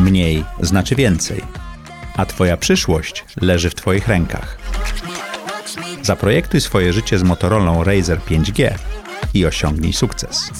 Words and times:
Mniej 0.00 0.44
znaczy 0.60 0.94
więcej, 0.94 1.42
a 2.16 2.26
Twoja 2.26 2.56
przyszłość 2.56 3.24
leży 3.40 3.70
w 3.70 3.74
Twoich 3.74 4.08
rękach. 4.08 4.58
Zaprojektuj 6.02 6.60
swoje 6.60 6.92
życie 6.92 7.18
z 7.18 7.22
Motorola 7.22 7.84
Razer 7.84 8.18
5G 8.18 8.70
i 9.34 9.46
osiągnij 9.46 9.92
sukces. 9.92 10.50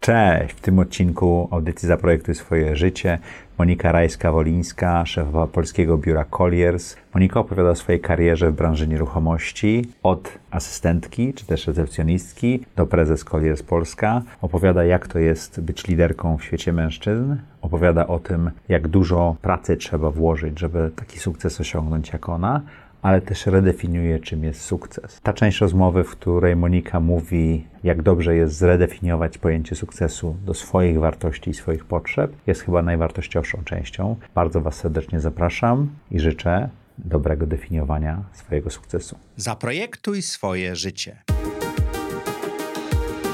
Cześć! 0.00 0.54
W 0.54 0.60
tym 0.60 0.78
odcinku 0.78 1.48
audycji 1.50 1.88
Zaprojektuj 1.88 2.34
swoje 2.34 2.76
życie 2.76 3.18
Monika 3.62 3.92
Rajska-Wolińska, 3.92 5.06
szefowa 5.06 5.46
polskiego 5.46 5.98
biura 5.98 6.24
Colliers. 6.24 6.96
Monika 7.14 7.40
opowiada 7.40 7.70
o 7.70 7.74
swojej 7.74 8.00
karierze 8.00 8.50
w 8.50 8.54
branży 8.54 8.88
nieruchomości 8.88 9.88
od 10.02 10.38
asystentki 10.50 11.34
czy 11.34 11.46
też 11.46 11.66
recepcjonistki 11.66 12.64
do 12.76 12.86
prezes 12.86 13.24
Colliers 13.24 13.62
Polska. 13.62 14.22
Opowiada 14.40 14.84
jak 14.84 15.08
to 15.08 15.18
jest 15.18 15.60
być 15.60 15.88
liderką 15.88 16.36
w 16.38 16.44
świecie 16.44 16.72
mężczyzn. 16.72 17.36
Opowiada 17.60 18.06
o 18.06 18.18
tym, 18.18 18.50
jak 18.68 18.88
dużo 18.88 19.36
pracy 19.42 19.76
trzeba 19.76 20.10
włożyć, 20.10 20.58
żeby 20.58 20.90
taki 20.96 21.18
sukces 21.18 21.60
osiągnąć 21.60 22.12
jak 22.12 22.28
ona 22.28 22.60
ale 23.02 23.20
też 23.20 23.46
redefiniuje, 23.46 24.20
czym 24.20 24.44
jest 24.44 24.60
sukces. 24.60 25.20
Ta 25.22 25.32
część 25.32 25.60
rozmowy, 25.60 26.04
w 26.04 26.10
której 26.10 26.56
Monika 26.56 27.00
mówi, 27.00 27.66
jak 27.84 28.02
dobrze 28.02 28.36
jest 28.36 28.56
zredefiniować 28.56 29.38
pojęcie 29.38 29.74
sukcesu 29.74 30.36
do 30.44 30.54
swoich 30.54 30.98
wartości 30.98 31.50
i 31.50 31.54
swoich 31.54 31.84
potrzeb, 31.84 32.32
jest 32.46 32.62
chyba 32.62 32.82
najwartościowszą 32.82 33.64
częścią. 33.64 34.16
Bardzo 34.34 34.60
Was 34.60 34.74
serdecznie 34.74 35.20
zapraszam 35.20 35.88
i 36.10 36.20
życzę 36.20 36.68
dobrego 36.98 37.46
definiowania 37.46 38.22
swojego 38.32 38.70
sukcesu. 38.70 39.18
Zaprojektuj 39.36 40.22
swoje 40.22 40.76
życie. 40.76 41.16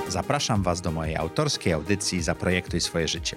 Zapraszam 0.09 0.63
Was 0.63 0.81
do 0.81 0.91
mojej 0.91 1.17
autorskiej 1.17 1.73
audycji 1.73 2.23
Zaprojektuj 2.23 2.81
swoje 2.81 3.09
życie. 3.09 3.37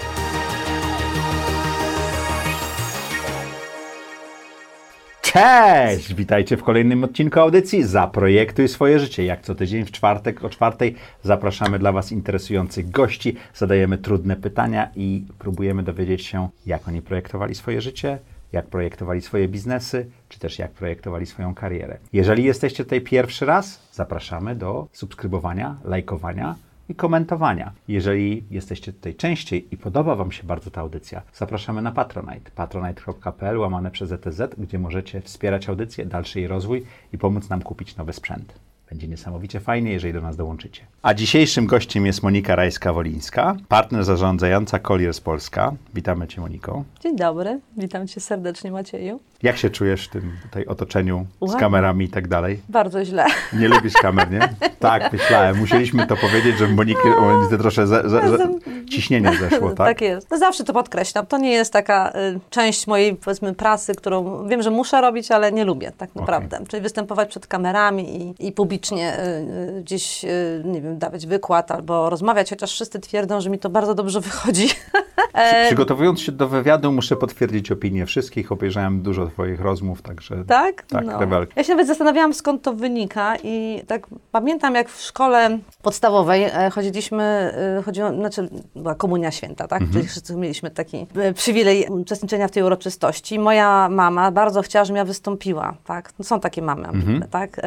Cześć! 5.33 6.13
Witajcie 6.13 6.57
w 6.57 6.63
kolejnym 6.63 7.03
odcinku 7.03 7.39
audycji 7.39 7.83
Zaprojektuj 7.83 8.67
swoje 8.67 8.99
życie. 8.99 9.25
Jak 9.25 9.41
co 9.41 9.55
tydzień 9.55 9.85
w 9.85 9.91
czwartek 9.91 10.43
o 10.43 10.49
czwartej 10.49 10.95
zapraszamy 11.23 11.79
dla 11.79 11.91
Was 11.91 12.11
interesujących 12.11 12.89
gości, 12.89 13.35
zadajemy 13.55 13.97
trudne 13.97 14.35
pytania 14.35 14.89
i 14.95 15.25
próbujemy 15.39 15.83
dowiedzieć 15.83 16.25
się, 16.25 16.49
jak 16.65 16.87
oni 16.87 17.01
projektowali 17.01 17.55
swoje 17.55 17.81
życie, 17.81 18.19
jak 18.51 18.65
projektowali 18.67 19.21
swoje 19.21 19.47
biznesy, 19.47 20.05
czy 20.29 20.39
też 20.39 20.59
jak 20.59 20.71
projektowali 20.71 21.25
swoją 21.25 21.55
karierę. 21.55 21.97
Jeżeli 22.13 22.43
jesteście 22.43 22.83
tutaj 22.83 23.01
pierwszy 23.01 23.45
raz, 23.45 23.79
zapraszamy 23.91 24.55
do 24.55 24.87
subskrybowania, 24.91 25.75
lajkowania 25.83 26.55
i 26.91 26.95
komentowania. 26.95 27.71
Jeżeli 27.87 28.43
jesteście 28.51 28.93
tutaj 28.93 29.15
częściej 29.15 29.73
i 29.73 29.77
podoba 29.77 30.15
Wam 30.15 30.31
się 30.31 30.43
bardzo 30.43 30.71
ta 30.71 30.81
audycja, 30.81 31.21
zapraszamy 31.33 31.81
na 31.81 31.91
Patronite. 31.91 32.51
patronite.pl 32.55 33.57
łamane 33.57 33.91
przez 33.91 34.11
ETZ, 34.11 34.41
gdzie 34.57 34.79
możecie 34.79 35.21
wspierać 35.21 35.69
audycję, 35.69 36.05
dalszy 36.05 36.39
jej 36.39 36.47
rozwój 36.47 36.83
i 37.13 37.17
pomóc 37.17 37.49
nam 37.49 37.61
kupić 37.61 37.95
nowy 37.95 38.13
sprzęt. 38.13 38.70
Będzie 38.91 39.07
niesamowicie 39.07 39.59
fajnie, 39.59 39.91
jeżeli 39.91 40.13
do 40.13 40.21
nas 40.21 40.37
dołączycie. 40.37 40.81
A 41.01 41.13
dzisiejszym 41.13 41.65
gościem 41.65 42.05
jest 42.05 42.23
Monika 42.23 42.55
Rajska-Wolińska, 42.55 43.55
partner 43.67 44.03
zarządzająca 44.03 44.79
Colliers 44.79 45.19
Polska. 45.19 45.73
Witamy 45.93 46.27
Cię, 46.27 46.41
Moniko. 46.41 46.83
Dzień 46.99 47.15
dobry, 47.15 47.59
witam 47.77 48.07
Cię 48.07 48.21
serdecznie, 48.21 48.71
Macieju. 48.71 49.19
Jak 49.43 49.57
się 49.57 49.69
czujesz 49.69 50.07
w 50.07 50.09
tym 50.09 50.37
tutaj 50.43 50.65
otoczeniu 50.65 51.25
z 51.47 51.55
kamerami 51.55 52.05
i 52.05 52.09
tak 52.09 52.27
dalej? 52.27 52.59
Bardzo 52.69 53.05
źle. 53.05 53.25
Nie 53.53 53.67
lubisz 53.67 53.93
kamer, 53.93 54.31
nie? 54.31 54.49
Tak, 54.79 55.13
myślałem. 55.13 55.57
Musieliśmy 55.57 56.07
to 56.07 56.17
powiedzieć, 56.17 56.57
żeby 56.57 56.73
Moniki 56.73 57.07
Moniki 57.21 57.57
troszkę 57.57 57.87
ze, 57.87 58.09
ze, 58.09 58.29
ze, 58.29 58.47
ciśnienie 58.89 59.31
zeszło, 59.39 59.69
tak? 59.75 59.87
Tak 59.87 60.01
jest. 60.01 60.31
No 60.31 60.37
zawsze 60.37 60.63
to 60.63 60.73
podkreślam. 60.73 61.25
To 61.25 61.37
nie 61.37 61.51
jest 61.51 61.73
taka 61.73 62.11
y, 62.11 62.39
część 62.49 62.87
mojej, 62.87 63.15
powiedzmy, 63.15 63.53
pracy, 63.53 63.95
którą 63.95 64.47
wiem, 64.47 64.61
że 64.61 64.69
muszę 64.69 65.01
robić, 65.01 65.31
ale 65.31 65.51
nie 65.51 65.65
lubię, 65.65 65.91
tak 65.97 66.15
naprawdę. 66.15 66.57
Okay. 66.57 66.67
Czyli 66.67 66.83
występować 66.83 67.29
przed 67.29 67.47
kamerami 67.47 68.35
i, 68.39 68.47
i 68.47 68.51
publicznie 68.51 68.80
y, 68.91 68.95
y, 68.95 69.81
gdzieś, 69.81 70.25
y, 70.25 70.61
nie 70.65 70.81
wiem, 70.81 70.97
dawać 70.97 71.25
wykład 71.25 71.71
albo 71.71 72.09
rozmawiać, 72.09 72.49
chociaż 72.49 72.71
wszyscy 72.71 72.99
twierdzą, 72.99 73.41
że 73.41 73.49
mi 73.49 73.59
to 73.59 73.69
bardzo 73.69 73.95
dobrze 73.95 74.21
wychodzi. 74.21 74.67
E, 75.33 75.65
przygotowując 75.65 76.21
się 76.21 76.31
do 76.31 76.47
wywiadu, 76.47 76.91
muszę 76.91 77.15
potwierdzić 77.15 77.71
opinię 77.71 78.05
wszystkich. 78.05 78.51
Obejrzałem 78.51 79.01
dużo 79.01 79.27
Twoich 79.27 79.61
rozmów, 79.61 80.01
także. 80.01 80.43
Tak? 80.47 80.85
Tak, 80.85 81.05
no. 81.05 81.19
Ja 81.55 81.63
się 81.63 81.69
nawet 81.69 81.87
zastanawiałam, 81.87 82.33
skąd 82.33 82.61
to 82.61 82.73
wynika, 82.73 83.35
i 83.43 83.81
tak 83.87 84.07
pamiętam, 84.31 84.75
jak 84.75 84.89
w 84.89 85.01
szkole 85.01 85.59
podstawowej 85.81 86.43
e, 86.43 86.69
chodziliśmy, 86.69 87.23
e, 87.23 87.81
chodziło, 87.85 88.13
znaczy 88.13 88.49
była 88.75 88.95
Komunia 88.95 89.31
Święta, 89.31 89.67
tak? 89.67 89.81
Mhm. 89.81 89.93
Czyli 89.93 90.07
wszyscy 90.07 90.35
mieliśmy 90.35 90.71
taki 90.71 91.07
przywilej 91.35 91.85
uczestniczenia 91.89 92.47
w 92.47 92.51
tej 92.51 92.63
uroczystości. 92.63 93.39
Moja 93.39 93.89
mama 93.89 94.31
bardzo 94.31 94.61
chciała, 94.61 94.85
żebym 94.85 94.97
ja 94.97 95.05
wystąpiła, 95.05 95.73
tak? 95.85 96.13
No, 96.19 96.25
są 96.25 96.39
takie 96.39 96.61
mamy, 96.61 96.87
mhm. 96.87 97.23
tak? 97.29 97.61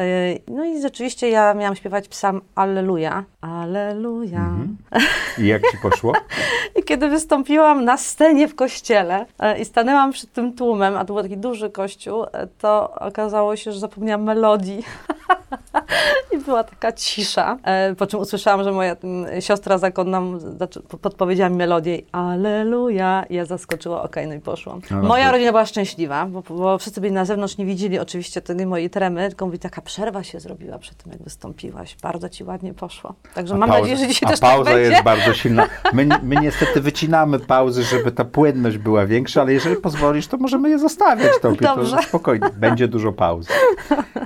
No 0.47 0.65
i 0.65 0.81
rzeczywiście 0.81 1.29
ja 1.29 1.53
miałam 1.53 1.75
śpiewać 1.75 2.07
psam 2.07 2.41
Alleluja. 2.55 3.23
Alleluja. 3.41 4.39
Mhm. 4.39 4.77
I 5.39 5.47
jak 5.47 5.61
ci 5.71 5.77
poszło? 5.77 6.13
I 6.79 6.83
kiedy 6.83 7.09
wystąpiłam 7.09 7.54
na 7.83 7.97
scenie 7.97 8.47
w 8.47 8.55
kościele 8.55 9.25
e, 9.39 9.59
i 9.59 9.65
stanęłam 9.65 10.11
przed 10.11 10.33
tym 10.33 10.53
tłumem, 10.53 10.97
a 10.97 11.05
to 11.05 11.13
był 11.13 11.23
taki 11.23 11.37
duży 11.37 11.69
kościół, 11.69 12.23
e, 12.23 12.47
to 12.47 12.93
okazało 12.93 13.55
się, 13.55 13.71
że 13.71 13.79
zapomniałam 13.79 14.23
melodii. 14.23 14.83
I 16.33 16.37
była 16.37 16.63
taka 16.63 16.91
cisza, 16.91 17.57
e, 17.63 17.95
po 17.95 18.07
czym 18.07 18.19
usłyszałam, 18.19 18.63
że 18.63 18.71
moja 18.71 18.95
siostra 19.39 19.77
zakonna 19.77 20.21
podpowiedziała 21.01 21.49
mi 21.49 21.55
melodię 21.55 22.01
Aleluja. 22.11 23.25
Ja 23.29 23.45
zaskoczyła, 23.45 23.97
okej, 23.97 24.23
okay, 24.23 24.27
no 24.27 24.33
i 24.33 24.39
poszłam. 24.39 24.81
No, 24.91 25.03
Moja 25.03 25.31
rodzina 25.31 25.51
była 25.51 25.65
szczęśliwa, 25.65 26.25
bo, 26.25 26.41
bo, 26.41 26.77
wszyscy 26.77 27.01
byli 27.01 27.13
na 27.13 27.25
zewnątrz, 27.25 27.57
nie 27.57 27.65
widzieli 27.65 27.99
oczywiście 27.99 28.41
tej 28.41 28.65
mojej 28.65 28.89
tremy, 28.89 29.27
tylko 29.27 29.45
mówi, 29.45 29.59
taka 29.59 29.81
przerwa 29.81 30.23
się 30.23 30.39
zrobiła 30.39 30.79
przed 30.79 30.97
tym, 30.97 31.11
jak 31.11 31.23
wystąpiłaś. 31.23 31.97
Bardzo 32.01 32.29
ci 32.29 32.43
ładnie 32.43 32.73
poszło. 32.73 33.13
Także 33.33 33.53
a 33.53 33.57
mam 33.57 33.69
pauza, 33.69 33.81
nadzieję, 33.81 33.97
że 33.97 34.07
dzisiaj 34.07 34.29
też 34.29 34.39
tak 34.39 34.49
pauza 34.49 34.71
tak 34.71 34.79
jest 34.79 35.03
bardzo 35.03 35.33
silna. 35.33 35.67
My, 35.93 36.07
my 36.23 36.35
niestety 36.45 36.81
wycinamy 36.81 37.39
pauzy, 37.47 37.83
żeby 37.83 38.11
ta 38.11 38.25
płynność 38.25 38.77
była 38.77 39.05
większa, 39.05 39.41
ale 39.41 39.53
jeżeli 39.53 39.75
pozwolisz, 39.75 40.27
to 40.27 40.37
możemy 40.37 40.69
je 40.69 40.79
zostawiać 40.79 41.31
tobie. 41.41 41.57
Dobrze. 41.61 41.95
To 41.97 42.03
spokojnie, 42.03 42.49
będzie 42.57 42.87
dużo 42.87 43.11
pauz. 43.11 43.47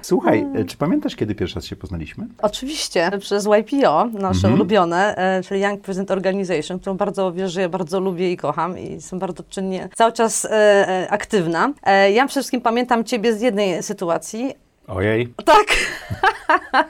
Słuchaj, 0.01 0.45
czy 0.67 0.77
pamiętasz, 0.77 1.15
kiedy 1.15 1.35
pierwszy 1.35 1.55
raz 1.55 1.65
się 1.65 1.75
poznaliśmy? 1.75 2.27
Oczywiście, 2.41 3.11
przez 3.19 3.45
YPO, 3.45 4.05
nasze 4.05 4.37
mhm. 4.37 4.53
ulubione, 4.53 5.15
e, 5.17 5.43
czyli 5.43 5.61
Young 5.61 5.81
Present 5.81 6.11
Organization, 6.11 6.79
którą 6.79 6.97
bardzo 6.97 7.31
wierzę, 7.31 7.69
bardzo 7.69 7.99
lubię 7.99 8.31
i 8.31 8.37
kocham 8.37 8.79
i 8.79 8.91
jestem 8.91 9.19
bardzo 9.19 9.43
czynnie 9.49 9.89
cały 9.95 10.11
czas 10.11 10.45
e, 10.45 10.49
e, 10.51 11.11
aktywna. 11.11 11.73
Ja 12.13 12.27
przede 12.27 12.29
wszystkim 12.29 12.61
pamiętam 12.61 13.03
Ciebie 13.03 13.33
z 13.33 13.41
jednej 13.41 13.83
sytuacji, 13.83 14.53
Ojej. 14.89 15.33
Tak. 15.45 15.65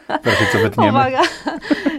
Proszę, 0.23 0.45
co 0.51 0.59
wytniemy. 0.59 0.89
Uwaga. 0.89 1.21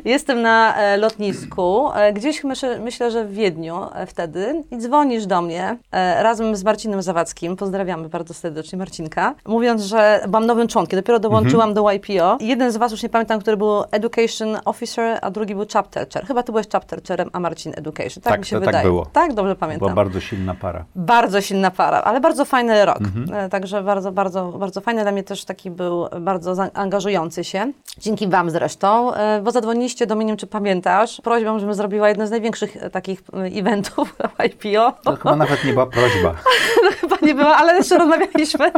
Jestem 0.04 0.42
na 0.42 0.76
e, 0.76 0.96
lotnisku, 0.96 1.90
e, 1.94 2.12
gdzieś 2.12 2.44
myślę, 2.44 2.78
myślę, 2.78 3.10
że 3.10 3.24
w 3.24 3.32
Wiedniu 3.32 3.76
e, 3.94 4.06
wtedy 4.06 4.62
i 4.70 4.78
dzwonisz 4.78 5.26
do 5.26 5.42
mnie 5.42 5.76
razem 6.20 6.56
z 6.56 6.64
Marcinem 6.64 7.02
Zawadzkim, 7.02 7.56
pozdrawiamy 7.56 8.08
bardzo 8.08 8.34
serdecznie 8.34 8.78
Marcinka, 8.78 9.34
mówiąc, 9.46 9.82
że 9.82 10.20
byłam 10.28 10.46
nowym 10.46 10.68
członkiem, 10.68 10.98
dopiero 10.98 11.18
dołączyłam 11.18 11.68
mhm. 11.68 11.74
do 11.74 11.92
YPO. 11.92 12.38
Jeden 12.40 12.72
z 12.72 12.76
Was, 12.76 12.92
już 12.92 13.02
nie 13.02 13.08
pamiętam, 13.08 13.40
który 13.40 13.56
był 13.56 13.82
Education 13.90 14.58
Officer, 14.64 15.18
a 15.22 15.30
drugi 15.30 15.54
był 15.54 15.66
Chapter 15.72 16.08
Chair. 16.08 16.26
Chyba 16.26 16.42
Ty 16.42 16.52
byłeś 16.52 16.68
Chapter 16.72 17.02
Chairem, 17.02 17.30
a 17.32 17.40
Marcin 17.40 17.72
Education. 17.76 18.22
Tak, 18.22 18.32
tak 18.32 18.40
mi 18.40 18.46
się 18.46 18.56
to, 18.56 18.60
tak 18.60 18.66
wydaje. 18.66 18.84
Tak 18.84 18.92
było. 18.92 19.06
Tak, 19.06 19.32
dobrze 19.34 19.56
pamiętam. 19.56 19.80
Była 19.80 19.94
bardzo 19.94 20.20
silna 20.20 20.54
para. 20.54 20.84
Bardzo 20.94 21.40
silna 21.40 21.70
para, 21.70 22.02
ale 22.02 22.20
bardzo 22.20 22.44
fajny 22.44 22.84
rok. 22.84 23.00
Mhm. 23.00 23.50
Także 23.50 23.82
bardzo, 23.82 24.12
bardzo, 24.12 24.52
bardzo 24.52 24.80
fajny. 24.80 25.02
Dla 25.02 25.12
mnie 25.12 25.22
też 25.22 25.44
taki 25.44 25.70
był 25.70 25.89
był 25.90 26.20
bardzo 26.20 26.54
angażujący 26.74 27.44
się. 27.44 27.72
Dzięki 27.98 28.28
Wam 28.28 28.50
zresztą, 28.50 29.14
e, 29.14 29.40
bo 29.42 29.50
zadzwoniliście 29.50 30.06
do 30.06 30.14
mnie, 30.14 30.24
nie 30.24 30.30
wiem, 30.30 30.36
czy 30.36 30.46
pamiętasz, 30.46 31.20
prośbą, 31.20 31.58
żebym 31.58 31.74
zrobiła 31.74 32.08
jeden 32.08 32.26
z 32.26 32.30
największych 32.30 32.76
e, 32.76 32.90
takich 32.90 33.22
e, 33.32 33.58
eventów 33.58 34.16
IPO. 34.46 34.92
To 35.04 35.16
chyba 35.16 35.36
nawet 35.36 35.64
nie 35.64 35.72
była 35.72 35.86
prośba. 35.86 36.34
no, 36.84 36.90
chyba 37.00 37.16
nie 37.22 37.34
była, 37.34 37.56
ale 37.56 37.76
jeszcze 37.76 37.98
rozmawialiśmy. 37.98 38.70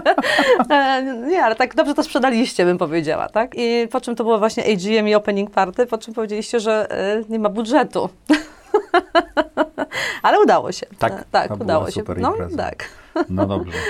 nie, 1.28 1.44
ale 1.44 1.56
tak 1.56 1.74
dobrze 1.74 1.94
to 1.94 2.02
sprzedaliście, 2.02 2.64
bym 2.64 2.78
powiedziała, 2.78 3.28
tak? 3.28 3.52
I 3.56 3.88
po 3.90 4.00
czym 4.00 4.16
to 4.16 4.24
było 4.24 4.38
właśnie 4.38 4.64
AGM 4.64 5.08
i 5.08 5.14
Opening 5.14 5.50
Party, 5.50 5.86
po 5.86 5.98
czym 5.98 6.14
powiedzieliście, 6.14 6.60
że 6.60 6.88
nie 7.28 7.38
ma 7.38 7.48
budżetu. 7.48 8.08
ale 10.22 10.40
udało 10.40 10.72
się. 10.72 10.86
Tak, 10.98 11.24
tak 11.30 11.60
udało 11.60 11.90
się. 11.90 12.02
no, 12.16 12.34
tak. 12.56 12.88
No 13.28 13.46
dobrze. 13.46 13.78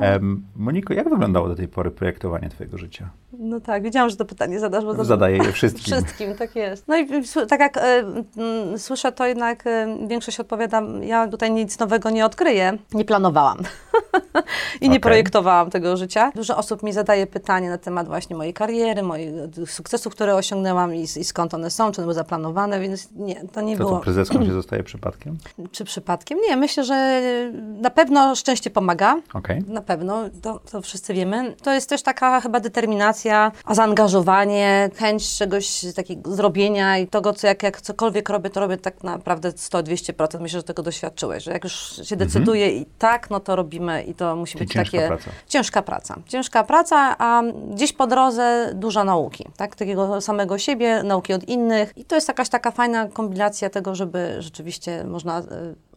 Em, 0.00 0.42
Moniko, 0.56 0.94
jak 0.94 1.08
wyglądało 1.10 1.48
do 1.48 1.56
tej 1.56 1.68
pory 1.68 1.90
projektowanie 1.90 2.48
twojego 2.48 2.78
życia? 2.78 3.10
No 3.38 3.60
tak, 3.60 3.82
wiedziałam, 3.82 4.10
że 4.10 4.16
to 4.16 4.24
pytanie 4.24 4.60
zadasz, 4.60 4.84
bo 4.84 4.94
to 4.94 5.04
Zadaję 5.04 5.36
je 5.36 5.52
wszystkim. 5.52 5.84
Wszystkim, 5.94 6.34
tak 6.34 6.56
jest. 6.56 6.88
No 6.88 6.96
i 6.96 7.08
tak 7.48 7.60
jak 7.60 7.76
e, 7.76 8.04
słyszę, 8.78 9.12
to 9.12 9.26
jednak 9.26 9.66
e, 9.66 9.96
większość 10.08 10.40
odpowiada, 10.40 10.82
ja 11.02 11.28
tutaj 11.28 11.50
nic 11.50 11.78
nowego 11.78 12.10
nie 12.10 12.26
odkryję. 12.26 12.78
Nie 12.94 13.04
planowałam. 13.04 13.58
I 14.80 14.84
nie 14.84 14.90
Okej. 14.90 15.00
projektowałam 15.00 15.70
tego 15.70 15.96
życia. 15.96 16.32
Dużo 16.34 16.56
osób 16.56 16.82
mi 16.82 16.92
zadaje 16.92 17.26
pytanie 17.26 17.70
na 17.70 17.78
temat 17.78 18.06
właśnie 18.06 18.36
mojej 18.36 18.54
kariery, 18.54 19.02
moich 19.02 19.28
e, 19.62 19.66
sukcesów, 19.66 20.12
które 20.14 20.34
osiągnęłam 20.34 20.94
i, 20.94 21.00
i 21.02 21.24
skąd 21.24 21.54
one 21.54 21.70
są, 21.70 21.92
czy 21.92 22.00
one 22.00 22.04
były 22.06 22.14
zaplanowane, 22.14 22.80
więc 22.80 23.08
nie, 23.16 23.44
to 23.52 23.60
nie 23.60 23.76
To 23.76 23.84
było. 23.84 23.90
co, 23.98 24.04
prezeską 24.04 24.44
się 24.50 24.54
zostaje 24.54 24.82
przypadkiem? 24.82 25.38
Czy 25.72 25.84
przypadkiem? 25.84 26.38
Nie, 26.48 26.56
myślę, 26.56 26.84
że 26.84 27.20
na 27.80 27.90
pewno 27.90 28.34
szczęście 28.34 28.70
pomaga. 28.70 29.16
Okej. 29.34 29.64
Na 29.68 29.82
pewno, 29.82 30.24
to, 30.42 30.60
to 30.70 30.80
wszyscy 30.82 31.14
wiemy. 31.14 31.54
To 31.62 31.72
jest 31.72 31.88
też 31.88 32.02
taka 32.02 32.40
chyba 32.40 32.60
determinacja, 32.60 33.52
a 33.64 33.74
zaangażowanie, 33.74 34.90
chęć 34.96 35.36
czegoś 35.36 35.84
takiego 35.96 36.34
zrobienia 36.34 36.98
i 36.98 37.06
tego, 37.06 37.32
co 37.32 37.46
jak, 37.46 37.62
jak 37.62 37.80
cokolwiek 37.80 38.28
robię, 38.28 38.50
to 38.50 38.60
robię 38.60 38.76
tak 38.76 39.02
naprawdę 39.02 39.50
100-200%. 39.50 40.40
Myślę, 40.40 40.58
że 40.58 40.62
tego 40.62 40.82
doświadczyłeś, 40.82 41.44
że 41.44 41.52
jak 41.52 41.64
już 41.64 42.00
się 42.02 42.16
decyduje 42.16 42.76
i 42.76 42.86
tak, 42.98 43.30
no 43.30 43.40
to 43.40 43.56
robimy 43.56 44.02
i 44.02 44.14
to 44.14 44.36
musi 44.36 44.52
Czyli 44.52 44.64
być 44.64 44.74
ciężka 44.74 44.96
takie... 44.96 45.08
praca. 45.08 45.30
Ciężka 45.48 45.82
praca. 45.82 46.16
Ciężka 46.26 46.64
praca, 46.64 47.16
a 47.18 47.42
gdzieś 47.70 47.92
po 47.92 48.06
drodze 48.06 48.72
dużo 48.74 49.04
nauki, 49.04 49.46
tak? 49.56 49.76
Takiego 49.76 50.20
samego 50.20 50.58
siebie, 50.58 51.02
nauki 51.02 51.32
od 51.32 51.48
innych. 51.48 51.92
I 51.96 52.04
to 52.04 52.14
jest 52.14 52.28
jakaś 52.28 52.48
taka 52.48 52.70
fajna 52.70 53.08
kombinacja 53.08 53.70
tego, 53.70 53.94
żeby 53.94 54.39
rzeczywiście 54.42 55.04
można 55.04 55.40
y, 55.40 55.44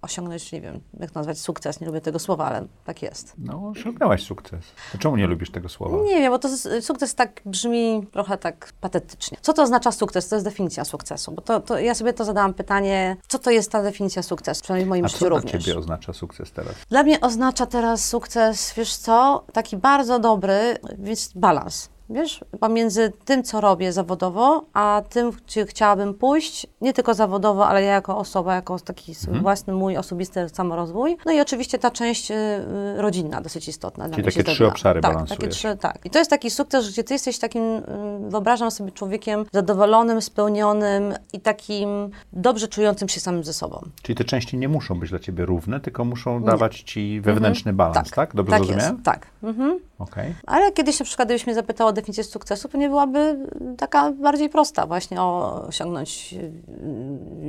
osiągnąć, 0.01 0.51
nie 0.51 0.61
wiem, 0.61 0.79
jak 0.99 1.15
nazwać 1.15 1.39
sukces, 1.39 1.79
nie 1.81 1.87
lubię 1.87 2.01
tego 2.01 2.19
słowa, 2.19 2.45
ale 2.45 2.67
tak 2.85 3.01
jest. 3.01 3.33
No, 3.37 3.67
osiągnęłaś 3.69 4.23
sukces. 4.23 4.59
To 4.91 4.97
czemu 4.97 5.17
nie 5.17 5.27
lubisz 5.27 5.51
tego 5.51 5.69
słowa? 5.69 5.97
Nie 6.03 6.15
wiem, 6.19 6.31
bo 6.31 6.39
to 6.39 6.49
sukces 6.81 7.15
tak 7.15 7.41
brzmi 7.45 8.07
trochę 8.11 8.37
tak 8.37 8.73
patetycznie. 8.81 9.37
Co 9.41 9.53
to 9.53 9.63
oznacza 9.63 9.91
sukces? 9.91 10.29
To 10.29 10.35
jest 10.35 10.45
definicja 10.45 10.85
sukcesu. 10.85 11.31
Bo 11.31 11.41
to, 11.41 11.59
to 11.59 11.79
ja 11.79 11.95
sobie 11.95 12.13
to 12.13 12.25
zadałam 12.25 12.53
pytanie, 12.53 13.17
co 13.27 13.39
to 13.39 13.51
jest 13.51 13.71
ta 13.71 13.83
definicja 13.83 14.23
sukcesu? 14.23 14.63
Przynajmniej 14.63 14.85
w 14.85 14.89
moim 14.89 15.05
A 15.05 15.07
życiu 15.07 15.19
co 15.19 15.25
dla 15.29 15.37
również. 15.37 15.65
ciebie 15.65 15.77
oznacza 15.79 16.13
sukces 16.13 16.51
teraz? 16.51 16.73
Dla 16.89 17.03
mnie 17.03 17.21
oznacza 17.21 17.65
teraz 17.65 18.09
sukces, 18.09 18.73
wiesz 18.77 18.95
co, 18.95 19.45
taki 19.53 19.77
bardzo 19.77 20.19
dobry, 20.19 20.77
więc 20.97 21.31
balans. 21.35 21.89
Wiesz, 22.09 22.45
pomiędzy 22.59 23.11
tym, 23.25 23.43
co 23.43 23.61
robię 23.61 23.93
zawodowo, 23.93 24.63
a 24.73 25.01
tym, 25.09 25.31
gdzie 25.31 25.65
chciałabym 25.65 26.13
pójść, 26.13 26.67
nie 26.81 26.93
tylko 26.93 27.13
zawodowo, 27.13 27.67
ale 27.67 27.81
ja 27.83 27.93
jako 27.93 28.17
osoba, 28.17 28.55
jako 28.55 28.79
taki 28.79 29.11
Mhm. 29.27 29.41
własny 29.43 29.73
mój 29.73 29.97
osobisty 29.97 30.49
samorozwój. 30.49 31.17
No 31.25 31.31
i 31.31 31.39
oczywiście 31.41 31.79
ta 31.79 31.91
część 31.91 32.31
y, 32.31 32.33
y, 32.33 33.01
rodzinna, 33.01 33.41
dosyć 33.41 33.67
istotna. 33.67 34.09
Czyli 34.09 34.23
takie 34.23 34.43
trzy 34.43 34.67
obszary 34.67 35.01
tak, 35.01 35.11
balansujesz. 35.13 35.39
takie 35.39 35.51
trzy, 35.51 35.77
tak. 35.77 36.05
I 36.05 36.09
to 36.09 36.19
jest 36.19 36.29
taki 36.31 36.49
sukces, 36.51 36.89
gdzie 36.89 37.03
ty 37.03 37.13
jesteś 37.13 37.39
takim, 37.39 37.63
y, 37.63 37.83
wyobrażam 38.29 38.71
sobie 38.71 38.91
człowiekiem 38.91 39.45
zadowolonym, 39.53 40.21
spełnionym 40.21 41.13
i 41.33 41.39
takim 41.39 42.09
dobrze 42.33 42.67
czującym 42.67 43.09
się 43.09 43.19
samym 43.19 43.43
ze 43.43 43.53
sobą. 43.53 43.81
Czyli 44.01 44.15
te 44.15 44.23
części 44.23 44.57
nie 44.57 44.69
muszą 44.69 44.99
być 44.99 45.09
dla 45.09 45.19
ciebie 45.19 45.45
równe, 45.45 45.79
tylko 45.79 46.05
muszą 46.05 46.43
dawać 46.43 46.81
ci 46.81 47.21
wewnętrzny 47.21 47.73
balans, 47.73 48.11
tak? 48.11 48.35
Dobrze 48.35 48.51
tak 48.51 48.59
zrozumiałem? 48.59 48.93
Jest, 48.93 49.05
tak. 49.05 49.27
Mhm. 49.43 49.79
Okej. 49.99 50.35
Ale 50.47 50.71
kiedyś 50.71 50.99
na 50.99 51.05
przykład, 51.05 51.27
gdybyś 51.27 51.45
mnie 51.45 51.55
zapytał 51.55 51.92
o 51.93 51.95
definicję 51.95 52.23
sukcesu, 52.23 52.69
pewnie 52.69 52.89
byłaby 52.89 53.37
taka 53.77 54.11
bardziej 54.11 54.49
prosta, 54.49 54.85
właśnie 54.87 55.21
o 55.21 55.61
osiągnąć, 55.67 56.35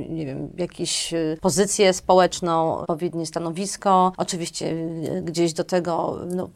nie 0.09 0.25
wiem, 0.25 0.49
jakąś 0.57 1.11
yy, 1.11 1.37
pozycję 1.41 1.93
społeczną, 1.93 2.77
odpowiednie 2.77 3.25
stanowisko, 3.25 4.11
oczywiście 4.17 4.75
yy, 4.75 5.21
gdzieś 5.21 5.53
do 5.53 5.63
tego 5.63 6.19
no, 6.35 6.49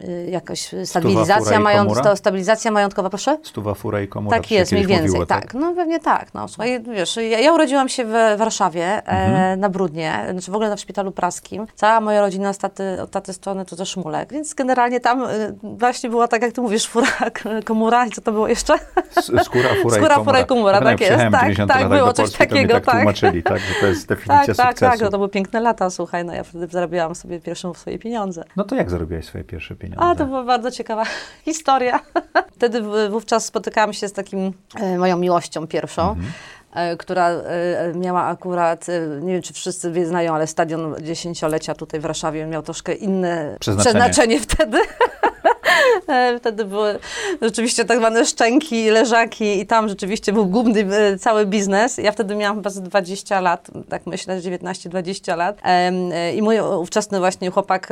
yy, 0.00 0.30
jakaś 0.30 0.74
stabilizacja, 0.84 1.60
mająt, 1.60 1.92
stabilizacja 2.14 2.70
majątkowa, 2.70 3.08
proszę? 3.10 3.38
Stuwa, 3.42 3.74
fura 3.74 4.00
i 4.00 4.08
komura. 4.08 4.36
Tak 4.36 4.46
to 4.48 4.54
jest, 4.54 4.72
mniej 4.72 4.86
więcej, 4.86 5.06
mówiło, 5.06 5.26
tak. 5.26 5.54
No 5.54 5.74
pewnie 5.74 6.00
tak. 6.00 6.34
No, 6.34 6.48
słuchaj, 6.48 6.82
wiesz, 6.82 7.16
ja, 7.16 7.40
ja 7.40 7.52
urodziłam 7.52 7.88
się 7.88 8.04
w 8.04 8.38
Warszawie, 8.38 9.02
Mhm. 9.06 9.34
e, 9.34 9.56
na 9.56 9.68
Brudnie, 9.68 10.26
znaczy 10.32 10.50
w 10.50 10.54
ogóle 10.54 10.76
w 10.76 10.80
szpitalu 10.80 11.12
praskim. 11.12 11.66
Cała 11.74 12.00
moja 12.00 12.20
rodzina 12.20 12.52
z 12.52 12.58
taty, 12.58 13.02
od 13.02 13.10
taty 13.10 13.32
strony 13.32 13.64
to 13.64 13.76
ze 13.76 13.86
Szmulek, 13.86 14.32
więc 14.32 14.54
generalnie 14.54 15.00
tam 15.00 15.24
e, 15.24 15.28
właśnie 15.62 16.10
była 16.10 16.28
tak, 16.28 16.42
jak 16.42 16.52
ty 16.52 16.60
mówisz, 16.60 16.86
fura, 16.88 17.06
k- 17.42 17.62
komura 17.64 18.06
co 18.14 18.20
to 18.20 18.32
było 18.32 18.48
jeszcze? 18.48 18.74
Skóra, 19.20 19.44
fura, 19.44 19.74
Skóra, 19.74 19.96
i 19.96 20.00
komura. 20.00 20.24
fura 20.24 20.40
i 20.40 20.46
komura, 20.46 20.80
tak 20.80 21.00
jest, 21.00 21.12
tak, 21.12 21.40
90 21.40 21.72
tak, 21.72 21.88
było 21.88 22.12
coś 22.12 22.16
Polski, 22.16 22.38
takiego, 22.38 22.72
tak, 22.74 22.84
tak. 22.84 22.94
tłumaczyli, 22.94 23.42
tak, 23.42 23.58
że 23.58 23.74
to 23.80 23.86
jest 23.86 24.08
definicja 24.12 24.36
Tak, 24.46 24.56
tak, 24.56 24.66
sukcesu. 24.68 24.90
tak, 24.92 25.00
no 25.00 25.10
to 25.10 25.18
były 25.18 25.28
piękne 25.28 25.60
lata, 25.60 25.90
słuchaj, 25.90 26.24
no 26.24 26.34
ja 26.34 26.44
wtedy 26.44 26.66
zarabiałam 26.66 27.14
sobie 27.14 27.40
pierwsze 27.40 27.72
swoje 27.74 27.98
pieniądze. 27.98 28.44
No 28.56 28.64
to 28.64 28.74
jak 28.74 28.90
zarobiłaś 28.90 29.24
swoje 29.24 29.44
pierwsze 29.44 29.74
pieniądze? 29.76 30.04
A, 30.04 30.14
to 30.14 30.26
była 30.26 30.44
bardzo 30.44 30.70
ciekawa 30.70 31.04
historia. 31.44 32.00
Wtedy 32.56 32.82
wówczas 33.10 33.44
spotykałam 33.44 33.92
się 33.92 34.08
z 34.08 34.12
takim 34.12 34.52
e, 34.80 34.98
moją 34.98 35.16
miłością 35.18 35.66
pierwszą. 35.66 36.16
e, 36.74 36.96
która 36.96 37.28
e, 37.30 37.42
miała 37.94 38.24
akurat, 38.24 38.88
e, 38.88 39.20
nie 39.20 39.32
wiem 39.32 39.42
czy 39.42 39.52
wszyscy 39.54 39.92
wie- 39.92 40.06
znają, 40.06 40.34
ale 40.34 40.46
stadion 40.46 40.94
dziesięciolecia 41.02 41.74
tutaj 41.74 42.00
w 42.00 42.02
Warszawie 42.02 42.46
miał 42.46 42.62
troszkę 42.62 42.92
inne 42.94 43.56
Przeznaczenie. 43.60 43.94
przeznaczenie 44.00 44.40
wtedy. 44.40 44.78
E, 46.08 46.38
Wtedy 46.38 46.64
były 46.64 46.98
rzeczywiście 47.42 47.84
tak 47.84 47.98
zwane 47.98 48.24
szczęki, 48.26 48.90
leżaki 48.90 49.60
i 49.60 49.66
tam 49.66 49.88
rzeczywiście 49.88 50.32
był 50.32 50.46
główny 50.46 50.86
e, 50.96 51.18
cały 51.18 51.46
biznes. 51.46 51.98
Ja 51.98 52.12
wtedy 52.12 52.34
miałam 52.34 52.56
chyba 52.56 52.70
z 52.70 52.80
20 52.80 53.40
lat, 53.40 53.70
tak 53.88 54.06
myślę, 54.06 54.40
19-20 54.40 55.36
lat. 55.36 55.56
E, 55.64 56.34
I 56.34 56.42
mój 56.42 56.60
ówczesny 56.60 57.18
właśnie 57.18 57.50
chłopak 57.50 57.88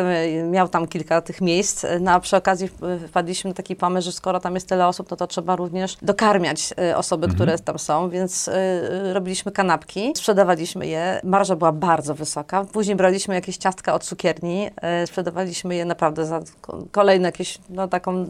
miał 0.50 0.68
tam 0.68 0.86
kilka 0.88 1.20
tych 1.20 1.40
miejsc. 1.40 1.86
No 2.00 2.10
a 2.10 2.20
przy 2.20 2.36
okazji 2.36 2.68
wpadliśmy 3.08 3.50
na 3.50 3.54
taki 3.54 3.76
pomysł, 3.76 4.04
że 4.04 4.12
skoro 4.12 4.40
tam 4.40 4.54
jest 4.54 4.68
tyle 4.68 4.86
osób, 4.86 5.10
no 5.10 5.16
to 5.16 5.26
trzeba 5.26 5.56
również 5.56 5.96
dokarmiać 6.02 6.74
osoby, 6.96 7.28
które 7.28 7.58
tam 7.58 7.78
są, 7.78 8.10
więc 8.10 8.50
robiliśmy 9.12 9.52
kanapki, 9.52 10.12
sprzedawaliśmy 10.16 10.86
je. 10.86 11.20
Marża 11.24 11.56
była 11.56 11.72
bardzo 11.72 12.14
wysoka. 12.14 12.64
Później 12.72 12.96
braliśmy 12.96 13.34
jakieś 13.34 13.56
ciastka 13.56 13.94
od 13.94 14.04
cukierni, 14.04 14.70
sprzedawaliśmy 15.06 15.74
je 15.76 15.84
naprawdę 15.84 16.26
za 16.26 16.40
ko- 16.60 16.84
kolejne 16.92 17.28
jakieś, 17.28 17.58
no 17.74 17.88
taką 17.88 18.26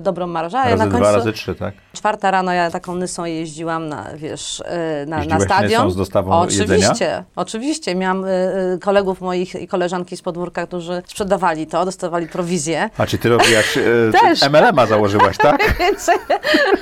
dobrą 0.00 0.26
marżę. 0.26 0.56
Ja 0.56 0.64
Razy 0.64 0.76
na 0.76 0.86
dwa, 0.86 0.98
końcu, 0.98 1.14
razy 1.16 1.32
trzy, 1.32 1.54
tak? 1.54 1.74
czwarta 1.92 2.30
rano 2.30 2.52
ja 2.52 2.70
taką 2.70 2.94
nysą 2.94 3.24
jeździłam 3.24 3.88
na, 3.88 4.06
wiesz, 4.16 4.62
e, 4.66 5.06
na, 5.06 5.16
na 5.16 5.22
Jeździłaś 5.22 5.42
stadion. 5.42 5.82
nysą 5.82 5.90
z 5.90 5.96
dostawą 5.96 6.32
oczywiście, 6.40 6.74
jedzenia? 6.74 7.24
Oczywiście, 7.36 7.94
miałam 7.94 8.24
e, 8.24 8.28
e, 8.28 8.78
kolegów 8.80 9.20
moich 9.20 9.54
i 9.54 9.68
koleżanki 9.68 10.16
z 10.16 10.22
podwórka, 10.22 10.66
którzy 10.66 11.02
sprzedawali 11.06 11.66
to, 11.66 11.84
dostawali 11.84 12.26
prowizję. 12.28 12.90
A 12.98 13.06
czy 13.06 13.18
ty 13.18 13.28
robiłaś, 13.28 13.78
Też. 14.22 14.40
ty 14.40 14.50
MLM-a 14.50 14.86
założyłaś, 14.86 15.36
tak? 15.36 15.74
Więc, 15.78 16.10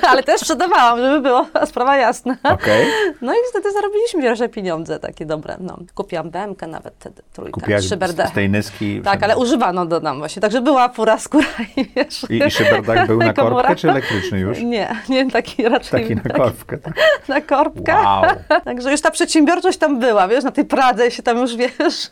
ale 0.07 0.23
też 0.23 0.41
sprzedawałam, 0.41 0.99
żeby 0.99 1.21
było 1.21 1.45
sprawa 1.71 1.97
jasna. 1.97 2.37
Okej. 2.43 2.87
No 3.21 3.33
i 3.33 3.37
wtedy 3.49 3.71
zarobiliśmy 3.71 4.21
pierwsze 4.21 4.49
pieniądze 4.49 4.99
takie 4.99 5.25
dobre. 5.25 5.57
No, 5.59 5.77
kupiłam 5.95 6.29
BMK 6.29 6.61
nawet 6.67 6.93
wtedy, 6.99 7.21
trójkę, 7.33 7.51
Kupiłaś 7.51 7.83
z, 7.83 8.29
z 8.29 8.33
tej 8.33 8.49
nyski. 8.49 9.01
Tak, 9.01 9.23
ale 9.23 9.37
używano 9.37 9.85
dodam 9.85 10.19
właśnie. 10.19 10.41
Także 10.41 10.61
była 10.61 10.89
fura 10.89 11.19
skóra 11.19 11.45
i 11.77 11.85
wiesz. 12.03 12.25
I, 12.29 12.47
i 12.47 12.51
szyberdach 12.51 13.07
był 13.07 13.17
na 13.17 13.33
Komora. 13.33 13.55
korbkę, 13.55 13.75
czy 13.75 13.89
elektryczny 13.89 14.39
już? 14.39 14.61
Nie, 14.61 14.95
nie 15.09 15.31
taki 15.31 15.69
raczej 15.69 16.01
Taki 16.01 16.15
na 16.15 16.21
korbkę. 16.21 16.77
Tak. 16.77 16.93
na 17.27 17.41
korbkę. 17.41 17.93
Wow. 17.93 18.23
Także 18.65 18.91
już 18.91 19.01
ta 19.01 19.11
przedsiębiorczość 19.11 19.77
tam 19.77 19.99
była, 19.99 20.27
wiesz, 20.27 20.43
na 20.43 20.51
tej 20.51 20.65
Pradze 20.65 21.11
się 21.11 21.23
tam 21.23 21.37
już, 21.37 21.55
wiesz, 21.55 22.09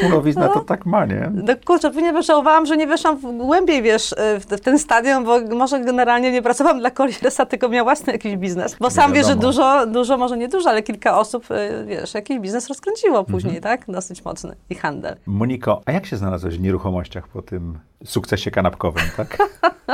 Smulowizna 0.00 0.48
to 0.48 0.60
tak 0.60 0.86
ma, 0.86 1.06
nie? 1.06 1.30
no 1.34 1.54
kurczę, 1.64 1.90
nie 1.90 2.22
żałowałam, 2.22 2.66
że 2.66 2.76
nie 2.76 2.86
weszłam 2.86 3.16
w 3.16 3.22
głębiej, 3.36 3.82
wiesz, 3.82 4.14
w, 4.40 4.46
te- 4.46 4.56
w 4.56 4.60
ten 4.60 4.78
stadion, 4.78 5.24
bo 5.24 5.40
może 5.40 5.80
generalnie 5.80 6.32
nie 6.32 6.42
pracowałam 6.42 6.78
dla 6.78 6.90
Coliresa, 6.90 7.46
tylko 7.46 7.68
miał 7.68 7.84
własny 7.84 8.12
jakiś 8.12 8.36
biznes. 8.36 8.76
Bo 8.80 8.90
sam 8.90 9.12
wiesz, 9.12 9.26
że 9.26 9.36
dużo, 9.36 9.86
dużo, 9.86 10.16
może 10.18 10.36
nie 10.38 10.48
dużo, 10.48 10.70
ale 10.70 10.82
kilka 10.82 11.18
osób, 11.18 11.50
y, 11.50 11.84
wiesz, 11.86 12.14
jakiś 12.14 12.38
biznes 12.38 12.68
rozkręciło 12.68 13.24
później, 13.24 13.56
Mhm. 13.56 13.78
tak? 13.78 13.90
Dosyć 13.94 14.24
mocny 14.24 14.56
i 14.70 14.74
handel. 14.74 15.16
Moniko, 15.26 15.82
a 15.86 15.92
jak 15.92 16.06
się 16.06 16.16
znalazłeś 16.16 16.56
w 16.58 16.60
nieruchomościach 16.60 17.28
po 17.28 17.42
tym 17.42 17.78
sukcesie 18.04 18.50
kanapkowym, 18.50 19.02
tak? 19.16 19.38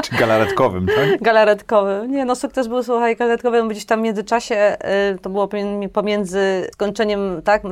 Czy 0.02 0.16
galaretkowym, 0.16 0.87
tak? 0.87 1.23
Galaretkowy. 1.23 2.06
Nie, 2.08 2.25
no 2.25 2.37
sukces 2.37 2.66
był, 2.68 2.82
słuchaj, 2.82 3.16
galaretkowy, 3.16 3.62
bo 3.62 3.68
gdzieś 3.68 3.85
tam 3.87 4.00
w 4.00 4.02
międzyczasie, 4.02 4.76
y, 5.14 5.18
to 5.18 5.30
było 5.30 5.49
pomiędzy 5.92 6.68
skończeniem, 6.73 7.42
tak, 7.44 7.62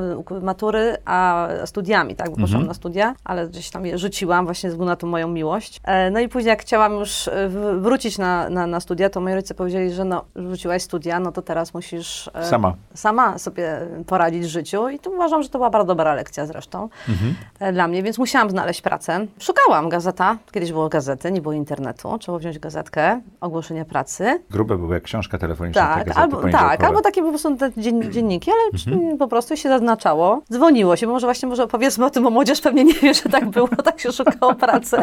matury, 0.42 0.96
a 1.04 1.48
studiami, 1.64 2.16
tak, 2.16 2.26
bo 2.30 2.34
poszłam 2.36 2.46
Mhm. 2.48 2.66
na 2.66 2.74
studia, 2.74 3.14
ale 3.24 3.48
gdzieś 3.48 3.70
tam 3.70 3.86
je 3.86 3.98
rzuciłam 3.98 4.44
właśnie 4.44 4.70
ze 4.70 4.74
względu 4.74 4.90
na 4.90 4.96
tą 4.96 5.06
moją 5.06 5.28
miłość. 5.28 5.80
E, 5.84 6.10
No 6.10 6.20
i 6.20 6.28
później 6.28 6.48
jak 6.50 6.62
chciałam 6.62 6.92
już 6.92 7.30
w- 7.48 7.78
wrócić 7.82 8.18
na, 8.18 8.48
na, 8.50 8.66
na 8.66 8.80
studia, 8.80 9.10
to 9.10 9.20
moi 9.20 9.34
rodzice 9.34 9.54
powiedzieli, 9.54 9.92
że 9.92 10.04
no, 10.04 10.24
rzuciłaś 10.36 10.82
studia, 10.82 11.20
no 11.20 11.32
to 11.32 11.42
teraz 11.42 11.74
musisz 11.74 12.30
e, 12.34 12.44
Sama. 12.46 12.74
sama 12.94 13.38
sobie 13.38 13.78
poradzić 14.06 14.42
w 14.44 14.48
życiu 14.48 14.88
i 14.88 14.98
to 14.98 15.10
uważam, 15.10 15.42
że 15.42 15.48
to 15.48 15.58
była 15.58 15.70
bardzo 15.70 15.86
dobra 15.86 16.14
lekcja 16.14 16.46
zresztą 16.46 16.88
Mhm. 17.08 17.34
e, 17.60 17.72
dla 17.72 17.88
mnie, 17.88 18.02
więc 18.02 18.18
musiałam 18.18 18.50
znaleźć 18.50 18.80
pracę. 18.82 19.26
Szukałam 19.38 19.88
gazeta, 19.88 20.36
kiedyś 20.52 20.72
było 20.72 20.88
gazety, 20.88 21.23
gazety, 21.24 21.32
nie 21.34 21.40
było 21.42 21.52
internetu, 21.54 22.18
trzeba 22.18 22.38
wziąć 22.38 22.58
gazetkę, 22.58 23.20
ogłoszenie 23.40 23.84
pracy. 23.84 24.40
Grube 24.50 24.78
były 24.78 24.94
jak 24.94 25.02
książka 25.02 25.38
telefoniczna. 25.38 25.82
te 25.82 25.88
Tak, 25.94 26.06
gazety 26.08 26.20
albo, 26.20 26.48
tak, 26.50 26.84
albo 26.84 27.00
takie 27.00 27.22
po 27.22 27.28
prostu 27.28 27.56
te 27.56 27.70
dzien, 27.76 28.12
dzienniki, 28.12 28.50
ale 28.50 28.94
Mhm. 28.96 29.18
po 29.18 29.28
prostu 29.28 29.56
się 29.56 29.68
zaznaczało. 29.68 30.42
Dzwoniło 30.52 30.96
się, 30.96 31.06
bo 31.06 31.12
może 31.12 31.26
właśnie 31.26 31.48
może 31.48 31.64
opowiedzmy 31.64 32.04
o 32.06 32.10
tym, 32.10 32.22
bo 32.24 32.30
młodzież 32.30 32.60
pewnie 32.60 32.84
nie 32.84 32.94
wie, 32.94 33.14
że 33.14 33.22
tak 33.22 33.46
było, 33.46 33.68
tak 33.84 34.00
się 34.00 34.12
szukało 34.12 34.54
pracy. 34.54 34.96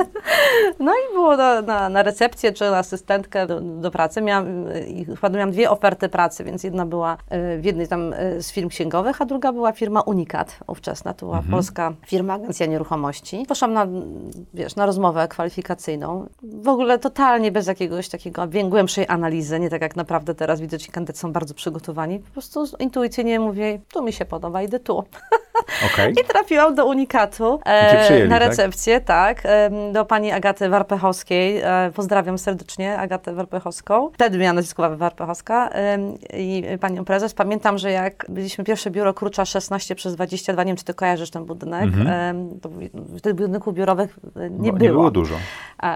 No 0.80 0.92
i 0.94 1.14
było 1.14 1.38
na, 1.38 1.62
na, 1.62 1.90
na 1.90 2.04
recepcję 2.04 2.52
czy 2.54 2.64
na 2.64 2.78
asystentkę 2.78 3.48
do, 3.48 3.62
do 3.62 3.92
pracy. 3.92 4.22
Miałam, 4.22 4.46
chyba 5.22 5.30
miałam 5.30 5.52
dwie 5.52 5.72
oferty 5.72 6.10
pracy, 6.10 6.44
więc 6.44 6.64
jedna 6.64 6.86
była 6.86 7.14
y, 7.58 7.62
w 7.62 7.66
jednej 7.66 7.88
tam 7.88 8.14
y, 8.14 8.42
z 8.44 8.52
firm 8.52 8.70
księgowych, 8.70 9.22
a 9.22 9.26
druga 9.26 9.52
była 9.54 9.72
firma 9.72 10.02
Unikat 10.02 10.58
ówczesna, 10.68 11.14
to 11.14 11.26
była 11.26 11.38
Mhm. 11.38 11.52
polska 11.52 11.94
firma, 12.08 12.34
agencja 12.34 12.66
nieruchomości. 12.66 13.46
Poszłam 13.48 13.74
na, 13.74 13.88
wiesz, 14.54 14.76
na 14.76 14.86
rozmowę 14.86 15.28
kwalifikacyjną. 15.28 16.11
W 16.44 16.68
ogóle 16.68 17.00
totalnie 17.00 17.52
bez 17.52 17.68
jakiegoś 17.68 18.10
takiego 18.10 18.48
głębszej 18.64 19.06
analizy, 19.08 19.60
nie 19.60 19.70
tak 19.70 19.82
jak 19.82 19.96
naprawdę 19.96 20.36
teraz 20.36 20.62
widzę, 20.62 20.80
ci 20.80 20.92
kandydaci 20.92 21.20
są 21.20 21.34
bardzo 21.34 21.54
przygotowani. 21.54 22.20
Po 22.20 22.32
prostu 22.32 22.66
intuicyjnie 22.80 23.40
mówię, 23.40 23.80
tu 23.94 24.04
mi 24.04 24.14
się 24.14 24.26
podoba, 24.26 24.62
idę 24.62 24.80
tu. 24.80 25.04
Okej. 25.94 26.14
I 26.14 26.28
trafiłam 26.28 26.76
do 26.76 26.86
Unikatu 26.86 27.60
cię 27.92 28.00
przyjęli, 28.04 28.30
na 28.30 28.40
tak? 28.40 28.48
recepcję, 28.48 29.02
tak, 29.02 29.42
em, 29.46 29.94
do 29.94 30.06
pani 30.06 30.32
Agaty 30.32 30.70
Warpechowskiej. 30.70 31.62
E, 31.64 31.92
pozdrawiam 31.96 32.38
serdecznie 32.38 32.98
Agatę 32.98 33.34
Warpechowską. 33.34 34.10
Wtedy 34.14 34.38
miała 34.38 34.54
nazwisko 34.54 34.98
Warpechowska 34.98 35.70
em, 35.70 36.18
i 36.34 36.64
panią 36.80 37.06
prezes. 37.06 37.34
Pamiętam, 37.34 37.78
że 37.78 37.92
jak 37.92 38.26
byliśmy 38.30 38.64
pierwsze 38.64 38.92
biuro 38.92 39.14
Krucza 39.14 39.46
16 39.46 39.96
przez 39.96 40.16
22, 40.16 40.64
nie 40.64 40.68
wiem, 40.68 40.78
czy 40.78 40.84
ty 40.84 40.94
kojarzysz 40.94 41.30
ten 41.30 41.46
budynek. 41.46 41.84
Mhm. 41.84 42.08
Em, 42.08 42.60
to, 42.60 42.70
w 42.94 43.22
tych 43.22 43.34
budynków 43.34 43.74
biurowych 43.74 44.20
e, 44.36 44.50
nie 44.50 44.72
Bo 44.72 44.78
było. 44.78 44.90
nie 44.90 44.90
było 44.90 45.12
dużo. 45.12 45.36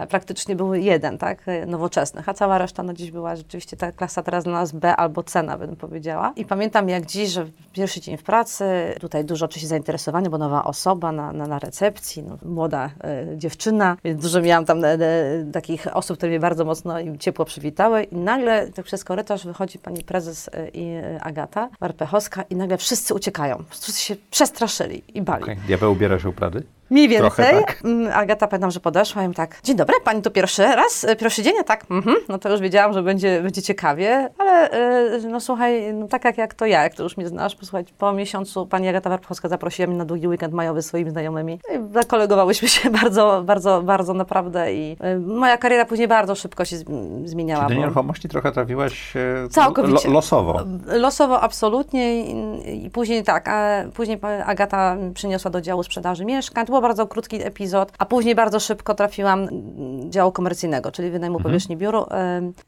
Praktycznie 0.06 0.56
był 0.56 0.74
jeden, 0.74 1.18
tak, 1.18 1.48
e, 1.48 1.66
nowoczesnych, 1.66 2.30
a 2.30 2.34
cała 2.34 2.58
reszta 2.58 2.84
no 2.84 2.94
dziś 2.94 3.12
była 3.12 3.36
rzeczywiście 3.36 3.78
ta 3.78 3.92
klasa 3.92 4.24
teraz 4.24 4.44
dla 4.44 4.54
nas 4.54 4.72
B 4.72 4.96
albo 4.96 5.24
C 5.24 5.44
nawet 5.44 5.70
bym 5.70 5.80
powiedziała. 5.80 6.34
I 6.36 6.46
pamiętam 6.46 6.90
jak 6.90 7.06
dziś, 7.06 7.30
że 7.30 7.46
pierwszy 7.74 8.02
dzień 8.02 8.18
w 8.18 8.24
pracy, 8.24 8.66
tutaj 9.00 9.26
dużo 9.26 9.46
oczywiście 9.46 9.68
zainteresowania, 9.68 10.30
bo 10.30 10.38
nowa 10.38 10.64
osoba 10.64 11.12
na, 11.12 11.32
na, 11.32 11.48
na 11.48 11.60
recepcji, 11.60 12.24
no, 12.24 12.38
młoda 12.46 12.90
e, 13.04 13.38
dziewczyna, 13.38 13.98
więc 14.04 14.22
dużo 14.22 14.42
miałam 14.42 14.66
tam 14.66 14.86
e, 14.86 14.88
e, 14.88 14.98
takich 15.54 15.88
osób, 15.96 16.18
które 16.18 16.30
mnie 16.30 16.40
bardzo 16.40 16.66
mocno 16.66 17.00
i 17.00 17.18
ciepło 17.18 17.46
przywitały 17.46 18.04
i 18.04 18.16
nagle 18.16 18.72
tak 18.72 18.86
przez 18.86 19.04
korytarz 19.04 19.46
wychodzi 19.46 19.80
pani 19.80 20.04
prezes 20.04 20.50
e, 20.54 20.70
i 20.70 20.96
e, 20.96 21.24
Agata 21.24 21.70
Warpechowska 21.80 22.44
i 22.50 22.56
nagle 22.56 22.78
wszyscy 22.78 23.14
uciekają, 23.14 23.64
wszyscy 23.70 24.02
się 24.02 24.16
przestraszyli 24.32 25.04
i 25.14 25.22
bali. 25.22 25.44
Okej. 25.44 25.58
Diabeł 25.68 25.92
ubiera 25.92 26.20
się 26.20 26.30
u 26.30 26.34
Prady? 26.34 26.64
Mniej 26.90 27.08
więcej. 27.10 27.46
Tak. 27.66 27.82
Mm, 27.84 28.14
Agata 28.14 28.48
pamiętam, 28.48 28.72
że 28.72 28.80
podeszła 28.80 29.24
i 29.24 29.34
tak, 29.34 29.60
dzień 29.64 29.76
dobry, 29.76 29.96
pani 30.04 30.22
tu 30.22 30.32
pierwszy 30.32 30.64
raz, 30.64 31.04
e, 31.04 31.16
pierwszy 31.16 31.44
dzień, 31.44 31.54
a 31.62 31.64
tak, 31.64 31.86
mhm. 31.92 32.16
no 32.30 32.38
to 32.38 32.50
już 32.50 32.60
wiedziałam, 32.60 32.94
że 32.94 33.04
będzie, 33.04 33.42
będzie 33.42 33.62
ciekawie, 33.62 34.30
ale 34.38 34.72
e, 34.72 35.20
no 35.30 35.40
słuchaj, 35.40 35.94
no 35.94 36.08
tak 36.08 36.26
jak, 36.26 36.38
jak 36.38 36.54
to 36.54 36.66
ja, 36.66 36.84
jak 36.84 36.96
to 36.96 37.04
już 37.04 37.18
mnie 37.18 37.28
znasz, 37.28 37.56
posłuchaj, 37.56 37.86
po 37.98 38.14
miesiącu 38.14 38.66
pani 38.68 38.88
Agata 38.88 39.10
Warpchowska 39.10 39.50
zaprosiła 39.50 39.88
mnie 39.88 39.98
na 39.98 40.06
długi 40.06 40.28
weekend 40.28 40.54
majowy 40.54 40.82
z 40.82 40.86
swoimi 40.86 41.12
znajomymi 41.12 41.54
i 41.54 41.94
zakolegowałyśmy 41.94 42.68
się 42.68 42.90
bardzo, 43.02 43.44
bardzo, 43.46 43.82
bardzo 43.82 44.14
naprawdę 44.14 44.74
i 44.74 44.98
e, 45.00 45.20
moja 45.20 45.58
kariera 45.58 45.86
później 45.86 46.08
bardzo 46.08 46.36
szybko 46.36 46.66
się 46.66 46.78
z- 46.78 46.86
zmieniała. 47.26 47.68
Czy 47.68 47.74
do 47.74 47.80
nieruchomości 47.80 48.30
trochę 48.30 48.52
trafiłaś 48.52 49.16
e, 49.16 49.50
Całkowicie. 49.50 50.08
Lo, 50.08 50.14
losowo? 50.14 50.60
Losowo 50.86 51.42
absolutnie 51.42 52.26
i, 52.26 52.86
i 52.86 52.90
później 52.90 53.24
tak, 53.24 53.48
a 53.48 53.84
później 53.94 54.20
Agata 54.46 54.98
przyniosła 55.14 55.52
do 55.52 55.62
działu 55.62 55.84
sprzedaży 55.84 56.26
mieszkań. 56.26 56.66
Był 56.76 56.82
bardzo 56.82 57.08
krótki 57.08 57.44
epizod, 57.44 57.92
a 57.98 58.06
później 58.06 58.36
bardzo 58.36 58.60
szybko 58.60 58.96
trafiłam 58.96 59.48
działu 60.10 60.32
komercyjnego, 60.32 60.92
czyli 60.92 61.10
wynajmu 61.12 61.40
powierzchni 61.40 61.78
biuru. 61.78 62.06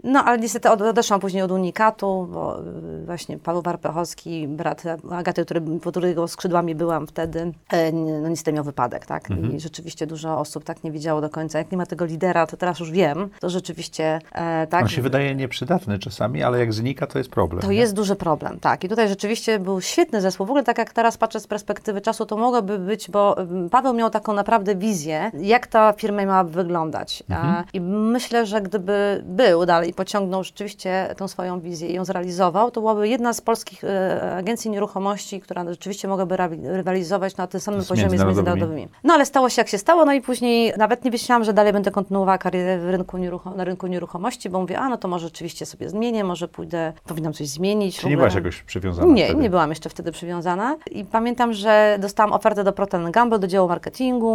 No 0.03 0.23
ale 0.23 0.37
niestety 0.39 0.69
od- 0.69 0.81
odeszłam 0.81 1.19
później 1.19 1.43
od 1.43 1.51
Unikatu, 1.51 2.27
bo 2.33 2.59
y, 2.59 3.05
właśnie 3.05 3.37
Paweł 3.37 3.61
Warpechowski, 3.61 4.47
brat 4.47 4.83
Agaty, 5.11 5.45
który, 5.45 5.61
pod 5.61 5.91
którego 5.93 6.27
skrzydłami 6.27 6.75
byłam 6.75 7.07
wtedy, 7.07 7.53
e, 7.71 7.91
no 7.91 8.29
niestety 8.29 8.53
miał 8.55 8.63
wypadek, 8.63 9.05
tak? 9.05 9.29
I 9.53 9.59
rzeczywiście 9.59 10.07
dużo 10.07 10.39
osób 10.39 10.63
tak 10.63 10.83
nie 10.83 10.91
wiedziało 10.91 11.21
do 11.21 11.29
końca, 11.29 11.57
jak 11.59 11.71
nie 11.71 11.77
ma 11.77 11.85
tego 11.85 12.05
lidera, 12.05 12.47
to 12.47 12.57
teraz 12.57 12.79
już 12.79 12.91
wiem, 12.91 13.29
to 13.39 13.49
rzeczywiście 13.49 14.19
e, 14.31 14.67
tak. 14.67 14.81
On 14.83 14.89
się 14.89 15.01
wydaje 15.01 15.35
nieprzydatny 15.35 15.99
czasami, 15.99 16.43
ale 16.43 16.59
jak 16.59 16.73
znika, 16.73 17.07
to 17.07 17.17
jest 17.17 17.29
problem. 17.29 17.61
To 17.61 17.71
nie? 17.71 17.77
jest 17.77 17.93
duży 17.93 18.15
problem, 18.15 18.59
tak. 18.59 18.83
I 18.83 18.89
tutaj 18.89 19.07
rzeczywiście 19.07 19.59
był 19.59 19.81
świetny 19.81 20.21
zespół. 20.21 20.45
W 20.45 20.49
ogóle 20.49 20.63
tak 20.63 20.77
jak 20.77 20.93
teraz 20.93 21.17
patrzę 21.17 21.39
z 21.39 21.47
perspektywy 21.47 22.01
czasu, 22.01 22.25
to 22.25 22.37
mogłoby 22.37 22.79
być, 22.79 23.11
bo 23.11 23.37
mm, 23.37 23.69
Paweł 23.69 23.93
miał 23.97 24.09
taką 24.09 24.33
naprawdę 24.33 24.75
wizję, 24.75 25.31
jak 25.39 25.67
ta 25.67 25.93
firma 25.93 26.25
miałaby 26.25 26.51
wyglądać. 26.51 27.23
A, 27.33 27.63
I 27.73 27.81
myślę, 27.81 28.45
że 28.45 28.61
gdyby 28.61 29.23
był 29.25 29.65
dalej 29.65 29.89
i 29.89 29.93
pociągnął 29.93 30.43
rzeczywiście 30.43 31.15
tą 31.17 31.27
swoją 31.27 31.59
wizję 31.59 31.89
i 31.89 31.93
ją 31.93 32.05
zrealizował, 32.05 32.71
to 32.71 32.81
byłaby 32.81 33.07
jedna 33.07 33.33
z 33.33 33.41
polskich 33.41 33.83
e, 33.83 34.35
agencji 34.37 34.71
nieruchomości, 34.71 35.41
która 35.41 35.65
rzeczywiście 35.69 36.07
mogłaby 36.07 36.37
rywalizować 36.63 37.37
na 37.37 37.47
tym 37.47 37.59
samym 37.59 37.81
Z 37.81 37.87
poziomie 37.87 38.19
z 38.19 38.23
międzynarodowymi. 38.23 38.87
No 39.03 39.13
ale 39.13 39.25
stało 39.25 39.49
się 39.49 39.61
jak 39.61 39.69
się 39.69 39.77
stało, 39.77 40.05
no 40.05 40.13
i 40.13 40.21
później 40.21 40.73
nawet 40.77 41.03
nie 41.03 41.11
myślałam, 41.11 41.43
że 41.43 41.53
dalej 41.53 41.73
będę 41.73 41.91
kontynuowała 41.91 42.37
karierę 42.37 42.79
w 42.79 42.89
rynku 42.89 43.17
na 43.55 43.63
rynku 43.63 43.87
nieruchomości, 43.87 44.49
bo 44.49 44.59
mówię, 44.59 44.79
a 44.79 44.89
no 44.89 44.97
to 44.97 45.07
może 45.07 45.27
rzeczywiście 45.27 45.65
sobie 45.65 45.89
zmienię, 45.89 46.23
może 46.23 46.47
pójdę, 46.47 46.93
powinnam 47.05 47.33
coś 47.33 47.47
zmienić. 47.47 47.97
Czy 47.99 48.09
nie 48.09 48.17
byłaś 48.17 48.35
jakoś 48.35 48.63
przywiązana 48.63 49.13
Nie, 49.13 49.25
wtedy? 49.25 49.41
nie 49.41 49.49
byłam 49.49 49.69
jeszcze 49.69 49.89
wtedy 49.89 50.11
przywiązana. 50.11 50.75
I 50.91 51.05
pamiętam, 51.05 51.53
że 51.53 51.97
dostałam 51.99 52.33
ofertę 52.33 52.63
do 52.63 52.73
Procter 52.73 53.11
Gamble, 53.11 53.39
do 53.39 53.47
działu 53.47 53.69
marketingu. 53.69 53.86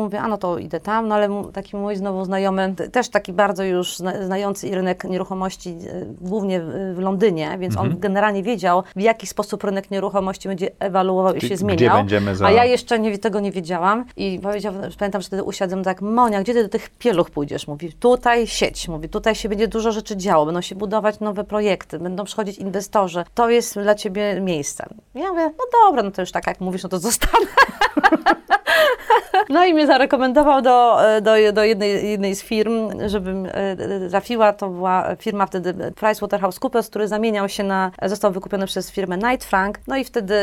Mówię, 0.03 0.21
a 0.21 0.29
no 0.29 0.39
to 0.39 0.59
idę 0.59 0.81
tam, 0.81 1.09
no 1.09 1.15
ale 1.15 1.29
taki 1.53 1.77
mój 1.77 1.97
znowu 1.97 2.25
znajomy, 2.25 2.75
też 2.93 3.09
taki 3.09 3.33
bardzo 3.33 3.65
już 3.65 3.97
zna, 3.97 4.25
znający 4.25 4.75
rynek 4.75 5.05
nieruchomości, 5.05 5.71
e, 5.71 6.05
głównie 6.21 6.61
w, 6.61 6.99
Londynie, 6.99 7.57
więc 7.59 7.75
Mhm. 7.75 7.93
on 7.93 8.01
generalnie 8.01 8.43
wiedział, 8.43 8.83
w 8.97 9.01
jaki 9.01 9.27
sposób 9.27 9.65
rynek 9.65 9.91
nieruchomości 9.91 10.49
będzie 10.49 10.71
ewoluował 10.79 11.35
i 11.35 11.41
się 11.41 11.57
zmieniał. 11.57 11.77
za- 12.35 12.47
A 12.47 12.51
ja 12.51 12.65
jeszcze 12.65 12.99
nie, 12.99 13.19
tego 13.19 13.41
nie 13.41 13.53
wiedziałam. 13.53 14.05
I 14.17 14.41
powiedział, 14.43 14.73
pamiętam, 14.99 15.23
że 15.23 15.27
wtedy 15.27 15.43
usiadłem 15.43 15.85
tak, 15.85 16.03
Monia, 16.03 16.41
gdzie 16.43 16.55
ty 16.55 16.63
do 16.63 16.69
tych 16.69 16.91
pieluch 16.91 17.31
pójdziesz? 17.31 17.67
Mówi, 17.69 17.93
tutaj 17.93 18.47
sieć. 18.47 18.89
Mówi, 18.89 19.09
tutaj 19.09 19.35
się 19.35 19.49
będzie 19.49 19.69
dużo 19.69 19.93
rzeczy 19.93 20.17
działo, 20.17 20.47
będą 20.47 20.61
się 20.61 20.75
budować 20.75 21.21
nowe 21.21 21.45
projekty, 21.45 21.99
będą 21.99 22.25
przychodzić 22.25 22.59
inwestorzy. 22.59 23.25
To 23.35 23.51
jest 23.51 23.79
dla 23.81 23.95
ciebie 23.95 24.41
miejsce. 24.41 24.87
Ja 25.15 25.29
mówię, 25.33 25.51
no 25.59 25.65
dobra, 25.89 26.03
no 26.03 26.11
to 26.11 26.23
już 26.23 26.33
tak 26.33 26.47
jak 26.47 26.61
mówisz, 26.61 26.83
no 26.83 26.89
to 26.89 26.99
zostanę. 26.99 27.47
No 29.49 29.65
i 29.65 29.75
mnie 29.75 29.87
zarekomendował 29.87 30.63
do, 30.63 31.07
e, 31.09 31.21
do, 31.21 31.33
do 31.53 31.65
jednej, 31.65 32.11
jednej 32.11 32.35
z 32.35 32.43
firm, 32.43 32.91
żebym 33.07 33.47
e, 33.47 33.51
e, 33.55 34.09
trafiła. 34.11 34.53
To 34.53 34.69
była 34.69 35.17
firma 35.17 35.47
wtedy 35.47 35.75
PricewaterhouseCoopers, 35.75 36.89
który 36.89 37.09
zamieniał 37.09 37.49
się 37.49 37.65
na, 37.65 37.91
został 38.07 38.33
wykupiony 38.33 38.67
przez 38.67 38.91
firmę 38.91 39.19
Knight 39.19 39.45
Frank. 39.45 39.81
No 39.87 39.97
i 39.97 40.05
wtedy 40.05 40.37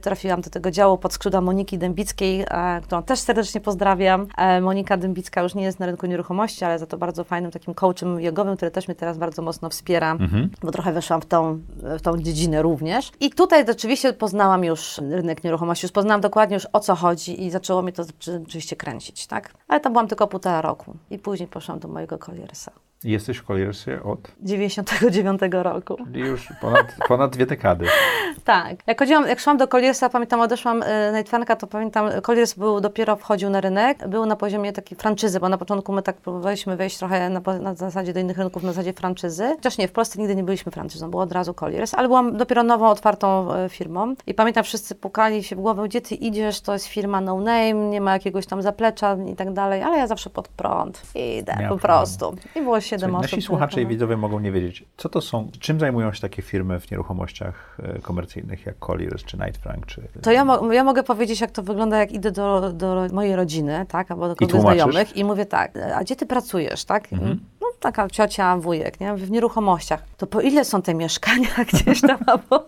trafiłam 0.00 0.40
do 0.40 0.50
tego 0.50 0.70
działu 0.70 0.98
pod 0.98 1.12
skrzydła 1.12 1.40
Moniki 1.40 1.78
Dębickiej, 1.78 2.44
którą 2.82 3.02
też 3.02 3.18
serdecznie 3.18 3.60
pozdrawiam. 3.60 4.26
Monika 4.62 4.96
Dębicka 4.96 5.42
już 5.42 5.54
nie 5.54 5.64
jest 5.64 5.80
na 5.80 5.86
rynku 5.86 6.06
nieruchomości, 6.06 6.64
ale 6.64 6.78
za 6.78 6.86
to 6.86 6.96
bardzo 6.98 7.24
fajnym 7.24 7.50
takim 7.50 7.74
coachem 7.74 8.20
jogowym, 8.20 8.56
który 8.56 8.70
też 8.70 8.88
mnie 8.88 8.94
teraz 8.94 9.18
bardzo 9.18 9.42
mocno 9.42 9.68
wspiera, 9.68 10.12
Mhm. 10.12 10.50
bo 10.62 10.72
trochę 10.72 10.92
weszłam 10.92 11.20
w 11.20 11.26
tą, 11.26 11.60
w 11.98 12.02
tą 12.02 12.18
dziedzinę 12.18 12.62
również. 12.62 13.12
I 13.20 13.30
tutaj 13.30 13.64
rzeczywiście 13.66 14.12
poznałam 14.12 14.64
już 14.64 14.98
rynek 15.10 15.44
nieruchomości, 15.44 15.84
już 15.86 15.92
poznałam 15.92 16.20
dokładnie 16.20 16.54
już 16.54 16.66
o 16.72 16.80
co 16.80 16.94
chodzi 16.94 17.44
i 17.44 17.50
zaczęło 17.50 17.82
mnie 17.82 17.92
to 17.92 18.02
rzeczywiście 18.32 18.76
kręcić, 18.76 19.26
tak? 19.26 19.54
Ale 19.68 19.80
tam 19.80 19.92
byłam 19.92 20.08
tylko 20.08 20.26
półtora 20.26 20.60
roku 20.60 20.96
i 21.10 21.18
później 21.18 21.48
poszłam 21.48 21.78
do 21.78 21.88
mojego 21.88 22.18
koliersa. 22.18 22.72
Jesteś 23.04 23.38
w 23.38 23.44
Colliersie 23.44 24.02
od 24.02 24.18
99 24.40 25.40
roku. 25.52 25.96
czyli 25.96 26.20
już 26.20 26.48
ponad, 26.60 26.86
ponad 27.08 27.32
dwie 27.32 27.46
dekady. 27.46 27.86
Tak. 28.44 28.76
Jak 28.86 28.98
chodziłam, 28.98 29.26
jak 29.28 29.40
szłam 29.40 29.56
do 29.56 29.68
Colliersa, 29.68 30.08
pamiętam, 30.08 30.40
odeszłam 30.40 30.82
y, 30.82 31.12
na 31.12 31.18
Litwanka, 31.18 31.56
to 31.56 31.66
pamiętam, 31.66 32.10
Colliers 32.22 32.54
był 32.54 32.80
dopiero 32.80 33.16
wchodził 33.16 33.50
na 33.50 33.60
rynek, 33.60 34.08
był 34.08 34.26
na 34.26 34.36
poziomie 34.36 34.72
takiej 34.72 34.98
franczyzy, 34.98 35.40
bo 35.40 35.48
na 35.48 35.58
początku 35.58 35.92
my 35.92 36.02
tak 36.02 36.16
próbowaliśmy 36.16 36.76
wejść 36.76 36.98
trochę 36.98 37.30
na, 37.30 37.40
na 37.60 37.74
zasadzie 37.74 38.12
do 38.12 38.20
innych 38.20 38.38
rynków, 38.38 38.62
na 38.62 38.72
zasadzie 38.72 38.92
franczyzy. 38.92 39.52
Chociaż 39.56 39.78
nie, 39.78 39.88
w 39.88 39.92
Polsce 39.92 40.18
nigdy 40.18 40.36
nie 40.36 40.42
byliśmy 40.42 40.72
franczyzą, 40.72 41.10
było 41.10 41.22
od 41.22 41.32
razu 41.32 41.54
Colliers, 41.54 41.94
ale 41.94 42.08
byłam 42.08 42.36
dopiero 42.36 42.62
nową, 42.62 42.88
otwartą 42.88 43.54
y, 43.54 43.68
firmą 43.68 44.14
i 44.26 44.34
pamiętam, 44.34 44.64
wszyscy 44.64 44.94
pukali 44.94 45.42
się 45.42 45.56
w 45.56 45.60
głowę, 45.60 45.82
gdzie 45.84 46.00
ty 46.00 46.14
idziesz, 46.14 46.60
to 46.60 46.72
jest 46.72 46.86
firma 46.86 47.20
no 47.20 47.40
name, 47.40 47.74
nie 47.74 48.00
ma 48.00 48.12
jakiegoś 48.12 48.46
tam 48.46 48.62
zaplecza 48.62 49.16
i 49.32 49.36
tak 49.36 49.52
dalej, 49.52 49.82
ale 49.82 49.98
ja 49.98 50.06
zawsze 50.06 50.30
pod 50.30 50.48
prąd 50.48 51.02
idę 51.14 51.56
Miała 51.58 51.68
po 51.68 51.78
prostu. 51.78 52.36
I 52.56 52.60
było 52.62 52.80
siedem 52.92 53.10
Słuchaj, 53.10 53.24
osób. 53.24 53.36
Nasi 53.36 53.46
słuchacze 53.46 53.82
i 53.82 53.86
widzowie 53.86 54.16
mogą 54.16 54.40
nie 54.40 54.52
wiedzieć, 54.52 54.84
co 54.96 55.08
to 55.08 55.20
są, 55.20 55.50
czym 55.60 55.80
zajmują 55.80 56.12
się 56.12 56.20
takie 56.20 56.42
firmy 56.42 56.80
w 56.80 56.90
nieruchomościach 56.90 57.78
e, 57.82 57.98
komercyjnych 57.98 58.66
jak 58.66 58.78
Colliers, 58.78 59.24
czy 59.24 59.36
Knight 59.36 59.62
Frank, 59.62 59.86
czy... 59.86 60.02
To 60.22 60.32
ja, 60.32 60.44
mo- 60.44 60.72
ja 60.72 60.84
mogę 60.84 61.02
powiedzieć, 61.02 61.40
jak 61.40 61.50
to 61.50 61.62
wygląda, 61.62 61.98
jak 61.98 62.12
idę 62.12 62.32
do, 62.32 62.72
do 62.72 63.06
mojej 63.12 63.36
rodziny, 63.36 63.86
tak, 63.88 64.10
albo 64.10 64.28
do 64.28 64.36
kogoś 64.36 64.60
znajomych 64.60 65.16
i 65.16 65.24
mówię 65.24 65.46
tak, 65.46 65.78
a 65.94 66.00
gdzie 66.04 66.16
ty 66.16 66.26
pracujesz, 66.26 66.84
tak? 66.84 67.12
Mhm. 67.12 67.40
Taka 67.82 68.08
ciocia, 68.08 68.56
wujek, 68.56 69.00
nie? 69.00 69.14
w 69.14 69.30
nieruchomościach, 69.30 70.02
to 70.16 70.26
po 70.26 70.40
ile 70.40 70.64
są 70.64 70.82
te 70.82 70.94
mieszkania 70.94 71.48
gdzieś 71.72 72.00
tam, 72.00 72.18
albo 72.26 72.64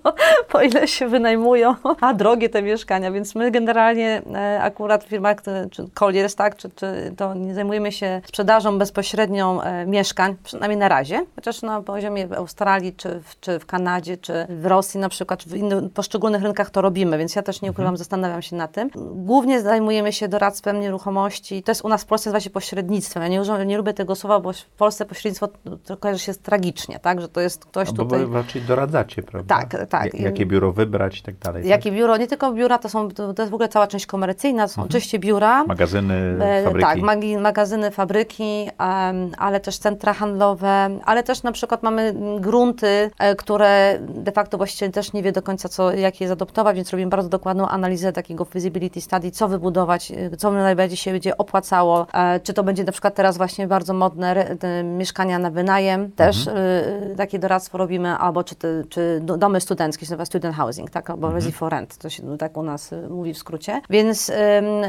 po 0.49 0.62
ile 0.62 0.88
się 0.88 1.09
wynajmują, 1.09 1.75
a 2.00 2.14
drogie 2.14 2.49
te 2.49 2.62
mieszkania, 2.62 3.12
więc 3.12 3.35
my 3.35 3.50
generalnie 3.50 4.23
e, 4.35 4.62
akurat 4.62 5.04
w 5.04 5.09
firmach, 5.09 5.37
czy 5.71 5.87
Colliers, 5.94 6.35
tak, 6.35 6.56
czy, 6.56 6.71
czy 6.71 7.14
to 7.16 7.35
nie 7.35 7.54
zajmujemy 7.54 7.92
się 7.92 8.21
sprzedażą 8.26 8.78
bezpośrednią 8.78 9.62
e, 9.62 9.87
mieszkań, 9.87 10.37
przynajmniej 10.44 10.78
na 10.78 10.88
razie, 10.88 11.26
chociaż 11.37 11.62
na 11.62 11.83
poziomie 11.83 12.26
w 12.26 12.33
Australii, 12.33 12.92
czy 12.92 13.21
w, 13.21 13.40
czy 13.40 13.59
w 13.59 13.66
Kanadzie, 13.66 14.16
czy 14.16 14.47
w 14.49 14.66
Rosji 14.66 15.00
na 15.00 15.09
przykład, 15.09 15.40
czy 15.40 15.49
w 15.49 15.56
innych 15.56 15.92
poszczególnych 15.92 16.42
rynkach 16.42 16.71
to 16.71 16.80
robimy, 16.80 17.18
więc 17.18 17.37
ja 17.37 17.42
też 17.42 17.62
nie 17.62 17.71
ukrywam, 17.71 17.94
mhm. 17.94 17.99
zastanawiam 17.99 18.42
się 18.42 18.56
na 18.56 18.68
tym. 18.68 18.90
Głównie 19.14 19.61
zajmujemy 19.61 20.12
się 20.12 20.28
doradztwem 20.28 20.80
nieruchomości, 20.80 21.62
to 21.62 21.71
jest 21.71 21.85
u 21.85 21.88
nas 21.88 22.02
w 22.02 22.06
Polsce 22.06 22.30
nazywa 22.30 22.40
się 22.40 22.50
pośrednictwem, 22.50 23.23
ja 23.23 23.28
nie, 23.28 23.40
używam, 23.40 23.64
nie 23.64 23.76
lubię 23.76 23.94
tego 23.94 24.14
słowa, 24.14 24.40
bo 24.40 24.52
w 24.52 24.66
Polsce 24.66 25.04
pośrednictwo 25.05 25.49
to 25.85 25.97
kojarzy 25.97 26.21
się 26.21 26.35
tragicznie, 26.35 26.99
tak, 26.99 27.21
że 27.21 27.29
to 27.29 27.41
jest 27.41 27.65
ktoś 27.65 27.89
no, 27.89 27.95
tutaj... 27.95 28.27
Bo 28.27 28.35
raczej 28.35 28.63
doradzacie, 28.63 29.23
prawda? 29.23 29.55
Tak, 29.55 29.87
tak. 29.89 30.15
jakie 30.15 30.47
biuro 30.47 30.73
wybrać 30.73 31.19
i 31.19 31.23
tak 31.23 31.39
dalej. 31.39 31.63
Tak? 31.63 31.71
Jakie 31.71 31.91
tak? 31.91 31.99
biuro, 31.99 32.17
nie 32.17 32.27
tylko 32.27 32.53
biura, 32.53 32.79
to 32.79 32.89
są, 32.89 33.11
to 33.11 33.35
jest 33.39 33.51
w 33.51 33.55
ogóle 33.55 33.69
cała 33.69 33.87
część 33.87 34.07
komercyjna, 34.07 34.63
to 34.63 34.69
są 34.69 34.73
mhm. 34.73 34.89
oczywiście 34.89 35.19
biura. 35.19 35.65
Magazyny, 35.65 36.37
e, 36.41 36.65
fabryki. 36.65 36.87
Tak, 36.87 37.01
magi, 37.01 37.37
magazyny, 37.37 37.91
fabryki, 37.91 38.71
um, 38.81 39.31
ale 39.39 39.61
też 39.61 39.79
centra 39.79 40.13
handlowe, 40.13 40.99
ale 41.05 41.23
też 41.23 41.43
na 41.43 41.53
przykład 41.53 41.83
mamy 41.83 42.15
grunty, 42.41 43.11
e, 43.19 43.37
które 43.37 43.99
de 44.01 44.33
facto 44.33 44.57
właściciel 44.57 44.91
też 44.91 45.13
nie 45.13 45.23
wie 45.23 45.33
do 45.33 45.43
końca, 45.43 45.69
co, 45.69 45.93
jak 45.93 46.21
je 46.21 46.29
zadoptować, 46.29 46.77
więc 46.77 46.91
robimy 46.91 47.11
bardzo 47.11 47.29
dokładną 47.29 47.69
analizę 47.69 48.13
takiego 48.13 48.45
feasibility 48.45 49.01
study, 49.01 49.31
co 49.31 49.49
wybudować, 49.49 50.11
e, 50.11 50.37
co 50.37 50.51
najbardziej 50.51 50.97
się 50.97 51.13
będzie 51.13 51.37
opłacało, 51.39 52.07
czy 52.43 52.55
to 52.55 52.63
będzie 52.63 52.85
na 52.85 52.93
przykład 52.93 53.15
teraz 53.15 53.37
właśnie 53.37 53.67
bardzo 53.67 53.95
modne 53.95 54.57
mieszkania 54.95 55.39
na 55.39 55.51
wynajem, 55.51 56.13
też 56.13 56.49
mhm. 56.49 56.67
y, 57.13 57.15
takie 57.17 57.39
doradztwo 57.39 57.79
robimy, 57.79 58.09
albo 58.09 58.45
czy, 58.45 58.55
te, 58.55 58.69
czy 58.89 59.21
domy 59.23 59.61
studenckie, 59.61 60.07
się 60.07 60.11
nazywa 60.11 60.25
student 60.25 60.57
housing, 60.57 60.91
tak, 60.91 61.11
albo 61.11 61.27
mhm. 61.27 61.53
for 61.53 61.73
rent, 61.73 61.99
to 61.99 62.11
się 62.11 62.39
tak 62.39 62.57
u 62.57 62.63
nas 62.63 62.93
y, 62.93 63.09
mówi 63.09 63.35
w 63.35 63.39
skrócie. 63.39 63.81
Więc, 63.91 64.29
y, 64.29 64.33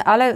ale, 0.05 0.35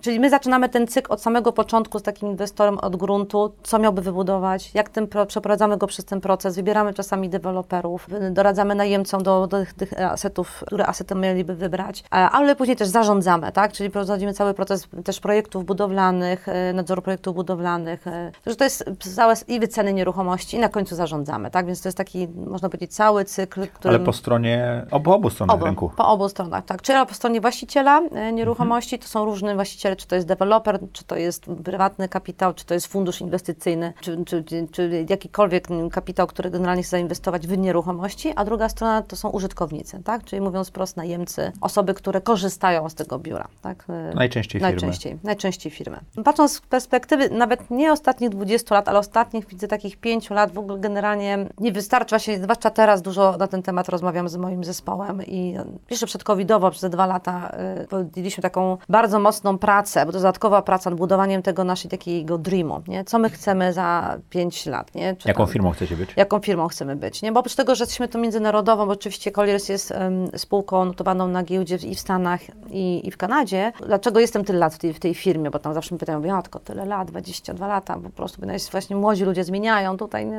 czyli 0.00 0.20
my 0.20 0.30
zaczynamy 0.30 0.68
ten 0.68 0.86
cykl 0.86 1.12
od 1.12 1.22
samego 1.22 1.52
początku 1.52 1.98
z 1.98 2.02
takim 2.02 2.28
inwestorem 2.28 2.78
od 2.78 2.96
gruntu, 2.96 3.52
co 3.62 3.78
miałby 3.78 4.02
wybudować, 4.02 4.74
jak 4.74 4.88
ten, 4.88 5.08
przeprowadzamy 5.26 5.76
go 5.76 5.86
przez 5.86 6.04
ten 6.04 6.20
proces, 6.20 6.56
wybieramy 6.56 6.94
czasami 6.94 7.28
deweloperów, 7.28 8.06
doradzamy 8.30 8.74
najemcom 8.74 9.22
do, 9.22 9.46
do 9.46 9.58
tych, 9.58 9.74
tych 9.74 10.00
asetów, 10.00 10.62
które 10.66 10.86
asety 10.86 11.14
mieliby 11.14 11.54
wybrać, 11.54 12.04
ale 12.10 12.56
później 12.56 12.76
też 12.76 12.88
zarządzamy, 12.88 13.52
tak, 13.52 13.72
czyli 13.72 13.90
prowadzimy 13.90 14.32
cały 14.32 14.54
proces 14.54 14.88
też 15.04 15.20
projektów 15.20 15.64
budowlanych, 15.64 16.46
nadzoru 16.74 17.02
projektów 17.02 17.34
budowlanych, 17.34 18.04
że 18.46 18.56
to 18.56 18.64
jest 18.64 18.84
całe 19.14 19.34
i 19.48 19.60
wyceny 19.60 19.92
nieruchomości 19.92 20.56
i 20.56 20.60
na 20.60 20.68
końcu 20.68 20.96
zarządzamy, 20.96 21.50
tak? 21.50 21.66
Więc 21.66 21.82
to 21.82 21.88
jest 21.88 21.98
taki, 21.98 22.28
można 22.28 22.68
powiedzieć, 22.68 22.94
cały 22.94 23.24
cykl, 23.24 23.66
który... 23.74 23.94
Ale 23.94 24.04
po 24.04 24.12
stronie, 24.12 24.86
po 25.04 25.14
obu 25.14 25.30
stronach 25.30 25.56
obu, 25.56 25.64
rynku. 25.64 25.90
Po 25.96 26.08
obu 26.08 26.28
stronach, 26.28 26.64
tak. 26.64 26.82
Czyli 26.82 27.06
po 27.06 27.14
stronie 27.14 27.40
właściciela 27.40 28.00
e, 28.00 28.32
nieruchomości, 28.32 28.96
mhm. 28.96 29.02
to 29.02 29.08
są 29.08 29.24
różne 29.24 29.54
właściciele, 29.54 29.96
czy 29.96 30.06
to 30.06 30.14
jest 30.14 30.26
deweloper, 30.26 30.80
czy 30.92 31.04
to 31.04 31.16
jest 31.16 31.46
prywatny 31.64 32.08
kapitał, 32.08 32.54
czy 32.54 32.66
to 32.66 32.74
jest 32.74 32.86
fundusz 32.86 33.20
inwestycyjny, 33.20 33.92
czy, 34.00 34.24
czy, 34.24 34.44
czy 34.72 35.06
jakikolwiek 35.08 35.68
kapitał, 35.92 36.26
który 36.26 36.50
generalnie 36.50 36.82
chce 36.82 36.90
zainwestować 36.90 37.46
w 37.46 37.58
nieruchomości, 37.58 38.32
a 38.36 38.44
druga 38.44 38.68
strona 38.68 39.02
to 39.02 39.16
są 39.16 39.30
użytkownicy, 39.30 40.02
tak? 40.04 40.24
Czyli 40.24 40.42
mówiąc 40.42 40.68
wprost 40.68 40.96
najemcy, 40.96 41.52
osoby, 41.60 41.94
które 41.94 42.20
korzystają 42.20 42.88
z 42.88 42.94
tego 42.94 43.18
biura, 43.18 43.48
tak? 43.62 43.84
E, 43.88 44.14
najczęściej 44.14 44.60
firmy. 44.60 44.72
Najczęściej, 44.72 45.18
najczęściej 45.24 45.72
firmy. 45.72 46.00
Patrząc 46.24 46.52
z 46.52 46.60
perspektywy 46.60 47.30
nawet 47.30 47.70
nie 47.70 47.92
ostatnich 47.92 48.30
20 48.30 48.74
lat, 48.74 48.88
ale 48.88 48.97
ostatnich 48.98 49.46
widzę 49.46 49.68
takich 49.68 49.96
5 49.96 50.30
lat 50.30 50.52
w 50.52 50.58
ogóle 50.58 50.78
generalnie 50.78 51.46
nie 51.58 51.72
wystarczy, 51.72 52.10
właśnie 52.10 52.38
zwłaszcza 52.38 52.70
teraz 52.70 53.02
dużo 53.02 53.36
na 53.36 53.46
ten 53.46 53.62
temat 53.62 53.88
rozmawiam 53.88 54.28
z 54.28 54.36
moim 54.36 54.64
zespołem 54.64 55.22
i 55.26 55.56
jeszcze 55.90 56.06
przed 56.06 56.24
covidowo, 56.24 56.70
przez 56.70 56.90
dwa 56.90 57.06
lata 57.06 57.52
y, 57.82 57.86
podjęliśmy 57.86 58.42
taką 58.42 58.78
bardzo 58.88 59.18
mocną 59.18 59.58
pracę, 59.58 60.06
bo 60.06 60.12
to 60.12 60.18
dodatkowa 60.18 60.62
praca 60.62 60.90
nad 60.90 60.98
budowaniem 60.98 61.42
tego 61.42 61.64
naszego 61.64 61.90
takiego 61.90 62.38
dreamu, 62.38 62.82
nie? 62.88 63.04
Co 63.04 63.18
my 63.18 63.30
chcemy 63.30 63.72
za 63.72 64.18
5 64.30 64.66
lat, 64.66 64.94
nie? 64.94 65.16
Czy 65.16 65.28
jaką 65.28 65.44
tam, 65.44 65.52
firmą 65.52 65.70
chcecie 65.70 65.96
być? 65.96 66.10
Jaką 66.16 66.40
firmą 66.40 66.68
chcemy 66.68 66.96
być, 66.96 67.22
nie? 67.22 67.32
Bo 67.32 67.40
oprócz 67.40 67.54
tego, 67.54 67.74
że 67.74 67.82
jesteśmy 67.82 68.08
tu 68.08 68.18
międzynarodową, 68.18 68.86
bo 68.86 68.92
oczywiście 68.92 69.30
Colliers 69.30 69.68
jest 69.68 69.90
um, 69.90 70.28
spółką 70.36 70.84
notowaną 70.84 71.28
na 71.28 71.42
giełdzie 71.42 71.76
i 71.76 71.94
w 71.94 72.00
Stanach 72.00 72.40
i, 72.70 73.08
i 73.08 73.10
w 73.10 73.16
Kanadzie. 73.16 73.72
Dlaczego 73.86 74.20
jestem 74.20 74.44
tyle 74.44 74.58
lat 74.58 74.74
w 74.74 74.78
tej, 74.78 74.92
w 74.92 75.00
tej 75.00 75.14
firmie? 75.14 75.50
Bo 75.50 75.58
tam 75.58 75.74
zawsze 75.74 75.94
mi 75.94 75.98
pytają, 75.98 76.22
ja 76.22 76.42
tylko 76.42 76.58
tyle 76.58 76.84
lat, 76.84 77.10
22 77.10 77.66
lata, 77.66 77.96
po 77.96 78.10
prostu 78.10 78.46
jest 78.46 78.68
właśnie 78.78 78.96
młodzi 78.96 79.24
ludzie 79.24 79.44
zmieniają 79.44 79.96
tutaj. 79.96 80.30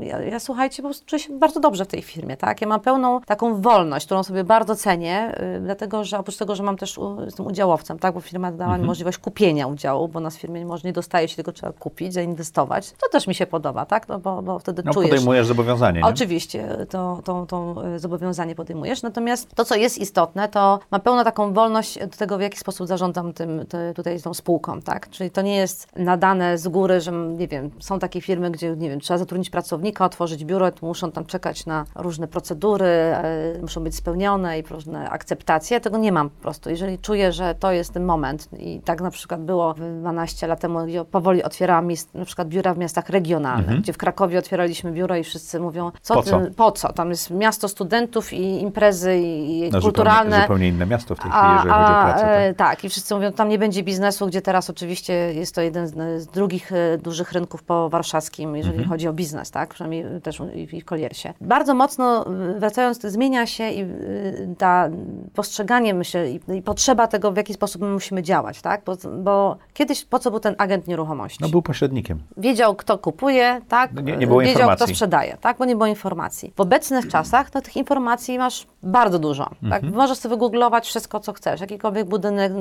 Ja, 0.00 0.20
ja, 0.20 0.40
słuchajcie, 0.40 0.82
po 0.82 0.88
prostu 0.88 1.06
czuję 1.06 1.20
się 1.20 1.38
bardzo 1.38 1.60
dobrze 1.60 1.84
w 1.84 1.88
tej 1.88 2.02
firmie, 2.02 2.36
tak? 2.36 2.60
Ja 2.60 2.66
mam 2.66 2.80
pełną 2.80 3.20
taką 3.20 3.60
wolność, 3.60 4.06
którą 4.06 4.22
sobie 4.22 4.44
bardzo 4.44 4.76
cenię, 4.76 5.32
yy, 5.54 5.60
dlatego, 5.60 6.04
że 6.04 6.18
oprócz 6.18 6.36
tego, 6.36 6.54
że 6.54 6.62
mam 6.62 6.76
też, 6.76 6.98
jestem 7.24 7.46
udziałowcem, 7.46 7.98
tak? 7.98 8.14
Bo 8.14 8.20
firma 8.20 8.52
dała 8.52 8.64
mhm. 8.64 8.80
mi 8.80 8.86
możliwość 8.86 9.18
kupienia 9.18 9.66
udziału, 9.66 10.08
bo 10.08 10.20
nas 10.20 10.36
w 10.36 10.40
firmie 10.40 10.66
może 10.66 10.88
nie 10.88 10.92
dostaje 10.92 11.28
się, 11.28 11.36
tylko 11.36 11.52
trzeba 11.52 11.72
kupić, 11.72 12.12
zainwestować. 12.12 12.92
To 12.92 13.08
też 13.12 13.26
mi 13.26 13.34
się 13.34 13.46
podoba, 13.46 13.86
tak? 13.86 14.08
No 14.08 14.18
bo, 14.18 14.42
bo 14.42 14.58
wtedy 14.58 14.82
no, 14.84 14.92
czujesz... 14.92 15.10
podejmujesz 15.10 15.46
zobowiązanie, 15.46 16.00
nie? 16.00 16.06
Oczywiście, 16.06 16.86
to, 16.90 17.20
to, 17.24 17.46
to 17.46 17.74
y, 17.94 17.98
zobowiązanie 17.98 18.54
podejmujesz. 18.54 19.02
Natomiast 19.02 19.54
to, 19.54 19.64
co 19.64 19.74
jest 19.74 19.98
istotne, 19.98 20.48
to 20.48 20.78
mam 20.90 21.00
pełną 21.00 21.24
taką 21.24 21.52
wolność 21.52 21.98
do 21.98 22.16
tego, 22.16 22.38
w 22.38 22.40
jaki 22.40 22.58
sposób 22.58 22.86
zarządzam 22.86 23.32
tym, 23.32 23.66
tutaj 23.94 24.22
tą 24.22 24.34
spółką, 24.34 24.82
tak? 24.82 25.10
Czyli 25.10 25.30
to 25.30 25.42
nie 25.42 25.56
jest 25.56 25.96
nadane 25.96 26.58
z 26.58 26.68
góry, 26.68 27.00
że 27.00 27.12
nie 27.12 27.48
wiem, 27.48 27.65
są 27.80 27.98
takie 27.98 28.20
firmy, 28.20 28.50
gdzie, 28.50 28.76
nie 28.76 28.90
wiem, 28.90 29.00
trzeba 29.00 29.18
zatrudnić 29.18 29.50
pracownika, 29.50 30.04
otworzyć 30.04 30.44
biuro, 30.44 30.72
to 30.72 30.86
muszą 30.86 31.12
tam 31.12 31.24
czekać 31.24 31.66
na 31.66 31.84
różne 31.94 32.28
procedury, 32.28 32.86
e, 32.86 33.58
muszą 33.60 33.80
być 33.80 33.94
spełnione 33.94 34.58
i 34.58 34.62
różne 34.62 35.10
akceptacje. 35.10 35.74
Ja 35.74 35.80
tego 35.80 35.98
nie 35.98 36.12
mam 36.12 36.30
po 36.30 36.42
prostu. 36.42 36.70
Jeżeli 36.70 36.98
czuję, 36.98 37.32
że 37.32 37.54
to 37.54 37.72
jest 37.72 37.92
ten 37.92 38.04
moment 38.04 38.48
i 38.58 38.80
tak 38.80 39.00
na 39.00 39.10
przykład 39.10 39.44
było 39.44 39.74
12 39.74 40.46
lat 40.46 40.60
temu, 40.60 40.86
gdzie 40.86 41.04
powoli 41.04 41.42
otwierałam 41.42 41.88
na 42.14 42.24
przykład 42.24 42.48
biura 42.48 42.74
w 42.74 42.78
miastach 42.78 43.08
regionalnych, 43.08 43.64
mhm. 43.64 43.82
gdzie 43.82 43.92
w 43.92 43.98
Krakowie 43.98 44.38
otwieraliśmy 44.38 44.92
biuro 44.92 45.16
i 45.16 45.24
wszyscy 45.24 45.60
mówią, 45.60 45.92
co 46.02 46.14
po, 46.14 46.22
co? 46.22 46.40
po 46.56 46.72
co? 46.72 46.92
Tam 46.92 47.10
jest 47.10 47.30
miasto 47.30 47.68
studentów 47.68 48.32
i 48.32 48.62
imprezy 48.62 49.16
i 49.16 49.70
no, 49.72 49.80
kulturalne. 49.80 50.24
Zupełnie, 50.24 50.42
zupełnie 50.42 50.68
inne 50.68 50.86
miasto 50.86 51.14
w 51.14 51.18
tej 51.18 51.30
chwili, 51.30 51.46
jeżeli 51.54 51.70
a, 51.70 51.78
chodzi 51.78 51.92
o 51.92 52.04
pracę. 52.04 52.20
Tak? 52.20 52.30
E, 52.30 52.54
tak, 52.54 52.84
i 52.84 52.88
wszyscy 52.88 53.14
mówią, 53.14 53.32
tam 53.32 53.48
nie 53.48 53.58
będzie 53.58 53.82
biznesu, 53.82 54.26
gdzie 54.26 54.42
teraz 54.42 54.70
oczywiście 54.70 55.12
jest 55.12 55.54
to 55.54 55.60
jeden 55.60 55.86
z, 55.86 56.22
z 56.22 56.26
drugich 56.26 56.72
e, 56.72 56.98
dużych 56.98 57.32
rynków 57.32 57.55
po 57.62 57.88
warszawskim, 57.88 58.56
jeżeli 58.56 58.74
mhm. 58.74 58.90
chodzi 58.90 59.08
o 59.08 59.12
biznes, 59.12 59.50
tak? 59.50 59.74
Przynajmniej 59.74 60.04
też 60.22 60.42
w 60.82 60.84
Koliersie. 60.84 61.34
Bardzo 61.40 61.74
mocno, 61.74 62.26
y, 62.56 62.60
wracając, 62.60 63.00
zmienia 63.02 63.46
się 63.46 63.70
i 63.70 63.82
y, 63.82 64.54
ta 64.58 64.88
postrzeganie, 65.34 65.94
myślę, 65.94 66.30
i, 66.30 66.40
i 66.54 66.62
potrzeba 66.62 67.06
tego, 67.06 67.32
w 67.32 67.36
jaki 67.36 67.54
sposób 67.54 67.82
my 67.82 67.88
musimy 67.88 68.22
działać, 68.22 68.60
tak? 68.60 68.82
Bo, 68.84 68.96
bo, 69.18 69.56
kiedyś 69.74 70.04
po 70.04 70.18
co 70.18 70.30
był 70.30 70.40
ten 70.40 70.54
agent 70.58 70.86
nieruchomości? 70.86 71.38
No 71.40 71.48
był 71.48 71.62
pośrednikiem. 71.62 72.18
Wiedział, 72.36 72.74
kto 72.74 72.98
kupuje, 72.98 73.60
tak? 73.68 73.92
No, 73.92 74.00
nie, 74.00 74.16
nie 74.16 74.26
było 74.26 74.40
Wiedział, 74.40 74.52
informacji. 74.52 74.84
kto 74.84 74.94
sprzedaje, 74.94 75.36
tak? 75.40 75.58
Bo 75.58 75.64
nie 75.64 75.76
było 75.76 75.86
informacji. 75.86 76.52
W 76.56 76.60
obecnych 76.60 77.08
czasach, 77.08 77.54
no 77.54 77.60
tych 77.60 77.76
informacji 77.76 78.38
masz 78.38 78.66
bardzo 78.86 79.18
dużo, 79.18 79.44
tak? 79.44 79.84
mhm. 79.84 79.94
Możesz 79.94 80.18
sobie 80.18 80.34
wygooglować 80.34 80.86
wszystko, 80.86 81.20
co 81.20 81.32
chcesz, 81.32 81.60
jakikolwiek 81.60 82.08
budynek, 82.08 82.52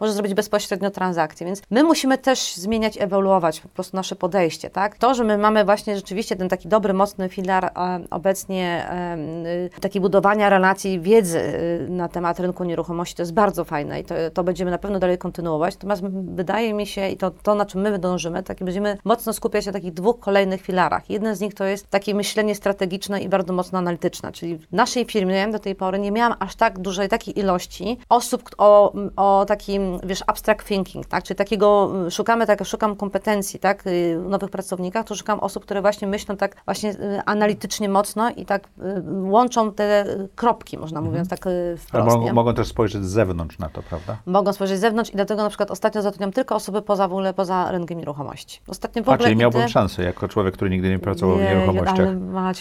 możesz 0.00 0.14
zrobić 0.14 0.34
bezpośrednio 0.34 0.90
transakcję, 0.90 1.46
więc 1.46 1.62
my 1.70 1.84
musimy 1.84 2.18
też 2.18 2.54
zmieniać, 2.54 2.98
ewoluować 3.00 3.60
po 3.60 3.68
prostu 3.68 3.96
nasze 3.96 4.16
podejście, 4.16 4.70
tak? 4.70 4.98
To, 4.98 5.14
że 5.14 5.24
my 5.24 5.38
mamy 5.38 5.64
właśnie 5.64 5.96
rzeczywiście 5.96 6.36
ten 6.36 6.48
taki 6.48 6.68
dobry, 6.68 6.94
mocny 6.94 7.28
filar 7.28 7.64
e, 7.64 7.70
obecnie 8.10 8.86
e, 8.90 9.80
taki 9.80 10.00
budowania 10.00 10.48
relacji, 10.48 11.00
wiedzy 11.00 11.40
e, 11.40 11.90
na 11.90 12.08
temat 12.08 12.40
rynku 12.40 12.64
nieruchomości, 12.64 13.14
to 13.14 13.22
jest 13.22 13.34
bardzo 13.34 13.64
fajne 13.64 14.00
i 14.00 14.04
to, 14.04 14.14
to 14.34 14.44
będziemy 14.44 14.70
na 14.70 14.78
pewno 14.78 14.98
dalej 14.98 15.18
kontynuować. 15.18 15.74
Natomiast 15.74 16.02
wydaje 16.34 16.74
mi 16.74 16.86
się, 16.86 17.08
i 17.08 17.16
to, 17.16 17.30
to 17.30 17.54
na 17.54 17.66
czym 17.66 17.80
my 17.80 17.98
dążymy, 17.98 18.42
tak 18.42 18.64
będziemy 18.64 18.98
mocno 19.04 19.32
skupiać 19.32 19.64
się 19.64 19.70
na 19.70 19.72
takich 19.72 19.94
dwóch 19.94 20.20
kolejnych 20.20 20.62
filarach. 20.62 21.10
Jeden 21.10 21.36
z 21.36 21.40
nich 21.40 21.54
to 21.54 21.64
jest 21.64 21.90
takie 21.90 22.14
myślenie 22.14 22.54
strategiczne 22.54 23.20
i 23.20 23.28
bardzo 23.28 23.52
mocno 23.52 23.78
analityczne, 23.78 24.32
czyli 24.32 24.58
w 24.58 24.72
naszej 24.72 25.04
firmie 25.04 25.48
do 25.48 25.58
tej 25.58 25.65
pory 25.74 25.98
nie 25.98 26.12
miałam 26.12 26.34
aż 26.38 26.56
tak 26.56 26.78
dużej 26.78 27.08
takiej 27.08 27.38
ilości 27.38 27.98
osób 28.08 28.42
o, 28.58 28.92
o 29.16 29.44
takim, 29.48 29.98
wiesz, 30.04 30.24
abstract 30.26 30.66
thinking, 30.66 31.06
tak, 31.06 31.24
czyli 31.24 31.38
takiego, 31.38 31.92
szukamy, 32.10 32.46
tak, 32.46 32.64
szukam 32.64 32.96
kompetencji, 32.96 33.60
tak, 33.60 33.84
nowych 34.28 34.50
pracownikach, 34.50 35.06
to 35.06 35.14
szukam 35.14 35.40
osób, 35.40 35.62
które 35.62 35.82
właśnie 35.82 36.08
myślą 36.08 36.36
tak 36.36 36.56
właśnie 36.64 36.90
y, 36.90 37.20
analitycznie 37.26 37.88
mocno 37.88 38.30
i 38.30 38.46
tak 38.46 38.64
y, 38.64 39.02
łączą 39.22 39.72
te 39.72 40.04
kropki, 40.34 40.78
można 40.78 40.98
mhm. 40.98 41.12
mówiąc 41.12 41.28
tak 41.28 41.46
y, 41.46 41.76
wprost. 41.76 42.16
Mogą, 42.16 42.32
mogą 42.32 42.54
też 42.54 42.68
spojrzeć 42.68 43.04
z 43.04 43.08
zewnątrz 43.08 43.58
na 43.58 43.68
to, 43.68 43.82
prawda? 43.82 44.16
Mogą 44.26 44.52
spojrzeć 44.52 44.78
z 44.78 44.80
zewnątrz 44.80 45.10
i 45.10 45.16
dlatego 45.16 45.42
na 45.42 45.48
przykład 45.48 45.70
ostatnio 45.70 46.02
zatrudniam 46.02 46.32
tylko 46.32 46.54
osoby 46.54 46.82
poza 46.82 47.08
w 47.08 47.12
ogóle, 47.12 47.34
poza 47.34 47.72
rynkiem 47.72 47.98
nieruchomości. 47.98 48.60
Ostatnio 48.68 49.02
w 49.02 49.08
ogóle 49.08 49.18
A, 49.18 49.22
czyli 49.22 49.36
miałbym 49.36 49.68
szansę 49.68 50.02
jako 50.02 50.28
człowiek, 50.28 50.54
który 50.54 50.70
nigdy 50.70 50.88
nie 50.88 50.98
pracował 50.98 51.36
nie, 51.36 51.46
w 51.46 51.48
nieruchomościach. 51.48 51.98
Ale 51.98 52.14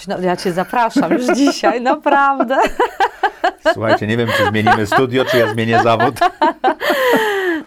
no, 0.07 0.19
ja 0.19 0.37
Cię 0.37 0.53
zapraszam 0.53 1.13
już 1.13 1.25
dzisiaj, 1.37 1.81
naprawdę. 1.81 2.57
Słuchajcie, 3.73 4.07
nie 4.07 4.17
wiem, 4.17 4.29
czy 4.37 4.45
zmienimy 4.45 4.87
studio, 4.87 5.25
czy 5.25 5.37
ja 5.37 5.53
zmienię 5.53 5.79
zawód. 5.83 6.15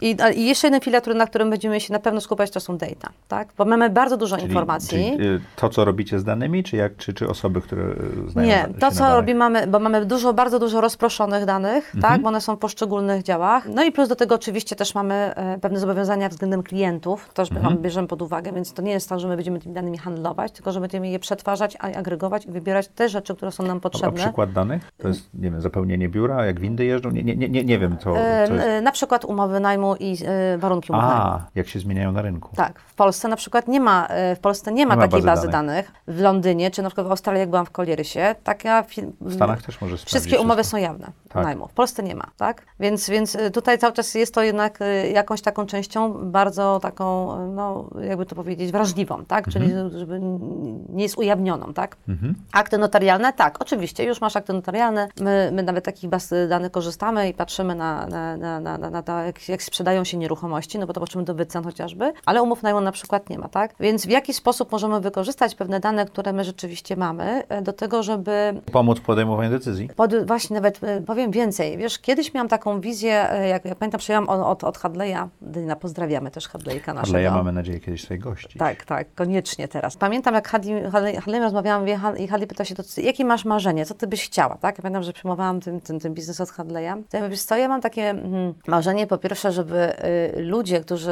I, 0.01 0.17
a- 0.23 0.31
I 0.31 0.45
jeszcze 0.47 0.67
jeden 0.67 0.81
filar, 0.81 1.03
który- 1.03 1.17
na 1.17 1.27
którym 1.27 1.51
będziemy 1.51 1.81
się 1.81 1.93
na 1.93 1.99
pewno 1.99 2.21
skupiać, 2.21 2.51
to 2.51 2.61
są 2.61 2.77
data, 2.77 3.09
tak? 3.29 3.49
Bo 3.59 3.65
mamy 3.65 3.91
bardzo 3.91 4.17
dużo 4.17 4.37
Czyli- 4.37 4.49
informacji. 4.49 4.89
Czyli 5.17 5.29
y, 5.29 5.41
to, 5.57 5.69
co 5.69 5.85
robicie 5.85 6.19
z 6.19 6.25
danymi, 6.25 6.63
czy, 6.65 6.77
jak, 6.77 6.97
czy, 6.97 7.15
czy 7.15 7.29
osoby, 7.29 7.61
które 7.61 7.83
y, 8.27 8.31
znają 8.31 8.49
Nie, 8.49 8.69
to 8.81 8.91
co 8.91 9.17
robimy, 9.17 9.39
mamy, 9.39 9.67
bo 9.67 9.79
mamy 9.79 10.07
dużo, 10.07 10.33
bardzo 10.33 10.59
dużo 10.59 10.81
rozproszonych 10.81 11.45
danych, 11.45 11.95
Mhm. 11.95 12.13
tak, 12.15 12.23
bo 12.23 12.29
one 12.29 12.41
są 12.41 12.57
w 12.57 12.59
poszczególnych 12.59 13.23
działach. 13.23 13.69
No 13.69 13.85
i 13.85 13.93
plus 13.93 14.09
do 14.09 14.17
tego 14.17 14.35
oczywiście 14.35 14.77
też 14.77 14.95
mamy 14.95 15.15
e, 15.15 15.59
pewne 15.59 15.79
zobowiązania 15.81 16.29
względem 16.29 16.63
klientów, 16.63 17.29
to 17.29 17.33
też 17.35 17.53
Mhm. 17.53 17.79
bierzemy 17.79 18.09
pod 18.09 18.23
uwagę, 18.23 18.53
więc 18.53 18.73
to 18.73 18.83
nie 18.83 18.93
jest 18.93 19.09
tak, 19.09 19.21
że 19.21 19.29
my 19.29 19.37
będziemy 19.37 19.61
tymi 19.61 19.75
danymi 19.75 19.99
handlować, 19.99 20.53
tylko 20.53 20.73
że 20.73 20.81
będziemy 20.81 21.09
je 21.09 21.19
przetwarzać, 21.19 21.77
a- 21.81 21.93
agregować 21.99 22.47
i 22.47 22.51
wybierać 22.51 22.89
te 22.89 23.09
rzeczy, 23.09 23.35
które 23.35 23.53
są 23.53 23.63
nam 23.63 23.77
A 23.77 23.81
potrzebne. 23.81 24.21
przykład 24.25 24.53
danych? 24.53 24.83
To 24.99 25.09
jest, 25.09 25.35
nie 25.35 25.51
wiem, 25.51 25.61
zapełnienie 25.61 26.09
biura, 26.09 26.47
jak 26.47 26.61
windy 26.61 26.85
jeżdżą? 26.85 27.11
Nie, 27.11 27.25
nie, 27.25 27.37
nie, 27.37 27.49
nie, 27.49 27.65
nie 27.65 27.79
wiem, 27.79 27.97
co, 27.99 28.19
E, 28.19 28.47
co 28.49 28.55
jest. 28.55 28.67
e, 28.67 28.81
Na 28.83 28.93
przykład 28.93 29.25
umowy 29.25 29.61
najmu 29.61 29.88
i 29.97 30.17
e, 30.27 30.59
warunki 30.59 30.93
umowy 30.93 31.07
najmu. 31.09 31.23
A, 31.23 31.47
jak 31.55 31.69
się 31.69 31.81
zmieniają 31.81 32.13
na 32.13 32.23
rynku. 32.23 32.57
Tak, 32.57 32.81
w 32.81 32.95
Polsce 32.95 33.29
na 33.29 33.37
przykład 33.37 33.69
nie 33.69 33.81
ma, 33.81 34.07
e, 34.07 34.37
w 34.37 34.41
Polsce 34.41 34.73
nie 34.73 34.87
ma, 34.87 34.95
Nie 34.95 34.97
ma 35.01 35.09
takiej 35.09 35.23
bazy 35.23 35.27
bazy 35.41 35.49
danych. 35.49 35.93
W 36.09 36.21
Londynie, 36.21 36.71
czy 36.71 36.83
na 36.83 36.89
przykład 36.89 37.07
w 37.07 37.11
Australii, 37.11 37.41
jak 37.41 37.51
byłam 37.51 37.67
w 37.67 37.71
Coliersie, 37.71 38.35
taka... 38.45 38.85
W 39.21 39.35
Stanach 39.35 39.63
też 39.63 39.81
może 39.81 39.97
sprawdzić 39.99 40.07
Wszystkie 40.09 40.39
umowy 40.41 40.63
wszystko. 40.63 40.77
są 40.79 40.83
jawne 40.83 41.07
Tak. 41.29 41.45
najmu. 41.45 41.69
W 41.69 41.73
Polsce 41.73 42.03
nie 42.03 42.15
ma, 42.15 42.25
tak? 42.37 42.63
Więc, 42.81 43.11
więc 43.11 43.35
y, 43.35 43.51
tutaj 43.51 43.79
cały 43.79 43.93
czas 43.93 44.15
jest 44.15 44.35
to 44.35 44.43
jednak 44.43 44.81
y, 44.83 45.09
jakąś 45.09 45.43
taką 45.43 45.67
częścią 45.67 46.31
bardzo 46.31 46.79
taką, 46.83 47.35
y, 47.45 47.49
no 47.49 47.91
jakby 48.01 48.27
to 48.27 48.35
powiedzieć, 48.35 48.73
wrażliwą, 48.73 49.25
tak? 49.25 49.49
Czyli 49.49 49.73
żeby 49.97 50.15
n- 50.15 50.85
nie 50.89 51.03
jest 51.03 51.19
ujawnioną, 51.19 51.73
tak? 51.75 51.97
Mhm. 52.09 52.35
Akty 52.53 52.79
notarialne, 52.79 53.33
tak, 53.33 53.63
oczywiście, 53.63 54.05
już 54.05 54.21
masz 54.21 54.37
akty 54.37 54.53
notarialne. 54.53 55.09
My, 55.21 55.51
my 55.53 55.63
nawet 55.63 55.85
takich 55.85 56.11
baz 56.11 56.35
danych 56.49 56.73
korzystamy 56.73 57.29
i 57.29 57.35
patrzymy 57.35 57.75
na, 57.75 58.07
na, 58.07 58.37
na, 58.37 58.61
na, 58.61 58.79
na, 58.79 58.91
na 58.91 59.03
to, 59.03 59.19
jak, 59.19 59.49
jak 59.49 59.63
sprzedają 59.79 60.05
się 60.05 60.17
nieruchomości, 60.17 60.79
no 60.79 60.87
bo 60.87 60.93
to 60.93 61.01
patrzymy 61.01 61.25
do 61.25 61.35
wycen 61.35 61.65
chociażby, 61.65 62.13
ale 62.27 62.43
umów 62.43 62.63
najmu 62.63 62.81
na 62.81 62.93
przykład 62.93 63.31
nie 63.31 63.39
ma, 63.39 63.49
tak? 63.49 63.75
Więc 63.81 64.07
w 64.07 64.11
jaki 64.11 64.35
sposób 64.35 64.73
możemy 64.73 65.01
wykorzystać 65.01 65.55
pewne 65.55 65.81
dane, 65.81 66.07
które 66.07 66.33
my 66.33 66.45
rzeczywiście 66.45 66.97
mamy, 66.97 67.43
y, 67.59 67.63
do 67.63 67.73
tego, 67.73 68.03
żeby 68.03 68.61
Pomóc 68.73 68.99
w 68.99 69.03
podejmowaniu 69.03 69.51
decyzji. 69.51 69.89
pod, 69.97 70.27
właśnie 70.27 70.55
nawet 70.55 70.85
e, 70.85 71.01
powiem 71.01 71.31
więcej. 71.31 71.79
Wiesz, 71.79 71.99
kiedyś 71.99 72.35
miałam 72.35 72.49
taką 72.49 72.81
wizję, 72.81 73.31
e, 73.33 73.49
jak, 73.49 73.65
jak 73.65 73.79
pamiętam, 73.79 73.99
przyjęłam 73.99 74.29
od, 74.29 74.65
od, 74.65 74.79
Hadleya, 74.79 75.17
Dyna, 75.41 75.77
pozdrawiamy 75.77 76.31
też 76.31 76.49
Hadleyka 76.49 76.95
naszego. 76.95 77.15
Ale 77.17 77.23
ja 77.23 77.33
mamy 77.33 77.53
nadzieję 77.53 77.81
kiedyś 77.81 78.05
swoich 78.05 78.21
gości. 78.21 78.59
Tak, 78.59 78.85
tak, 78.85 79.15
koniecznie 79.15 79.69
teraz. 79.69 79.97
Pamiętam, 79.97 80.35
jak 80.35 80.49
Hadley, 80.49 80.91
Hadley, 80.91 81.17
Hadley 81.17 81.41
rozmawiałam 81.41 81.87
i 82.19 82.29
Hadley 82.29 82.47
pytał 82.49 82.67
się, 82.67 82.75
to, 82.75 82.83
co- 82.83 83.01
jakie 83.01 83.25
masz 83.25 83.45
marzenie, 83.45 83.87
co 83.87 83.95
ty 83.95 84.07
byś 84.07 84.25
chciała, 84.25 84.57
tak? 84.57 84.79
Ja 84.79 84.83
pamiętam, 84.83 85.03
że 85.03 85.13
przyjmowałam 85.13 85.61
ten, 85.61 85.81
ten, 85.81 86.01
ten 86.01 86.15
biznes 86.15 86.41
od 86.41 86.51
Hadleya. 86.51 86.93
To 87.11 87.17
ja 87.17 87.23
mówię, 87.23 87.37
co, 87.37 87.57
ja 87.57 87.69
mam 87.69 87.81
takie 87.81 88.11
mm, 88.11 88.55
marzenie, 88.67 89.07
po 89.07 89.19
pierwsze, 89.19 89.53
żeby 89.53 89.68
y, 89.77 90.43
ludzie, 90.43 90.81
którzy 90.81 91.11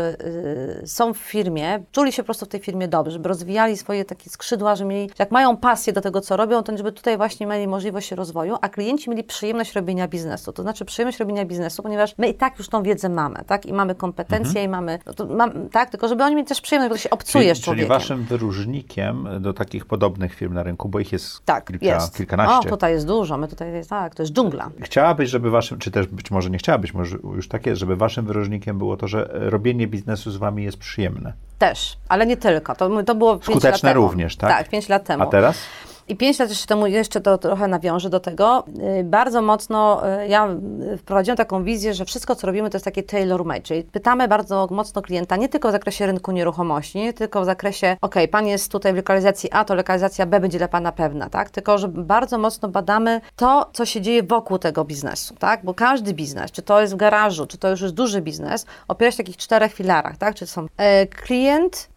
y, 0.83 0.87
są 0.87 1.15
w 1.15 1.19
firmie, 1.19 1.79
czuli 1.93 2.13
się 2.13 2.23
po 2.23 2.25
prostu 2.27 2.47
w 2.47 2.49
tej 2.49 2.61
firmie 2.61 2.89
dobrze, 2.89 3.11
żeby 3.13 3.29
rozwijali 3.29 3.77
swoje 3.77 4.05
takie 4.05 4.31
skrzydła, 4.31 4.77
że 4.77 4.85
mieli, 4.85 5.11
jak 5.19 5.31
mają 5.31 5.57
pasję 5.57 5.93
do 5.93 6.01
tego, 6.01 6.21
co 6.21 6.37
robią, 6.37 6.63
to 6.63 6.77
żeby 6.77 6.93
tutaj 6.93 7.17
właśnie 7.17 7.47
mieli 7.47 7.67
możliwość 7.69 8.13
rozwoju, 8.13 8.57
a 8.61 8.69
klienci 8.69 9.11
mieli 9.11 9.25
przyjemność 9.25 9.73
robienia 9.75 10.09
biznesu. 10.09 10.53
To 10.53 10.63
znaczy 10.63 10.85
przyjemność 10.85 11.19
robienia 11.19 11.45
biznesu, 11.45 11.83
ponieważ 11.83 12.19
my 12.19 12.29
i 12.29 12.35
tak 12.35 12.59
już 12.59 12.69
tą 12.69 12.83
wiedzę 12.83 13.09
mamy, 13.09 13.45
tak? 13.47 13.67
I 13.67 13.73
mamy 13.73 13.95
kompetencje 13.95 14.65
i 14.65 14.69
mamy, 14.69 14.99
no 15.19 15.27
mam, 15.27 15.69
tak? 15.69 15.91
Tylko 15.91 16.09
żeby 16.09 16.25
oni 16.25 16.35
mieli 16.37 16.49
też 16.49 16.61
przyjemność, 16.61 16.89
bo 16.91 16.95
to 16.97 17.01
się 17.03 17.11
obcuje 17.11 17.45
Czyli, 17.45 17.55
z 17.55 17.59
czyli 17.59 17.65
człowiekiem. 17.65 17.89
waszym 17.89 18.25
wyróżnikiem 18.25 19.29
do 19.41 19.53
takich 19.53 19.87
podobnych 19.87 20.35
firm 20.35 20.55
na 20.55 20.63
rynku, 20.63 20.89
bo 20.89 21.01
ich 21.01 21.13
jest 21.13 21.45
Tak, 21.45 21.65
kilka, 21.67 21.87
jest. 21.87 22.17
kilkanaście. 22.17 22.69
O, 22.69 22.71
tutaj 22.71 22.93
jest 22.93 23.07
dużo, 23.07 23.37
my 23.39 23.49
tutaj, 23.49 23.69
tak, 23.89 24.15
to 24.15 24.23
jest 24.23 24.33
dżungla. 24.33 24.71
Chciałabyś, 24.81 25.31
żeby 25.31 25.51
waszym, 25.51 25.79
czy 25.79 25.91
też 25.91 26.07
być 26.07 26.31
może 26.31 26.51
nie 26.51 26.59
chciałabyś, 26.59 26.95
może 26.95 27.17
już 27.35 27.49
tak 27.49 27.67
jest, 27.67 27.81
żeby 27.81 27.97
waszym 27.97 28.27
wyróżnikiem 28.27 28.46
było 28.75 28.97
to, 28.97 29.09
że 29.09 29.29
robienie 29.33 29.87
biznesu 29.87 30.31
z 30.31 30.37
wami 30.37 30.65
jest 30.65 30.79
przyjemne. 30.79 31.33
Też, 31.59 31.99
ale 32.09 32.27
nie 32.27 32.37
tylko. 32.37 32.75
To, 32.75 33.03
to 33.03 33.15
było 33.15 33.39
Skuteczne 33.43 33.93
również, 33.93 34.37
tak? 34.37 34.51
Tak, 34.51 34.69
pięć 34.69 34.89
lat 34.89 35.05
temu. 35.05 35.23
A 35.23 35.27
teraz? 35.27 35.59
I 36.09 36.17
pięć 36.17 36.39
lat 36.39 36.49
jeszcze 36.49 36.67
temu, 36.67 36.87
jeszcze 36.87 37.21
to 37.21 37.39
trochę 37.39 37.69
nawiążę 37.69 38.11
do 38.11 38.21
tego, 38.21 38.65
y, 39.01 39.05
bardzo 39.05 39.43
mocno 39.43 40.03
y, 40.23 40.29
ja 40.29 40.49
y, 40.93 40.97
wprowadziłam 40.97 41.37
taką 41.37 41.65
wizję, 41.65 41.95
że 41.95 42.05
wszystko, 42.05 42.37
co 42.37 42.47
robimy, 42.47 42.71
to 42.71 42.77
jest 42.77 42.85
takie 42.85 43.03
tailor-made, 43.03 43.63
czyli 43.63 43.83
pytamy 43.83 44.29
bardzo 44.29 44.69
mocno 44.71 45.03
klienta, 45.03 45.37
nie 45.37 45.49
tylko 45.49 45.69
w 45.69 45.73
zakresie 45.73 46.07
rynku 46.07 46.33
nieruchomości, 46.33 46.99
nie 46.99 47.13
tylko 47.13 47.43
w 47.43 47.45
zakresie, 47.45 47.97
ok, 48.01 48.15
pan 48.31 48.47
jest 48.47 48.73
tutaj 48.73 48.93
w 48.93 48.97
lokalizacji 48.97 49.53
A, 49.53 49.65
to 49.65 49.75
lokalizacja 49.75 50.27
B 50.27 50.41
będzie 50.41 50.59
dla 50.59 50.69
pana 50.69 50.93
pewna, 50.93 51.31
tak? 51.31 51.51
Tylko, 51.51 51.79
że 51.79 51.89
bardzo 51.89 52.39
mocno 52.39 52.69
badamy 52.69 53.21
to, 53.37 53.71
co 53.73 53.87
się 53.87 54.01
dzieje 54.01 54.23
wokół 54.23 54.59
tego 54.59 54.85
biznesu, 54.85 55.35
tak? 55.39 55.65
Bo 55.65 55.75
każdy 55.75 56.15
biznes, 56.15 56.51
czy 56.51 56.63
to 56.63 56.81
jest 56.81 56.93
w 56.93 56.97
garażu, 56.97 57.47
czy 57.47 57.59
to 57.59 57.71
już 57.71 57.81
jest 57.81 57.95
duży 57.95 58.23
biznes, 58.23 58.67
opiera 58.89 59.11
się 59.11 59.15
na 59.15 59.25
takich 59.25 59.37
czterech 59.37 59.75
filarach, 59.75 60.17
tak? 60.17 60.35
Czy 60.35 60.47
są 60.47 60.67
klient, 61.11 61.89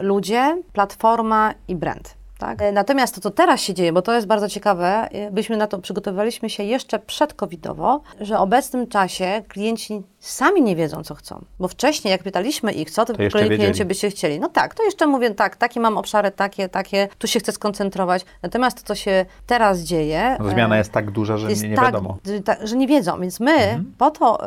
ludzie, 0.00 0.62
platforma 0.72 1.54
i 1.68 1.76
brand. 1.76 2.23
Tak? 2.44 2.62
E, 2.62 2.72
Natomiast 2.72 3.14
to, 3.14 3.20
co 3.20 3.30
teraz 3.30 3.60
się 3.60 3.74
dzieje, 3.74 3.92
bo 3.92 4.02
to 4.02 4.12
jest 4.14 4.26
bardzo 4.26 4.48
ciekawe, 4.48 5.08
e, 5.12 5.30
byśmy 5.30 5.56
na 5.56 5.66
to 5.66 5.78
przygotowywaliśmy 5.78 6.50
się 6.50 6.62
jeszcze 6.62 6.98
przedcovidowo, 6.98 8.00
że 8.20 8.36
w 8.36 8.40
obecnym 8.40 8.86
czasie 8.86 9.42
klienci 9.48 10.02
sami 10.18 10.62
nie 10.62 10.76
wiedzą, 10.76 11.02
co 11.02 11.14
chcą. 11.14 11.44
Bo 11.58 11.68
wcześniej, 11.68 12.12
jak 12.12 12.22
pytaliśmy 12.22 12.72
ich, 12.72 12.90
co 12.90 13.04
to, 13.04 13.12
To 13.14 13.22
jeszcze 13.22 13.38
klienci 13.38 13.66
wiedzieli. 13.66 13.88
byście 13.88 14.10
chcieli, 14.10 14.40
no 14.40 14.48
tak, 14.48 14.74
to 14.74 14.82
jeszcze 14.82 15.06
mówię, 15.06 15.30
tak, 15.30 15.56
takie 15.56 15.80
mam 15.80 15.96
obszary, 15.98 16.30
takie, 16.30 16.68
takie, 16.68 17.08
tu 17.18 17.26
się 17.26 17.40
chcę 17.40 17.52
skoncentrować. 17.52 18.24
Natomiast 18.42 18.78
to, 18.82 18.86
co 18.86 18.94
się 18.94 19.26
teraz 19.46 19.80
dzieje... 19.80 20.36
No, 20.40 20.48
zmiana 20.50 20.74
e, 20.74 20.78
jest 20.78 20.92
tak 20.92 21.10
duża, 21.10 21.36
że 21.38 21.48
nie, 21.48 21.68
nie 21.68 21.76
tak, 21.76 21.84
wiadomo. 21.84 22.16
Mhm. 22.24 22.42
tak, 22.42 22.66
że 22.66 22.76
nie 22.76 22.86
wiedzą, 22.86 23.20
więc 23.20 23.40
my 23.40 23.84
po 23.98 24.10
to 24.10 24.38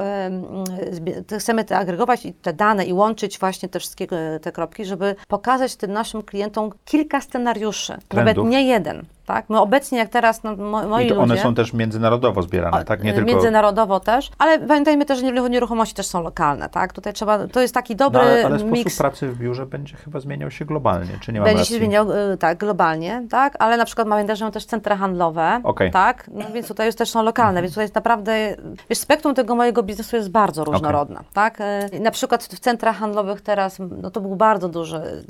te- 1.27 1.39
chcemy 1.39 1.63
te 1.63 1.77
agregować 1.77 2.25
i 2.25 2.33
te 2.33 2.53
dane 2.53 2.85
i 2.85 2.93
łączyć 2.93 3.39
właśnie 3.39 3.69
te 3.69 3.79
wszystkie 3.79 4.07
te 4.41 4.51
kropki, 4.51 4.85
żeby 4.85 5.15
pokazać 5.27 5.75
tym 5.75 5.93
naszym 5.93 6.23
klientom 6.23 6.69
kilka 6.85 7.21
scenariuszy, 7.21 7.86
nawet 7.89 8.07
Trendów. 8.07 8.49
nie 8.49 8.63
jeden. 8.63 9.05
Tak? 9.27 9.49
My 9.49 9.59
obecnie, 9.59 9.97
jak 9.97 10.09
teraz 10.09 10.43
no, 10.43 10.55
mo, 10.55 10.87
moi 10.87 11.05
I 11.05 11.09
to 11.09 11.15
ludzie... 11.15 11.23
one 11.33 11.37
są 11.37 11.55
też 11.55 11.73
międzynarodowo 11.73 12.41
zbierane, 12.41 12.85
tak? 12.85 13.03
Nie 13.03 13.13
tylko... 13.13 13.27
Międzynarodowo 13.31 13.99
też, 13.99 14.31
ale 14.37 14.59
pamiętajmy 14.59 15.05
też, 15.05 15.19
że 15.19 15.25
nie- 15.31 15.49
nieruchomości 15.49 15.95
też 15.95 16.05
są 16.07 16.23
lokalne, 16.23 16.69
tak? 16.69 16.93
Tutaj 16.93 17.13
trzeba, 17.13 17.47
to 17.47 17.61
jest 17.61 17.73
taki 17.73 17.93
No, 17.93 17.97
dobry 17.97 18.19
ale, 18.21 18.45
ale 18.45 18.63
miks. 18.63 18.81
sposób 18.93 18.97
pracy 18.97 19.27
w 19.27 19.37
biurze 19.37 19.65
będzie 19.65 19.97
chyba 19.97 20.19
zmieniał 20.19 20.51
się 20.51 20.65
globalnie, 20.65 21.11
czy 21.21 21.33
nie 21.33 21.39
mam 21.39 21.45
Będzie 21.45 21.59
racji? 21.59 21.73
się 21.75 21.79
zmieniał, 21.79 22.11
y, 22.33 22.37
tak, 22.37 22.57
globalnie, 22.57 23.23
tak, 23.29 23.55
ale 23.59 23.77
na 23.77 23.85
przykład 23.85 24.07
mamy 24.07 24.25
też, 24.25 24.39
też 24.53 24.65
centra 24.65 24.95
handlowe, 24.95 25.61
Okej. 25.63 25.91
tak, 25.91 26.29
no 26.33 26.45
więc 26.53 26.67
tutaj 26.67 26.85
już 26.87 26.95
też 26.95 27.09
są 27.09 27.23
lokalne, 27.23 27.61
więc 27.61 27.73
tutaj 27.73 27.83
jest 27.83 27.95
naprawdę, 27.95 28.55
wiesz, 28.89 28.99
spektrum 28.99 29.35
tego 29.35 29.55
mojego 29.55 29.83
biznesu 29.83 30.15
jest 30.15 30.29
bardzo 30.29 30.63
różnorodne, 30.63 31.19
tak. 31.33 31.59
Y, 31.93 31.99
Na 31.99 32.11
przykład 32.11 32.43
w 32.43 32.59
centrach 32.59 32.95
handlowych 32.95 33.41
teraz, 33.41 33.77
no 34.01 34.11
to 34.11 34.21
był 34.21 34.35
bardzo 34.35 34.69
duży, 34.69 34.97
y, 34.97 35.25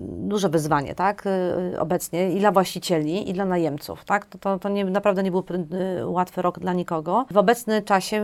duże 0.00 0.48
wyzwanie, 0.48 0.94
tak, 0.94 1.24
obecnie 1.78 2.30
i 2.32 2.38
dla 2.40 2.52
właścicieli, 2.52 3.25
i 3.28 3.32
dla 3.32 3.44
najemców, 3.44 4.04
tak, 4.04 4.26
to, 4.26 4.38
to, 4.38 4.58
to 4.58 4.68
nie, 4.68 4.84
naprawdę 4.84 5.22
nie 5.22 5.30
był 5.30 5.44
y, 6.00 6.06
łatwy 6.06 6.42
rok 6.42 6.58
dla 6.58 6.72
nikogo. 6.72 7.26
W 7.30 7.36
obecnym 7.36 7.84
czasie 7.84 8.22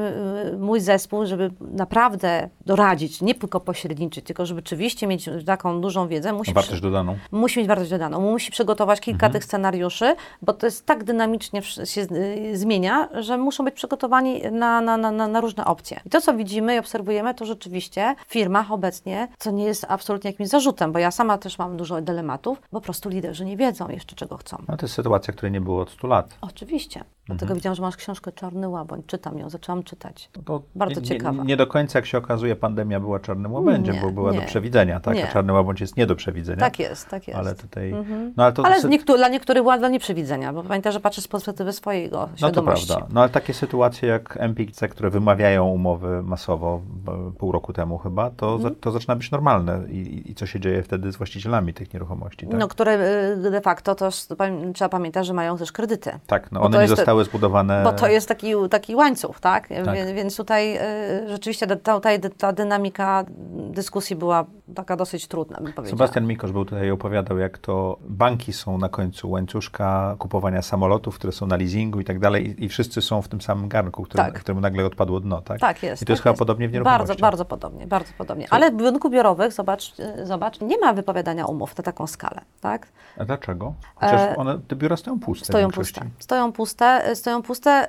y, 0.54 0.58
mój 0.58 0.80
zespół, 0.80 1.26
żeby 1.26 1.50
naprawdę 1.60 2.48
doradzić, 2.66 3.22
nie 3.22 3.34
tylko 3.34 3.60
pośredniczyć, 3.60 4.24
tylko 4.26 4.46
żeby 4.46 4.60
rzeczywiście 4.60 5.06
mieć 5.06 5.28
taką 5.46 5.80
dużą 5.80 6.08
wiedzę, 6.08 6.32
musi 6.32 6.52
Wartość 6.52 6.80
dodaną. 6.82 7.16
musi 7.32 7.58
mieć 7.58 7.68
wartość 7.68 7.90
dodaną, 7.90 8.20
musi 8.20 8.50
przygotować 8.52 9.00
kilka 9.00 9.26
Mhm. 9.26 9.32
tych 9.32 9.44
scenariuszy, 9.44 10.14
bo 10.42 10.52
to 10.52 10.66
jest 10.66 10.86
tak 10.86 11.04
dynamicznie 11.04 11.62
się 11.84 12.00
y, 12.12 12.56
zmienia, 12.58 13.08
że 13.20 13.38
muszą 13.38 13.64
być 13.64 13.74
przygotowani 13.74 14.42
na, 14.52 14.80
na, 14.80 14.96
na, 14.96 15.28
na 15.28 15.40
różne 15.40 15.64
opcje. 15.64 16.00
I 16.06 16.10
to, 16.10 16.20
co 16.20 16.34
widzimy 16.34 16.74
i 16.74 16.78
obserwujemy, 16.78 17.34
to 17.34 17.44
rzeczywiście 17.46 18.14
w 18.28 18.32
firmach 18.32 18.72
obecnie, 18.72 19.28
co 19.38 19.50
nie 19.50 19.64
jest 19.64 19.86
absolutnie 19.88 20.30
jakimś 20.30 20.48
zarzutem, 20.48 20.92
bo 20.92 20.98
ja 20.98 21.10
sama 21.10 21.38
też 21.38 21.58
mam 21.58 21.76
dużo 21.76 22.00
dylematów, 22.00 22.62
po 22.70 22.80
prostu 22.80 23.08
liderzy 23.08 23.44
nie 23.44 23.56
wiedzą 23.56 23.88
jeszcze, 23.88 24.16
czego 24.16 24.36
chcą. 24.36 24.56
No 24.68 24.76
sytuacja, 24.92 25.32
której 25.34 25.52
nie 25.52 25.60
było 25.60 25.80
od 25.82 25.90
100 25.90 26.06
lat. 26.08 26.38
Oczywiście. 26.40 27.00
Mhm. 27.00 27.38
Dlatego 27.38 27.54
widziałam, 27.54 27.74
że 27.74 27.82
masz 27.82 27.96
książkę 27.96 28.32
Czarny 28.32 28.68
Łaboń. 28.68 29.02
Czytam 29.06 29.38
ją, 29.38 29.50
zaczęłam 29.50 29.82
czytać. 29.82 30.30
No 30.36 30.42
to 30.42 30.62
Bardzo 30.74 31.00
nie, 31.00 31.06
ciekawa. 31.06 31.44
Nie, 31.44 31.56
do 31.56 31.66
końca, 31.66 31.98
jak 31.98 32.06
się 32.06 32.18
okazuje, 32.18 32.56
pandemia 32.56 33.00
była 33.00 33.20
czarnym 33.20 33.52
łabędziem, 33.52 33.94
Nie, 33.94 34.00
bo 34.00 34.10
była 34.10 34.32
do 34.32 34.40
nie. 34.40 34.46
przewidzenia, 34.46 35.00
tak? 35.00 35.14
Nie. 35.16 35.28
A 35.28 35.32
czarny 35.32 35.52
łabędź 35.52 35.80
jest 35.80 35.96
nie 35.96 36.06
do 36.06 36.16
przewidzenia. 36.16 36.60
Tak 36.60 36.78
jest, 36.78 37.08
tak 37.08 37.28
jest. 37.28 37.38
Ale 37.40 37.54
tutaj... 37.54 37.90
Mhm. 37.92 38.32
No 38.36 38.42
ale 38.44 38.52
to... 38.52 38.66
Ale 38.66 38.80
sy- 38.80 38.88
niektó- 38.88 39.16
dla 39.16 39.28
niektórych 39.28 39.62
była 39.62 39.78
dla 39.78 39.88
nieprzewidzenia, 39.88 40.52
bo 40.52 40.62
pamiętaj, 40.62 40.92
że 40.92 41.00
patrzę 41.00 41.20
z 41.22 41.28
perspektywy 41.28 41.72
swojego 41.72 42.18
No 42.18 42.26
to 42.28 42.36
świadomości. 42.36 42.86
prawda. 42.86 43.06
No 43.14 43.20
ale 43.20 43.30
takie 43.30 43.54
sytuacje 43.54 44.08
jak 44.08 44.36
MPC, 44.40 44.88
które 44.88 45.10
wymawiają 45.10 45.68
umowy 45.68 46.22
masowo 46.22 46.80
e, 47.08 47.32
pół 47.38 47.52
roku 47.52 47.72
temu 47.72 47.98
chyba, 47.98 48.30
to, 48.30 48.52
Mhm. 48.52 48.74
za, 48.74 48.80
to 48.80 48.90
zaczyna 48.90 49.16
być 49.16 49.30
normalne. 49.30 49.80
I, 49.90 50.30
I- 50.30 50.34
co 50.34 50.46
się 50.46 50.60
dzieje 50.60 50.82
wtedy 50.82 51.12
z 51.12 51.16
właścicielami 51.16 51.74
tych 51.74 51.92
nieruchomości, 51.94 52.46
tak? 52.46 52.60
No, 52.60 52.68
które 52.68 52.98
y, 53.46 53.50
de 53.50 53.60
facto 53.60 53.94
pamię- 54.36 54.72
trzeba 54.82 54.88
pamiętać, 54.98 55.26
że 55.26 55.34
mają 55.34 55.58
też 55.58 55.72
kredyty. 55.72 56.10
tak, 56.26 56.52
no 56.52 56.60
one 56.60 56.76
nie 56.76 56.82
jest- 56.82 56.96
zostały 56.96 57.24
zbudowane... 57.24 57.82
Bo 57.84 57.92
to 57.92 58.06
jest 58.08 58.28
taki, 58.28 58.52
taki 58.70 58.96
łańcuch, 58.96 59.40
tak? 59.40 59.68
Tak. 59.68 59.94
Wie- 59.94 60.14
Więc 60.14 60.36
tutaj 60.36 60.76
y, 60.76 61.28
rzeczywiście 61.28 61.66
ta, 61.66 62.00
ta, 62.00 62.10
ta 62.38 62.52
dynamika 62.52 63.24
dyskusji 63.70 64.16
była 64.16 64.44
taka 64.74 64.96
dosyć 64.96 65.28
trudna, 65.28 65.56
bym 65.60 65.72
powiedziała. 65.72 65.98
Sebastian 65.98 66.26
Mikosz 66.26 66.52
był 66.52 66.64
tutaj 66.64 66.86
i 66.86 66.90
opowiadał, 66.90 67.38
jak 67.38 67.58
to 67.58 67.96
banki 68.08 68.52
są 68.52 68.78
na 68.78 68.88
końcu 68.88 69.30
łańcuszka 69.30 70.16
kupowania 70.18 70.62
samolotów, 70.62 71.14
które 71.14 71.32
są 71.32 71.46
na 71.46 71.56
leasingu 71.56 72.00
i 72.00 72.04
tak 72.04 72.18
dalej 72.18 72.46
i, 72.60 72.64
i 72.64 72.68
wszyscy 72.68 73.02
są 73.02 73.22
w 73.22 73.28
tym 73.28 73.40
samym 73.40 73.68
garnku, 73.68 74.02
którym, 74.02 74.26
Tak. 74.26 74.40
któremu 74.40 74.60
nagle 74.60 74.86
odpadło 74.86 75.20
dno, 75.20 75.40
tak? 75.40 75.60
Tak 75.60 75.82
jest. 75.82 76.02
I 76.02 76.06
to 76.06 76.12
jest 76.12 76.22
tak 76.22 76.32
chyba 76.32 76.38
podobnie 76.38 76.68
w 76.68 76.72
nieruchomościach. 76.72 77.06
Bardzo, 77.06 77.20
bardzo 77.22 77.44
podobnie, 77.44 77.86
bardzo 77.86 78.12
podobnie. 78.18 78.46
Ale 78.50 78.70
w 78.70 78.74
budynku 78.74 79.10
biurowych, 79.10 79.52
zobacz, 79.52 79.94
y, 80.20 80.26
zobacz, 80.26 80.60
nie 80.60 80.78
ma 80.78 80.92
wypowiadania 80.92 81.46
umów 81.46 81.78
na 81.78 81.84
taką 81.84 82.06
skalę, 82.06 82.40
tak? 82.60 82.88
A 83.18 83.24
dlaczego? 83.24 83.74
Chociaż 83.94 84.20
E, 84.20 84.36
one, 84.36 84.58
te 84.72 84.76
biura 84.76 84.96
stoją 84.96 85.20
puste. 85.20 85.44
w 85.44 85.46
Stoją 85.46 85.64
większości. 85.68 85.94
puste. 86.00 86.10
Stoją 86.18 86.52
puste, 86.52 87.10
y, 87.10 87.16
stoją 87.16 87.42
puste. 87.42 87.86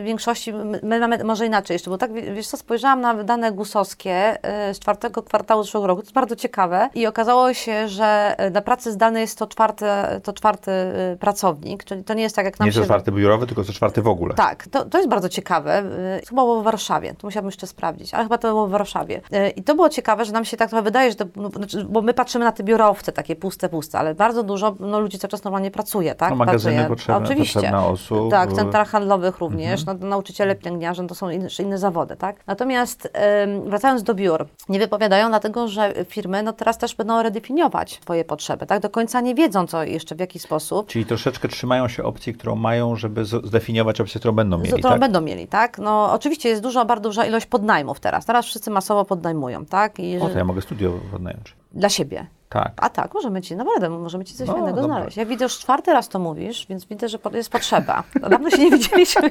W 0.00 0.04
większości, 0.04 0.52
my- 0.52 0.80
my 0.82 1.00
mamy 1.00 1.24
może 1.24 1.46
inaczej 1.46 1.74
jeszcze, 1.74 1.90
bo 1.90 1.98
tak, 1.98 2.12
wie- 2.12 2.34
wiesz 2.34 2.46
co, 2.48 2.56
spojrzałam 2.56 3.00
na 3.00 3.24
dane 3.24 3.52
gusowskie 3.52 4.38
y, 4.70 4.74
z 4.74 4.78
czwartego 4.78 5.22
kwartału 5.22 5.62
zeszłego 5.62 5.86
roku, 5.86 6.00
to 6.02 6.06
jest 6.06 6.14
bardzo 6.14 6.36
ciekawe 6.36 6.88
i 6.94 7.06
okazało 7.06 7.54
się, 7.54 7.88
że 7.88 8.36
y, 8.46 8.50
na 8.50 8.60
pracy 8.60 8.92
zdalnej 8.92 9.20
jest 9.20 9.38
to 9.38 9.46
czwarty, 9.46 9.84
to 10.22 10.32
czwarty 10.32 10.70
y, 10.70 11.16
pracownik, 11.16 11.84
czyli 11.84 12.04
to 12.04 12.14
nie 12.14 12.22
jest 12.22 12.36
tak 12.36 12.44
jak 12.44 12.58
nam 12.58 12.66
Nie 12.66 12.72
się... 12.72 12.78
co 12.80 12.84
czwarty 12.84 13.12
biurowy, 13.12 13.46
tylko 13.46 13.64
co 13.64 13.72
czwarty 13.72 14.02
w 14.02 14.08
ogóle. 14.08 14.34
Tak, 14.34 14.68
to, 14.68 14.84
to 14.84 14.98
jest 14.98 15.10
bardzo 15.10 15.28
ciekawe. 15.28 15.82
Y, 16.18 16.26
Chyba 16.28 16.42
było 16.42 16.60
w 16.60 16.64
Warszawie, 16.64 17.14
to 17.18 17.26
musiałabym 17.26 17.48
jeszcze 17.48 17.66
sprawdzić, 17.66 18.14
ale 18.14 18.22
chyba 18.24 18.38
to 18.38 18.48
było 18.48 18.66
w 18.66 18.70
Warszawie. 18.70 19.20
Y, 19.32 19.50
I 19.50 19.62
to 19.62 19.74
było 19.74 19.88
ciekawe, 19.88 20.24
że 20.24 20.32
nam 20.32 20.44
się 20.44 20.56
tak 20.56 20.68
trochę 20.70 20.82
wydaje, 20.82 21.10
że 21.10 21.16
to, 21.16 21.24
no, 21.36 21.48
znaczy, 21.48 21.84
bo 21.84 22.02
my 22.02 22.14
patrzymy 22.14 22.44
na 22.44 22.52
te 22.52 22.62
biurowce 22.62 23.12
takie 23.12 23.36
puste, 23.36 23.68
puste, 23.68 23.98
ale 23.98 24.14
bardzo 24.14 24.42
dużo 24.42 24.74
no, 24.80 25.00
ludzi 25.00 25.18
cały 25.18 25.30
czas 25.30 25.44
normalnie 25.44 25.70
pracuje, 25.70 25.79
tak? 26.14 26.30
No, 26.30 26.36
magazyny 26.36 26.72
Pracuje. 26.74 26.88
potrzebne- 26.96 27.26
Oczywiście. 27.26 27.54
potrzebna 27.54 27.86
osób. 27.86 28.30
Tak, 28.30 28.50
w 28.50 28.56
centrach 28.56 28.88
handlowych 28.88 29.38
również, 29.38 29.80
Mhm. 29.80 29.98
no, 30.00 30.06
nauczyciele, 30.06 30.54
pielęgniarze, 30.56 31.02
no, 31.02 31.08
to 31.08 31.14
są 31.14 31.30
inne, 31.30 31.48
inne 31.58 31.78
zawody, 31.78 32.16
tak? 32.16 32.36
Natomiast 32.46 33.08
ym, 33.44 33.70
wracając 33.70 34.02
do 34.02 34.14
biur, 34.14 34.46
nie 34.68 34.78
wypowiadają 34.78 35.28
dlatego, 35.28 35.68
że 35.68 35.92
firmy 36.08 36.42
no, 36.42 36.52
teraz 36.52 36.78
też 36.78 36.94
będą 36.94 37.22
redefiniować 37.22 38.00
swoje 38.02 38.24
potrzeby, 38.24 38.66
tak? 38.66 38.80
Do 38.82 38.90
końca 38.90 39.20
nie 39.20 39.34
wiedzą, 39.34 39.66
co 39.66 39.84
jeszcze, 39.84 40.14
w 40.14 40.20
jaki 40.20 40.38
sposób. 40.38 40.86
Czyli 40.86 41.06
troszeczkę 41.06 41.48
trzymają 41.48 41.88
się 41.88 42.04
opcji, 42.04 42.34
którą 42.34 42.56
mają, 42.56 42.96
żeby 42.96 43.24
zdefiniować 43.24 44.00
opcję, 44.00 44.18
którą 44.18 44.34
będą 44.34 44.58
Z- 44.58 44.62
mieli, 44.62 44.82
to 44.82 44.88
tak? 44.88 45.00
będą 45.00 45.20
mieli, 45.20 45.46
tak? 45.48 45.78
No 45.78 46.12
oczywiście 46.12 46.48
jest 46.48 46.62
duża, 46.62 46.84
bardzo 46.84 47.08
duża 47.08 47.24
ilość 47.26 47.46
podnajmów 47.46 48.00
teraz. 48.00 48.24
Teraz 48.26 48.46
wszyscy 48.46 48.70
masowo 48.70 49.04
podnajmują, 49.04 49.66
tak? 49.66 49.98
I 50.00 50.18
O, 50.18 50.28
to 50.28 50.38
ja 50.38 50.44
mogę 50.44 50.60
studio 50.62 50.92
wynająć. 51.12 51.59
Dla 51.72 51.88
siebie. 51.88 52.26
Tak. 52.48 52.72
A 52.76 52.88
tak, 52.88 53.14
możemy 53.14 53.42
ci, 53.42 53.56
naprawdę, 53.56 53.88
możemy 53.90 54.24
ci 54.24 54.34
coś 54.34 54.48
No, 54.48 54.52
fajnego 54.54 54.80
dobra. 54.80 54.96
znaleźć. 54.96 55.16
Ja 55.16 55.26
widzę, 55.26 55.44
już 55.44 55.58
czwarty 55.58 55.92
raz 55.92 56.08
to 56.08 56.18
mówisz, 56.18 56.66
więc 56.68 56.84
widzę, 56.84 57.08
że 57.08 57.18
jest 57.32 57.50
potrzeba. 57.50 58.02
Dawno 58.30 58.50
się 58.50 58.58
nie 58.58 58.70
widzieliśmy. 58.78 59.30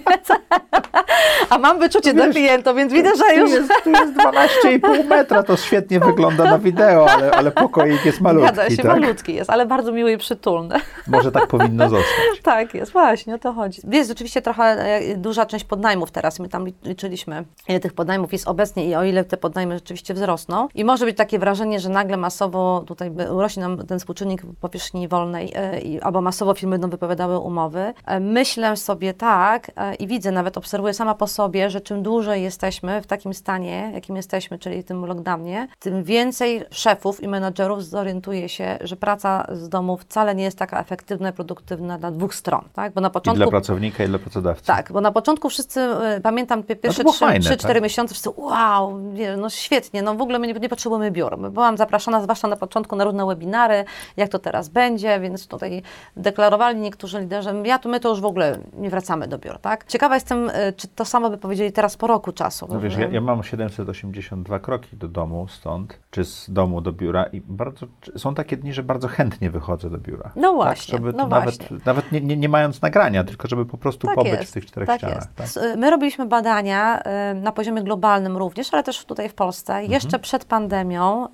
A 1.49 1.58
mam 1.58 1.80
wyczucie 1.80 2.13
Wiesz, 2.13 2.32
klientów, 2.32 2.75
więc 2.75 2.93
widzę, 2.93 3.10
że 3.15 3.23
Tu 3.34 3.39
już... 3.39 3.52
jest, 3.52 3.71
tu 3.84 3.89
jest 3.89 4.13
12,5 4.13 5.06
metra, 5.06 5.43
to 5.43 5.58
świetnie 5.58 5.99
wygląda 5.99 6.43
na 6.43 6.60
wideo, 6.60 7.10
ale, 7.12 7.32
ale 7.32 7.52
pokoik 7.52 8.06
jest 8.06 8.21
malutki, 8.21 8.54
Zgadza 8.54 8.69
się, 8.69 8.84
tak? 8.84 8.99
malutki 9.02 9.36
jest, 9.36 9.49
ale 9.49 9.65
bardzo 9.65 9.91
miły 9.91 10.12
i 10.12 10.17
przytulny. 10.17 10.75
Może 11.08 11.32
tak 11.32 11.47
powinno 11.47 11.89
zostać. 11.99 12.41
Tak 12.43 12.73
jest, 12.73 12.91
właśnie, 12.91 13.36
o 13.36 13.38
to 13.38 13.54
chodzi. 13.54 13.82
Jest 13.91 14.10
rzeczywiście 14.10 14.41
trochę 14.41 14.63
e, 14.63 15.15
duża 15.17 15.45
część 15.45 15.65
podnajmów 15.65 16.12
teraz. 16.12 16.39
My 16.39 16.49
tam 16.49 16.65
liczyliśmy, 16.84 17.45
ile 17.67 17.80
tych 17.80 17.93
podnajmów 17.93 18.34
jest 18.34 18.47
obecnie 18.47 18.86
i 18.89 18.95
o 18.95 19.04
ile 19.04 19.23
te 19.23 19.38
podnajmy 19.38 19.75
rzeczywiście 19.75 20.13
wzrosną. 20.13 20.67
I 20.75 20.86
może 20.86 21.06
być 21.06 21.17
takie 21.17 21.39
wrażenie, 21.39 21.80
że 21.80 21.89
nagle 21.89 22.17
masowo 22.34 22.84
tutaj 22.88 23.12
urośnie 23.32 23.63
nam 23.63 23.78
ten 23.88 24.00
współczynnik 24.00 24.42
powierzchni 24.62 25.08
wolnej 25.08 25.52
e, 25.56 25.80
i- 25.82 26.02
albo 26.02 26.22
masowo 26.22 26.54
firmy 26.54 26.72
będą 26.74 26.89
wypowiadały 26.89 27.39
umowy. 27.39 27.94
E, 28.06 28.20
Myślę 28.20 28.78
sobie 28.78 29.13
tak 29.13 29.72
e, 29.76 29.96
i 29.96 30.08
widzę, 30.08 30.32
nawet 30.32 30.58
obserwuję 30.58 30.94
sama 30.94 31.15
po 31.15 31.28
sobie, 31.28 31.70
że 31.70 31.82
czym 31.82 32.04
dłużej 32.04 32.44
jesteśmy 32.44 33.02
w 33.02 33.08
takim 33.08 33.34
stanie, 33.34 33.92
jakim 33.94 34.15
jesteśmy, 34.15 34.60
czyli 34.60 34.84
tym 34.84 35.06
lockdownie, 35.06 35.68
tym 35.80 36.04
więcej 36.04 36.63
szefów 36.72 37.24
i 37.24 37.28
menadżerów 37.28 37.86
zorientuje 37.86 38.50
się, 38.50 38.78
że 38.82 38.96
praca 38.96 39.48
z 39.52 39.70
domu 39.70 39.98
wcale 39.98 40.36
nie 40.36 40.44
jest 40.44 40.58
taka 40.58 40.80
efektywna 40.82 41.30
i 41.30 41.34
produktywna 41.34 41.98
dla 41.98 42.12
dwóch 42.12 42.36
stron, 42.36 42.62
tak? 42.74 42.94
Bo 42.94 43.02
na 43.02 43.08
I 43.08 43.12
początku... 43.12 43.38
dla 43.44 43.48
pracownika, 43.52 44.04
i 44.04 44.08
dla 44.08 44.20
pracodawcy. 44.20 44.65
Tak, 44.65 44.92
bo 44.92 45.02
na 45.02 45.12
początku 45.12 45.50
wszyscy, 45.50 45.80
pamiętam 46.24 46.63
pi- 46.63 46.76
pierwsze 46.76 47.04
fajne, 47.04 47.46
3-4 47.50 47.58
tak? 47.74 47.82
miesiące, 47.84 48.13
wszyscy 48.13 48.30
wow, 48.38 48.98
no 49.38 49.50
świetnie, 49.50 50.02
no 50.02 50.15
w 50.15 50.22
ogóle 50.22 50.39
my 50.39 50.48
nie, 50.48 50.54
nie 50.54 50.70
potrzebujemy 50.70 51.12
biur. 51.12 51.38
Byłam 51.52 51.78
zapraszana, 51.78 52.19
zwłaszcza 52.22 52.48
na 52.48 52.56
początku, 52.56 52.96
na 52.96 53.04
różne 53.04 53.26
webinary, 53.26 53.86
jak 54.18 54.30
to 54.30 54.40
teraz 54.40 54.70
będzie, 54.70 55.20
więc 55.20 55.48
tutaj 55.48 55.82
deklarowali 56.18 56.80
niektórzy 56.80 57.20
liderzy, 57.20 57.50
ja 57.66 57.80
to 57.80 57.90
my 57.90 58.00
to 58.00 58.10
już 58.10 58.22
w 58.22 58.26
ogóle 58.26 58.58
nie 58.74 58.90
wracamy 58.90 59.28
do 59.28 59.38
biur, 59.38 59.60
tak? 59.60 59.86
Ciekawa 59.88 60.16
jestem, 60.16 60.50
y, 60.50 60.74
czy 60.78 60.88
to 60.88 61.06
samo 61.06 61.30
by 61.30 61.38
powiedzieli 61.38 61.72
teraz 61.72 61.98
po 61.98 62.08
roku 62.08 62.32
czasu. 62.32 62.68
No 62.70 62.80
wiesz, 62.80 62.98
ja, 62.98 63.08
ja 63.08 63.22
mam 63.22 63.44
782 63.44 64.60
kroki 64.60 64.98
do 64.98 65.08
domu 65.08 65.48
stąd, 65.48 66.00
czy 66.12 66.26
z 66.26 66.50
domu 66.50 66.82
do 66.82 66.92
biura 66.94 67.24
i 67.24 67.42
bardzo, 67.42 67.86
są 68.18 68.36
takie 68.36 68.58
dni, 68.58 68.74
że 68.74 68.84
bardzo 68.84 69.08
chętnie 69.08 69.50
wychodzę 69.50 69.90
do 69.90 69.98
biura. 69.98 70.32
No 70.36 70.54
właśnie, 70.54 70.92
Tak, 70.92 71.06
żeby 71.06 71.18
no 71.18 71.28
nawet, 71.28 71.58
właśnie. 71.58 71.78
nawet 71.86 72.12
nie, 72.12 72.22
nie, 72.22 72.38
nie 72.38 72.50
mając 72.50 72.82
nagrania, 72.82 73.24
tylko 73.24 73.48
żeby 73.48 73.66
po 73.66 73.78
prostu 73.78 74.08
Tak 74.08 74.16
pobyć 74.16 74.34
jest, 74.34 74.52
w 74.52 74.54
tych 74.54 74.66
czterech 74.66 74.88
tak 74.88 75.00
ścianach. 75.00 75.28
jest. 75.38 75.56
Tak? 75.56 75.78
My 75.78 75.90
robiliśmy 75.90 76.26
badania 76.26 77.00
y, 77.32 77.36
na 77.36 77.52
poziomie 77.52 77.84
globalnym 77.84 78.38
również, 78.38 78.74
ale 78.74 78.84
też 78.84 79.06
tutaj 79.06 79.30
w 79.30 79.34
Polsce. 79.34 79.74
Mhm. 79.74 79.92
Jeszcze 79.92 80.20
przed 80.20 80.46
pandemią 80.46 81.28
y, 81.28 81.30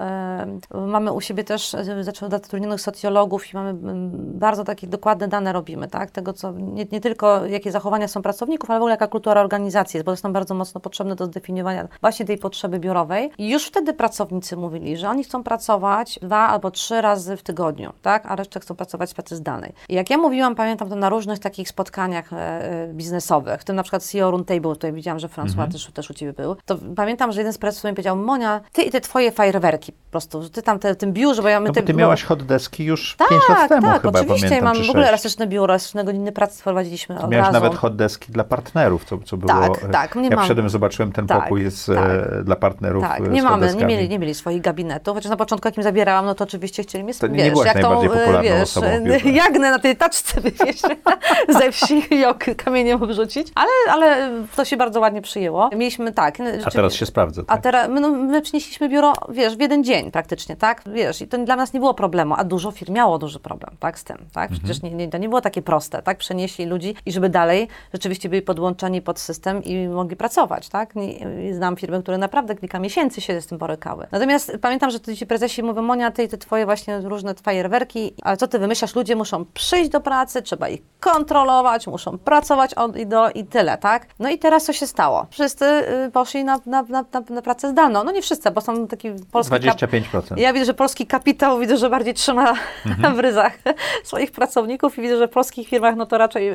mamy 0.88 1.11
u 1.11 1.21
siebie 1.21 1.43
też 1.43 1.73
y, 1.73 1.77
zaczę- 2.03 2.29
zatrudnionych 2.29 2.81
socjologów 2.81 3.53
i 3.53 3.57
mamy 3.57 3.69
mm, 3.69 4.11
bardzo 4.39 4.63
takie 4.63 4.88
dokładne 4.88 5.27
dane 5.27 5.53
robimy, 5.53 5.88
tak? 5.88 6.11
Tego, 6.11 6.33
co 6.33 6.51
nie, 6.51 6.85
nie 6.91 7.01
tylko 7.01 7.45
jakie 7.45 7.71
zachowania 7.71 8.07
są 8.07 8.21
pracowników, 8.21 8.69
ale 8.69 8.79
w 8.79 8.81
ogóle 8.81 8.91
jaka 8.93 9.07
kultura 9.07 9.41
organizacji 9.41 9.97
jest, 9.97 10.05
bo 10.05 10.09
to 10.09 10.13
jest 10.13 10.23
nam 10.23 10.33
bardzo 10.33 10.53
mocno 10.55 10.81
potrzebne 10.81 11.15
do 11.15 11.25
zdefiniowania 11.25 11.88
właśnie 12.01 12.25
tej 12.25 12.38
potrzeby 12.38 12.79
biurowej. 12.79 13.31
I 13.38 13.49
już 13.49 13.65
wtedy 13.67 13.93
pracownicy 13.93 14.57
mówili, 14.57 14.97
że 14.97 15.09
oni 15.09 15.23
chcą 15.23 15.43
pracować 15.43 16.19
dwa 16.21 16.47
albo 16.47 16.71
trzy 16.71 17.01
razy 17.01 17.38
w 17.38 17.43
tygodniu, 17.43 17.93
tak? 18.01 18.25
A 18.25 18.35
resztę 18.35 18.59
chcą 18.59 18.75
pracować 18.75 19.09
z 19.09 19.13
pracy 19.13 19.35
zdalnej. 19.35 19.73
I 19.89 19.93
jak 19.95 20.09
ja 20.09 20.17
mówiłam, 20.17 20.55
pamiętam 20.55 20.89
to 20.89 20.95
na 20.95 21.09
różnych 21.09 21.39
takich 21.39 21.69
spotkaniach 21.69 22.33
e, 22.33 22.38
e, 22.38 22.88
biznesowych, 22.93 23.61
w 23.61 23.63
tym 23.63 23.75
na 23.75 23.83
przykład 23.83 24.03
CEO 24.03 24.31
Roundtable, 24.31 24.73
tutaj 24.73 24.93
widziałam, 24.93 25.19
że 25.19 25.27
François 25.27 25.51
Mhm. 25.55 25.71
też, 25.71 25.91
też 25.93 26.09
u 26.09 26.13
Ciebie 26.13 26.33
był, 26.33 26.55
to 26.65 26.77
pamiętam, 26.95 27.31
że 27.31 27.39
jeden 27.39 27.53
z 27.53 27.57
prezesów 27.57 27.83
mi 27.83 27.91
powiedział, 27.91 28.15
Monia, 28.15 28.61
Ty 28.73 28.81
i 28.81 28.91
te 28.91 29.01
Twoje 29.01 29.31
fajerwerki 29.31 29.91
po 29.91 30.11
prostu, 30.11 30.43
że 30.43 30.49
Ty 30.49 30.61
tam 30.65 30.80
te, 30.80 30.95
tym 30.95 31.13
biurze, 31.13 31.41
bo 31.41 31.47
ja 31.47 31.60
my 31.60 31.67
No 31.67 31.73
te- 31.73 31.84
ty 31.84 31.93
bo- 31.93 31.99
miałaś 31.99 32.23
hot 32.23 32.43
deski 32.43 32.86
już 32.86 33.15
tak, 33.17 33.30
5 33.30 33.41
lat 33.49 33.69
temu 33.69 33.82
tak, 33.88 34.01
chyba, 34.01 34.19
oczywiście, 34.19 34.47
pamiętam, 34.49 34.63
mam 34.78 34.86
w 34.86 34.89
ogóle 34.89 35.04
6. 35.04 35.10
elastyczne 35.10 35.47
biuro, 35.47 35.73
elastyczne 35.73 36.04
godziny 36.04 36.32
pracy 36.32 36.60
wprowadziliśmy 36.62 37.19
od 37.19 37.32
Miałeś 37.32 37.47
razu. 37.47 37.54
nawet 37.63 37.75
hot 37.80 37.95
deski 37.95 38.32
dla 38.32 38.43
partnerów, 38.43 39.06
co, 39.06 39.17
co 39.17 39.38
było... 39.38 39.54
Tak, 39.54 39.91
tak, 39.91 40.15
nie 40.15 40.30
Ja 40.30 40.36
mam- 40.36 40.45
wszedłem, 40.45 40.69
zobaczyłem 40.69 41.12
ten 41.12 41.28
Tak, 41.28 41.41
pokój 41.43 41.63
jest 41.63 41.86
tak. 41.88 41.97
e, 42.39 42.43
dla 42.43 42.56
partnerów 42.56 43.04
Tak, 43.04 43.19
e, 43.19 43.23
nie 43.30 43.43
mamy, 43.43 43.75
nie 43.75 43.86
mieli, 43.86 44.10
nie 44.10 44.19
mieli 44.19 44.34
swoich 44.34 44.62
gabinetów, 44.62 45.15
chociaż 45.15 45.30
na 45.30 45.38
początku 45.38 45.67
jak 45.67 45.78
im 45.78 45.84
zabierałam, 45.84 46.25
no 46.25 46.36
to 46.36 46.43
oczywiście 46.43 46.84
chcieli 46.84 47.04
mnie, 47.04 47.13
To 47.13 47.28
nie 47.28 47.38
wiesz, 47.43 47.49
byłaś 47.54 47.65
jak 47.67 47.80
tą, 47.82 47.99
najbardziej 47.99 48.51
e, 48.51 48.60
wiesz, 49.01 49.25
jagnę 49.43 49.71
na 49.71 49.80
tej 49.80 49.95
taczce 49.97 50.41
wywieźć 50.45 50.82
ze 51.60 51.71
wsi 51.71 52.04
i 52.13 52.56
kamieniem 52.58 53.04
obrzucić, 53.04 53.47
ale, 53.56 53.69
ale 53.91 54.32
to 54.56 54.65
się 54.65 54.78
bardzo 54.78 54.99
ładnie 54.99 55.21
przyjęło. 55.21 55.69
Mieliśmy 55.75 56.12
tak. 56.12 56.38
A 56.65 56.71
teraz 56.71 56.93
się 56.93 57.06
sprawdza. 57.06 57.41
A 57.41 57.54
Tak? 57.54 57.62
teraz 57.63 57.89
my, 57.89 58.01
no, 58.01 58.10
my 58.10 58.41
przynieśliśmy 58.41 58.89
biuro, 58.89 59.13
wiesz, 59.30 59.56
w 59.58 59.60
jeden 59.60 59.84
dzień 59.84 60.12
praktycznie, 60.12 60.54
tak? 60.55 60.81
Wiesz, 60.85 61.21
i 61.21 61.27
to 61.27 61.37
dla 61.37 61.55
nas 61.55 61.73
nie 61.73 61.79
było 61.79 61.93
problemu, 61.93 62.35
a 62.37 62.43
dużo 62.43 62.71
firm 62.71 62.93
miało 62.93 63.17
duży 63.17 63.39
problem, 63.39 63.75
tak, 63.79 63.99
z 63.99 64.03
tym, 64.03 64.17
tak? 64.33 64.51
Przecież 64.51 64.81
nie, 64.81 64.91
nie, 64.91 65.07
to 65.09 65.17
nie 65.17 65.29
było 65.29 65.41
takie 65.41 65.61
proste, 65.61 66.01
tak? 66.01 66.17
Przenieśli 66.17 66.65
ludzi 66.65 66.95
i 67.05 67.11
żeby 67.11 67.29
dalej 67.29 67.67
rzeczywiście 67.93 68.29
byli 68.29 68.41
podłączeni 68.41 69.01
pod 69.01 69.19
system 69.19 69.63
i 69.63 69.87
mogli 69.87 70.15
pracować, 70.15 70.69
tak? 70.69 70.95
Nie, 70.95 71.27
znam 71.53 71.75
firmy, 71.75 72.01
które 72.03 72.17
naprawdę 72.17 72.55
kilka 72.55 72.79
miesięcy 72.79 73.21
się 73.21 73.41
z 73.41 73.47
tym 73.47 73.57
borykały. 73.57 74.07
Natomiast 74.11 74.57
pamiętam, 74.61 74.89
że 74.91 74.99
ci 74.99 75.25
prezesi 75.25 75.63
mówią, 75.63 75.81
Monia, 75.81 76.11
ty 76.11 76.23
i 76.23 76.27
te 76.27 76.37
twoje 76.37 76.65
właśnie 76.65 76.99
różne 76.99 77.33
fajerwerki, 77.33 78.13
ale 78.21 78.37
co 78.37 78.47
ty 78.47 78.59
wymyślasz? 78.59 78.95
Ludzie 78.95 79.15
muszą 79.15 79.45
przyjść 79.53 79.89
do 79.89 80.01
pracy, 80.01 80.41
trzeba 80.41 80.69
ich 80.69 80.81
kontrolować, 80.99 81.87
muszą 81.87 82.17
pracować 82.17 82.73
od 82.73 82.97
i 82.97 83.07
do 83.07 83.29
i 83.29 83.45
tyle, 83.45 83.77
tak? 83.77 84.07
No 84.19 84.29
i 84.29 84.39
teraz 84.39 84.63
co 84.63 84.73
się 84.73 84.87
stało? 84.87 85.25
Wszyscy 85.29 85.65
y, 85.65 86.11
poszli 86.11 86.43
na, 86.43 86.59
na, 86.65 86.81
na, 86.83 87.05
na, 87.29 87.41
pracę 87.41 87.69
zdalną. 87.69 88.03
No 88.03 88.11
nie 88.11 88.21
wszyscy, 88.21 88.51
bo 88.51 88.61
są 88.61 88.87
taki 88.87 89.11
polski 89.31 89.55
kap- 89.55 89.89
25%. 89.89 90.37
Ja 90.45 90.53
widzę, 90.53 90.65
że 90.65 90.73
polski 90.73 91.05
kapitał 91.08 91.60
widzę, 91.60 91.77
że 91.77 91.89
bardziej 91.89 92.13
trzyma 92.13 92.53
Mhm. 92.86 93.15
w 93.15 93.19
ryzach 93.19 93.58
swoich 94.03 94.31
pracowników 94.31 94.97
i 94.97 95.01
widzę, 95.01 95.17
że 95.17 95.27
w 95.27 95.31
polskich 95.31 95.67
firmach 95.67 95.95
no 95.95 96.05
to 96.05 96.17
raczej 96.17 96.49
y, 96.49 96.53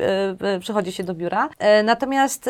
y, 0.55 0.59
przychodzi 0.59 0.91
się 0.91 1.03
do 1.03 1.13
biura. 1.13 1.49
E, 1.59 1.83
natomiast 1.83 2.49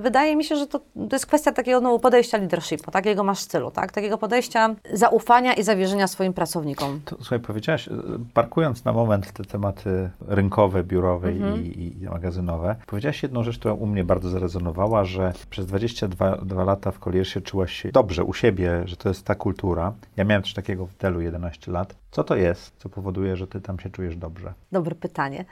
wydaje 0.00 0.36
mi 0.36 0.44
się, 0.44 0.56
że 0.56 0.66
to, 0.66 0.78
to 0.78 1.08
jest 1.16 1.26
kwestia 1.26 1.52
takiego 1.52 1.80
no, 1.80 1.98
podejścia 1.98 2.38
leadershipu, 2.38 2.90
takiego 2.90 3.24
masz 3.24 3.38
stylu, 3.38 3.70
tak? 3.70 3.92
Takiego 3.92 4.18
podejścia 4.18 4.74
zaufania 4.92 5.54
i 5.54 5.62
zawierzenia 5.62 6.06
swoim 6.06 6.32
pracownikom. 6.32 7.00
To, 7.04 7.16
słuchaj, 7.16 7.40
powiedziałaś, 7.40 7.88
parkując 8.34 8.84
na 8.84 8.92
moment 8.92 9.32
te 9.32 9.44
tematy 9.44 10.10
rynkowe, 10.28 10.84
biurowe 10.84 11.28
Mhm. 11.28 11.64
i, 11.64 11.96
i 12.02 12.04
magazynowe, 12.08 12.76
powiedziałaś 12.86 13.22
jedną 13.22 13.42
rzecz, 13.42 13.58
która 13.58 13.74
u 13.74 13.86
mnie 13.86 14.04
bardzo 14.04 14.28
zarezonowała, 14.28 15.04
że 15.04 15.32
przez 15.50 15.66
22 15.66 16.36
dwa 16.36 16.64
lata 16.64 16.90
w 16.90 16.98
Coliersie 16.98 17.40
czułaś 17.40 17.72
się 17.72 17.92
dobrze 17.92 18.24
u 18.24 18.34
siebie, 18.34 18.82
że 18.84 18.96
to 18.96 19.08
jest 19.08 19.24
ta 19.24 19.34
kultura. 19.34 19.92
Ja 20.16 20.24
miałem 20.24 20.42
coś 20.48 20.54
takiego 20.54 20.86
w 20.86 20.96
Delu 20.96 21.20
11 21.20 21.72
lat. 21.72 21.94
Co 22.10 22.24
to 22.24 22.36
jest, 22.36 22.76
co 22.78 22.88
powoduje, 22.88 23.36
że 23.36 23.46
ty 23.46 23.60
tam 23.60 23.78
się 23.78 23.90
czujesz 23.90 24.16
dobrze? 24.16 24.54
Dobre 24.72 24.94
pytanie. 24.94 25.44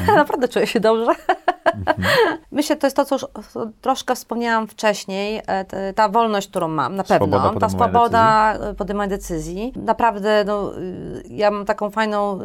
Mhm. 0.00 0.16
Naprawdę 0.20 0.48
czuję 0.48 0.66
się 0.66 0.80
dobrze. 0.80 1.12
Myślę, 2.52 2.76
to 2.76 2.86
jest 2.86 2.96
to, 2.96 3.04
co 3.04 3.14
już 3.14 3.26
troszkę 3.80 4.14
wspomniałam 4.14 4.66
wcześniej, 4.66 5.42
e, 5.46 5.92
ta 5.92 6.08
wolność, 6.08 6.48
którą 6.48 6.68
mam, 6.68 6.96
na 6.96 7.04
pewno. 7.04 7.38
Swoboda 7.38 7.60
ta 7.60 7.68
swoboda 7.68 8.52
decyzji. 8.54 8.74
podejmowania 8.76 9.10
decyzji. 9.10 9.72
Naprawdę, 9.76 10.44
no, 10.46 10.78
y, 10.78 11.22
ja 11.28 11.50
mam 11.50 11.64
taką 11.64 11.90
fajną 11.90 12.40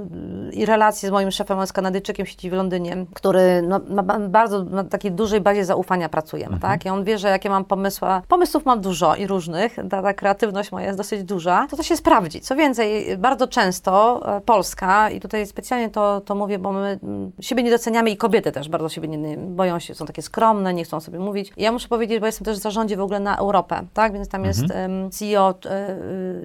y, 0.53 0.65
relację 0.65 1.09
z 1.09 1.11
moim 1.11 1.31
szefem, 1.31 1.59
jest 1.59 1.73
Kanadyjczykiem 1.73 2.25
w 2.25 2.29
sieci 2.29 2.49
w 2.49 2.53
Londynie, 2.53 3.05
który 3.13 3.61
no, 3.61 3.79
na 3.87 4.03
bardzo 4.19 4.63
na 4.63 4.83
takiej 4.83 5.11
dużej 5.11 5.41
bazie 5.41 5.65
zaufania 5.65 6.09
pracujemy, 6.09 6.53
Mhm. 6.55 6.71
tak? 6.71 6.85
I 6.85 6.89
on 6.89 7.03
wie, 7.03 7.17
że 7.17 7.27
jakie 7.27 7.49
mam 7.49 7.65
pomysły, 7.65 8.07
pomysłów 8.27 8.65
mam 8.65 8.81
dużo 8.81 9.15
i 9.15 9.27
różnych, 9.27 9.75
ta, 9.89 10.01
ta 10.01 10.13
kreatywność 10.13 10.71
moja 10.71 10.85
jest 10.85 10.97
dosyć 10.97 11.23
duża, 11.23 11.67
to 11.69 11.77
to 11.77 11.83
się 11.83 11.97
sprawdzi. 11.97 12.41
Co 12.41 12.55
więcej, 12.55 13.17
bardzo 13.17 13.47
często 13.47 14.21
e, 14.37 14.41
Polska, 14.41 15.09
i 15.09 15.19
tutaj 15.19 15.47
specjalnie 15.47 15.89
to, 15.89 16.21
to 16.21 16.35
mówię, 16.35 16.59
bo 16.59 16.71
my 16.71 16.99
mm, 17.03 17.31
siebie 17.39 17.63
nie 17.63 17.71
doceniamy 17.71 18.09
i 18.09 18.17
kobiety 18.17 18.51
też 18.51 18.69
bardzo 18.69 18.89
siebie 18.89 19.07
nie, 19.09 19.17
nie 19.17 19.37
boją 19.37 19.79
się, 19.79 19.95
są 19.95 20.05
takie 20.05 20.21
skromne, 20.21 20.73
nie 20.73 20.83
chcą 20.83 20.99
sobie 20.99 21.19
mówić. 21.19 21.53
Ja 21.57 21.71
muszę 21.71 21.87
powiedzieć, 21.87 22.19
bo 22.19 22.25
jestem 22.25 22.45
też 22.45 22.57
w 22.57 22.61
zarządzie 22.61 22.97
w 22.97 23.01
ogóle 23.01 23.19
na 23.19 23.37
Europę, 23.37 23.85
tak? 23.93 24.13
Więc 24.13 24.29
tam 24.29 24.45
jest 24.45 24.71
em, 24.71 25.11
CEO 25.11 25.55
e, 25.65 25.97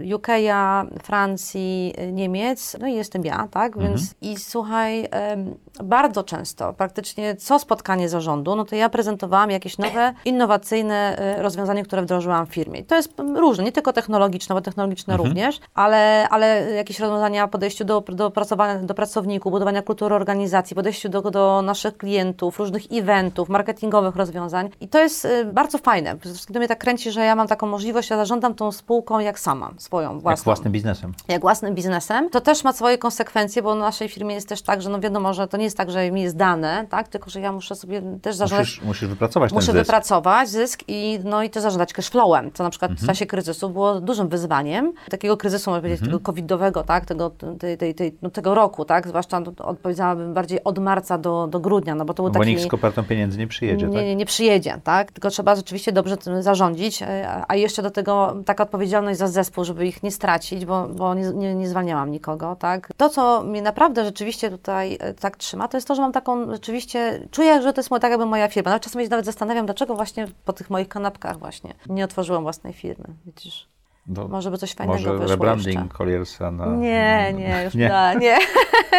UK'a, 0.04 0.86
Francji, 1.02 1.94
e, 1.96 2.12
Niemiec, 2.12 2.76
no 2.80 2.86
i 2.86 2.94
jestem 2.94 3.24
ja, 3.24 3.48
tak? 3.50 3.78
Więc 3.78 4.14
i 4.20 4.36
słuchaj, 4.36 5.08
em, 5.10 5.54
bardzo 5.84 6.24
często, 6.24 6.72
praktycznie 6.72 7.36
co 7.36 7.58
spotkanie 7.58 8.08
zarządu, 8.08 8.56
no 8.56 8.64
to 8.64 8.76
ja 8.76 8.88
prezentowałam 8.88 9.50
jakieś 9.50 9.78
nowe, 9.78 10.14
innowacyjne 10.24 11.18
e, 11.18 11.42
rozwiązanie, 11.42 11.84
które 11.84 12.02
wdrożyłam 12.02 12.46
w 12.46 12.48
firmie. 12.48 12.80
I 12.80 12.84
to 12.84 12.96
jest 12.96 13.12
różne, 13.36 13.64
nie 13.64 13.72
tylko 13.72 13.92
technologiczne, 13.92 14.54
bo 14.54 14.60
technologiczne 14.60 15.16
również, 15.16 15.60
ale, 15.74 16.28
ale 16.30 16.70
jakieś 16.70 17.00
rozwiązania, 17.00 17.48
podejściu 17.48 17.84
do, 17.84 18.00
do, 18.00 18.30
pracowania, 18.30 18.78
do 18.78 18.94
pracowników, 18.94 19.52
budowania 19.52 19.82
kultury 19.82 20.14
organizacji, 20.14 20.76
podejściu 20.76 21.08
do, 21.08 21.22
do 21.22 21.62
naszych 21.62 21.96
klientów, 21.96 22.53
różnych 22.58 22.82
eventów, 22.92 23.48
marketingowych 23.48 24.16
rozwiązań. 24.16 24.68
I 24.80 24.88
to 24.88 24.98
jest 24.98 25.24
e, 25.24 25.44
bardzo 25.44 25.78
fajne. 25.78 26.16
To 26.52 26.58
mnie 26.58 26.68
tak 26.68 26.78
kręci, 26.78 27.10
że 27.12 27.24
ja 27.24 27.36
mam 27.36 27.48
taką 27.48 27.66
możliwość, 27.66 28.10
ja 28.10 28.16
zarządzam 28.16 28.54
tą 28.54 28.72
spółką 28.72 29.18
jak 29.18 29.38
sama, 29.38 29.70
swoją 29.78 30.20
własną 30.20 30.30
Jak 30.30 30.44
własnym 30.44 30.72
biznesem. 30.72 31.12
jak 31.28 31.40
własnym 31.40 31.74
biznesem, 31.74 32.30
to 32.30 32.40
też 32.40 32.64
ma 32.64 32.72
swoje 32.72 32.98
konsekwencje, 32.98 33.62
bo 33.62 33.74
w 33.74 33.78
naszej 33.78 34.08
firmie 34.08 34.34
jest 34.34 34.48
też 34.48 34.62
tak, 34.62 34.82
że 34.82 34.88
no 34.90 35.00
wiadomo, 35.00 35.34
że 35.34 35.48
to 35.48 35.56
nie 35.56 35.64
jest 35.64 35.76
tak, 35.76 35.90
że 35.90 36.10
mi 36.10 36.22
jest 36.22 36.36
dane, 36.36 36.86
tak, 36.90 37.08
tylko 37.08 37.30
że 37.30 37.40
ja 37.40 37.52
muszę 37.52 37.74
sobie 37.74 38.02
też 38.22 38.36
zarządzać. 38.36 38.66
Musisz, 38.68 38.82
musisz 38.82 39.08
wypracować 39.08 39.52
Muszę 39.52 39.66
ten 39.66 39.74
zysk. 39.74 39.86
wypracować 39.86 40.48
zysk 40.48 40.80
i, 40.88 41.18
no, 41.24 41.42
i 41.42 41.50
też 41.50 41.62
zarządzać 41.62 41.92
cashflowem, 41.92 42.50
co 42.54 42.64
na 42.64 42.70
przykład 42.70 42.90
Mhm. 42.90 43.04
w 43.06 43.10
czasie 43.10 43.26
kryzysu 43.26 43.70
było 43.70 44.00
dużym 44.00 44.28
wyzwaniem. 44.28 44.92
Takiego 45.10 45.36
kryzysu, 45.36 45.70
można 45.70 45.80
powiedzieć, 45.80 46.00
Mhm. 46.00 46.12
tego 46.18 46.24
covidowego, 46.26 46.82
tak, 46.84 47.04
tego, 47.04 47.30
tej, 47.58 47.78
tej, 47.78 47.94
tej, 47.94 48.18
no, 48.22 48.30
tego 48.30 48.54
roku, 48.54 48.84
tak, 48.84 49.08
zwłaszcza 49.08 49.40
no, 49.40 49.52
odpowiedziałabym 49.64 50.34
bardziej 50.34 50.64
od 50.64 50.78
marca 50.78 51.18
do, 51.18 51.46
do 51.46 51.60
grudnia, 51.60 51.94
no 51.94 52.04
bo 52.04 52.14
to 52.14 52.22
był 52.22 52.32
Bo 52.44 52.50
nikt 52.50 52.62
z 52.62 52.66
kopertą 52.66 53.04
pieniędzy 53.04 53.38
nie 53.38 53.46
przyjedzie, 53.46 53.86
Nie, 53.86 53.94
tak? 53.94 54.04
nie, 54.04 54.16
nie 54.16 54.26
przyjedzie, 54.26 54.80
tak? 54.84 55.12
Tylko 55.12 55.30
trzeba 55.30 55.56
rzeczywiście 55.56 55.92
dobrze 55.92 56.16
tym 56.16 56.42
zarządzić, 56.42 57.02
e, 57.02 57.42
a 57.48 57.54
jeszcze 57.56 57.82
do 57.82 57.90
tego 57.90 58.36
taka 58.46 58.62
odpowiedzialność 58.62 59.18
za 59.18 59.28
zespół, 59.28 59.64
żeby 59.64 59.86
ich 59.86 60.02
nie 60.02 60.10
stracić, 60.10 60.64
bo, 60.64 60.88
bo 60.88 61.14
nie, 61.14 61.30
nie, 61.30 61.54
nie 61.54 61.68
zwalniałam 61.68 62.10
nikogo, 62.10 62.56
tak? 62.56 62.88
To, 62.96 63.08
co 63.08 63.42
mnie 63.42 63.62
naprawdę 63.62 64.04
rzeczywiście 64.04 64.50
tutaj 64.50 64.96
e, 65.00 65.14
tak 65.14 65.36
trzyma, 65.36 65.68
to 65.68 65.76
jest 65.76 65.88
to, 65.88 65.94
że 65.94 66.02
mam 66.02 66.12
taką 66.12 66.52
rzeczywiście, 66.52 67.28
czuję, 67.30 67.62
że 67.62 67.72
to 67.72 67.80
jest 67.80 67.90
tak 67.90 68.10
jakby 68.10 68.26
moja 68.26 68.48
firma. 68.48 68.70
Nawet 68.70 68.82
czasami 68.82 69.04
się 69.04 69.10
nawet 69.10 69.26
zastanawiam, 69.26 69.66
dlaczego 69.66 69.94
właśnie 69.94 70.26
po 70.44 70.52
tych 70.52 70.70
moich 70.70 70.88
kanapkach 70.88 71.38
właśnie 71.38 71.74
nie 71.86 72.04
otworzyłam 72.04 72.42
własnej 72.42 72.72
firmy, 72.72 73.06
widzisz? 73.26 73.68
No, 74.06 74.28
Może 74.28 74.50
by 74.50 74.58
coś 74.58 74.74
fajnego 74.74 74.98
może 74.98 75.12
wyszło 75.12 75.26
rebranding 75.26 75.94
jeszcze. 76.00 76.50
Na... 76.50 76.66
Nie, 76.66 77.32
nie, 77.32 77.60
już 77.64 77.74
Nie. 77.74 77.90
nie. 78.14 78.20
nie. 78.20 78.38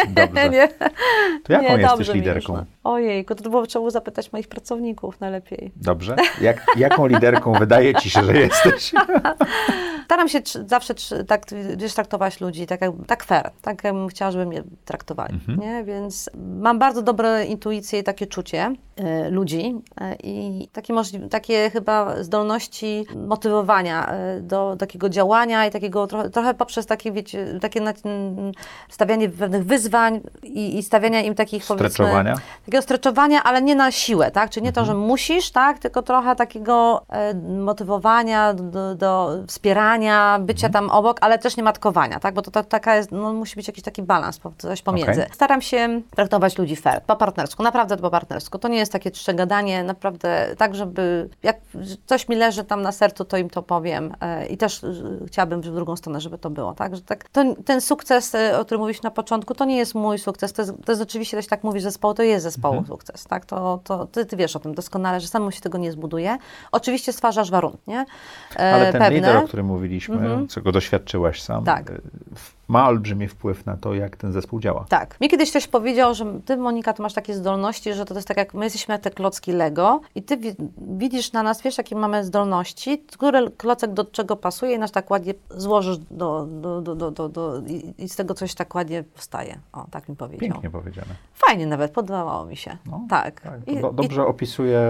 Dobrze. 0.08 0.50
nie. 0.56 0.68
To 1.44 1.52
jaką 1.52 1.76
nie, 1.76 1.82
jesteś 1.82 2.08
liderką? 2.08 2.64
Ojejku, 2.92 3.34
to 3.34 3.50
było 3.50 3.66
trzeba 3.66 3.80
było 3.80 3.90
zapytać 3.90 4.32
moich 4.32 4.48
pracowników 4.48 5.20
najlepiej. 5.20 5.72
Dobrze? 5.76 6.16
Jak, 6.40 6.66
jaką 6.76 7.06
liderką 7.06 7.52
wydaje 7.52 7.94
ci 7.94 8.10
się, 8.10 8.24
że 8.24 8.36
jesteś? 8.36 8.92
Staram 10.04 10.28
się 10.28 10.38
zawsze 10.66 10.94
tak 11.26 11.42
wiesz, 11.76 11.94
traktować 11.94 12.40
ludzi 12.40 12.66
tak, 12.66 12.80
jak, 12.80 12.90
tak 13.06 13.24
fair, 13.24 13.50
tak 13.62 13.84
jakbym 13.84 14.08
chciała, 14.08 14.30
żeby 14.30 14.46
mnie 14.46 14.62
traktowali, 14.84 15.34
Mhm. 15.34 15.60
nie? 15.60 15.84
Więc 15.84 16.30
mam 16.60 16.78
bardzo 16.78 17.02
dobre 17.02 17.44
intuicje 17.44 17.98
i 17.98 18.02
takie 18.02 18.26
czucie 18.26 18.74
e, 18.96 19.30
ludzi 19.30 19.74
e, 20.00 20.16
i 20.22 20.68
takie, 20.72 20.94
możli- 20.94 21.28
takie 21.28 21.70
chyba 21.70 22.22
zdolności 22.22 23.06
motywowania 23.26 24.06
e, 24.10 24.40
do 24.40 24.76
takiego 24.78 25.08
działania 25.08 25.66
i 25.66 25.70
takiego 25.70 26.06
trochę, 26.06 26.30
trochę 26.30 26.54
poprzez 26.54 26.86
takie, 26.86 27.12
wiecie, 27.12 27.46
takie 27.60 27.80
na, 27.80 27.92
stawianie 28.88 29.28
pewnych 29.28 29.64
wyzwań 29.64 30.20
i, 30.42 30.78
i 30.78 30.82
stawiania 30.82 31.20
im 31.22 31.34
takich 31.34 31.64
powiedzmy? 31.66 32.04
Takiego 32.76 32.82
streczowania, 32.82 33.42
ale 33.42 33.62
nie 33.62 33.74
na 33.74 33.90
siłę, 33.90 34.30
tak? 34.30 34.50
Czyli 34.50 34.64
nie 34.64 34.72
to, 34.72 34.84
że 34.84 34.92
Mhm. 34.92 35.08
musisz, 35.08 35.50
tak? 35.50 35.78
Tylko 35.78 36.02
trochę 36.02 36.36
takiego 36.36 37.02
e, 37.08 37.34
motywowania, 37.34 38.54
do, 38.54 38.94
do 38.94 39.30
wspierania, 39.46 40.38
bycia 40.40 40.66
Mhm. 40.66 40.72
tam 40.72 40.96
obok, 40.98 41.18
ale 41.20 41.38
też 41.38 41.56
nie 41.56 41.62
matkowania, 41.62 42.20
tak? 42.20 42.34
Bo 42.34 42.42
to, 42.42 42.50
to 42.50 42.64
taka 42.64 42.96
jest, 42.96 43.12
no, 43.12 43.32
musi 43.32 43.56
być 43.56 43.66
jakiś 43.66 43.84
taki 43.84 44.02
balans, 44.02 44.40
coś 44.58 44.82
pomiędzy. 44.82 45.22
Okej. 45.22 45.34
Staram 45.34 45.62
się 45.62 46.00
traktować 46.16 46.58
ludzi 46.58 46.76
fair, 46.76 47.02
po 47.02 47.16
partnersku, 47.16 47.62
naprawdę 47.62 47.96
po 47.96 48.10
partnersku. 48.10 48.58
To 48.58 48.68
nie 48.68 48.78
jest 48.78 48.92
takie 48.92 49.10
trzegadanie, 49.10 49.84
naprawdę 49.84 50.46
tak, 50.58 50.74
żeby 50.74 51.28
jak 51.42 51.56
coś 52.06 52.28
mi 52.28 52.36
leży 52.36 52.64
tam 52.64 52.82
na 52.82 52.92
sercu, 52.92 53.24
to 53.24 53.36
im 53.36 53.50
to 53.50 53.62
powiem 53.62 54.14
e, 54.20 54.46
i 54.46 54.56
też 54.56 54.84
e, 54.84 54.88
chciałabym 55.26 55.60
w 55.60 55.64
drugą 55.74 55.96
stronę, 55.96 56.20
żeby 56.20 56.38
to 56.38 56.50
było, 56.50 56.72
tak? 56.74 56.96
Że 56.96 57.02
tak 57.02 57.28
to, 57.28 57.42
ten 57.64 57.80
sukces, 57.80 58.34
e, 58.34 58.58
o 58.60 58.64
którym 58.64 58.80
mówiliśmy 58.80 59.06
na 59.06 59.10
początku, 59.10 59.54
to 59.54 59.64
nie 59.64 59.76
jest 59.76 59.94
mój 59.94 60.18
sukces, 60.18 60.52
to 60.52 60.62
jest, 60.62 60.72
to 60.84 60.92
jest 60.92 61.02
oczywiście, 61.02 61.36
też 61.36 61.46
tak 61.46 61.64
mówisz, 61.64 61.82
zespołu, 61.82 62.14
to 62.14 62.22
jest 62.22 62.44
zespołu 62.70 62.78
Mhm. 62.78 62.86
sukces, 62.98 63.24
tak? 63.24 63.44
To, 63.44 63.80
to 63.84 64.06
ty, 64.06 64.26
ty 64.26 64.36
wiesz 64.36 64.56
o 64.56 64.60
tym 64.60 64.74
doskonale, 64.74 65.20
że 65.20 65.28
samo 65.28 65.50
się 65.50 65.60
tego 65.60 65.78
nie 65.78 65.92
zbuduje. 65.92 66.38
Oczywiście 66.72 67.12
stwarzasz 67.12 67.50
warunki, 67.50 67.78
nie? 67.86 68.06
E, 68.56 68.74
Ale 68.74 68.92
ten 68.92 69.00
pewne. 69.00 69.10
lider, 69.16 69.36
o 69.36 69.42
którym 69.42 69.66
mówiliśmy, 69.66 70.14
Mhm. 70.16 70.48
czego 70.48 70.72
doświadczyłaś 70.72 71.42
sam, 71.42 71.64
Tak. 71.64 71.90
y, 71.90 72.00
w- 72.34 72.55
ma 72.68 72.88
olbrzymi 72.88 73.28
wpływ 73.28 73.66
na 73.66 73.76
to, 73.76 73.94
jak 73.94 74.16
ten 74.16 74.32
zespół 74.32 74.60
działa. 74.60 74.84
Tak. 74.88 75.20
Mi 75.20 75.28
kiedyś 75.28 75.50
ktoś 75.50 75.66
powiedział, 75.66 76.14
że 76.14 76.26
ty, 76.44 76.56
Monika, 76.56 76.92
to 76.92 77.02
masz 77.02 77.14
takie 77.14 77.34
zdolności, 77.34 77.94
że 77.94 78.04
to 78.04 78.14
jest 78.14 78.28
tak 78.28 78.36
jak 78.36 78.54
my 78.54 78.64
jesteśmy 78.64 78.92
jak 78.94 79.02
te 79.02 79.10
klocki 79.10 79.52
Lego 79.52 80.00
i 80.14 80.22
ty 80.22 80.36
wi- 80.36 80.56
widzisz 80.78 81.32
na 81.32 81.42
nas, 81.42 81.62
wiesz, 81.62 81.78
jakie 81.78 81.96
mamy 81.96 82.24
zdolności, 82.24 82.98
który 83.12 83.50
klocek 83.50 83.92
do 83.92 84.04
czego 84.04 84.36
pasuje 84.36 84.74
i 84.74 84.78
nas 84.78 84.92
tak 84.92 85.10
ładnie 85.10 85.34
złożysz 85.50 85.98
do, 86.10 86.46
do, 86.50 86.80
do, 86.82 86.94
do, 86.96 87.10
do, 87.10 87.28
do 87.28 87.58
i, 87.66 87.94
i 87.98 88.08
z 88.08 88.16
tego 88.16 88.34
coś 88.34 88.54
tak 88.54 88.74
ładnie 88.74 89.02
powstaje. 89.02 89.58
O, 89.72 89.86
tak 89.90 90.08
mi 90.08 90.16
powiedział. 90.16 90.48
Pięknie 90.50 90.70
powiedziane. 90.70 91.14
Fajnie 91.34 91.66
nawet, 91.66 91.92
podobało 91.92 92.44
mi 92.46 92.56
się. 92.56 92.76
No, 92.86 93.00
tak. 93.10 93.40
Tak, 93.40 93.60
I- 93.68 93.80
do, 93.80 93.90
i- 93.90 93.94
dobrze 93.94 94.26
opisuje 94.26 94.80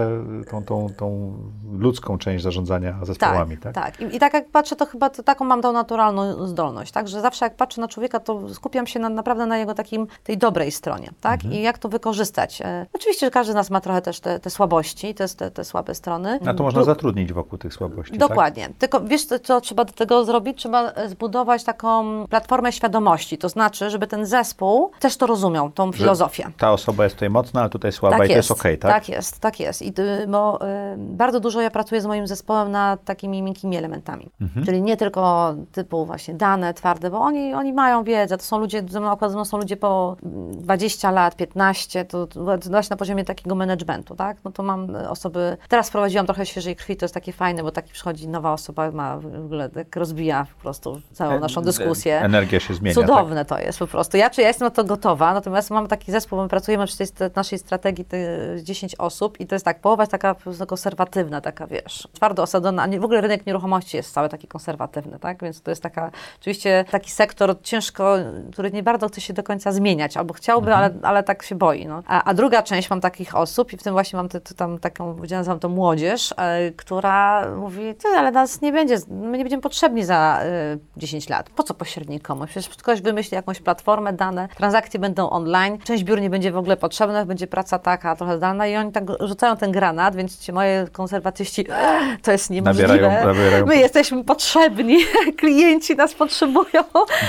tą, 0.51 0.63
tą, 0.63 0.87
tą 0.97 1.33
ludzką 1.71 2.17
część 2.17 2.43
zarządzania 2.43 2.95
zespołami, 3.03 3.57
tak? 3.57 3.73
Tak, 3.73 4.01
I, 4.01 4.15
I 4.15 4.19
tak 4.19 4.33
jak 4.33 4.49
patrzę, 4.49 4.75
to 4.75 4.85
chyba 4.85 5.09
to, 5.09 5.23
taką 5.23 5.45
mam 5.45 5.61
tą 5.61 5.71
naturalną 5.73 6.47
zdolność, 6.47 6.91
tak, 6.91 7.07
że 7.07 7.21
zawsze 7.21 7.45
jak 7.45 7.55
patrzę 7.55 7.66
na 7.77 7.87
człowieka, 7.87 8.19
to 8.19 8.53
skupiam 8.53 8.87
się 8.87 8.99
na, 8.99 9.09
naprawdę 9.09 9.45
na 9.45 9.57
jego 9.57 9.73
takim, 9.73 10.07
tej 10.23 10.37
dobrej 10.37 10.71
stronie, 10.71 11.09
tak, 11.21 11.33
Mhm. 11.43 11.53
i 11.53 11.61
jak 11.61 11.77
to 11.77 11.89
wykorzystać. 11.89 12.61
E, 12.61 12.85
oczywiście 12.93 13.31
każdy 13.31 13.51
z 13.53 13.55
nas 13.55 13.69
ma 13.69 13.81
trochę 13.81 14.01
też 14.01 14.19
te, 14.19 14.39
te 14.39 14.49
słabości, 14.49 15.13
te, 15.15 15.27
te, 15.27 15.51
te 15.51 15.63
słabe 15.63 15.95
strony. 15.95 16.39
A 16.45 16.53
to 16.53 16.63
można 16.63 16.81
Dru- 16.81 16.85
zatrudnić 16.85 17.33
wokół 17.33 17.57
tych 17.59 17.73
słabości, 17.73 18.11
tak? 18.17 18.29
Dokładnie. 18.29 18.69
Tylko 18.79 19.01
wiesz, 19.01 19.25
co, 19.25 19.39
co 19.39 19.61
trzeba 19.61 19.85
do 19.85 19.93
tego 19.93 20.25
zrobić? 20.25 20.57
Trzeba 20.57 20.91
e, 20.91 21.09
zbudować 21.09 21.63
taką 21.63 22.25
platformę 22.29 22.71
świadomości, 22.71 23.37
to 23.37 23.49
znaczy, 23.49 23.89
żeby 23.89 24.07
ten 24.07 24.25
zespół 24.25 24.91
też 24.99 25.17
to 25.17 25.27
rozumiał, 25.27 25.69
tą 25.71 25.91
Że 25.91 25.97
filozofię. 25.97 26.47
Ta 26.57 26.71
osoba 26.71 27.03
jest 27.03 27.15
tutaj 27.15 27.29
mocna, 27.29 27.61
ale 27.61 27.69
tutaj 27.69 27.91
słaba 27.91 28.25
i 28.25 28.27
to 28.27 28.33
jest 28.35 28.51
okej, 28.51 28.77
tak? 28.77 28.91
Tak 28.91 29.09
jest, 29.09 29.39
tak 29.39 29.59
jest. 29.59 29.81
I 29.81 29.93
y, 29.99 30.27
bo, 30.27 30.59
y, 30.61 30.67
bardzo 30.97 31.39
dużo 31.39 31.61
ja 31.61 31.69
pracuję 31.71 32.01
z 32.01 32.05
moim 32.05 32.27
zespołem 32.27 32.71
nad 32.71 33.03
takimi 33.03 33.41
miękkimi 33.41 33.77
elementami. 33.77 34.29
Mhm. 34.41 34.65
Czyli 34.65 34.81
nie 34.81 34.97
tylko 34.97 35.53
typu 35.71 36.05
właśnie 36.05 36.33
dane 36.33 36.73
twarde, 36.73 37.09
bo 37.09 37.19
oni, 37.19 37.53
oni 37.57 37.73
mają 37.73 38.03
wiedzę. 38.03 38.37
To 38.37 38.43
są 38.43 38.59
ludzie, 38.59 38.83
ze 38.89 38.99
mną 38.99 39.11
akurat 39.11 39.31
ze 39.31 39.37
mną 39.37 39.45
są 39.45 39.57
ludzie 39.57 39.77
po 39.77 40.17
mm, 40.23 40.51
20 40.51 41.11
lat, 41.11 41.35
15, 41.35 42.05
to, 42.05 42.27
to 42.27 42.43
właśnie 42.43 42.89
na 42.89 42.97
poziomie 42.97 43.25
takiego 43.25 43.55
managementu, 43.55 44.15
tak? 44.15 44.37
No 44.43 44.51
to 44.51 44.63
mam 44.63 44.95
osoby, 44.95 45.57
teraz 45.69 45.89
wprowadziłam 45.89 46.25
trochę 46.25 46.45
świeżej 46.45 46.75
krwi, 46.75 46.97
to 46.97 47.05
jest 47.05 47.13
takie 47.13 47.33
fajne, 47.33 47.63
bo 47.63 47.71
taki 47.71 47.93
przychodzi 47.93 48.27
nowa 48.27 48.53
osoba, 48.53 48.91
ma 48.91 49.17
w 49.17 49.45
ogóle, 49.45 49.69
tak 49.69 49.95
rozbija 49.95 50.47
po 50.55 50.61
prostu 50.61 51.01
całą 51.13 51.39
naszą 51.39 51.61
E- 51.61 51.63
dyskusję. 51.63 52.21
Energia 52.21 52.59
się 52.59 52.73
zmienia, 52.73 52.95
tak? 52.95 53.05
Cudowne 53.05 53.45
to 53.45 53.59
jest 53.59 53.79
po 53.79 53.87
prostu. 53.87 54.17
Ja 54.17 54.29
czy 54.29 54.41
ja 54.41 54.47
jestem 54.47 54.65
na 54.65 54.71
to 54.71 54.83
gotowa, 54.83 55.33
natomiast 55.33 55.69
mam 55.69 55.87
taki 55.87 56.11
zespół, 56.11 56.41
my 56.41 56.47
pracujemy 56.47 56.85
przy 56.85 56.97
tej 56.97 57.07
naszej 57.35 57.59
strategii 57.59 58.05
te 58.05 58.17
10 58.63 58.95
osób 58.95 59.39
i 59.39 59.47
to 59.47 59.55
jest 59.55 59.65
tak, 59.65 59.81
połowa 59.81 60.03
jest 60.03 60.11
taka 60.11 60.35
konserwatywna, 60.67 61.41
taka 61.41 61.67
wiesz, 61.67 62.07
twardo 62.13 62.43
osadzona, 62.43 62.83
a 62.83 62.87
nie, 62.87 62.99
w 62.99 63.03
ogóle 63.03 63.21
rynek 63.21 63.45
nieruchomości 63.45 63.97
jest 63.97 64.13
cały 64.13 64.29
taki 64.29 64.47
konserwatywny, 64.47 65.19
tak? 65.19 65.41
Więc 65.41 65.61
to 65.61 65.71
jest 65.71 65.83
taka, 65.83 66.11
oczywiście 66.39 66.85
taki 66.91 67.11
sektor 67.11 67.46
dyrektor 67.47 67.63
ciężko, 67.63 68.15
który 68.53 68.71
nie 68.71 68.83
bardzo 68.83 69.07
chce 69.07 69.21
się 69.21 69.33
do 69.33 69.43
końca 69.43 69.71
zmieniać, 69.71 70.17
albo 70.17 70.33
chciałby, 70.33 70.71
Mhm. 70.71 70.91
ale, 71.01 71.07
ale 71.09 71.23
tak 71.23 71.43
się 71.43 71.55
boi. 71.55 71.85
No. 71.85 72.03
A, 72.07 72.23
a 72.23 72.33
druga 72.33 72.63
część 72.63 72.89
mam 72.89 73.01
takich 73.01 73.35
osób 73.35 73.73
i 73.73 73.77
w 73.77 73.83
tym 73.83 73.93
właśnie 73.93 74.17
mam 74.17 74.29
te, 74.29 74.41
te, 74.41 74.53
tam 74.55 74.79
taką, 74.79 75.15
powiedziałam, 75.15 75.39
nazywam 75.39 75.59
to 75.59 75.69
młodzież, 75.69 76.33
e, 76.37 76.71
która 76.71 77.47
mówi, 77.55 77.95
ty, 77.95 78.07
ale 78.17 78.31
nas 78.31 78.61
nie 78.61 78.71
będzie, 78.71 78.95
my 79.09 79.37
nie 79.37 79.43
będziemy 79.43 79.61
potrzebni 79.61 80.03
za 80.03 80.39
e, 80.43 80.77
10 80.97 81.29
lat. 81.29 81.49
Po 81.49 81.63
co 81.63 81.73
pośrednikom? 81.73 82.45
Przecież 82.47 82.69
ktoś 82.69 83.01
wymyśli 83.01 83.35
jakąś 83.35 83.59
platformę, 83.59 84.13
dane, 84.13 84.47
transakcje 84.57 84.99
będą 84.99 85.29
online, 85.29 85.77
część 85.83 86.03
biur 86.03 86.21
nie 86.21 86.29
będzie 86.29 86.51
w 86.51 86.57
ogóle 86.57 86.77
potrzebna, 86.77 87.25
będzie 87.25 87.47
praca 87.47 87.79
taka, 87.79 88.15
trochę 88.15 88.37
zdalna 88.37 88.67
i 88.67 88.75
oni 88.75 88.91
tak 88.91 89.03
rzucają 89.19 89.57
ten 89.57 89.71
granat, 89.71 90.15
więc 90.15 90.39
ci 90.39 90.53
moje 90.53 90.87
konserwatyści, 90.91 91.65
"Ech, 91.69 92.21
to 92.21 92.31
jest 92.31 92.49
niemożliwe. 92.49 92.87
Nabierają- 92.93 93.25
nabierają- 93.25 93.65
My 93.65 93.75
jesteśmy 93.77 94.23
potrzebni, 94.23 94.97
klienci 95.39 95.95
nas 95.95 96.13
potrzebują. 96.13 96.83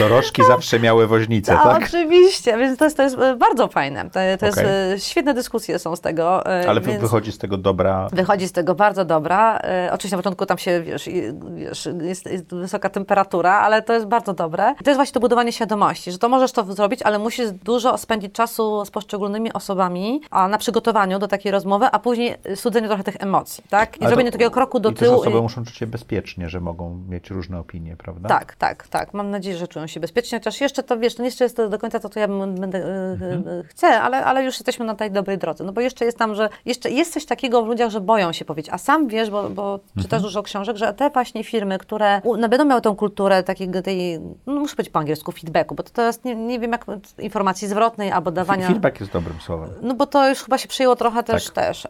Dorożki 0.08 0.42
zawsze 0.44 0.80
miały 0.80 1.06
woźnicę, 1.06 1.58
A, 1.58 1.62
tak? 1.62 1.82
Oczywiście, 1.84 2.58
więc 2.58 2.78
to 2.78 2.84
jest, 2.84 2.96
to 2.96 3.02
jest 3.02 3.18
e, 3.18 3.36
bardzo 3.36 3.68
fajne. 3.68 4.04
To, 4.04 4.10
to 4.40 4.46
jest, 4.46 4.58
Okej. 4.58 4.92
e, 4.94 4.98
świetne 4.98 5.34
dyskusje 5.34 5.78
są 5.78 5.96
z 5.96 6.00
tego. 6.00 6.46
e, 6.46 6.68
Ale 6.68 6.80
więc 6.80 7.00
wychodzi 7.00 7.32
z 7.32 7.38
tego 7.38 7.56
dobra... 7.56 8.08
Wychodzi 8.12 8.48
z 8.48 8.52
tego 8.52 8.74
bardzo 8.74 9.04
dobra. 9.04 9.60
Oczywiście 9.92 10.16
na 10.16 10.22
początku 10.22 10.46
tam 10.46 10.58
się, 10.58 10.82
wiesz, 10.82 11.08
i- 11.08 11.22
wiesz 11.54 11.88
jest, 12.02 12.26
jest 12.26 12.54
wysoka 12.54 12.88
temperatura, 12.88 13.52
ale 13.52 13.82
to 13.82 13.92
jest 13.92 14.06
bardzo 14.06 14.34
dobre. 14.34 14.74
I 14.80 14.84
to 14.84 14.90
jest 14.90 14.98
właśnie 14.98 15.12
to 15.14 15.20
budowanie 15.20 15.52
świadomości, 15.52 16.12
że 16.12 16.18
to 16.18 16.28
możesz 16.28 16.52
to 16.52 16.72
zrobić, 16.72 17.02
ale 17.02 17.18
musisz 17.18 17.50
dużo 17.50 17.98
spędzić 17.98 18.32
czasu 18.32 18.84
z 18.84 18.90
poszczególnymi 18.90 19.52
osobami 19.52 20.20
a 20.30 20.48
na 20.48 20.58
przygotowaniu 20.58 21.18
do 21.18 21.28
takiej 21.28 21.52
rozmowy, 21.52 21.86
a 21.92 21.98
później 21.98 22.34
studzeniu 22.54 22.88
trochę 22.88 23.04
tych 23.04 23.16
emocji, 23.20 23.64
tak? 23.70 23.96
I 23.96 24.00
Ale 24.00 24.08
zrobienie 24.08 24.30
to- 24.30 24.34
takiego 24.38 24.50
kroku 24.50 24.80
do 24.80 24.90
I 24.90 24.94
tyłu. 24.94 25.20
osoby 25.20 25.42
muszą 25.42 25.64
czuć 25.64 25.76
się 25.76 25.86
bezpiecznie, 25.86 26.48
że 26.48 26.60
mogą 26.60 26.98
mieć 27.08 27.30
różne 27.30 27.58
opinie, 27.60 27.96
prawda? 27.96 28.28
Tak, 28.28 28.54
tak, 28.56 28.88
tak. 28.88 29.14
Mam 29.14 29.30
nadzieję, 29.30 29.56
że 29.56 29.68
czują 29.68 29.86
się 29.86 29.97
bezpiecznie, 30.00 30.38
chociaż 30.38 30.60
jeszcze 30.60 30.82
to, 30.82 30.98
wiesz, 30.98 31.14
to 31.14 31.22
nie 31.22 31.28
jeszcze 31.28 31.44
jest 31.44 31.56
to 31.56 31.68
do 31.68 31.78
końca 31.78 32.00
to, 32.00 32.08
co 32.08 32.20
ja 32.20 32.28
będę, 32.28 32.78
e, 32.78 33.08
Mhm. 33.12 33.48
e, 33.48 33.62
chcę, 33.64 34.00
ale, 34.00 34.24
ale 34.24 34.44
już 34.44 34.54
jesteśmy 34.54 34.84
na 34.86 34.94
tej 34.94 35.10
dobrej 35.10 35.38
drodze. 35.38 35.64
No 35.64 35.72
bo 35.72 35.80
jeszcze 35.80 36.04
jest 36.04 36.18
tam, 36.18 36.34
że 36.34 36.48
jeszcze 36.64 36.90
jest 36.90 37.12
coś 37.12 37.24
takiego 37.26 37.62
w 37.62 37.66
ludziach, 37.66 37.90
że 37.90 38.00
boją 38.00 38.32
się 38.32 38.44
powiedzieć, 38.44 38.72
a 38.74 38.78
sam 38.78 39.08
wiesz, 39.08 39.30
bo, 39.30 39.50
bo 39.50 39.72
Mhm. 39.74 40.02
czytasz 40.02 40.22
dużo 40.22 40.42
książek, 40.42 40.76
że 40.76 40.94
te 40.94 41.10
właśnie 41.10 41.44
firmy, 41.44 41.78
które 41.78 42.20
no, 42.38 42.48
będą 42.48 42.64
miały 42.64 42.80
tą 42.80 42.96
kulturę 42.96 43.42
takiego 43.42 43.82
tej, 43.82 44.20
no 44.46 44.54
muszę 44.60 44.76
powiedzieć 44.76 44.92
po 44.92 44.98
angielsku, 44.98 45.32
feedbacku, 45.32 45.74
bo 45.74 45.82
to, 45.82 45.90
to 45.90 46.02
jest, 46.02 46.24
nie, 46.24 46.34
nie 46.36 46.58
wiem 46.60 46.72
jak, 46.72 46.86
informacji 47.18 47.68
zwrotnej 47.68 48.12
albo 48.12 48.30
dawania... 48.30 48.66
Feedback 48.68 49.00
jest 49.00 49.12
dobrym 49.12 49.40
słowem. 49.40 49.70
No 49.82 49.94
bo 49.94 50.06
to 50.06 50.28
już 50.28 50.38
chyba 50.42 50.58
się 50.58 50.68
przyjęło 50.68 50.96
trochę 50.96 51.22
też, 51.22 51.44
Tak. 51.44 51.54
też. 51.54 51.84
Y, 51.84 51.88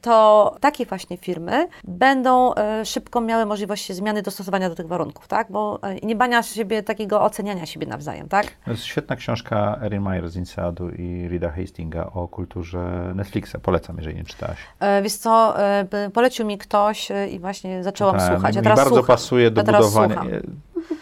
To 0.00 0.54
takie 0.60 0.86
właśnie 0.86 1.16
firmy 1.16 1.68
będą 1.84 2.54
e, 2.54 2.84
szybko 2.84 3.20
miały 3.20 3.46
możliwość 3.46 3.92
zmiany 3.92 4.22
dostosowania 4.22 4.68
do 4.68 4.74
tych 4.74 4.86
warunków, 4.88 5.28
tak? 5.28 5.46
Bo 5.50 5.78
e, 5.82 5.94
nie 5.94 6.16
bania 6.16 6.42
siebie 6.42 6.82
takiego 7.06 7.22
oceniania 7.24 7.66
siebie 7.66 7.86
nawzajem, 7.86 8.28
tak? 8.28 8.46
To 8.64 8.70
jest 8.70 8.84
świetna 8.84 9.16
książka 9.16 9.78
Erin 9.82 10.02
Meyer 10.02 10.28
z 10.28 10.36
INSEAD-u 10.36 10.88
i 10.90 11.28
Rida 11.28 11.50
Hastinga 11.50 12.06
o 12.14 12.28
kulturze 12.28 13.12
Netflixa. 13.14 13.56
Polecam, 13.62 13.96
jeżeli 13.96 14.16
nie 14.16 14.24
czytałaś. 14.24 14.58
E, 14.80 15.02
Wiesz 15.02 15.14
co, 15.14 15.54
e, 15.62 16.10
polecił 16.14 16.46
mi 16.46 16.58
ktoś 16.58 17.10
e, 17.10 17.28
i 17.28 17.38
właśnie 17.38 17.84
zaczęłam 17.84 18.20
słuchać. 18.20 18.54
Ja 18.54 18.60
mi 18.60 18.64
teraz 18.64 18.78
bardzo 18.78 18.94
słucham. 18.94 19.16
pasuje 19.16 19.50
do 19.50 19.60
Ja 19.60 19.66
budowania... 19.66 20.14
słucham. 20.14 20.40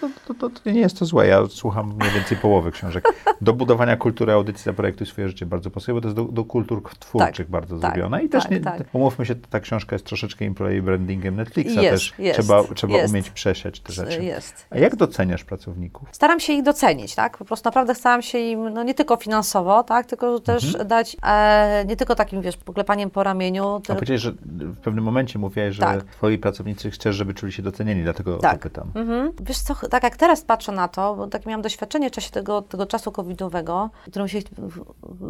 To, 0.00 0.34
to, 0.34 0.50
to, 0.50 0.70
nie 0.70 0.80
jest 0.80 0.98
to 0.98 1.04
złe, 1.04 1.26
ja 1.26 1.46
słucham 1.48 1.94
mniej 2.00 2.10
więcej 2.10 2.36
połowy 2.36 2.72
książek. 2.72 3.04
Do 3.40 3.52
budowania 3.52 3.96
kultury 3.96 4.32
audycji 4.32 4.64
Zaprojektuj 4.64 5.06
swoje 5.06 5.28
życie 5.28 5.46
bardzo 5.46 5.70
pasuje, 5.70 5.94
bo 5.94 6.00
to 6.00 6.06
jest 6.08 6.16
do, 6.16 6.24
do 6.24 6.44
kultur 6.44 6.82
twórczych 6.98 7.46
Tak, 7.46 7.50
bardzo 7.50 7.78
tak, 7.78 7.92
zrobione. 7.94 8.24
I 8.24 8.28
też, 8.28 8.42
tak, 8.42 8.52
nie, 8.52 8.60
tak. 8.60 8.82
umówmy 8.92 9.26
się, 9.26 9.34
ta 9.34 9.60
książka 9.60 9.94
jest 9.94 10.06
troszeczkę 10.06 10.44
employee 10.44 10.82
brandingiem 10.82 11.36
Netflixa 11.36 11.76
Jest, 11.76 11.90
też. 11.90 12.14
jest, 12.18 12.40
trzeba 12.40 12.64
trzeba 12.74 12.94
jest. 12.96 13.12
umieć 13.12 13.30
przesiać 13.30 13.80
te 13.80 13.92
rzeczy. 13.92 14.24
Jest. 14.24 14.66
A 14.70 14.78
jak 14.78 14.96
doceniasz 14.96 15.44
pracowników? 15.44 16.08
Staram 16.12 16.40
się 16.40 16.52
ich 16.52 16.62
docenić, 16.62 17.14
tak? 17.14 17.38
Po 17.38 17.44
prostu 17.44 17.68
naprawdę 17.68 17.94
staram 17.94 18.22
się 18.22 18.38
im, 18.38 18.68
no 18.70 18.82
nie 18.82 18.94
tylko 18.94 19.16
finansowo, 19.16 19.82
tak? 19.82 20.06
Tylko 20.06 20.40
też 20.40 20.64
Mhm. 20.64 20.88
dać, 20.88 21.16
e, 21.22 21.84
nie 21.88 21.96
tylko 21.96 22.14
takim, 22.14 22.42
wiesz, 22.42 22.56
poklepaniem 22.56 23.10
po 23.10 23.22
ramieniu, 23.22 23.68
A 23.74 23.80
tylko 23.80 23.94
powiedziałeś, 23.94 24.22
że 24.22 24.32
w 24.50 24.76
pewnym 24.76 25.04
momencie 25.04 25.38
mówiłaś, 25.38 25.74
że 25.74 25.82
Tak. 25.82 26.04
twoi 26.04 26.38
pracownicy 26.38 26.90
chcesz, 26.90 27.16
żeby 27.16 27.34
czuli 27.34 27.52
się 27.52 27.62
docenieni, 27.62 28.02
dlatego 28.02 28.34
o 28.36 28.38
Tak. 28.38 28.52
to 28.52 28.62
pytam. 28.62 28.90
Mhm. 28.94 29.32
Wiesz 29.40 29.58
co, 29.58 29.73
tak 29.90 30.02
jak 30.02 30.16
teraz 30.16 30.42
patrzę 30.42 30.72
na 30.72 30.88
to, 30.88 31.14
bo 31.14 31.26
tak 31.26 31.46
miałam 31.46 31.62
doświadczenie 31.62 32.10
w 32.10 32.12
czasie 32.12 32.30
tego, 32.30 32.62
tego 32.62 32.86
czasu 32.86 33.12
covidowego, 33.12 33.90
którym 34.06 34.28
się 34.28 34.38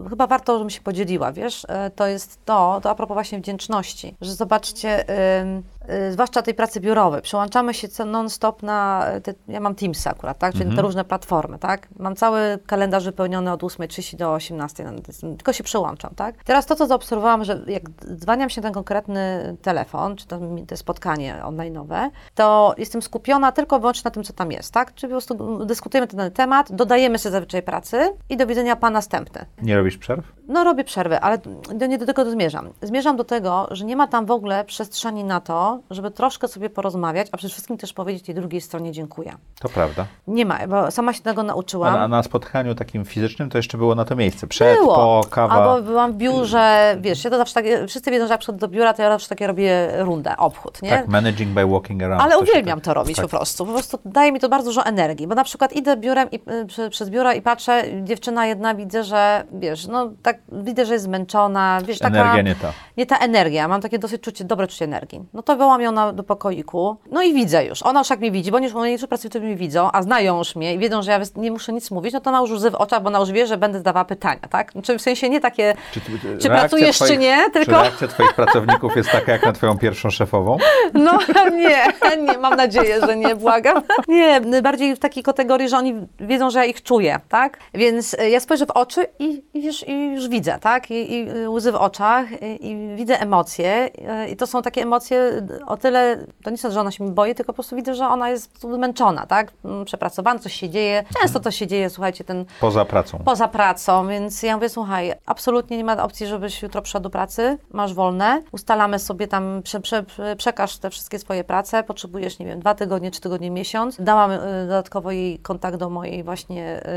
chyba 0.08 0.26
warto, 0.26 0.52
żebym 0.54 0.70
się 0.70 0.80
podzieliła, 0.80 1.32
wiesz, 1.32 1.66
e, 1.68 1.90
to 1.90 2.06
jest 2.06 2.44
to, 2.44 2.80
to 2.82 2.90
a 2.90 2.94
propos 2.94 3.14
właśnie 3.14 3.38
wdzięczności, 3.38 4.16
że 4.20 4.34
zobaczcie, 4.34 5.04
ym, 5.40 5.58
y, 5.58 5.62
zwłaszcza 6.10 6.42
tej 6.42 6.54
pracy 6.54 6.80
biurowej, 6.80 7.22
przełączamy 7.22 7.74
się 7.74 7.88
non-stop 8.06 8.62
na, 8.62 9.06
te, 9.22 9.34
ja 9.48 9.60
mam 9.60 9.74
Teamsy 9.74 10.10
akurat, 10.10 10.38
tak, 10.38 10.54
czyli 10.54 10.76
te 10.76 10.82
różne 10.82 11.04
platformy, 11.04 11.58
tak, 11.58 11.88
mam 11.98 12.16
cały 12.16 12.58
kalendarz 12.66 13.04
wypełniony 13.04 13.52
od 13.52 13.62
8.30 13.62 14.16
do 14.16 14.32
18, 14.32 14.84
no, 14.84 14.92
tylko 15.36 15.52
się 15.52 15.64
przełączam, 15.64 16.14
tak. 16.16 16.44
Teraz 16.44 16.66
to, 16.66 16.76
co 16.76 16.86
zaobserwowałam, 16.86 17.44
że 17.44 17.60
jak 17.66 17.82
dzwaniam 18.14 18.50
się 18.50 18.60
na 18.60 18.62
ten 18.62 18.74
konkretny 18.74 19.56
telefon, 19.62 20.16
czy 20.16 20.26
to, 20.26 20.40
to 20.68 20.76
spotkanie 20.76 21.40
online'owe, 21.44 22.10
to 22.34 22.74
jestem 22.78 23.02
skupiona 23.02 23.52
tylko 23.52 23.76
i 23.76 23.80
wyłącznie 23.80 24.02
na 24.04 24.10
tym, 24.10 24.24
co 24.24 24.32
tam 24.32 24.52
jest, 24.52 24.72
tak, 24.72 24.94
czyli 24.94 25.10
po 25.10 25.14
prostu 25.14 25.66
dyskutujemy 25.66 26.06
ten 26.06 26.30
temat, 26.30 26.72
dodajemy 26.72 27.18
sobie 27.18 27.32
zazwyczaj 27.32 27.62
pracy 27.62 28.12
i 28.28 28.36
do 28.36 28.46
widzenia 28.46 28.76
pan 28.76 28.92
następny. 28.92 29.46
Nie 29.62 29.76
robisz 29.76 29.98
przerw? 29.98 30.32
No 30.48 30.64
robię 30.64 30.84
przerwę, 30.84 31.20
ale 31.20 31.38
do, 31.74 31.86
nie 31.86 31.98
do 31.98 32.06
tego 32.06 32.30
zmierzam. 32.30 32.70
Zmierzam 32.82 33.16
do 33.16 33.24
tego, 33.24 33.68
że 33.70 33.84
nie 33.84 33.96
ma 33.96 34.06
tam 34.06 34.26
w 34.26 34.30
ogóle 34.30 34.64
przestrzeni 34.64 35.24
na 35.24 35.40
to, 35.40 35.73
żeby 35.90 36.10
troszkę 36.10 36.48
sobie 36.48 36.70
porozmawiać, 36.70 37.28
a 37.32 37.36
przede 37.36 37.52
wszystkim 37.52 37.76
też 37.78 37.92
powiedzieć 37.92 38.22
tej 38.26 38.34
drugiej 38.34 38.60
stronie 38.60 38.92
dziękuję. 38.92 39.32
To 39.60 39.68
prawda. 39.68 40.06
Nie 40.26 40.46
ma, 40.46 40.66
bo 40.66 40.90
sama 40.90 41.12
się 41.12 41.22
tego 41.22 41.40
A 41.40 41.44
nauczyłam. 41.44 41.94
na, 41.94 42.08
na 42.08 42.22
spotkaniu 42.22 42.74
takim 42.74 43.04
fizycznym 43.04 43.50
to 43.50 43.58
jeszcze 43.58 43.78
było 43.78 43.94
na 43.94 44.04
to 44.04 44.16
miejsce. 44.16 44.46
Przed, 44.46 44.78
Było. 44.78 44.94
po, 44.94 45.28
kawa. 45.30 45.54
Albo 45.54 45.82
byłam 45.82 46.12
w 46.12 46.16
biurze, 46.16 46.96
wiesz, 47.00 47.24
ja 47.24 47.30
to 47.30 47.36
zawsze 47.38 47.86
wszyscy 47.88 48.10
wiedzą, 48.10 48.26
że 48.26 48.32
jak 48.34 48.40
przychodzę 48.40 48.58
do 48.58 48.68
biura, 48.68 48.94
to 48.94 49.02
ja 49.02 49.10
zawsze 49.10 49.28
takie 49.28 49.46
robię 49.46 49.88
rundę, 49.98 50.36
obchód, 50.36 50.82
nie? 50.82 50.90
Tak, 50.90 51.08
managing 51.08 51.50
by 51.50 51.66
walking 51.66 52.02
around. 52.02 52.22
Ale 52.22 52.32
to 52.32 52.40
uwielbiam 52.40 52.78
tak- 52.78 52.84
to 52.84 52.94
robić 52.94 53.16
tak. 53.16 53.24
po 53.24 53.28
prostu. 53.36 53.66
Po 53.66 53.72
prostu 53.72 53.98
daje 54.04 54.32
mi 54.32 54.40
to 54.40 54.48
bardzo 54.48 54.70
dużo 54.70 54.84
energii, 54.86 55.26
bo 55.26 55.34
na 55.34 55.44
przykład 55.44 55.72
idę 55.72 55.96
biurem 55.96 56.30
i, 56.30 56.36
y, 56.36 56.66
prze, 56.66 56.90
przez 56.90 57.10
biuro 57.10 57.32
i 57.32 57.42
patrzę, 57.42 57.84
dziewczyna 58.02 58.46
jedna 58.46 58.74
widzę, 58.74 59.04
że 59.04 59.44
wiesz, 59.52 59.86
no 59.86 60.10
tak 60.22 60.38
widzę, 60.52 60.86
że 60.86 60.92
jest 60.92 61.04
zmęczona, 61.04 61.80
wiesz, 61.86 61.98
taka... 61.98 62.20
Energia 62.20 62.42
nie 62.42 62.54
ta. 62.54 62.72
Nie 62.96 63.06
ta 63.06 63.18
energia, 63.18 63.68
mam 63.68 63.80
takie 63.80 63.98
dosyć 63.98 64.22
czucie, 64.22 64.44
dobre 64.44 64.66
czucie 64.66 64.84
energii. 64.84 65.24
No 65.34 65.42
to 65.42 65.56
wołam 65.64 65.82
ją 65.82 65.92
na, 65.92 66.12
do 66.12 66.22
pokoiku, 66.22 66.96
no 67.10 67.22
i 67.22 67.34
widzę 67.34 67.64
już. 67.64 67.82
Ona 67.82 68.00
już 68.00 68.10
jak 68.10 68.20
mnie 68.20 68.30
widzi, 68.30 68.50
bo 68.50 68.56
oni 68.56 68.92
już 68.92 69.06
pracownicy 69.06 69.40
mnie 69.40 69.56
widzą, 69.56 69.90
a 69.92 70.02
znają 70.02 70.38
już 70.38 70.56
mnie 70.56 70.74
i 70.74 70.78
wiedzą, 70.78 71.02
że 71.02 71.10
ja 71.10 71.20
nie 71.36 71.50
muszę 71.50 71.72
nic 71.72 71.90
mówić, 71.90 72.12
no 72.12 72.20
to 72.20 72.30
ona 72.30 72.40
już 72.40 72.50
łzy 72.50 72.70
w 72.70 72.74
oczach, 72.74 73.02
bo 73.02 73.08
ona 73.08 73.18
już 73.18 73.30
wie, 73.32 73.46
że 73.46 73.56
będę 73.56 73.78
zadawała 73.78 74.04
pytania, 74.04 74.40
tak? 74.50 74.72
Znaczy 74.72 74.98
w 74.98 75.02
sensie 75.02 75.28
nie 75.28 75.40
takie, 75.40 75.74
Czy, 75.92 76.00
ty- 76.00 76.18
czy 76.18 76.26
reakcja 76.28 76.50
pracujesz, 76.50 76.98
czy 76.98 77.04
twoich- 77.04 77.18
nie, 77.18 77.38
Czy 77.44 77.50
tylko... 77.52 77.72
reakcja 77.72 78.08
twoich 78.08 78.34
pracowników 78.34 78.96
jest 78.96 79.10
taka 79.10 79.32
jak 79.32 79.46
na 79.46 79.52
twoją 79.52 79.78
pierwszą 79.78 80.10
szefową? 80.10 80.56
No 80.94 81.18
nie, 81.56 81.86
nie, 82.26 82.38
mam 82.38 82.56
nadzieję, 82.56 83.00
że 83.00 83.16
nie, 83.16 83.36
błagam. 83.36 83.82
Nie, 84.08 84.40
bardziej 84.62 84.96
w 84.96 84.98
takiej 84.98 85.22
kategorii, 85.22 85.68
że 85.68 85.76
oni 85.76 85.94
wiedzą, 86.20 86.50
że 86.50 86.58
ja 86.58 86.64
ich 86.64 86.82
czuję, 86.82 87.20
tak? 87.28 87.58
Więc 87.74 88.14
e, 88.18 88.30
ja 88.30 88.40
spojrzę 88.40 88.66
w 88.66 88.70
oczy 88.70 89.06
i, 89.18 89.42
i 89.54 89.60
wiesz, 89.62 89.88
i 89.88 90.14
już 90.14 90.28
widzę, 90.28 90.58
tak? 90.60 90.90
I, 90.90 91.14
i 91.14 91.30
y, 91.30 91.50
łzy 91.50 91.72
w 91.72 91.74
oczach 91.76 92.42
i, 92.42 92.70
i 92.70 92.96
widzę 92.96 93.20
emocje 93.20 93.90
e, 94.08 94.28
i 94.28 94.36
to 94.36 94.46
są 94.46 94.62
takie 94.62 94.82
emocje 94.82 95.42
o 95.66 95.76
tyle, 95.76 96.16
to 96.42 96.50
nie 96.50 96.56
jest, 96.62 96.74
że 96.74 96.80
ona 96.80 96.90
się 96.90 97.10
boi, 97.14 97.34
tylko 97.34 97.52
po 97.52 97.54
prostu 97.54 97.76
widzę, 97.76 97.94
że 97.94 98.08
ona 98.08 98.30
jest 98.30 98.60
zmęczona, 98.60 99.26
tak? 99.26 99.52
Mm, 99.64 99.84
Przepracowana, 99.84 100.40
coś 100.40 100.52
się 100.52 100.68
dzieje. 100.70 101.04
Często 101.20 101.40
to 101.40 101.50
się 101.50 101.66
dzieje, 101.66 101.90
słuchajcie, 101.90 102.24
ten 102.24 102.44
Poza 102.60 102.84
pracą. 102.84 103.18
poza 103.24 103.48
pracą, 103.48 104.08
więc 104.08 104.42
ja 104.42 104.54
mówię, 104.56 104.68
słuchaj, 104.68 105.12
absolutnie 105.26 105.76
nie 105.76 105.84
ma 105.84 106.02
opcji, 106.02 106.26
żebyś 106.26 106.62
jutro 106.62 106.82
przyszła 106.82 107.00
do 107.00 107.10
pracy, 107.10 107.58
masz 107.72 107.94
wolne, 107.94 108.42
ustalamy 108.52 108.98
sobie 108.98 109.28
tam, 109.28 109.60
prze, 109.64 109.80
prze, 109.80 110.02
prze, 110.02 110.36
przekaż 110.36 110.78
te 110.78 110.90
wszystkie 110.90 111.18
swoje 111.18 111.44
prace, 111.44 111.82
potrzebujesz, 111.82 112.38
nie 112.38 112.46
wiem, 112.46 112.60
dwa 112.60 112.74
tygodnie, 112.74 113.10
trzy 113.10 113.20
tygodnie, 113.20 113.50
miesiąc. 113.50 113.96
Dałam 114.00 114.30
y, 114.30 114.38
dodatkowo 114.62 115.10
jej 115.10 115.38
kontakt 115.38 115.76
do 115.76 115.90
mojej 115.90 116.22
właśnie 116.24 116.82
y, 116.82 116.88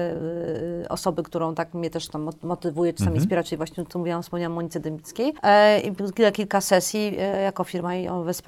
y, 0.84 0.90
osoby, 0.90 1.24
którą 1.24 1.56
tak 1.56 1.74
mnie 1.74 1.90
też 1.90 2.08
tam 2.08 2.22
mot- 2.24 2.44
motywuje, 2.44 2.94
czasami 2.94 3.08
Mhm. 3.08 3.24
inspira, 3.24 3.44
czyli 3.44 3.58
właśnie, 3.58 3.86
co 3.90 4.00
mówiłam, 4.00 4.24
wspomniałam 4.24 4.54
Monice 4.54 4.80
Dębickiej. 4.80 5.34
E, 5.44 5.80
I 5.80 5.96
kilka, 5.96 6.32
kilka 6.32 6.62
sesji 6.62 7.16
e, 7.20 7.42
jako 7.42 7.64
firma 7.64 7.96
ją 7.96 8.24
wespraliśmy 8.24 8.47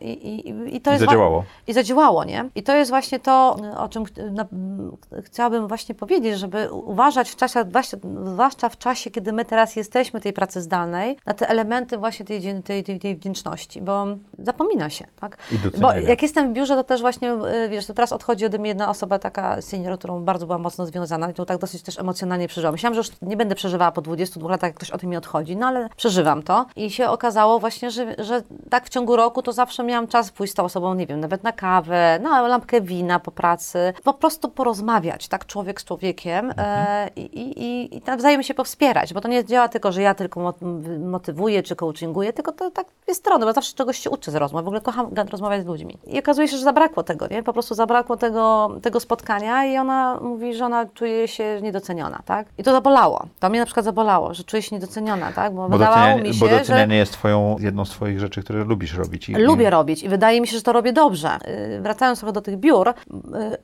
i, 0.00 0.04
i, 0.04 0.48
i- 0.48 0.76
i 0.76 0.80
to 0.80 0.90
I 0.90 0.94
jest... 0.94 1.04
zadziałało. 1.04 1.44
i 1.66 1.72
zadziałało, 1.72 2.24
nie? 2.24 2.48
I 2.54 2.62
to 2.62 2.76
jest 2.76 2.90
właśnie 2.90 3.20
to, 3.20 3.56
o 3.76 3.88
czym 3.88 4.04
ch- 4.04 4.10
na, 4.32 4.46
chciałabym 5.22 5.68
właśnie 5.68 5.94
powiedzieć, 5.94 6.38
żeby 6.38 6.72
uważać 6.72 7.30
w 7.30 7.36
czasie, 7.36 7.60
zwłaszcza- 7.64 7.96
zwłaszcza 8.24 8.68
w 8.68 8.78
czasie, 8.78 9.10
kiedy 9.10 9.32
my 9.32 9.44
teraz 9.44 9.76
jesteśmy 9.76 10.20
tej 10.20 10.32
pracy 10.32 10.60
zdalnej, 10.62 11.16
na 11.26 11.34
te 11.34 11.48
elementy 11.48 11.98
właśnie 11.98 12.26
tej, 12.26 12.62
tej, 12.62 12.84
tej, 12.84 12.98
tej 13.00 13.16
wdzięczności, 13.16 13.82
bo 13.82 14.06
zapomina 14.38 14.90
się, 14.90 15.06
tak? 15.20 15.36
Bo 15.80 15.92
jak 15.92 16.22
jestem 16.22 16.50
w 16.50 16.52
biurze, 16.52 16.74
to 16.76 16.84
też 16.84 17.00
właśnie, 17.00 17.32
y, 17.32 17.68
wiesz, 17.68 17.86
to 17.86 17.94
teraz 17.94 18.12
od, 18.12 18.26
odchodzi 18.26 18.46
ode 18.46 18.58
mnie 18.58 18.68
jedna 18.68 18.90
osoba, 18.90 19.18
taka 19.18 19.62
senior, 19.62 19.98
którą 19.98 20.24
bardzo 20.24 20.46
byłam 20.46 20.62
mocno 20.62 20.86
związana 20.86 21.30
i 21.30 21.34
to 21.34 21.44
tak 21.44 21.58
dosyć 21.58 21.82
też 21.82 21.98
emocjonalnie 21.98 22.48
przeżyłam. 22.48 22.72
Myślałam, 22.74 22.94
że 22.94 22.98
już 22.98 23.08
nie 23.22 23.36
będę 23.36 23.54
przeżywała 23.54 23.92
po 23.92 24.02
22 24.02 24.48
latach, 24.50 24.68
jak 24.68 24.76
ktoś 24.76 24.90
o 24.90 24.98
tym 24.98 25.10
mi 25.10 25.16
odchodzi, 25.16 25.56
no 25.56 25.66
ale 25.66 25.88
przeżywam 25.96 26.42
to 26.42 26.66
i 26.76 26.90
się 26.90 27.08
okazało 27.08 27.58
właśnie, 27.58 27.90
że, 27.90 28.14
że 28.18 28.42
tak 28.70 28.86
w 28.86 28.88
ciągu 28.88 29.16
roku 29.16 29.25
to 29.30 29.52
zawsze 29.52 29.84
miałam 29.84 30.06
czas 30.08 30.30
pójść 30.30 30.52
z 30.52 30.56
tą 30.56 30.64
osobą, 30.64 30.94
nie 30.94 31.06
wiem, 31.06 31.20
nawet 31.20 31.42
na 31.42 31.52
kawę, 31.52 32.18
na 32.22 32.48
lampkę 32.48 32.80
wina 32.80 33.20
po 33.20 33.30
pracy, 33.30 33.92
po 34.04 34.14
prostu 34.14 34.48
porozmawiać, 34.48 35.28
tak, 35.28 35.46
człowiek 35.46 35.80
z 35.80 35.84
człowiekiem 35.84 36.52
e, 36.58 37.08
i, 37.16 37.22
i, 37.22 37.96
i 37.96 38.02
nawzajem 38.06 38.42
się 38.42 38.54
powspierać, 38.54 39.14
bo 39.14 39.20
to 39.20 39.28
nie 39.28 39.44
działa 39.44 39.68
tylko, 39.68 39.92
że 39.92 40.02
ja 40.02 40.14
tylko 40.14 40.40
mot- 40.40 40.98
motywuję 40.98 41.62
czy 41.62 41.76
coachinguję, 41.76 42.32
tylko 42.32 42.52
to 42.52 42.70
tak 42.70 42.86
jest 43.08 43.20
strony, 43.20 43.46
bo 43.46 43.52
zawsze 43.52 43.74
czegoś 43.74 43.98
się 43.98 44.10
uczę 44.10 44.30
z 44.30 44.34
rozmów, 44.34 44.64
w 44.64 44.66
ogóle 44.66 44.80
kocham 44.80 45.10
rozmawiać 45.30 45.62
z 45.62 45.66
ludźmi. 45.66 45.98
I 46.06 46.18
okazuje 46.18 46.48
się, 46.48 46.56
że 46.56 46.64
zabrakło 46.64 47.02
tego, 47.02 47.26
nie? 47.26 47.42
Po 47.42 47.52
prostu 47.52 47.74
zabrakło 47.74 48.16
tego, 48.16 48.70
tego 48.82 49.00
spotkania 49.00 49.64
i 49.64 49.76
ona 49.78 50.18
mówi, 50.22 50.54
że 50.54 50.64
ona 50.64 50.86
czuje 50.86 51.28
się 51.28 51.60
niedoceniona, 51.62 52.22
tak? 52.24 52.46
I 52.58 52.62
to 52.62 52.72
zabolało. 52.72 53.26
To 53.40 53.50
mnie 53.50 53.60
na 53.60 53.66
przykład 53.66 53.84
zabolało, 53.84 54.34
że 54.34 54.44
czuje 54.44 54.62
się 54.62 54.76
niedoceniona, 54.76 55.32
tak? 55.32 55.54
Bo, 55.54 55.68
Bo 55.68 55.78
wydawało 55.78 56.18
mi 56.18 56.34
się, 56.34 56.40
bo 56.40 56.48
że... 56.48 56.58
docenianie 56.58 56.96
jest 56.96 57.12
twoją, 57.12 57.56
jedną 57.60 57.84
z 57.84 57.90
twoich 57.90 58.20
rzeczy, 58.20 58.42
które 58.42 58.64
lubisz 58.64 58.94
robić. 58.94 59.05
I, 59.28 59.34
Lubię 59.34 59.70
robić 59.70 60.02
i 60.02 60.08
wydaje 60.08 60.40
mi 60.40 60.46
się, 60.46 60.56
że 60.56 60.62
to 60.62 60.72
robię 60.72 60.92
dobrze. 60.92 61.38
Yy, 61.70 61.80
Wracając 61.80 62.18
trochę 62.18 62.32
do 62.32 62.40
tych 62.40 62.56
biur, 62.56 62.86
yy, 62.86 63.20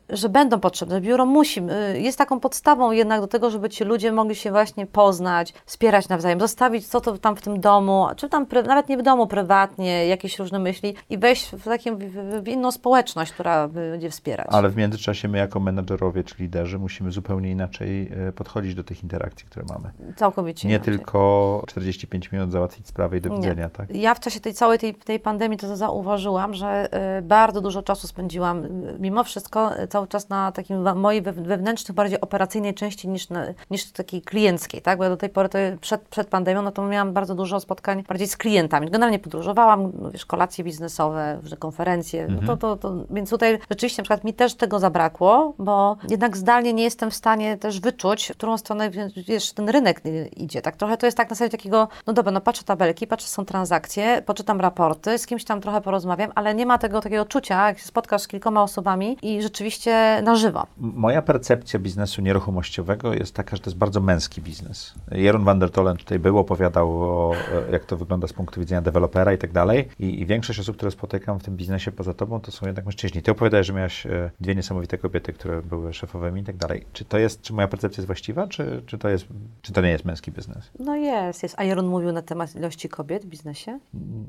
że 0.09 0.29
będą 0.29 0.61
potrzebne. 0.61 1.01
Biuro 1.01 1.27
musi, 1.27 1.61
yy, 1.93 2.01
jest 2.01 2.19
taką 2.19 2.41
podstawą 2.41 2.93
jednak 2.93 3.21
do 3.21 3.27
tego, 3.27 3.51
żeby 3.51 3.69
ci 3.69 3.85
ludzie 3.85 4.13
mogli 4.13 4.35
się 4.35 4.51
właśnie 4.51 4.87
poznać, 4.87 5.55
wspierać 5.67 6.09
nawzajem, 6.09 6.41
zostawić 6.41 6.87
co 6.87 7.01
to 7.01 7.19
tam 7.19 7.37
w 7.37 7.43
tym 7.43 7.61
domu, 7.61 8.07
czy 8.17 8.29
tam 8.29 8.47
nawet 8.67 8.89
nie 8.89 8.99
w 8.99 9.03
domu, 9.03 9.27
prywatnie, 9.27 10.07
jakieś 10.07 10.39
różne 10.39 10.59
myśli 10.59 10.95
i 11.11 11.19
wejść 11.19 11.51
w, 11.51 11.65
takim, 11.65 11.99
w, 11.99 12.43
w 12.43 12.49
inną 12.49 12.71
społeczność, 12.71 13.33
która 13.33 13.69
będzie 13.69 14.11
wspierać. 14.11 14.47
Ale 14.51 14.69
w 14.69 14.77
międzyczasie 14.77 15.29
my 15.29 15.39
jako 15.39 15.61
menedżerowie 15.61 16.25
czy 16.25 16.35
liderzy 16.39 16.79
musimy 16.79 17.13
zupełnie 17.13 17.51
inaczej 17.51 18.13
podchodzić 18.37 18.75
do 18.75 18.85
tych 18.85 19.03
interakcji, 19.03 19.47
które 19.47 19.65
mamy. 19.69 20.15
Całkowicie 20.17 20.69
Nie 20.69 20.75
inaczej. 20.75 20.95
tylko 20.95 21.63
45 21.69 22.33
minut 22.33 22.53
załatwić 22.53 22.87
sprawę 22.89 23.17
i 23.17 23.21
do 23.21 23.29
Nie. 23.29 23.37
widzenia, 23.37 23.69
tak? 23.71 23.97
Ja 23.97 24.15
w 24.15 24.21
czasie 24.21 24.41
tej 24.41 24.55
całej 24.55 24.79
tej, 24.79 24.95
tej 24.95 25.21
pandemii 25.21 25.32
to 25.61 25.77
zauważyłam, 25.77 26.55
że 26.55 26.89
y, 27.19 27.23
bardzo 27.23 27.61
dużo 27.61 27.83
czasu 27.83 28.07
spędziłam, 28.07 28.65
y, 28.65 28.97
mimo 28.99 29.25
wszystko, 29.25 29.81
y, 29.81 29.89
cały 29.89 30.07
czas 30.09 30.29
na 30.29 30.53
takim 30.53 30.99
mojej 30.99 31.23
wew- 31.23 31.43
wewnętrznej, 31.43 31.95
bardziej 31.95 32.21
operacyjnej 32.21 32.75
części 32.75 33.09
niż, 33.09 33.31
na, 33.31 33.47
niż 33.71 33.93
takiej 33.93 34.23
klienckiej, 34.23 34.83
tak? 34.83 34.99
Bo 34.99 35.05
ja 35.05 35.11
do 35.11 35.17
tej 35.17 35.29
pory, 35.29 35.49
to 35.49 35.59
przed, 35.81 36.01
przed 36.09 36.29
pandemią, 36.29 36.63
no 36.63 36.73
to 36.73 36.87
miałam 36.87 37.13
bardzo 37.13 37.35
dużo 37.35 37.61
spotkań 37.61 38.03
bardziej 38.09 38.29
z 38.29 38.37
klientami. 38.37 38.91
Generalnie 38.91 39.19
podróżowałam, 39.19 39.93
no 40.01 40.11
wiesz, 40.11 40.27
kolacje 40.27 40.65
biznesowe, 40.65 41.41
konferencje, 41.59 42.27
no 42.29 42.41
to, 42.47 42.57
to, 42.57 42.77
to, 42.77 42.95
więc 43.11 43.31
tutaj 43.31 43.59
rzeczywiście 43.71 44.03
na 44.03 44.05
przykład 44.05 44.25
mi 44.25 44.35
też 44.35 44.55
tego 44.55 44.79
zabrakło, 44.79 45.55
bo 45.59 45.97
jednak 46.09 46.37
zdalnie 46.37 46.73
nie 46.73 46.83
jestem 46.83 47.11
w 47.11 47.15
stanie 47.15 47.57
też 47.57 47.81
wyczuć, 47.81 48.29
w 48.35 48.37
którą 48.37 48.59
stronę, 48.59 48.91
wiesz, 49.29 49.53
ten 49.53 49.69
rynek 49.69 50.03
idzie, 50.37 50.63
tak? 50.63 50.77
Trochę 50.77 50.97
to 50.97 51.07
jest 51.07 51.17
tak 51.17 51.31
na 51.31 51.35
zasadzie 51.35 51.51
takiego, 51.51 51.89
no 52.07 52.13
dobra, 52.13 52.33
no 52.33 52.41
patrzę 52.41 52.65
tabelki, 52.65 53.07
patrzę, 53.07 53.29
są 53.29 53.45
transakcje, 53.45 54.23
poczytam 54.27 54.61
raporty, 54.61 55.19
z 55.23 55.27
kimś 55.27 55.45
tam 55.45 55.61
trochę 55.61 55.81
porozmawiam, 55.81 56.31
ale 56.35 56.55
nie 56.55 56.67
ma 56.67 56.79
tego 56.79 57.01
takiego 57.01 57.25
czucia, 57.25 57.67
jak 57.69 57.79
się 57.79 57.85
spotkasz 57.85 58.23
z 58.23 58.29
kilkoma 58.29 58.63
osobami 58.63 59.17
i 59.23 59.43
rzeczywiście 59.43 60.23
na 60.23 60.37
żywo. 60.37 60.67
Moja 60.77 61.23
percepcja 61.23 61.79
biznesu 61.79 62.23
nieruchomościowego 62.23 63.15
jest 63.15 63.35
taka, 63.35 63.57
że 63.57 63.63
to 63.63 63.71
jest 63.71 63.79
bardzo 63.79 64.01
męski 64.01 64.43
biznes. 64.43 64.95
Jeroen 65.11 65.45
van 65.45 65.59
der 65.59 65.71
Tolen 65.71 65.97
tutaj 65.97 66.19
był, 66.19 66.39
opowiadał 66.39 67.03
o, 67.03 67.35
e, 67.69 67.73
jak 67.73 67.85
to 67.85 67.97
wygląda 67.97 68.27
z 68.27 68.33
punktu 68.33 68.61
widzenia 68.61 68.83
dewelopera 68.83 69.33
i 69.33 69.39
tak 69.39 69.53
dalej. 69.53 69.89
I, 69.99 70.21
I 70.21 70.27
większość 70.27 70.59
osób, 70.59 70.77
które 70.77 70.91
spotykam 70.91 71.39
w 71.41 71.43
tym 71.43 71.57
biznesie 71.57 71.93
poza 71.93 72.15
tobą, 72.15 72.41
to 72.41 72.53
są 72.53 72.67
jednak 72.67 72.85
mężczyźni. 72.85 73.23
Ty 73.23 73.31
opowiadałeś, 73.31 73.67
że 73.67 73.73
miałaś 73.73 74.07
e, 74.07 74.31
dwie 74.41 74.55
niesamowite 74.55 74.99
kobiety, 74.99 75.33
które 75.33 75.63
były 75.63 75.95
szefowymi 75.95 76.41
i 76.41 76.45
tak 76.45 76.57
dalej. 76.57 76.87
Czy 76.93 77.05
to 77.05 77.19
jest, 77.19 77.43
czy 77.43 77.53
moja 77.53 77.69
percepcja 77.69 78.01
jest 78.01 78.07
właściwa, 78.07 78.47
czy, 78.47 78.83
czy, 78.87 78.99
to, 78.99 79.09
jest, 79.09 79.27
czy 79.63 79.73
to 79.73 79.81
nie 79.81 79.91
jest 79.91 80.05
męski 80.05 80.33
biznes? 80.33 80.71
No 80.79 80.97
jest, 80.97 81.43
jest. 81.43 81.55
A 81.59 81.65
Jeroen 81.65 81.87
mówił 81.87 82.13
na 82.13 82.23
temat 82.23 82.57
ilości 82.57 82.89
kobiet 82.89 83.25
w 83.25 83.29
biznesie? 83.29 83.79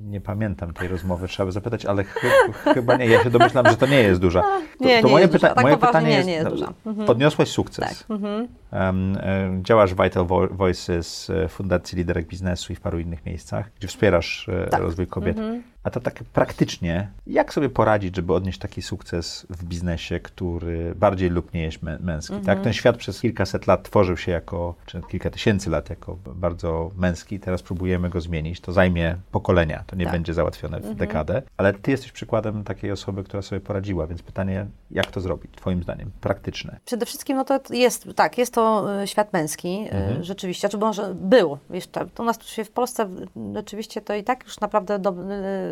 Nie 0.03 0.21
pamiętam 0.21 0.73
tej 0.83 0.91
rozmowy, 0.91 1.27
trzeba 1.27 1.45
by 1.45 1.51
zapytać, 1.51 1.85
ale 1.85 2.03
chy, 2.03 2.27
chyba 2.73 2.97
nie. 2.97 3.05
Ja 3.05 3.23
się 3.23 3.29
domyślam, 3.29 3.65
że 3.69 3.77
to 3.77 3.85
nie 3.87 3.99
jest 3.99 4.21
duża. 4.21 4.41
To, 4.41 4.85
Nie, 4.85 5.01
to 5.01 5.07
nie 5.07 5.11
moje, 5.13 5.21
jest 5.23 5.33
duża. 5.33 5.47
pyta- 5.47 5.55
Tak 5.55 5.63
moje 5.63 5.77
pytanie 5.77 6.07
nie, 6.09 6.15
jest, 6.15 6.27
nie 6.27 6.33
jest 6.33 6.49
duża. 6.49 6.73
Mhm. 6.85 7.07
podniosłeś 7.07 7.49
sukces. 7.49 7.85
Tak. 7.99 8.05
Mhm. 8.17 8.47
Em, 8.71 9.17
działasz 9.65 9.93
w 9.93 10.03
Vital 10.03 10.25
Vo- 10.25 10.47
Voices, 10.51 11.29
e, 11.29 11.47
Fundacji 11.47 11.97
Liderek 11.97 12.27
Biznesu 12.27 12.73
i 12.73 12.75
w 12.75 12.81
paru 12.81 12.99
innych 12.99 13.25
miejscach, 13.25 13.69
gdzie 13.79 13.87
wspierasz 13.87 14.49
e, 14.49 14.67
Tak. 14.69 14.81
rozwój 14.81 15.07
kobiet. 15.07 15.37
Mhm. 15.37 15.63
A 15.83 15.89
to 15.89 15.99
tak 15.99 16.23
praktycznie, 16.33 17.09
jak 17.27 17.53
sobie 17.53 17.69
poradzić, 17.69 18.15
żeby 18.15 18.33
odnieść 18.33 18.59
taki 18.59 18.81
sukces 18.81 19.47
w 19.49 19.63
biznesie, 19.63 20.19
który 20.19 20.95
bardziej 20.95 21.29
lub 21.29 21.53
nie 21.53 21.61
jest 21.63 21.83
mę- 21.83 21.99
męski? 21.99 22.33
Mhm. 22.33 22.45
Tak? 22.45 22.63
Ten 22.63 22.73
świat 22.73 22.97
przez 22.97 23.21
kilkaset 23.21 23.67
lat 23.67 23.83
tworzył 23.83 24.17
się 24.17 24.31
jako, 24.31 24.75
czy 24.85 25.01
kilka 25.09 25.29
tysięcy 25.29 25.69
lat 25.69 25.89
jako 25.89 26.17
bardzo 26.35 26.91
męski, 26.97 27.39
teraz 27.39 27.61
próbujemy 27.61 28.09
go 28.09 28.21
zmienić. 28.21 28.61
To 28.61 28.71
zajmie 28.73 29.15
pokolenia, 29.31 29.83
to 29.87 29.95
nie 29.95 30.05
Tak. 30.05 30.13
będzie 30.13 30.33
załatwione 30.33 30.79
w 30.79 30.95
dekadę, 30.95 31.41
ale 31.57 31.73
ty 31.73 31.91
jesteś 31.91 32.11
przykładem 32.11 32.63
takiej 32.63 32.91
osoby, 32.91 33.23
która 33.23 33.41
sobie 33.41 33.61
poradziła, 33.61 34.07
więc 34.07 34.21
pytanie, 34.21 34.65
jak 34.91 35.11
to 35.11 35.21
zrobić, 35.21 35.51
twoim 35.55 35.83
zdaniem, 35.83 36.11
praktyczne? 36.21 36.79
Przede 36.85 37.05
wszystkim, 37.05 37.37
no 37.37 37.45
to 37.45 37.59
jest, 37.69 38.07
tak, 38.15 38.37
jest 38.37 38.53
to 38.53 38.85
y, 39.03 39.07
świat 39.07 39.33
męski, 39.33 39.87
y, 40.19 40.23
rzeczywiście, 40.23 40.69
czy 40.69 40.77
może 40.77 41.15
był 41.15 41.57
jeszcze, 41.69 42.05
to 42.15 42.23
u 42.23 42.25
nas 42.25 42.37
tu 42.37 42.47
się 42.47 42.63
w 42.65 42.71
Polsce 42.71 43.09
rzeczywiście 43.55 44.01
to 44.01 44.15
i 44.15 44.23
tak 44.23 44.43
już 44.43 44.59
naprawdę 44.59 44.99
do, 44.99 45.13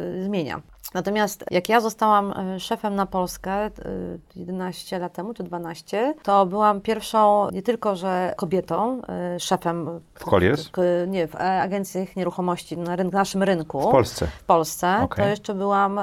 y, 0.01 0.23
zmienia. 0.23 0.61
Natomiast 0.93 1.45
jak 1.51 1.69
ja 1.69 1.81
zostałam 1.81 2.33
y, 2.55 2.59
szefem 2.59 2.95
na 2.95 3.05
Polskę 3.05 3.67
y, 3.67 3.71
11 4.35 4.99
lat 4.99 5.13
temu, 5.13 5.33
czy 5.33 5.43
12, 5.43 6.13
to 6.23 6.45
byłam 6.45 6.81
pierwszą 6.81 7.49
nie 7.51 7.61
tylko, 7.61 7.95
że 7.95 8.33
kobietą, 8.37 9.01
y, 9.35 9.39
szefem 9.39 9.99
W 10.13 10.23
Colliers? 10.25 10.69
k- 10.69 10.81
nie, 11.07 11.27
w 11.27 11.35
e, 11.35 11.61
agencjach 11.61 12.15
nieruchomości 12.15 12.77
na 12.77 12.95
naszym 12.95 13.43
rynku. 13.43 13.81
W 13.89 13.91
Polsce. 13.91 14.27
w 14.27 14.43
Polsce, 14.43 14.97
Okej. 15.01 15.25
to 15.25 15.29
jeszcze 15.29 15.53
byłam 15.53 15.99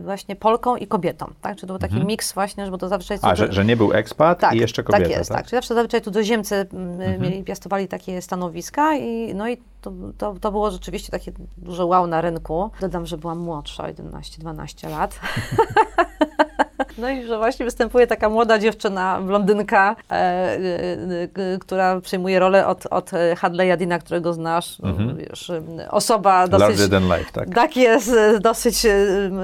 właśnie 0.00 0.36
Polką 0.36 0.76
i 0.76 0.86
kobietą, 0.86 1.26
tak? 1.40 1.56
Czy 1.56 1.60
to 1.60 1.66
był 1.66 1.78
taki 1.78 2.04
miks 2.04 2.32
właśnie, 2.32 2.70
bo 2.70 2.78
to 2.78 2.88
zawsze 2.88 3.14
jest... 3.14 3.24
Mhm. 3.24 3.32
A, 3.32 3.46
że, 3.46 3.52
że 3.52 3.64
nie 3.64 3.76
był 3.76 3.92
ekspat 3.92 4.38
tak, 4.38 4.54
i 4.54 4.58
jeszcze 4.58 4.82
kobieta, 4.84 5.04
tak 5.04 5.18
jest, 5.18 5.30
tak. 5.30 5.46
Czyli 5.46 5.56
zawsze 5.56 5.74
zazwyczaj 5.74 6.02
cudzoziemcy 6.02 6.66
Mhm. 6.72 7.22
mieli, 7.22 7.44
piastowali 7.44 7.88
takie 7.88 8.22
stanowiska 8.22 8.94
i 8.96 9.34
no 9.34 9.48
i 9.48 9.56
to, 9.80 9.92
to, 10.18 10.34
to 10.40 10.52
było 10.52 10.70
rzeczywiście 10.70 11.10
takie 11.12 11.32
duże 11.56 11.84
wow 11.84 12.06
na 12.06 12.20
rynku. 12.20 12.70
Dodam, 12.80 13.06
że 13.06 13.18
byłam 13.18 13.38
młodsza, 13.38 13.88
11-12 14.30 14.90
lat. 14.90 15.18
No 16.98 17.10
i 17.10 17.24
że 17.26 17.38
właśnie 17.38 17.64
występuje 17.64 18.06
taka 18.06 18.28
młoda 18.28 18.58
dziewczyna, 18.58 19.20
blondynka, 19.20 19.96
e, 20.10 20.14
e, 20.14 20.58
e, 21.54 21.58
która 21.60 22.00
przyjmuje 22.00 22.38
rolę 22.38 22.66
od, 22.66 22.86
od 22.90 23.10
Hadleya 23.36 23.76
Dina, 23.78 23.98
którego 23.98 24.32
znasz. 24.32 24.78
No, 24.78 24.88
Mhm. 24.88 25.16
wiesz, 25.16 25.52
osoba 25.90 26.48
dosyć... 26.48 26.68
Larger 26.68 26.90
than 26.90 27.02
life, 27.18 27.32
tak? 27.32 27.54
Tak 27.54 27.76
jest, 27.76 28.12
e, 28.12 28.40
dosyć 28.40 28.86
e, 28.86 28.92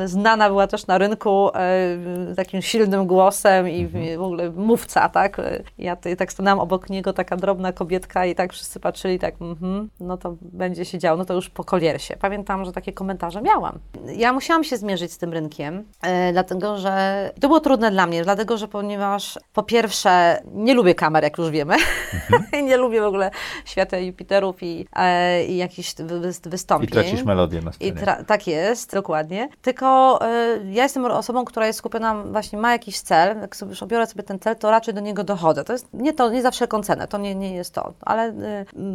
znana 0.09 0.49
była 0.49 0.67
też 0.67 0.87
na 0.87 0.99
rynku 0.99 1.51
e, 1.55 2.35
takim 2.37 2.63
silnym 2.63 3.07
głosem 3.07 3.69
i 3.69 3.81
Mhm. 3.83 4.19
w 4.19 4.23
ogóle 4.23 4.51
mówca, 4.51 5.09
tak? 5.09 5.39
E, 5.39 5.63
Ja 5.79 5.97
tutaj 5.97 6.17
tak 6.17 6.33
stanęłam 6.33 6.61
obok 6.61 6.91
niego, 6.91 7.13
taka 7.13 7.37
drobna 7.37 7.73
kobietka 7.73 8.27
i 8.27 8.35
tak 8.35 8.53
wszyscy 8.53 8.81
patrzyli 8.81 9.19
tak, 9.19 9.35
mhm, 9.41 9.89
no 10.01 10.17
to 10.17 10.37
będzie 10.41 10.85
się 10.85 10.99
działo, 10.99 11.17
no 11.19 11.25
to 11.25 11.35
już 11.35 11.51
po 11.51 11.65
koliersie. 11.65 12.17
Pamiętam, 12.21 12.65
że 12.65 12.73
takie 12.73 12.93
komentarze 12.93 13.43
miałam. 13.43 13.79
Ja 14.17 14.33
musiałam 14.33 14.65
się 14.65 14.77
zmierzyć 14.77 15.13
z 15.13 15.19
tym 15.19 15.33
rynkiem, 15.33 15.85
e, 16.03 16.33
dlatego 16.33 16.79
że 16.79 17.31
to 17.43 17.49
było 17.49 17.61
trudne 17.61 17.91
dla 17.91 18.07
mnie, 18.07 18.25
dlatego 18.25 18.57
że 18.59 18.69
ponieważ 18.69 19.39
po 19.53 19.63
pierwsze 19.63 20.43
nie 20.55 20.75
lubię 20.75 20.95
kamer, 20.95 21.25
jak 21.25 21.39
już 21.39 21.51
wiemy, 21.51 21.77
nie 22.69 22.77
lubię 22.77 23.01
w 23.01 23.05
ogóle 23.05 23.31
świata 23.65 23.99
Jupiterów 23.99 24.63
i, 24.63 24.87
e, 24.97 25.45
i 25.45 25.57
jakichś 25.57 25.95
wy- 25.95 26.21
wy- 26.21 26.33
I 26.47 26.49
wystąpień. 26.49 26.89
tracisz 26.91 27.23
melodię 27.25 27.61
na 27.63 27.73
scenie. 27.73 27.93
tra- 27.93 28.25
tak 28.25 28.47
jest, 28.47 28.93
dokładnie. 28.95 29.49
Tylko 29.63 30.19
y, 30.27 30.73
ja 30.73 30.83
jestem 30.83 31.05
osobą, 31.05 31.45
która 31.45 31.67
jest 31.67 31.79
skupiona, 31.79 32.15
właśnie 32.23 32.59
ma 32.59 32.73
jakiś 32.73 33.01
cel. 33.01 33.37
Jak 33.41 33.57
sobie 33.57 33.71
już 33.71 33.83
obiorę 33.83 34.07
sobie 34.07 34.23
ten 34.23 34.39
cel, 34.39 34.57
to 34.57 34.71
raczej 34.71 34.95
do 34.95 35.01
niego 35.01 35.25
dochodzę. 35.25 35.65
To 35.65 35.73
jest 35.73 35.87
nie 35.93 36.13
to, 36.13 36.31
nie 36.31 36.43
za 36.43 36.51
wszelką 36.51 36.83
cenę, 36.83 37.09
to 37.09 37.19
nie, 37.19 37.35
nie 37.35 37.55
jest 37.55 37.75
to. 37.75 37.93
Ale 38.01 38.29
y, 38.29 38.35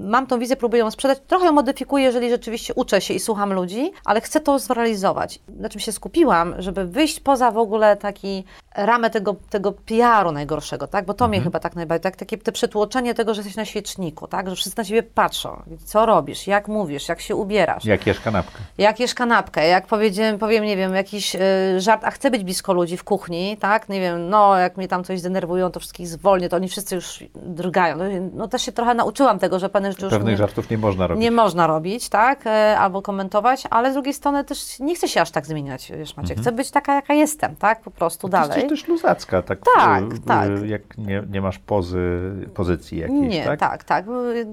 mam 0.07 0.27
tą 0.27 0.39
wizję, 0.39 0.55
próbuję 0.55 0.79
ją 0.79 0.91
sprzedać. 0.91 1.19
Trochę 1.27 1.45
ją 1.45 1.51
modyfikuję, 1.51 2.03
jeżeli 2.05 2.29
rzeczywiście 2.29 2.73
uczę 2.73 3.01
się 3.01 3.13
i 3.13 3.19
słucham 3.19 3.53
ludzi, 3.53 3.91
ale 4.05 4.21
chcę 4.21 4.39
to 4.39 4.59
zrealizować. 4.59 5.39
Na 5.49 5.69
czym 5.69 5.81
się 5.81 5.91
skupiłam, 5.91 6.55
żeby 6.59 6.85
wyjść 6.85 7.19
poza 7.19 7.51
w 7.51 7.57
ogóle 7.57 7.95
taki 7.95 8.36
ramę 8.75 9.09
tego, 9.09 9.35
tego 9.49 9.71
PR-u 9.71 10.31
najgorszego, 10.31 10.87
tak? 10.87 11.05
Bo 11.05 11.13
to 11.13 11.27
mnie 11.27 11.41
chyba 11.41 11.59
tak 11.59 11.75
najbardziej, 11.75 12.03
tak? 12.03 12.15
Takie 12.15 12.37
te 12.37 12.51
przytłoczenie 12.51 13.13
tego, 13.13 13.33
że 13.33 13.39
jesteś 13.39 13.55
na 13.55 13.65
świeczniku, 13.65 14.27
tak? 14.27 14.49
Że 14.49 14.55
wszyscy 14.55 14.77
na 14.77 14.83
ciebie 14.83 15.03
patrzą. 15.03 15.63
Co 15.85 16.05
robisz, 16.05 16.47
jak 16.47 16.67
mówisz, 16.67 17.09
jak 17.09 17.21
się 17.21 17.35
ubierasz. 17.35 17.85
Jak 17.85 18.07
jesz 18.07 18.19
kanapkę. 18.19 18.59
Jak 18.77 18.99
jesz 18.99 19.13
kanapkę, 19.13 19.67
jak 19.67 19.87
powiedziałem, 19.87 20.37
powiem, 20.37 20.63
nie 20.65 20.77
wiem, 20.77 20.95
jakiś 20.95 21.35
y, 21.35 21.39
żart, 21.77 22.03
a 22.03 22.11
chcę 22.11 22.31
być 22.31 22.43
blisko 22.43 22.73
ludzi 22.73 22.97
w 22.97 23.03
kuchni, 23.03 23.57
tak, 23.57 23.89
nie 23.89 23.99
wiem, 23.99 24.29
no 24.29 24.57
jak 24.57 24.77
mnie 24.77 24.87
tam 24.87 25.03
coś 25.03 25.19
zdenerwują, 25.19 25.71
to 25.71 25.79
wszystkich 25.79 26.07
zwolnię, 26.07 26.49
to 26.49 26.55
oni 26.55 26.69
wszyscy 26.69 26.95
już 26.95 27.23
drgają. 27.35 27.97
No, 27.97 28.03
no 28.33 28.47
też 28.47 28.61
się 28.61 28.71
trochę 28.71 28.93
nauczyłam 28.93 29.39
tego, 29.39 29.59
że 29.59 29.69
pewne 29.69 29.91
rzeczy 29.91 30.03
już 30.05 30.11
Pewnych 30.11 30.33
nie, 30.33 30.37
żartów 30.37 30.69
nie 30.69 30.77
można 30.77 31.07
robić. 31.07 31.23
nie 31.23 31.31
można 31.31 31.67
robić, 31.67 32.09
tak, 32.09 32.47
e, 32.47 32.77
albo 32.79 33.01
komentować, 33.01 33.63
ale 33.69 33.91
z 33.91 33.93
drugiej 33.93 34.13
strony 34.13 34.43
też 34.43 34.79
nie 34.79 34.95
chcę 34.95 35.07
się 35.07 35.21
aż 35.21 35.31
tak 35.31 35.45
zmieniać, 35.45 35.91
wiesz 35.97 36.17
Maciek, 36.17 36.39
chcę 36.39 36.51
być 36.51 36.71
taka, 36.71 36.95
jaka 36.95 37.13
jestem, 37.13 37.55
tak, 37.55 37.81
po 37.81 37.91
prostu 37.91 38.26
Ty 38.27 38.31
dalej. 38.31 38.47
jesteś 38.49 38.69
dość 38.69 38.87
luzacka, 38.87 39.41
tak? 39.41 39.59
Tak, 39.75 40.03
y, 40.03 40.19
tak. 40.27 40.49
y, 40.49 40.67
Jak 40.67 40.97
nie, 40.97 41.23
nie 41.29 41.41
masz 41.41 41.59
pozy, 41.59 42.31
pozycji 42.53 42.97
jakiejś, 42.99 43.33
Nie, 43.33 43.45
tak? 43.45 43.59
tak, 43.59 43.83
tak. 43.83 44.05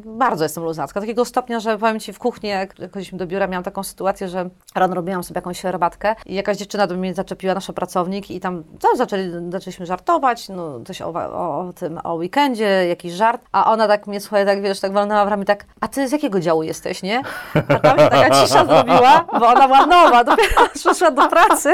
Bardzo 0.05 0.45
jestem 0.45 0.64
luzacka. 0.64 1.01
Takiego 1.01 1.25
stopnia, 1.25 1.61
że 1.61 1.79
powiem 1.79 2.01
Ci, 2.01 2.12
w 2.12 2.18
kuchni, 2.18 2.49
jak 2.49 2.75
chodziliśmy 2.79 3.18
do 3.18 3.27
biura, 3.27 3.47
miałam 3.47 3.64
taką 3.64 3.83
sytuację, 3.83 4.29
że 4.29 4.51
rano 4.75 4.95
robiłam 4.95 5.25
sobie 5.25 5.39
jakąś 5.39 5.61
herbatkę 5.62 6.14
i 6.27 6.35
jakaś 6.35 6.57
dziewczyna 6.57 6.87
do 6.87 6.97
mnie 6.97 7.14
zaczepiła, 7.14 7.55
nasza 7.55 7.72
pracownik 7.72 8.31
i 8.31 8.41
tam 8.41 8.62
no, 8.83 8.89
zaczęli, 8.97 9.31
zaczęliśmy 9.53 9.87
żartować, 9.87 10.49
no 10.49 10.81
coś 10.87 11.03
o, 11.03 11.09
o, 11.09 11.59
o 11.68 11.72
tym, 11.72 12.01
o 12.05 12.14
weekendzie, 12.14 12.87
jakiś 12.89 13.12
żart, 13.12 13.43
a 13.53 13.72
ona 13.72 13.89
tak 13.89 14.07
mnie, 14.07 14.20
słuchaj, 14.20 14.47
tak 14.47 14.62
wiesz, 14.62 14.81
tak 14.81 14.93
walnęła 14.93 15.25
w 15.25 15.29
ramię, 15.29 15.45
tak, 15.45 15.64
a 15.81 15.89
Ty 15.89 16.09
z 16.09 16.12
jakiego 16.12 16.41
działu 16.41 16.62
jesteś, 16.62 17.03
nie? 17.03 17.22
A 17.68 17.75
tam 17.79 17.99
się 17.99 18.09
taka 18.09 18.31
cisza 18.31 18.64
zrobiła, 18.64 19.25
bo 19.41 19.47
ona 19.49 19.66
była 19.66 19.87
nowa, 19.87 20.25
dopiero 20.25 20.68
przyszła 20.75 21.11
do 21.11 21.29
pracy. 21.29 21.70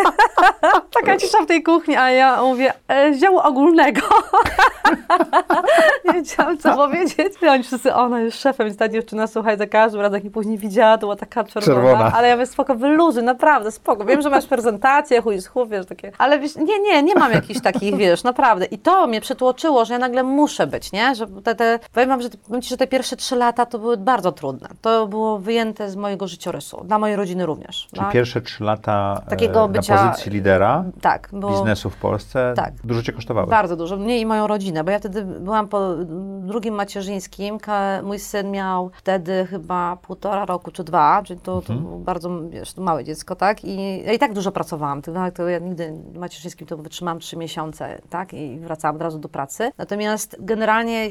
taka 1.01 1.17
cisza 1.17 1.43
w 1.43 1.47
tej 1.47 1.63
kuchni, 1.63 1.90
a 1.97 2.11
ja 2.11 2.43
mówię, 2.43 2.73
e, 2.89 3.15
z 3.15 3.21
działu 3.21 3.39
ogólnego. 3.39 4.01
nie 6.05 6.13
wiedziałam, 6.13 6.59
co 6.59 6.77
powiedzieć. 6.77 7.33
I 7.43 7.49
oni 7.49 7.63
wszyscy, 7.63 7.95
ona 7.95 8.21
jest 8.21 8.41
szefem, 8.41 8.67
więc 8.67 8.79
ta 8.79 8.89
dziewczyna, 8.89 9.27
słuchaj, 9.27 9.59
za 9.59 9.67
każdym 9.67 10.01
razem, 10.01 10.15
jak 10.15 10.23
mnie 10.23 10.31
później 10.31 10.59
widziała, 10.59 10.95
to 10.95 11.01
była 11.01 11.17
taka 11.17 11.45
czerwona. 11.45 11.75
Czerwona. 11.75 12.13
Ale 12.13 12.29
ja 12.29 12.35
mówię, 12.35 12.47
spoko, 12.47 12.75
wyluzuj, 12.75 13.23
naprawdę, 13.23 13.71
spoko. 13.71 14.05
Wiem, 14.05 14.23
że 14.23 14.31
masz 14.31 14.47
prezentację, 14.47 15.23
chuj 15.23 15.41
z 15.41 15.47
chów, 15.47 15.71
wiesz, 15.71 15.87
takie. 15.87 16.13
Ale 16.19 16.39
wiesz, 16.39 16.57
nie, 16.57 16.81
nie, 16.81 17.03
nie 17.03 17.15
mam 17.15 17.33
jakichś 17.33 17.61
takich, 17.61 17.97
wiesz, 17.97 18.25
naprawdę. 18.25 18.65
I 18.65 18.79
to 18.79 19.07
mnie 19.07 19.21
przytłoczyło, 19.21 19.85
że 19.85 19.93
ja 19.93 19.99
nagle 19.99 20.23
muszę 20.23 20.67
być, 20.67 20.93
nie? 20.93 21.15
Że 21.15 21.27
te, 21.27 21.55
te, 21.55 21.79
powiem 21.93 22.09
wam, 22.09 22.23
że, 22.23 22.29
powiem 22.47 22.63
ci, 22.63 22.69
że 22.69 22.77
te 22.77 22.87
pierwsze 22.87 23.17
trzy 23.17 23.37
lata 23.37 23.67
to 23.67 23.79
były 23.79 23.97
bardzo 23.97 24.33
trudne. 24.33 24.69
To 24.83 25.07
było 25.07 25.39
wyjęte 25.39 25.91
z 25.91 25.97
mojego 25.97 26.29
życiorysu, 26.29 26.85
dla 26.85 26.99
mojej 26.99 27.17
rodziny 27.17 27.47
również. 27.47 27.87
Czyli 27.91 28.03
tak? 28.03 28.13
pierwsze 28.13 28.41
trzy 28.41 28.65
lata 28.65 29.21
e, 29.27 29.31
Takiego 29.31 29.69
bycia- 29.69 29.95
na 29.95 30.11
pozycji 30.11 30.33
lidera 30.33 30.85
Tak, 31.01 31.29
bo... 31.33 31.49
biznesu 31.71 31.91
w 31.91 31.97
Polsce 31.97 32.53
Tak. 32.57 32.75
dużo 32.85 33.03
Cię 33.03 33.13
kosztowały. 33.13 33.47
Bardzo 33.47 33.77
dużo, 33.77 33.97
mnie 33.97 34.21
i 34.21 34.27
moją 34.27 34.47
rodzinę, 34.47 34.85
bo 34.85 34.91
ja 34.91 34.99
wtedy 34.99 35.23
byłam 35.23 35.69
po 35.69 35.95
drugim 36.41 36.75
macierzyńskim. 36.75 37.59
Mój 38.03 38.19
syn 38.19 38.51
miał 38.51 38.91
wtedy 38.95 39.47
chyba 39.47 39.97
półtora 39.97 40.45
roku 40.45 40.71
czy 40.71 40.85
dwa, 40.85 41.23
czyli 41.25 41.41
to, 41.41 41.63
to 41.63 41.73
było 41.75 41.99
bardzo 41.99 42.31
wiesz, 42.49 42.77
małe 42.77 43.05
dziecko, 43.05 43.37
tak? 43.37 43.65
I 43.65 44.03
ja 44.05 44.13
i 44.13 44.19
tak 44.19 44.33
dużo 44.33 44.53
pracowałam. 44.53 45.03
To, 45.03 45.13
to 45.35 45.49
ja 45.49 45.59
nigdy 45.59 45.93
macierzyńskim 46.15 46.67
to 46.67 46.77
wytrzymałam 46.77 47.19
trzy 47.19 47.37
miesiące, 47.37 48.01
tak? 48.11 48.35
I 48.35 48.59
wracałam 48.59 48.97
od 48.97 49.03
razu 49.03 49.19
do 49.19 49.29
pracy. 49.29 49.71
Natomiast 49.79 50.37
generalnie 50.39 51.09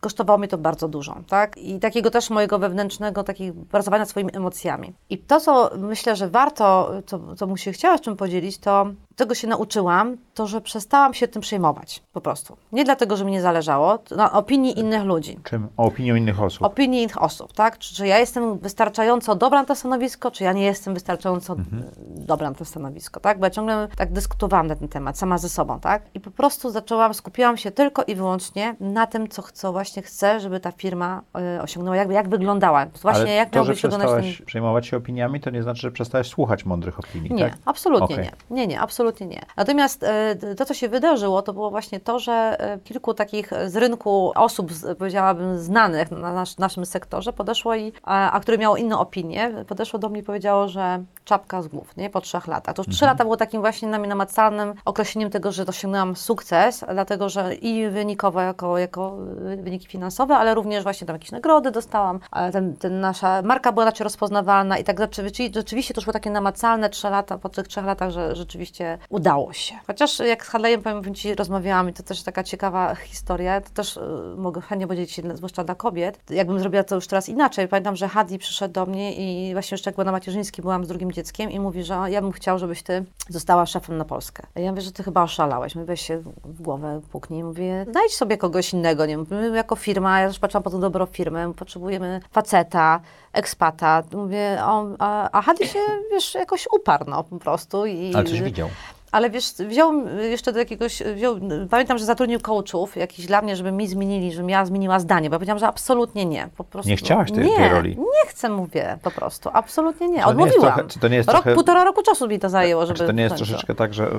kosztowało 0.00 0.38
mnie 0.38 0.48
to 0.48 0.58
bardzo 0.58 0.88
dużo, 0.88 1.16
tak? 1.28 1.56
I 1.56 1.80
takiego 1.80 2.10
też 2.10 2.30
mojego 2.30 2.58
wewnętrznego, 2.58 3.24
takiego 3.24 3.60
pracowania 3.70 4.04
swoimi 4.04 4.36
emocjami. 4.36 4.92
I 5.10 5.18
to, 5.18 5.40
co 5.40 5.70
myślę, 5.78 6.16
że 6.16 6.28
warto, 6.28 6.92
co, 7.06 7.36
co 7.36 7.46
mu 7.46 7.56
się 7.56 7.72
chciała 7.72 7.98
z 7.98 8.00
czym 8.00 8.16
podzielić, 8.16 8.58
to 8.58 8.86
tego 9.16 9.34
się 9.34 9.48
nauczyłam, 9.48 10.16
to, 10.34 10.46
że 10.46 10.60
przestałam 10.60 11.14
się 11.14 11.28
tym 11.28 11.42
przejmować, 11.42 12.02
po 12.12 12.20
prostu. 12.20 12.56
Nie 12.72 12.84
dlatego, 12.84 13.16
że 13.16 13.24
mi 13.24 13.32
nie 13.32 13.40
zależało, 13.42 13.98
na 14.16 14.32
opinii 14.32 14.78
innych 14.78 15.02
ludzi. 15.04 15.38
Czym? 15.44 15.68
O 15.76 15.84
opinią 15.84 16.14
innych 16.14 16.42
osób. 16.42 16.62
Opinii 16.62 17.02
innych 17.02 17.22
osób, 17.22 17.52
tak? 17.52 17.78
Czy, 17.78 17.94
czy 17.94 18.06
ja 18.06 18.18
jestem 18.18 18.58
wystarczająco 18.58 19.34
dobra 19.34 19.60
na 19.60 19.66
to 19.66 19.74
stanowisko, 19.74 20.30
czy 20.30 20.44
ja 20.44 20.52
nie 20.52 20.64
jestem 20.64 20.94
wystarczająco 20.94 21.52
Mhm. 21.52 21.82
dobra 22.00 22.50
na 22.50 22.56
to 22.56 22.64
stanowisko, 22.64 23.20
tak? 23.20 23.38
Bo 23.38 23.46
ja 23.46 23.50
ciągle 23.50 23.88
tak 23.96 24.12
dyskutowałam 24.12 24.66
na 24.66 24.76
ten 24.76 24.88
temat, 24.88 25.18
sama 25.18 25.38
ze 25.38 25.48
sobą, 25.48 25.80
tak? 25.80 26.02
I 26.14 26.20
po 26.20 26.30
prostu 26.30 26.70
zaczęłam, 26.70 27.14
skupiłam 27.14 27.56
się 27.56 27.70
tylko 27.70 28.02
i 28.04 28.14
wyłącznie 28.14 28.76
na 28.80 29.06
tym, 29.06 29.28
co, 29.28 29.42
co 29.52 29.72
właśnie 29.72 30.02
chcę, 30.02 30.40
żeby 30.40 30.60
ta 30.60 30.72
firma 30.72 31.22
y, 31.58 31.62
osiągnęła, 31.62 31.96
jak, 31.96 32.10
jak 32.10 32.28
wyglądała. 32.28 32.86
Właśnie 33.02 33.20
Ale 33.22 33.32
jak 33.32 33.50
to, 33.50 33.64
że 33.64 33.74
przestałaś 33.74 34.36
ten... 34.36 34.46
przejmować 34.46 34.86
się 34.86 34.96
opiniami, 34.96 35.40
to 35.40 35.50
nie 35.50 35.62
znaczy, 35.62 35.80
że 35.80 35.90
przestałaś 35.92 36.28
słuchać 36.28 36.64
mądrych 36.64 36.98
opinii, 36.98 37.34
Nie, 37.34 37.44
tak? 37.50 37.58
absolutnie 37.64 38.04
Okej. 38.16 38.30
nie. 38.50 38.56
Nie, 38.56 38.66
nie, 38.66 38.80
absolutnie 38.80 39.03
nie. 39.26 39.40
Natomiast 39.56 40.02
e, 40.02 40.36
to, 40.56 40.64
co 40.64 40.74
się 40.74 40.88
wydarzyło, 40.88 41.42
to 41.42 41.52
było 41.52 41.70
właśnie 41.70 42.00
to, 42.00 42.18
że 42.18 42.56
e, 42.60 42.78
kilku 42.78 43.14
takich 43.14 43.50
z 43.66 43.76
rynku 43.76 44.32
osób, 44.34 44.72
powiedziałabym, 44.98 45.58
znanych 45.58 46.10
na 46.10 46.32
nasz, 46.32 46.56
naszym 46.56 46.86
sektorze 46.86 47.32
podeszło 47.32 47.74
i, 47.74 47.92
a, 48.02 48.30
a 48.32 48.40
które 48.40 48.58
miało 48.58 48.76
inną 48.76 48.98
opinię, 48.98 49.64
podeszło 49.68 49.98
do 49.98 50.08
mnie 50.08 50.20
i 50.20 50.24
powiedziało, 50.24 50.68
że 50.68 51.04
czapka 51.24 51.62
z 51.62 51.68
głów, 51.68 51.96
nie? 51.96 52.10
Po 52.10 52.20
trzech 52.20 52.46
latach. 52.46 52.74
To 52.74 52.82
już 52.86 52.96
trzy 52.96 53.04
lata 53.04 53.24
było 53.24 53.36
takim 53.36 53.60
właśnie 53.60 53.88
mnie 53.98 54.08
namacalnym 54.08 54.74
określeniem 54.84 55.30
tego, 55.30 55.52
że 55.52 55.66
osiągnęłam 55.66 56.16
sukces, 56.16 56.84
dlatego, 56.92 57.28
że 57.28 57.54
i 57.54 57.88
wynikowo 57.88 58.40
jako, 58.40 58.78
jako 58.78 59.16
y, 59.52 59.56
wyniki 59.56 59.86
finansowe, 59.86 60.36
ale 60.36 60.54
również 60.54 60.82
właśnie 60.82 61.06
tam 61.06 61.16
jakieś 61.16 61.32
nagrody 61.32 61.70
dostałam, 61.70 62.20
ten, 62.52 62.76
ten 62.76 63.00
nasza 63.00 63.42
marka 63.42 63.72
była 63.72 63.84
raczej 63.84 64.04
rozpoznawalna 64.04 64.78
i 64.78 64.84
tak 64.84 64.98
rzeczywiście, 64.98 65.50
rzeczywiście 65.54 65.94
to 65.94 65.98
już 65.98 66.04
było 66.04 66.12
takie 66.12 66.30
namacalne 66.30 66.90
trzy 66.90 67.10
lata, 67.10 67.38
po 67.38 67.48
tych 67.48 67.68
trzech 67.68 67.84
latach, 67.84 68.10
że 68.10 68.36
rzeczywiście 68.36 68.98
udało 69.08 69.52
się. 69.52 69.74
Chociaż 69.86 70.18
jak 70.18 70.46
z 70.46 70.48
Hadleyem, 70.48 70.82
powiem 70.82 71.14
Ci, 71.14 71.34
rozmawiałam 71.34 71.88
i 71.88 71.92
to 71.92 72.02
też 72.02 72.22
taka 72.22 72.44
ciekawa 72.44 72.94
historia, 72.94 73.60
to 73.60 73.70
też 73.70 73.96
y, 73.96 74.00
mogę 74.36 74.60
chętnie 74.60 75.06
się, 75.06 75.22
zwłaszcza 75.34 75.64
dla 75.64 75.74
kobiet, 75.74 76.18
jakbym 76.30 76.58
zrobiła 76.58 76.84
to 76.84 76.94
już 76.94 77.06
teraz 77.06 77.28
inaczej. 77.28 77.68
Pamiętam, 77.68 77.96
że 77.96 78.08
Hadi 78.08 78.38
przyszedł 78.38 78.74
do 78.74 78.86
mnie 78.86 79.14
i 79.14 79.52
właśnie 79.52 79.74
jeszcze 79.74 79.90
jak 79.90 79.94
była 79.94 80.04
na 80.04 80.12
macierzyńskim, 80.12 80.62
byłam 80.62 80.84
z 80.84 80.88
drugim 80.88 81.13
dzieckiem 81.14 81.50
i 81.50 81.60
mówi, 81.60 81.84
że 81.84 81.94
ja 82.08 82.22
bym 82.22 82.32
chciał, 82.32 82.58
żebyś 82.58 82.82
Ty 82.82 83.04
została 83.28 83.66
szefem 83.66 83.96
na 83.96 84.04
Polskę. 84.04 84.46
Ja 84.54 84.70
mówię, 84.70 84.82
że 84.82 84.92
Ty 84.92 85.02
chyba 85.02 85.22
oszalałeś. 85.22 85.74
Mówię, 85.74 85.86
weź 85.86 86.00
się 86.00 86.18
w 86.44 86.62
głowę 86.62 87.00
puknij. 87.12 87.44
Mówię, 87.44 87.86
znajdź 87.90 88.14
sobie 88.16 88.36
kogoś 88.36 88.72
innego. 88.72 89.06
Nie? 89.06 89.18
My 89.18 89.56
jako 89.56 89.76
firma, 89.76 90.20
ja 90.20 90.28
też 90.28 90.38
patrzyłam 90.38 90.62
po 90.62 90.70
tą 90.70 90.80
dobrą 90.80 91.06
firmę, 91.06 91.52
potrzebujemy 91.54 92.20
faceta, 92.30 93.00
ekspata. 93.32 94.02
Mówię, 94.12 94.58
on, 94.64 94.96
a, 94.98 95.30
a 95.30 95.42
Hadi 95.42 95.68
się, 95.68 95.78
wiesz, 96.12 96.34
jakoś 96.34 96.68
uparł, 96.72 97.04
no, 97.08 97.24
po 97.24 97.38
prostu. 97.38 97.86
I, 97.86 98.14
Ale 98.14 98.24
coś 98.24 98.42
widział. 98.42 98.68
Ale 99.14 99.30
wiesz, 99.30 99.52
wziął 99.52 99.92
jeszcze 100.30 100.52
do 100.52 100.58
jakiegoś, 100.58 101.02
wziął, 101.14 101.36
pamiętam, 101.70 101.98
że 101.98 102.04
zatrudnił 102.04 102.40
coachów 102.40 102.96
jakiś 102.96 103.26
dla 103.26 103.42
mnie, 103.42 103.56
żeby 103.56 103.72
mi 103.72 103.88
zmienili, 103.88 104.32
żebym 104.32 104.48
ja 104.50 104.66
zmieniła 104.66 104.98
zdanie, 105.00 105.30
bo 105.30 105.34
ja 105.34 105.38
powiedziałam, 105.38 105.58
że 105.58 105.66
absolutnie 105.66 106.24
nie, 106.24 106.48
po 106.56 106.64
prostu. 106.64 106.90
Nie 106.90 106.96
chciałaś 106.96 107.32
tej- 107.32 107.44
nie, 107.46 107.56
tej 107.56 107.68
roli? 107.68 107.96
nie 107.98 108.28
chcę, 108.28 108.48
mówię, 108.48 108.98
po 109.02 109.10
prostu, 109.10 109.50
absolutnie 109.52 110.08
nie, 110.08 110.12
to 110.14 110.20
nie 110.20 110.26
odmówiłam. 110.26 110.60
trochę- 110.74 111.00
to 111.00 111.08
nie 111.08 111.16
jest 111.16 111.28
Rok, 111.28 111.36
trochę- 111.42 111.54
półtora 111.54 111.84
roku 111.84 112.02
czasu 112.02 112.28
mi 112.28 112.38
to 112.38 112.48
zajęło, 112.48 112.86
żeby 112.86 112.98
Czy 112.98 113.06
to 113.06 113.12
nie 113.12 113.22
jest 113.22 113.36
troszeczkę 113.36 113.74
tak, 113.74 113.94
że 113.94 114.10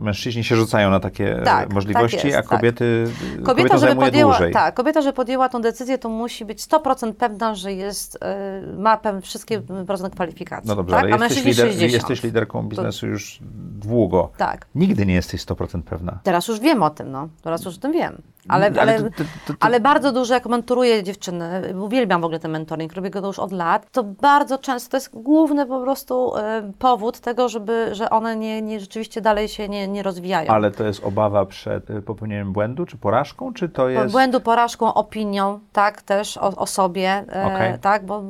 mężczyźni 0.00 0.44
się 0.44 0.56
rzucają 0.56 0.90
na 0.90 1.00
takie 1.00 1.38
e, 1.38 1.42
Tak, 1.42 1.72
możliwości, 1.72 2.16
tak 2.16 2.24
jest, 2.24 2.36
a 2.38 2.42
tak. 2.42 2.50
kobiety, 2.50 3.04
Kobieta, 3.30 3.44
kobieta 3.46 3.78
żeby 3.78 3.96
podjęła, 3.96 4.32
dłużej? 4.32 4.52
tak, 4.52 4.74
kobieta, 4.74 5.02
żeby 5.02 5.12
podjęła 5.12 5.48
tą 5.48 5.60
decyzję, 5.60 5.98
to 5.98 6.08
musi 6.08 6.44
być 6.44 6.62
100% 6.62 7.12
pewna, 7.12 7.54
że 7.54 7.72
jest, 7.72 8.18
e, 8.22 8.62
ma 8.78 8.96
pewne 8.96 9.20
wszystkie 9.20 9.62
różne 9.88 10.10
kwalifikacje. 10.10 10.68
No 10.68 10.76
dobrze, 10.76 10.96
tak? 10.96 11.04
ale 11.04 11.14
a 11.14 11.24
jesteś, 11.24 11.44
lider, 11.44 11.66
60. 11.66 11.92
jesteś 11.92 12.22
liderką 12.22 12.62
biznesu 12.62 13.06
już 13.06 13.38
długo. 13.80 14.30
Tak. 14.40 14.66
Nigdy 14.74 15.06
nie 15.06 15.14
jesteś 15.14 15.44
100% 15.44 15.82
pewna. 15.82 16.18
Teraz 16.22 16.48
już 16.48 16.60
wiem 16.60 16.82
o 16.82 16.90
tym, 16.90 17.10
no. 17.10 17.28
Teraz 17.42 17.64
już 17.64 17.76
o 17.76 17.80
tym 17.80 17.92
wiem. 17.92 18.22
Ale, 18.48 18.66
Ale 18.66 18.80
ale, 18.80 19.02
to- 19.02 19.10
to- 19.10 19.24
to- 19.46 19.54
ale 19.60 19.80
bardzo 19.80 20.12
dużo, 20.12 20.34
jak 20.34 20.46
mentoruję 20.46 21.02
dziewczyny, 21.02 21.74
uwielbiam 21.80 22.20
w 22.20 22.24
ogóle 22.24 22.38
ten 22.38 22.50
mentoring, 22.50 22.92
robię 22.92 23.10
go 23.10 23.26
już 23.26 23.38
od 23.38 23.52
lat, 23.52 23.90
to 23.92 24.04
bardzo 24.04 24.58
często 24.58 24.90
to 24.90 24.96
jest 24.96 25.10
główny 25.14 25.66
po 25.66 25.80
prostu 25.80 26.36
e, 26.36 26.72
powód 26.78 27.20
tego, 27.20 27.48
żeby, 27.48 27.94
że 27.94 28.10
one 28.10 28.36
nie, 28.36 28.62
nie, 28.62 28.80
rzeczywiście 28.80 29.20
dalej 29.20 29.48
się 29.48 29.68
nie, 29.68 29.88
nie 29.88 30.02
rozwijają. 30.02 30.52
Ale 30.52 30.70
to 30.70 30.84
jest 30.84 31.04
obawa 31.04 31.46
przed 31.46 31.90
y, 31.90 32.02
popełnieniem 32.02 32.52
błędu, 32.52 32.86
czy 32.86 32.96
porażką, 32.96 33.52
czy 33.52 33.68
to 33.68 33.88
jest... 33.88 34.12
Błędu, 34.12 34.40
porażką, 34.40 34.94
opinią, 34.94 35.60
tak, 35.72 36.02
też 36.02 36.36
o, 36.36 36.56
o 36.56 36.66
sobie, 36.66 37.24
e, 37.32 37.46
Okej. 37.46 37.78
tak, 37.78 38.06
bo 38.06 38.18
e, 38.18 38.22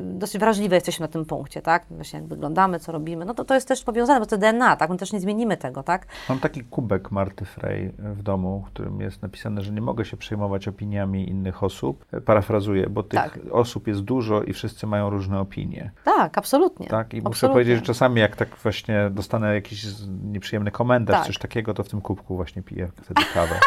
dosyć 0.00 0.40
wrażliwe 0.40 0.76
jesteśmy 0.76 1.04
na 1.06 1.12
tym 1.12 1.24
punkcie, 1.24 1.62
tak, 1.62 1.84
właśnie 1.90 2.18
jak 2.18 2.28
wyglądamy, 2.28 2.80
co 2.80 2.92
robimy, 2.92 3.24
no 3.24 3.34
to 3.34 3.44
to 3.44 3.54
jest 3.54 3.68
też 3.68 3.84
powiązane, 3.84 4.20
bo 4.20 4.26
to 4.26 4.38
DNA, 4.38 4.76
tak, 4.76 4.90
my 4.90 4.96
też 4.96 5.12
nie 5.12 5.20
zmienimy 5.20 5.56
tego, 5.56 5.82
tak. 5.82 6.06
Mam 6.28 6.38
taki 6.38 6.64
kubek 6.64 7.10
Marty 7.10 7.44
Frey 7.44 7.92
w 7.98 8.22
domu, 8.22 8.64
w 8.66 8.70
którym 8.70 9.00
jest 9.00 9.22
napisane, 9.22 9.31
że 9.58 9.72
nie 9.72 9.80
mogę 9.80 10.04
się 10.04 10.16
przejmować 10.16 10.68
opiniami 10.68 11.28
innych 11.28 11.62
osób. 11.62 12.04
Parafrazuję, 12.24 12.86
bo 12.90 13.02
tych 13.02 13.20
Tak. 13.20 13.38
osób 13.50 13.86
jest 13.86 14.00
dużo 14.00 14.42
i 14.42 14.52
wszyscy 14.52 14.86
mają 14.86 15.10
różne 15.10 15.40
opinie. 15.40 15.90
Tak, 16.04 16.38
absolutnie. 16.38 16.86
Tak? 16.86 17.14
I 17.14 17.16
muszę 17.16 17.28
absolutnie. 17.28 17.54
powiedzieć, 17.54 17.76
że 17.76 17.82
czasami 17.82 18.20
jak 18.20 18.36
tak 18.36 18.56
właśnie 18.56 19.10
dostanę 19.10 19.54
jakiś 19.54 19.86
nieprzyjemny 20.24 20.70
komentarz, 20.70 21.16
Tak. 21.16 21.26
coś 21.26 21.38
takiego, 21.38 21.74
to 21.74 21.84
w 21.84 21.88
tym 21.88 22.00
kubku 22.00 22.36
właśnie 22.36 22.62
piję 22.62 22.90
wtedy 23.02 23.22
kawę. 23.34 23.60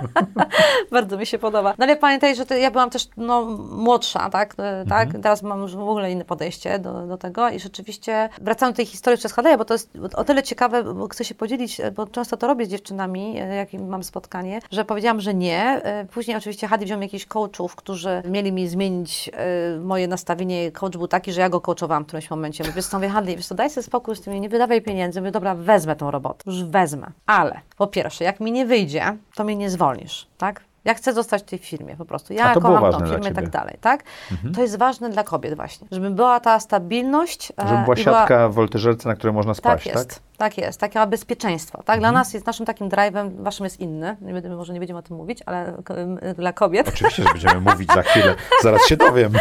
Bardzo 0.90 1.16
mi 1.16 1.26
się 1.26 1.38
podoba. 1.38 1.74
No 1.78 1.84
ale 1.84 1.96
pamiętaj, 1.96 2.36
że 2.36 2.46
ty, 2.46 2.58
ja 2.58 2.70
byłam 2.70 2.90
też 2.90 3.08
no, 3.16 3.42
młodsza, 3.70 4.30
tak? 4.30 4.54
E, 4.58 4.84
tak? 4.88 5.08
Teraz 5.22 5.42
mam 5.42 5.62
już 5.62 5.76
w 5.76 5.80
ogóle 5.80 6.12
inne 6.12 6.24
podejście 6.24 6.78
do, 6.78 7.06
do 7.06 7.16
tego 7.16 7.48
i 7.48 7.60
rzeczywiście 7.60 8.28
wracam 8.40 8.70
do 8.70 8.76
tej 8.76 8.86
historii 8.86 9.18
przez 9.18 9.32
Hadeja, 9.32 9.58
bo 9.58 9.64
to 9.64 9.74
jest 9.74 9.96
o 10.14 10.24
tyle 10.24 10.42
ciekawe, 10.42 10.82
bo 10.94 11.08
chcę 11.08 11.24
się 11.24 11.34
podzielić, 11.34 11.80
e, 11.80 11.90
bo 11.90 12.06
często 12.06 12.36
to 12.36 12.46
robię 12.46 12.66
z 12.66 12.68
dziewczynami, 12.68 13.38
e, 13.40 13.54
jak 13.54 13.72
mam 13.72 14.04
spotkanie, 14.04 14.60
że 14.70 14.84
powiedziałam, 14.84 15.01
że 15.20 15.34
nie. 15.34 15.62
E, 15.84 16.04
Później 16.04 16.36
oczywiście 16.36 16.68
Hadi 16.68 16.84
wziął 16.84 17.02
jakichś 17.02 17.26
coachów, 17.26 17.76
którzy 17.76 18.22
mieli 18.24 18.52
mi 18.52 18.68
zmienić 18.68 19.30
e, 19.32 19.78
moje 19.80 20.08
nastawienie. 20.08 20.72
Coach 20.72 20.96
był 20.96 21.08
taki, 21.08 21.32
że 21.32 21.40
ja 21.40 21.48
go 21.48 21.60
coachowałam 21.60 22.02
w 22.02 22.06
którymś 22.06 22.30
momencie. 22.30 22.64
Mówię, 22.64 22.82
co, 22.82 22.96
mówię, 22.96 23.08
Hadi, 23.08 23.36
wiesz 23.36 23.46
co, 23.46 23.54
daj 23.54 23.70
sobie 23.70 23.84
spokój 23.84 24.16
z 24.16 24.20
tym, 24.20 24.40
nie 24.40 24.48
wydawaj 24.48 24.82
pieniędzy. 24.82 25.20
Mówię, 25.20 25.30
dobra, 25.32 25.54
wezmę 25.54 25.96
tą 25.96 26.10
robotę, 26.10 26.42
już 26.46 26.64
wezmę. 26.64 27.06
Ale 27.26 27.60
po 27.76 27.86
pierwsze, 27.86 28.24
jak 28.24 28.40
mi 28.40 28.52
nie 28.52 28.66
wyjdzie, 28.66 29.16
to 29.34 29.44
mnie 29.44 29.56
nie 29.56 29.70
zwolnisz, 29.70 30.26
tak? 30.38 30.60
Ja 30.84 30.94
chcę 30.94 31.12
zostać 31.12 31.42
w 31.42 31.44
tej 31.44 31.58
firmie 31.58 31.96
po 31.96 32.04
prostu. 32.04 32.32
Ja 32.32 32.54
kocham 32.54 32.92
tą 32.92 33.06
firmę 33.06 33.30
i 33.30 33.34
tak 33.34 33.48
dalej, 33.48 33.78
tak? 33.80 34.02
To 34.54 34.62
jest 34.62 34.78
ważne 34.78 35.10
dla 35.10 35.22
kobiet 35.24 35.56
właśnie, 35.56 35.88
żeby 35.90 36.10
była 36.10 36.40
ta 36.40 36.60
stabilność. 36.60 37.52
e, 37.64 37.68
Żeby 37.68 37.82
była 37.84 37.96
siatka 37.96 38.48
w 38.48 38.54
woltyżerce, 38.54 39.08
na 39.08 39.14
której 39.14 39.34
można 39.34 39.52
tak 39.54 39.58
spaść, 39.58 39.86
jest. 39.86 40.08
tak? 40.14 40.18
Tak 40.36 40.58
jest, 40.58 40.80
takie 40.80 41.06
bezpieczeństwo. 41.06 41.82
Tak? 41.84 42.00
Dla 42.00 42.12
nas 42.12 42.34
jest 42.34 42.46
naszym 42.46 42.66
takim 42.66 42.88
drive'em, 42.88 43.30
waszym 43.42 43.64
jest 43.64 43.80
inny, 43.80 44.16
nie 44.20 44.32
będziemy, 44.32 44.56
może 44.56 44.72
nie 44.72 44.78
będziemy 44.78 44.98
o 44.98 45.02
tym 45.02 45.16
mówić, 45.16 45.38
ale 45.46 45.72
dla 46.36 46.52
kobiet. 46.52 46.88
Oczywiście, 46.88 47.22
że 47.22 47.28
będziemy 47.28 47.60
mówić 47.60 47.92
za 47.94 48.02
chwilę. 48.02 48.34
Zaraz 48.62 48.86
się 48.86 48.96
dowiem. 48.96 49.32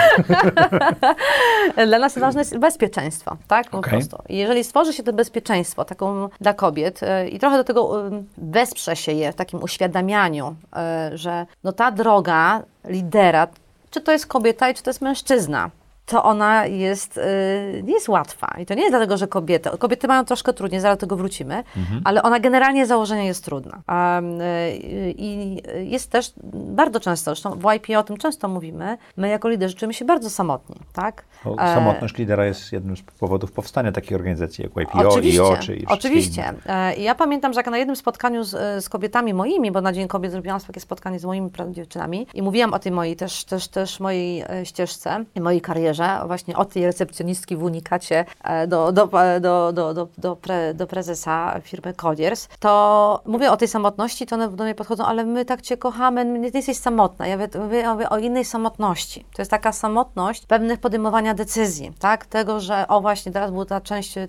Dla 1.88 2.00
nas 2.00 2.18
ważne 2.18 2.42
jest 2.42 2.58
bezpieczeństwo, 2.58 3.38
tak? 3.48 3.70
Po 3.70 3.78
Okej. 3.78 3.92
prostu. 3.92 4.18
I 4.30 4.38
jeżeli 4.38 4.64
stworzy 4.64 4.94
się 4.94 5.04
to 5.04 5.14
bezpieczeństwo 5.14 5.86
taką 5.86 6.30
dla 6.42 6.54
kobiet 6.54 7.04
e, 7.04 7.28
i 7.28 7.40
trochę 7.40 7.58
do 7.58 7.64
tego 7.64 8.04
wesprze 8.38 8.96
się 8.96 9.12
je 9.12 9.32
w 9.32 9.36
takim 9.36 9.64
uświadamianiu, 9.64 10.56
e, 10.76 11.12
że 11.14 11.46
no 11.64 11.72
ta 11.72 11.92
droga 11.92 12.64
lidera, 12.86 13.48
czy 13.92 14.02
to 14.02 14.12
jest 14.12 14.28
kobieta 14.28 14.70
i 14.70 14.74
czy 14.74 14.84
to 14.84 14.90
jest 14.90 15.02
mężczyzna, 15.02 15.70
to 16.12 16.24
ona 16.24 16.66
jest, 16.66 17.18
e, 17.18 17.84
nie 17.84 17.94
jest 17.94 18.10
łatwa. 18.10 18.56
I 18.60 18.66
to 18.66 18.74
nie 18.74 18.82
jest 18.82 18.92
dlatego, 18.92 19.18
że 19.18 19.28
kobiety, 19.28 19.70
kobiety 19.80 20.08
mają 20.08 20.26
troszkę 20.26 20.54
trudniej, 20.54 20.82
zaraz 20.82 20.98
do 20.98 21.00
tego 21.00 21.16
wrócimy, 21.16 21.64
ale 22.04 22.24
ona 22.24 22.40
generalnie 22.40 22.86
z 22.86 22.88
założenia 22.90 23.24
jest 23.24 23.46
trudna. 23.46 23.82
E, 23.88 24.72
I 25.12 25.62
jest 25.90 26.12
też 26.12 26.34
bardzo 26.54 27.00
często, 27.00 27.32
zresztą 27.32 27.52
w 27.52 27.74
YP 27.76 28.00
o 28.00 28.04
tym 28.04 28.18
często 28.18 28.48
mówimy, 28.48 28.98
my 29.18 29.30
jako 29.30 29.50
liderzy 29.50 29.76
czujemy 29.76 29.94
się 29.94 30.06
bardzo 30.06 30.30
samotni, 30.30 30.76
tak? 30.94 31.24
Bo 31.46 31.56
E, 31.58 31.76
samotność 31.76 32.18
lidera 32.18 32.46
jest 32.46 32.72
jednym 32.72 32.98
z 32.98 33.02
powodów 33.02 33.52
powstania 33.52 33.92
takiej 33.92 34.16
organizacji 34.16 34.64
jak 34.64 34.72
YPO, 34.88 35.10
Oczywiście, 35.10 35.42
IO 35.42 35.58
czy 35.58 35.76
i 35.76 35.86
oczywiście. 35.86 36.54
E, 36.66 36.96
i 36.96 37.04
Ja 37.04 37.16
pamiętam, 37.16 37.54
że 37.54 37.60
jak 37.60 37.68
na 37.68 37.78
jednym 37.78 37.96
spotkaniu 37.96 38.44
z, 38.44 38.84
z 38.84 38.90
kobietami 38.90 39.34
moimi, 39.34 39.72
bo 39.72 39.82
na 39.82 39.94
Dzień 39.94 40.08
Kobiet 40.08 40.32
zrobiłam 40.32 40.60
takie 40.60 40.80
spotkanie 40.80 41.20
z 41.20 41.26
moimi 41.26 41.50
dziewczynami 41.72 42.28
i 42.34 42.42
mówiłam 42.42 42.74
o 42.74 42.80
tej 42.80 42.92
mojej 42.92 43.16
też, 43.16 43.46
też, 43.46 43.68
też 43.68 44.00
mojej 44.00 44.42
e, 44.42 44.66
ścieżce, 44.66 45.26
i 45.36 45.42
mojej 45.42 45.62
karierze, 45.62 46.01
właśnie 46.28 46.58
o 46.58 46.66
tej 46.66 46.86
recepcjonistki 46.86 47.56
w 47.56 47.64
Unikacie 47.64 48.26
e, 48.44 48.68
do, 48.68 48.92
do, 48.92 49.10
do, 49.42 49.74
do, 49.74 49.94
do, 49.94 50.08
do, 50.18 50.36
pre, 50.36 50.74
do 50.74 50.88
prezesa 50.88 51.60
firmy 51.64 51.94
Colliers, 51.94 52.48
to 52.60 53.22
mówię 53.26 53.52
o 53.52 53.58
tej 53.58 53.68
samotności, 53.68 54.26
to 54.26 54.36
one 54.36 54.50
do 54.50 54.64
mnie 54.64 54.76
podchodzą, 54.76 55.06
ale 55.06 55.26
my 55.26 55.46
tak 55.46 55.62
Cię 55.62 55.78
kochamy, 55.78 56.26
nie, 56.26 56.50
jesteś 56.54 56.78
samotna. 56.78 57.28
Ja 57.28 57.38
mówię, 57.38 57.90
mówię, 57.94 58.10
o 58.10 58.18
innej 58.18 58.46
samotności. 58.46 59.26
To 59.36 59.42
jest 59.42 59.52
taka 59.52 59.72
samotność 59.72 60.46
pewnych 60.46 60.80
podejmowania 60.80 61.34
decyzji, 61.34 61.92
tak? 62.00 62.26
Tego, 62.26 62.60
że 62.60 62.88
o 62.88 63.02
właśnie 63.02 63.32
teraz 63.32 63.52
był 63.52 63.66
ta 63.66 63.82
część, 63.82 64.14
te, 64.14 64.28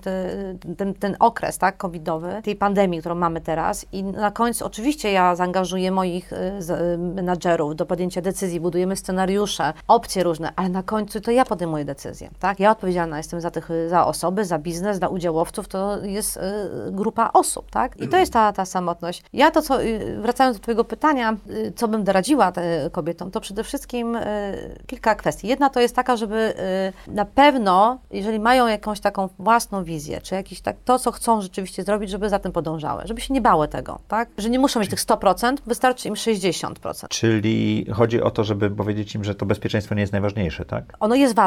ten, 0.77 0.95
ten 0.95 1.17
okres, 1.19 1.59
tak, 1.59 1.77
covidowy, 1.77 2.41
tej 2.45 2.57
pandemii, 2.57 3.01
którą 3.01 3.15
mamy 3.15 3.41
teraz 3.41 3.87
i 3.93 4.05
na 4.05 4.31
końcu 4.31 4.67
oczywiście 4.67 5.13
ja 5.13 5.37
zaangażuję 5.37 5.91
moich 5.91 6.33
y, 6.33 6.37
y, 6.37 6.99
menadżerów 6.99 7.77
do 7.77 7.87
podjęcia 7.87 8.21
decyzji, 8.21 8.61
budujemy 8.61 8.97
scenariusze, 8.97 9.73
opcje 9.89 10.23
różne, 10.23 10.53
ale 10.57 10.69
na 10.69 10.83
końcu 10.83 11.21
to 11.21 11.31
ja 11.31 11.45
podejmuję 11.45 11.62
decyzje, 11.85 12.31
tak? 12.39 12.61
Ja 12.61 12.71
odpowiedzialna 12.71 13.17
jestem 13.17 13.41
za 13.41 13.51
tych, 13.51 13.69
za 13.89 14.07
osoby, 14.07 14.45
za 14.45 14.59
biznes, 14.59 14.99
za 14.99 15.09
udziałowców, 15.09 15.69
to 15.69 15.99
jest 16.03 16.37
y, 16.37 16.41
grupa 16.91 17.31
osób, 17.33 17.71
tak? 17.71 18.01
I 18.01 18.09
to 18.09 18.17
jest 18.17 18.33
ta, 18.33 18.53
ta 18.53 18.65
samotność. 18.65 19.23
Ja 19.33 19.51
to, 19.51 19.63
co, 19.63 19.83
y, 19.83 20.21
wracając 20.21 20.57
do 20.57 20.63
Twojego 20.63 20.85
pytania, 20.85 21.37
y, 21.51 21.73
co 21.77 21.89
bym 21.89 22.05
doradziła 22.05 22.53
kobietom, 22.93 23.31
to 23.31 23.41
przede 23.41 23.65
wszystkim 23.65 24.17
y, 24.17 24.23
kilka 24.87 25.15
kwestii. 25.15 25.49
Jedna 25.49 25.71
to 25.71 25.81
jest 25.81 25.97
taka, 25.97 26.17
żeby 26.17 26.55
y, 27.09 27.13
na 27.13 27.25
pewno, 27.25 27.99
jeżeli 28.11 28.41
mają 28.41 28.67
jakąś 28.67 29.01
taką 29.01 29.29
własną 29.39 29.85
wizję, 29.85 30.21
czy 30.21 30.35
jakiś 30.35 30.61
tak, 30.61 30.77
to, 30.85 30.99
co 30.99 31.13
chcą 31.13 31.41
rzeczywiście 31.41 31.83
zrobić, 31.83 32.11
żeby 32.11 32.29
za 32.29 32.39
tym 32.39 32.53
podążały, 32.53 33.03
żeby 33.05 33.21
się 33.21 33.35
nie 33.35 33.41
bały 33.41 33.69
tego, 33.69 33.99
tak? 34.09 34.29
Że 34.39 34.51
nie 34.51 34.59
muszą 34.59 34.81
mieć 34.81 34.91
tych 34.91 35.01
100%, 35.01 35.57
wystarczy 35.67 36.09
im 36.09 36.15
60%. 36.15 37.09
Czyli 37.09 37.87
chodzi 37.93 38.23
o 38.23 38.31
to, 38.31 38.45
żeby 38.45 38.71
powiedzieć 38.71 39.15
im, 39.15 39.25
że 39.25 39.35
to 39.35 39.47
bezpieczeństwo 39.47 39.95
nie 39.95 40.01
jest 40.01 40.13
najważniejsze, 40.13 40.65
tak? 40.65 40.85
Ono 41.01 41.15
jest 41.15 41.35
ważne, 41.35 41.42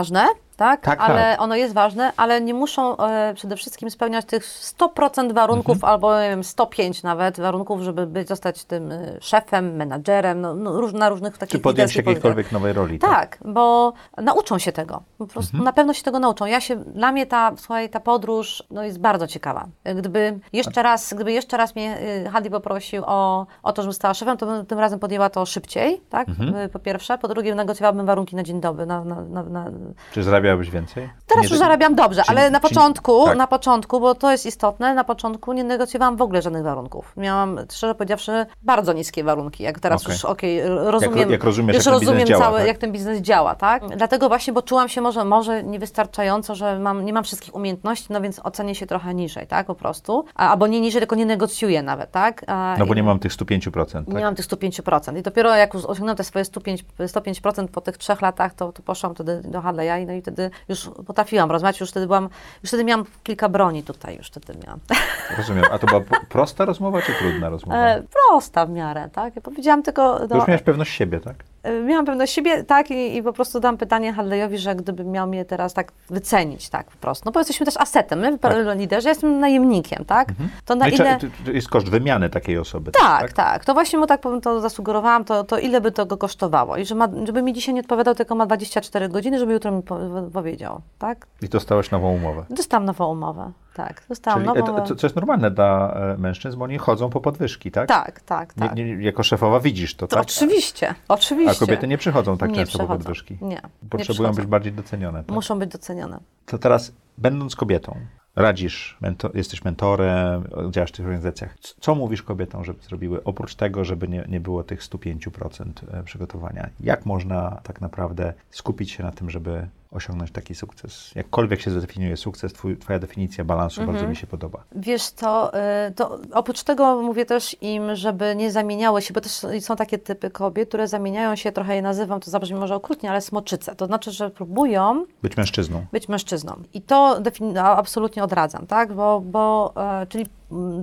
tak? 0.57 0.81
Tak, 0.81 0.99
ale 1.01 1.21
tak. 1.31 1.41
ono 1.41 1.55
jest 1.55 1.73
ważne, 1.73 2.11
ale 2.17 2.41
nie 2.41 2.53
muszą 2.53 2.97
e, 2.97 3.33
przede 3.33 3.55
wszystkim 3.55 3.89
spełniać 3.91 4.25
tych 4.25 4.43
100% 4.45 5.33
warunków, 5.33 5.75
Mhm. 5.75 5.93
albo 5.93 6.21
nie 6.21 6.29
wiem, 6.29 6.43
105 6.43 7.03
nawet 7.03 7.39
warunków, 7.39 7.81
żeby 7.81 8.07
być, 8.07 8.27
zostać 8.27 8.63
tym 8.63 8.91
e, 8.91 9.17
szefem, 9.21 9.75
menadżerem, 9.75 10.41
no, 10.41 10.53
no, 10.55 10.81
róż, 10.81 10.93
na 10.93 11.09
różnych 11.09 11.37
takich 11.37 11.51
Czy 11.51 11.59
podjąć 11.59 11.95
jakiejkolwiek 11.95 12.51
nowej 12.51 12.73
roli, 12.73 12.99
Tak, 12.99 13.37
bo 13.45 13.93
nauczą 14.17 14.57
się 14.59 14.71
tego. 14.71 15.01
Po 15.17 15.27
prostu 15.27 15.51
Mhm. 15.55 15.63
na 15.63 15.73
pewno 15.73 15.93
się 15.93 16.03
tego 16.03 16.19
nauczą. 16.19 16.45
Ja 16.45 16.61
się, 16.61 16.75
dla 16.75 17.11
mnie 17.11 17.25
ta, 17.25 17.51
słuchaj, 17.57 17.89
ta 17.89 17.99
podróż 17.99 18.63
no, 18.71 18.83
jest 18.83 18.99
bardzo 18.99 19.27
ciekawa. 19.27 19.65
Gdyby 19.95 20.39
jeszcze 20.53 20.83
raz, 20.83 21.13
gdyby 21.13 21.31
jeszcze 21.31 21.57
raz 21.57 21.75
mnie 21.75 21.97
y, 22.25 22.29
Hadi 22.29 22.49
poprosił 22.49 23.03
o, 23.05 23.45
o 23.63 23.73
to, 23.73 23.81
żebym 23.81 23.93
stała 23.93 24.13
szefem, 24.13 24.37
to 24.37 24.45
bym 24.45 24.65
tym 24.65 24.79
razem 24.79 24.99
podjęła 24.99 25.29
to 25.29 25.45
szybciej, 25.45 26.01
tak? 26.09 26.29
Mhm. 26.29 26.55
Y, 26.55 26.69
Po 26.69 26.79
pierwsze. 26.79 27.17
Po 27.17 27.27
drugie, 27.27 27.55
negocjowałabym 27.55 28.05
warunki 28.05 28.35
na 28.35 28.43
dzień 28.43 28.61
dobry. 28.61 28.85
Na, 28.85 29.03
na, 29.03 29.21
na, 29.21 29.43
na... 29.43 29.65
Czy 30.11 30.23
zarabiałbyś 30.23 30.69
więcej? 30.69 31.09
Teraz 31.27 31.43
Nie- 31.45 31.49
już 31.49 31.59
zarabiam 31.59 31.95
dobrze, 31.95 32.21
czy- 32.23 32.31
ale 32.31 32.49
na 32.49 32.59
czy- 32.59 32.67
początku, 32.69 33.25
tak. 33.25 33.37
na 33.37 33.47
początku, 33.47 33.99
bo 33.99 34.15
to 34.15 34.31
jest 34.31 34.45
istotne, 34.45 34.93
na 34.93 35.03
początku 35.03 35.53
nie 35.53 35.63
negocjowałam 35.63 36.17
w 36.17 36.21
ogóle 36.21 36.41
żadnych 36.41 36.63
warunków. 36.63 37.13
Miałam, 37.17 37.59
szczerze 37.71 37.95
powiedziawszy, 37.95 38.45
bardzo 38.63 38.93
niskie 38.93 39.23
warunki. 39.23 39.63
Jak 39.63 39.79
teraz 39.79 40.01
Okej. 40.03 40.13
już, 40.13 40.25
okej, 40.25 40.61
rozumiem, 40.67 41.31
jak 41.31 41.43
rozumiesz, 41.43 41.75
już 41.75 41.85
jak 41.85 41.93
ten 41.93 41.99
biznes 41.99 42.09
rozumiem 42.09 42.27
działa, 42.27 42.45
cały, 42.45 42.57
tak? 42.57 42.67
jak 42.67 42.77
ten 42.77 42.91
biznes 42.91 43.19
działa, 43.21 43.55
tak? 43.55 43.83
Dlatego 43.97 44.27
właśnie, 44.27 44.53
bo 44.53 44.61
czułam 44.61 44.89
się 44.89 45.01
może, 45.01 45.25
może 45.25 45.63
niewystarczająco, 45.63 46.55
że 46.55 46.79
mam, 46.79 47.05
nie 47.05 47.13
mam 47.13 47.23
wszystkich 47.23 47.55
umiejętności, 47.55 48.07
no 48.09 48.21
więc 48.21 48.39
ocenię 48.43 48.75
się 48.75 48.85
trochę 48.85 49.13
niżej, 49.13 49.47
tak, 49.47 49.67
po 49.67 49.75
prostu. 49.75 50.25
A, 50.35 50.49
albo 50.49 50.67
nie 50.67 50.81
niżej, 50.81 51.01
tylko 51.01 51.15
nie 51.15 51.25
negocjuję 51.25 51.83
nawet, 51.83 52.11
tak? 52.11 52.43
A, 52.47 52.75
No 52.79 52.85
bo 52.85 52.93
nie 52.93 53.03
mam 53.03 53.19
tych 53.19 53.31
105%, 53.31 54.05
tak? 54.05 54.15
nie 54.15 54.23
mam 54.23 54.35
tych 54.35 54.45
105%. 54.45 55.17
I 55.17 55.21
dopiero 55.21 55.55
jak 55.55 55.75
osiągnąłem 55.75 56.17
te 56.17 56.23
swoje 56.23 56.45
105%, 56.45 56.83
105% 57.07 57.67
po 57.67 57.81
tych 57.81 57.97
trzech 57.97 58.21
latach, 58.21 58.53
to, 58.53 58.71
to 58.71 58.83
poszłam 58.83 59.15
wtedy 59.15 59.41
do 59.45 59.61
Hadleya 59.75 60.03
i, 60.03 60.05
no 60.05 60.13
i 60.13 60.21
wtedy 60.21 60.49
już 60.69 60.89
potrafiłam 61.07 61.51
rozmawiać, 61.51 61.79
już 61.79 61.89
wtedy 61.89 62.07
byłam, 62.07 62.29
już 62.63 62.69
wtedy 62.69 62.83
miałam 62.83 63.05
kilka 63.23 63.49
broni 63.49 63.83
tutaj, 63.83 64.17
już 64.17 64.27
wtedy 64.27 64.59
miałam. 64.65 64.79
Rozumiem. 65.37 65.65
A 65.71 65.79
to 65.79 65.87
była 65.87 66.01
prosta 66.29 66.65
rozmowa, 66.65 67.01
czy 67.01 67.13
trudna 67.13 67.49
rozmowa? 67.49 67.87
E, 67.87 68.03
prosta 68.29 68.65
w 68.65 68.69
miarę, 68.69 69.09
tak? 69.13 69.35
Ja 69.35 69.41
powiedziałam 69.41 69.83
tylko, 69.83 70.19
to 70.19 70.27
no, 70.27 70.35
już 70.35 70.47
miałeś 70.47 70.61
pewność 70.61 70.91
siebie, 70.91 71.19
tak? 71.19 71.35
E, 71.65 71.81
miałam 71.81 72.05
pewność 72.05 72.33
siebie, 72.33 72.63
tak, 72.63 72.91
i, 72.91 73.17
i 73.17 73.23
po 73.23 73.33
prostu 73.33 73.59
dam 73.59 73.77
pytanie 73.77 74.13
Hadleyowi, 74.13 74.57
że 74.57 74.75
gdyby 74.75 75.03
miał 75.05 75.27
mnie 75.27 75.45
teraz 75.45 75.73
tak 75.73 75.91
wycenić, 76.09 76.69
tak, 76.69 76.87
po 76.87 76.97
prostu. 76.97 77.23
No 77.25 77.31
bo 77.31 77.39
jesteśmy 77.39 77.65
też 77.65 77.77
asetem, 77.77 78.19
my, 78.19 78.37
Tak. 78.39 78.53
liderzy, 78.77 79.07
ja 79.07 79.11
jestem 79.11 79.39
najemnikiem, 79.39 80.05
tak? 80.05 80.27
To 80.65 80.75
na 80.75 80.85
No 80.85 80.91
ile... 80.91 81.17
to 81.45 81.51
jest 81.51 81.69
koszt 81.69 81.89
wymiany 81.89 82.29
takiej 82.29 82.57
osoby. 82.57 82.91
Tak, 82.91 83.33
tak, 83.33 83.65
To 83.65 83.73
właśnie 83.73 83.99
mu 83.99 84.07
tak 84.07 84.21
powiem, 84.21 84.41
to 84.41 84.61
zasugerowałam, 84.61 85.25
to, 85.25 85.43
to 85.43 85.59
ile 85.59 85.81
by 85.81 85.91
to 85.91 86.05
go 86.05 86.17
kosztowało. 86.17 86.77
I 86.77 86.85
że 86.85 86.95
ma, 86.95 87.07
żeby 87.25 87.41
mi 87.41 87.53
dzisiaj 87.53 87.73
nie 87.75 87.81
odpowiadał, 87.81 88.15
tylko 88.15 88.35
ma 88.35 88.45
24 88.45 89.09
godziny, 89.09 89.39
żeby 89.39 89.53
jutro 89.53 89.71
mi 89.71 89.83
po, 89.83 89.99
powiedział, 90.33 90.81
tak? 90.99 91.27
I 91.41 91.49
dostałeś 91.49 91.91
nową 91.91 92.11
umowę. 92.13 92.45
Dostałam 92.49 92.85
nową 92.85 93.11
umowę, 93.11 93.51
tak. 93.75 94.03
Dostałam 94.09 94.39
Czyli 94.45 94.57
e, 94.57 94.59
nową 94.61 94.81
to, 94.81 94.95
co 94.95 95.07
jest 95.07 95.15
normalne 95.15 95.51
dla 95.51 95.93
e, 95.93 96.17
mężczyzn, 96.17 96.57
bo 96.57 96.63
oni 96.65 96.77
chodzą 96.77 97.09
po 97.09 97.21
podwyżki, 97.21 97.71
tak? 97.71 97.87
Tak, 97.87 98.19
tak, 98.21 98.53
tak. 98.53 98.75
Nie, 98.75 98.85
nie, 98.85 99.03
jako 99.03 99.23
szefowa 99.23 99.59
widzisz 99.59 99.95
to, 99.95 100.07
To 100.07 100.15
tak? 100.15 100.25
Oczywiście, 100.25 100.95
oczywiście. 101.07 101.51
A 101.51 101.59
kobiety 101.65 101.87
nie 101.87 101.97
przychodzą 101.97 102.37
tak 102.37 102.49
Nie 102.49 102.55
często 102.55 102.71
po 102.77 102.83
przychodzą. 102.83 102.97
podwyżki. 102.97 103.37
Nie, 103.41 103.47
nie 103.49 103.61
Potrzebują 103.89 104.05
przychodzą. 104.29 104.33
być 104.41 104.45
bardziej 104.45 104.73
docenione. 104.73 105.23
Tak? 105.23 105.35
Muszą 105.35 105.59
być 105.59 105.71
docenione. 105.71 106.19
To 106.45 106.57
teraz, 106.57 106.91
będąc 107.17 107.55
kobietą, 107.55 107.97
radzisz, 108.35 108.97
mento- 109.01 109.35
jesteś 109.35 109.63
mentorem, 109.65 110.43
działasz 110.71 110.89
w 110.89 110.93
tych 110.93 111.05
organizacjach. 111.05 111.55
Co 111.79 111.95
mówisz 111.95 112.23
kobietom, 112.23 112.63
żeby 112.63 112.83
zrobiły, 112.83 113.23
oprócz 113.23 113.55
tego, 113.55 113.85
żeby 113.85 114.07
nie, 114.07 114.25
nie 114.29 114.39
było 114.39 114.63
tych 114.63 114.81
105% 114.81 115.71
e, 115.93 116.03
przygotowania? 116.03 116.69
Jak 116.79 117.05
można 117.05 117.59
tak 117.63 117.81
naprawdę 117.81 118.33
skupić 118.49 118.91
się 118.91 119.03
na 119.03 119.11
tym, 119.11 119.29
żeby 119.29 119.67
osiągnąć 119.95 120.31
taki 120.31 120.55
sukces? 120.55 121.11
Jakkolwiek 121.15 121.61
się 121.61 121.71
zdefiniuje 121.71 122.17
sukces, 122.17 122.53
twój, 122.53 122.77
twoja 122.77 122.99
definicja 122.99 123.43
balansu 123.43 123.81
Mhm. 123.81 123.95
bardzo 123.97 124.09
mi 124.09 124.15
się 124.15 124.27
podoba. 124.27 124.63
Wiesz 124.75 125.03
co, 125.09 125.51
y, 125.87 125.91
to 125.93 126.19
oprócz 126.33 126.63
tego 126.63 127.01
mówię 127.01 127.25
też 127.25 127.55
im, 127.61 127.95
żeby 127.95 128.35
nie 128.35 128.51
zamieniały 128.51 129.01
się, 129.01 129.13
bo 129.13 129.21
też 129.21 129.31
są 129.59 129.75
takie 129.75 129.97
typy 129.97 130.29
kobiet, 130.29 130.69
które 130.69 130.87
zamieniają 130.87 131.35
się, 131.35 131.51
trochę 131.51 131.75
je 131.75 131.81
nazywam, 131.81 132.19
to 132.19 132.31
zabrzmi 132.31 132.59
może 132.59 132.75
okrutnie, 132.75 133.09
ale 133.11 133.21
smoczyce. 133.21 133.75
To 133.75 133.85
znaczy, 133.85 134.11
że 134.11 134.29
próbują 134.29 135.05
Być 135.21 135.37
mężczyzną. 135.37 135.85
być 135.91 136.09
mężczyzną. 136.09 136.55
I 136.73 136.81
to 136.81 137.21
absolutnie 137.63 138.23
odradzam, 138.23 138.67
tak? 138.67 138.93
Bo, 138.93 139.19
bo 139.21 139.73
e, 140.01 140.07
czyli 140.07 140.25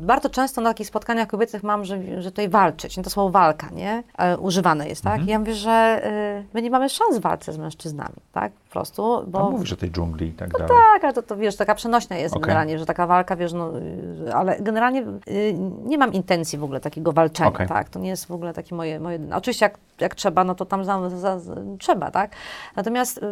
bardzo 0.00 0.30
często 0.30 0.60
na 0.60 0.70
takich 0.70 0.86
spotkaniach 0.86 1.28
kobiecych 1.28 1.62
mam, 1.62 1.84
że, 1.84 2.22
że 2.22 2.30
tutaj 2.30 2.48
walczyć, 2.48 2.96
nie? 2.96 3.02
to 3.02 3.10
słowo 3.10 3.30
walka, 3.30 3.68
nie? 3.70 4.02
E, 4.18 4.38
używane 4.38 4.88
jest, 4.88 5.04
tak? 5.04 5.22
I 5.22 5.26
ja 5.26 5.38
mówię, 5.38 5.54
że 5.54 5.70
e, 5.70 6.44
my 6.54 6.62
nie 6.62 6.70
mamy 6.70 6.88
szans 6.88 7.18
w 7.18 7.20
walce 7.20 7.52
z 7.52 7.58
mężczyznami, 7.58 8.14
tak? 8.32 8.52
Po 8.52 8.72
prostu, 8.72 9.24
Bo... 9.26 9.50
mówisz 9.50 9.72
o 9.72 9.76
tej 9.76 9.90
dżungli 9.90 10.28
i 10.28 10.32
tak 10.32 10.50
dalej. 10.50 10.68
Tak, 10.68 11.04
ale 11.04 11.12
to, 11.12 11.22
to 11.22 11.36
wiesz, 11.36 11.56
taka 11.56 11.74
przenośnia 11.74 12.18
jest 12.18 12.34
Okej. 12.34 12.42
generalnie, 12.42 12.78
że 12.78 12.86
taka 12.86 13.06
walka, 13.06 13.36
wiesz, 13.36 13.52
no, 13.52 13.78
y, 13.78 14.34
ale 14.34 14.60
generalnie 14.60 15.04
y, 15.28 15.54
nie 15.84 15.98
mam 15.98 16.12
intencji 16.12 16.58
w 16.58 16.64
ogóle 16.64 16.80
takiego 16.80 17.12
walczenia, 17.12 17.48
Okej. 17.48 17.68
tak, 17.68 17.88
to 17.88 17.98
nie 17.98 18.08
jest 18.08 18.26
w 18.26 18.32
ogóle 18.32 18.54
takie 18.54 18.74
moje, 18.74 19.00
moje 19.00 19.18
oczywiście 19.34 19.64
jak, 19.66 19.78
jak 20.02 20.14
trzeba, 20.14 20.44
no 20.44 20.54
to 20.54 20.64
tam 20.64 20.84
za, 20.84 21.10
za, 21.10 21.38
za, 21.38 21.54
trzeba, 21.78 22.10
tak, 22.10 22.30
natomiast 22.76 23.18
y, 23.18 23.26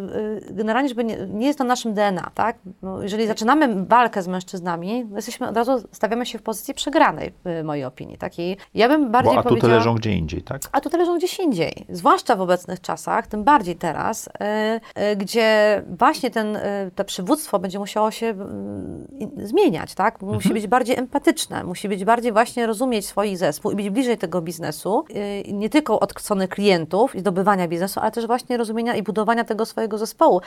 y, 0.50 0.54
generalnie, 0.54 0.88
żeby 0.88 1.04
nie, 1.04 1.16
nie 1.26 1.46
jest 1.46 1.58
to 1.58 1.64
naszym 1.64 1.94
DNA, 1.94 2.30
tak, 2.34 2.58
no, 2.82 3.02
jeżeli 3.02 3.26
zaczynamy 3.26 3.84
walkę 3.84 4.22
z 4.22 4.28
mężczyznami, 4.28 5.06
to 5.10 5.16
jesteśmy, 5.16 5.48
od 5.48 5.56
razu 5.56 5.72
stawiamy 5.92 6.26
się 6.26 6.38
w 6.38 6.42
pozycji 6.42 6.74
przegranej, 6.74 7.32
w 7.44 7.64
mojej 7.64 7.84
opinii. 7.84 8.18
Takiej, 8.18 8.56
ja 8.74 8.88
bym 8.88 9.10
bardziej 9.10 9.34
Bo 9.34 9.40
atuty 9.40 9.68
leżą 9.68 9.94
gdzie 9.94 10.12
indziej, 10.12 10.42
tak? 10.42 10.62
A 10.72 10.80
tutaj 10.80 11.00
leżą 11.00 11.18
gdzieś 11.18 11.38
indziej, 11.38 11.86
zwłaszcza 11.88 12.36
w 12.36 12.40
obecnych 12.40 12.80
czasach, 12.80 13.26
tym 13.26 13.44
bardziej 13.44 13.76
teraz, 13.76 14.26
y, 14.28 14.30
y, 15.02 15.16
gdzie 15.16 15.82
właśnie 15.98 16.30
ten, 16.30 16.56
y, 16.56 16.90
to 16.94 17.04
przywództwo 17.04 17.58
będzie 17.58 17.78
musiało 17.78 18.10
się 18.10 18.34
y, 19.38 19.46
zmieniać, 19.46 19.94
tak? 19.94 20.22
Musi 20.22 20.36
Mhm. 20.36 20.54
być 20.54 20.66
bardziej 20.66 20.98
empatyczne, 20.98 21.64
musi 21.64 21.88
być 21.88 22.04
bardziej 22.04 22.32
właśnie 22.32 22.66
rozumieć 22.66 23.06
swój 23.06 23.36
zespół 23.36 23.70
i 23.70 23.76
być 23.76 23.90
bliżej 23.90 24.18
tego 24.18 24.42
biznesu, 24.42 25.04
y, 25.48 25.52
nie 25.52 25.70
tylko 25.70 26.00
od 26.00 26.20
strony 26.20 26.48
klientów 26.60 27.14
i 27.16 27.20
zdobywania 27.20 27.68
biznesu, 27.68 28.00
ale 28.00 28.10
też 28.10 28.26
właśnie 28.26 28.56
rozumienia 28.56 28.94
i 28.94 29.02
budowania 29.02 29.44
tego 29.44 29.66
swojego 29.66 29.98
zespołu. 29.98 30.40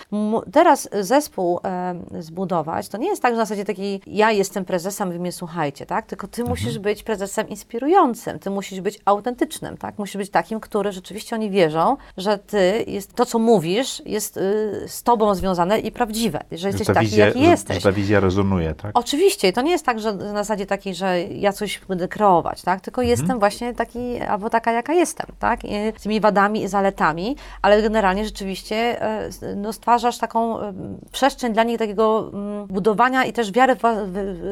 Teraz 0.52 0.90
zespół 1.00 1.60
e, 1.66 1.96
zbudować, 2.20 2.90
to 2.90 2.98
nie 2.98 3.08
jest 3.08 3.22
tak, 3.22 3.34
że 3.34 3.38
na 3.38 3.46
zasadzie 3.46 3.66
takiej, 3.66 4.02
ja 4.08 4.32
jestem 4.32 4.66
prezesem, 4.66 5.12
wy 5.12 5.20
mnie 5.20 5.32
słuchajcie, 5.32 5.86
tak? 5.86 6.06
Tylko 6.06 6.28
ty 6.28 6.44
musisz 6.44 6.80
być 6.80 7.04
prezesem 7.04 7.50
inspirującym, 7.50 8.40
ty 8.40 8.50
musisz 8.50 8.82
być 8.82 9.00
autentycznym, 9.06 9.78
tak? 9.78 9.98
Musisz 9.98 10.18
być 10.18 10.30
takim, 10.30 10.60
który 10.60 10.92
rzeczywiście 10.92 11.36
oni 11.36 11.50
wierzą, 11.50 11.98
że 12.18 12.38
ty, 12.38 12.84
jest, 12.88 13.14
to 13.14 13.26
co 13.26 13.40
mówisz, 13.40 14.02
jest 14.06 14.38
y, 14.38 14.86
z 14.88 15.04
tobą 15.04 15.36
związane 15.36 15.80
i 15.80 15.92
prawdziwe, 15.92 16.44
że 16.52 16.68
jesteś 16.68 16.88
ta 16.88 16.94
taki, 16.94 17.06
wizja, 17.06 17.26
jaki 17.26 17.40
że- 17.40 17.46
jesteś. 17.46 17.78
Że 17.78 17.84
ta 17.84 17.92
wizja 17.92 18.20
rezonuje, 18.20 18.74
tak? 18.76 18.92
Oczywiście, 18.94 19.54
to 19.54 19.62
nie 19.62 19.72
jest 19.72 19.86
tak, 19.86 20.00
że 20.00 20.14
na 20.14 20.34
zasadzie 20.34 20.66
takiej, 20.66 20.96
że 20.96 21.22
ja 21.24 21.54
coś 21.54 21.82
będę 21.88 22.08
kreować, 22.08 22.62
tak? 22.62 22.82
Tylko 22.82 23.02
jestem 23.02 23.40
właśnie 23.40 23.74
taki, 23.74 24.20
albo 24.22 24.50
taka, 24.50 24.72
jaka 24.72 24.94
jestem, 24.94 25.28
tak? 25.40 25.66
I 25.66 25.70
tymi 26.04 26.20
wadami 26.20 26.64
i 26.64 26.68
zaletami, 26.68 27.36
ale 27.62 27.82
generalnie 27.82 28.26
rzeczywiście 28.26 29.02
e, 29.02 29.30
no, 29.56 29.74
stwarzasz 29.74 30.18
taką 30.18 30.60
e, 30.60 30.74
przestrzeń 31.12 31.54
dla 31.54 31.64
nich 31.64 31.80
takiego 31.80 32.30
mm, 32.34 32.68
budowania 32.68 33.26
i 33.26 33.34
też 33.34 33.52
wiary 33.52 33.76
w, 33.76 33.82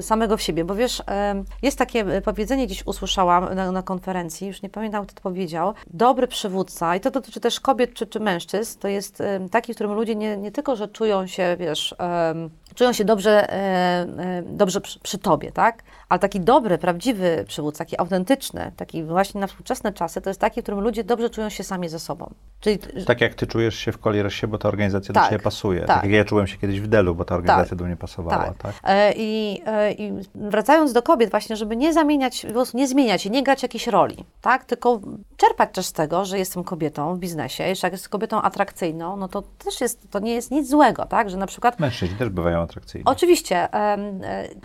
samego 0.01 0.37
w 0.37 0.41
siebie, 0.41 0.65
bo 0.65 0.75
wiesz, 0.75 1.03
e, 1.07 1.43
jest 1.61 1.77
takie 1.77 2.21
powiedzenie, 2.21 2.65
gdzieś 2.65 2.87
usłyszałam 2.87 3.55
na, 3.55 3.71
na 3.71 3.83
konferencji, 3.83 4.47
już 4.47 4.61
nie 4.61 4.69
pamiętam, 4.69 5.05
kto 5.05 5.15
to 5.15 5.21
powiedział, 5.21 5.73
dobry 5.87 6.27
przywódca, 6.27 6.95
i 6.95 6.99
to 6.99 7.11
dotyczy 7.11 7.39
też 7.39 7.59
kobiet 7.59 7.93
czy, 7.93 8.07
czy 8.07 8.19
mężczyzn, 8.19 8.79
to 8.79 8.87
jest 8.87 9.23
taki, 9.51 9.73
w 9.73 9.75
którym 9.75 9.93
ludzie 9.93 10.15
nie, 10.15 10.37
nie 10.37 10.51
tylko, 10.51 10.75
że 10.75 10.87
czują 10.87 11.27
się, 11.27 11.55
wiesz, 11.59 11.95
czują 12.75 12.93
się 12.93 13.05
dobrze, 13.05 13.47
dobrze 14.45 14.81
przy, 14.81 14.99
przy 14.99 15.17
tobie, 15.17 15.51
tak? 15.51 15.83
Ale 16.11 16.19
taki 16.19 16.39
dobry, 16.39 16.77
prawdziwy 16.77 17.45
przywódca, 17.47 17.77
taki 17.85 17.99
autentyczny, 17.99 18.71
taki 18.75 19.03
właśnie 19.03 19.41
na 19.41 19.47
współczesne 19.47 19.93
czasy, 19.93 20.21
to 20.21 20.29
jest 20.29 20.39
taki, 20.39 20.61
w 20.61 20.63
którym 20.63 20.81
ludzie 20.81 21.03
dobrze 21.03 21.29
czują 21.29 21.49
się 21.49 21.63
sami 21.63 21.89
ze 21.89 21.99
sobą. 21.99 22.33
Czyli 22.59 22.79
Tak 23.05 23.21
jak 23.21 23.33
ty 23.33 23.47
czujesz 23.47 23.75
się 23.75 23.91
w 23.91 23.97
Coliersie, 23.97 24.47
bo 24.47 24.57
ta 24.57 24.67
organizacja 24.69 25.13
Tak, 25.13 25.23
do 25.23 25.29
ciebie 25.29 25.43
pasuje. 25.43 25.79
Tak. 25.79 25.87
tak. 25.87 26.03
jak 26.03 26.13
ja 26.13 26.25
czułem 26.25 26.47
się 26.47 26.57
kiedyś 26.57 26.81
w 26.81 26.87
Delu, 26.87 27.15
bo 27.15 27.25
ta 27.25 27.35
organizacja 27.35 27.69
Tak, 27.69 27.79
do 27.79 27.85
mnie 27.85 27.95
pasowała, 27.97 28.45
tak? 28.45 28.57
tak. 28.57 28.75
E, 28.83 29.13
I, 29.15 29.61
e, 29.65 29.91
I 29.91 30.13
wracając 30.35 30.93
do 30.93 31.01
kobiet 31.01 31.31
właśnie, 31.31 31.55
żeby 31.55 31.75
nie 31.75 31.93
zamieniać, 31.93 32.45
po 32.45 32.53
prostu 32.53 32.77
nie 32.77 32.87
zmieniać 32.87 33.25
i 33.25 33.31
nie 33.31 33.43
grać 33.43 33.63
jakiejś 33.63 33.87
roli, 33.87 34.25
tak? 34.41 34.65
Tylko 34.65 34.99
czerpać 35.37 35.69
też 35.73 35.85
z 35.85 35.93
tego, 35.93 36.25
że 36.25 36.39
jestem 36.39 36.63
kobietą 36.63 37.15
w 37.15 37.19
biznesie, 37.19 37.63
jeszcze 37.63 37.87
jak 37.87 37.93
jest 37.93 38.09
kobietą 38.09 38.41
atrakcyjną, 38.41 39.17
no 39.17 39.27
to 39.27 39.41
też 39.41 39.81
jest, 39.81 40.11
to 40.11 40.19
nie 40.19 40.33
jest 40.33 40.51
nic 40.51 40.69
złego, 40.69 41.05
tak? 41.05 41.29
Że 41.29 41.37
na 41.37 41.47
przykład 41.47 41.79
Mężczyźni 41.79 42.17
też 42.17 42.29
bywają 42.29 42.61
atrakcyjni. 42.61 43.05
Oczywiście. 43.05 43.73
e, 43.73 43.97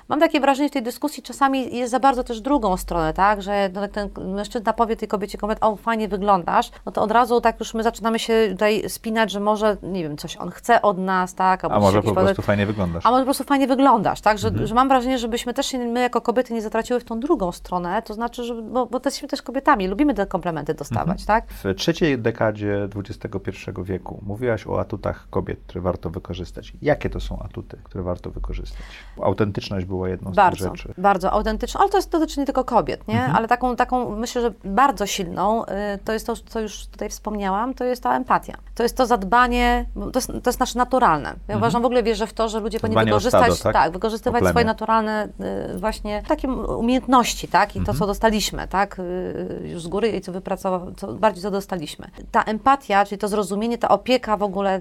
Mam 0.08 0.20
takie 0.20 0.40
wrażenie 0.40 0.68
w 0.68 0.72
tej 0.72 0.82
dyskusji 0.82 1.22
czasami 1.22 1.35
jest 1.72 1.90
za 1.90 2.00
bardzo 2.00 2.24
też 2.24 2.40
drugą 2.40 2.76
stronę, 2.76 3.12
tak? 3.12 3.42
Że 3.42 3.70
no, 3.74 3.80
jak 3.82 3.90
ten 3.92 4.10
mężczyzna 4.34 4.72
powie 4.72 4.96
tej 4.96 5.08
kobiecie 5.08 5.38
kobiet, 5.38 5.58
o 5.60 5.76
fajnie 5.76 6.08
wyglądasz, 6.08 6.70
no 6.86 6.92
to 6.92 7.02
od 7.02 7.10
razu 7.10 7.40
tak 7.40 7.60
już 7.60 7.74
my 7.74 7.82
zaczynamy 7.82 8.18
się 8.18 8.48
tutaj 8.50 8.88
spinać, 8.90 9.30
że 9.30 9.40
może, 9.40 9.76
nie 9.82 10.02
wiem, 10.02 10.16
coś 10.16 10.36
on 10.36 10.50
chce 10.50 10.82
od 10.82 10.98
nas, 10.98 11.34
tak? 11.34 11.64
A 11.64 11.80
może 11.80 12.02
po 12.02 12.12
prostu 12.14 12.42
fajnie 12.42 12.66
wyglądasz. 12.66 13.06
a 13.06 13.10
może 13.10 13.20
po 13.22 13.26
prostu 13.26 13.44
fajnie 13.44 13.66
wyglądasz, 13.66 14.20
tak? 14.20 14.38
Że, 14.38 14.48
Mhm. 14.48 14.66
że 14.66 14.74
mam 14.74 14.88
wrażenie, 14.88 15.18
żebyśmy 15.18 15.54
też 15.54 15.66
się, 15.66 15.78
my 15.78 16.00
jako 16.00 16.20
kobiety 16.20 16.54
nie 16.54 16.62
zatraciły 16.62 17.00
w 17.00 17.04
tą 17.04 17.20
drugą 17.20 17.52
stronę, 17.52 18.02
to 18.02 18.14
znaczy, 18.14 18.44
że, 18.44 18.54
bo, 18.62 18.86
bo 18.86 19.00
jesteśmy 19.04 19.28
też 19.28 19.42
kobietami, 19.42 19.86
lubimy 19.88 20.14
te 20.14 20.26
komplementy 20.26 20.74
dostawać, 20.74 21.20
Mhm. 21.20 21.26
tak? 21.26 21.50
W 21.50 21.74
trzeciej 21.74 22.18
dekadzie 22.18 22.88
XXI 22.96 23.50
wieku 23.82 24.20
mówiłaś 24.26 24.66
o 24.66 24.80
atutach 24.80 25.26
kobiet, 25.30 25.58
które 25.66 25.80
warto 25.80 26.10
wykorzystać. 26.10 26.72
Jakie 26.82 27.10
to 27.10 27.20
są 27.20 27.38
atuty, 27.38 27.76
które 27.84 28.04
warto 28.04 28.30
wykorzystać? 28.30 28.82
Autentyczność 29.22 29.86
była 29.86 30.08
jedną 30.08 30.32
z 30.32 30.36
Bardzo, 30.36 30.70
tych 30.70 30.76
rzeczy. 30.80 30.94
bardzo 30.98 31.25
autentyczną, 31.30 31.80
ale 31.80 31.90
to 31.90 31.98
jest, 31.98 32.10
dotyczy 32.10 32.40
nie 32.40 32.46
tylko 32.46 32.64
kobiet, 32.64 33.08
nie? 33.08 33.14
Mhm. 33.18 33.36
Ale 33.36 33.48
taką, 33.48 33.76
taką, 33.76 34.16
myślę, 34.16 34.42
że 34.42 34.52
bardzo 34.64 35.06
silną, 35.06 35.64
y, 35.64 35.68
to 36.04 36.12
jest 36.12 36.26
to, 36.26 36.34
co 36.36 36.60
już 36.60 36.86
tutaj 36.86 37.08
wspomniałam, 37.08 37.74
to 37.74 37.84
jest 37.84 38.02
ta 38.02 38.16
empatia. 38.16 38.54
To 38.74 38.82
jest 38.82 38.96
to 38.96 39.06
zadbanie, 39.06 39.86
to 40.12 40.18
jest, 40.18 40.26
to 40.28 40.50
jest 40.50 40.60
nasze 40.60 40.78
naturalne. 40.78 41.34
Ja 41.48 41.56
uważam, 41.56 41.82
w 41.82 41.84
ogóle 41.84 42.02
wierzę 42.02 42.26
w 42.26 42.32
to, 42.32 42.48
że 42.48 42.60
ludzie 42.60 42.80
powinni 42.80 42.96
Mhm. 42.96 43.06
Wykorzystać, 43.06 43.54
stado, 43.58 43.72
tak? 43.72 43.88
O 43.88 43.92
wykorzystywać 43.92 44.44
swoje 44.50 44.64
naturalne 44.64 45.28
y, 45.74 45.78
właśnie 45.78 46.22
takie 46.28 46.48
umiejętności, 46.52 47.48
tak? 47.48 47.76
I 47.76 47.78
Mhm. 47.78 47.86
to, 47.96 48.00
co 48.00 48.06
dostaliśmy, 48.06 48.68
tak? 48.68 48.98
Y, 48.98 49.62
Już 49.64 49.82
z 49.82 49.88
góry 49.88 50.08
i 50.08 50.20
co 50.20 50.32
wypracował, 50.32 50.92
co 50.96 51.12
bardziej 51.12 51.42
co 51.42 51.50
dostaliśmy. 51.50 52.06
Ta 52.30 52.42
empatia, 52.42 53.04
czyli 53.04 53.18
to 53.18 53.28
zrozumienie, 53.28 53.78
ta 53.78 53.88
opieka 53.88 54.36
w 54.36 54.42
ogóle 54.42 54.80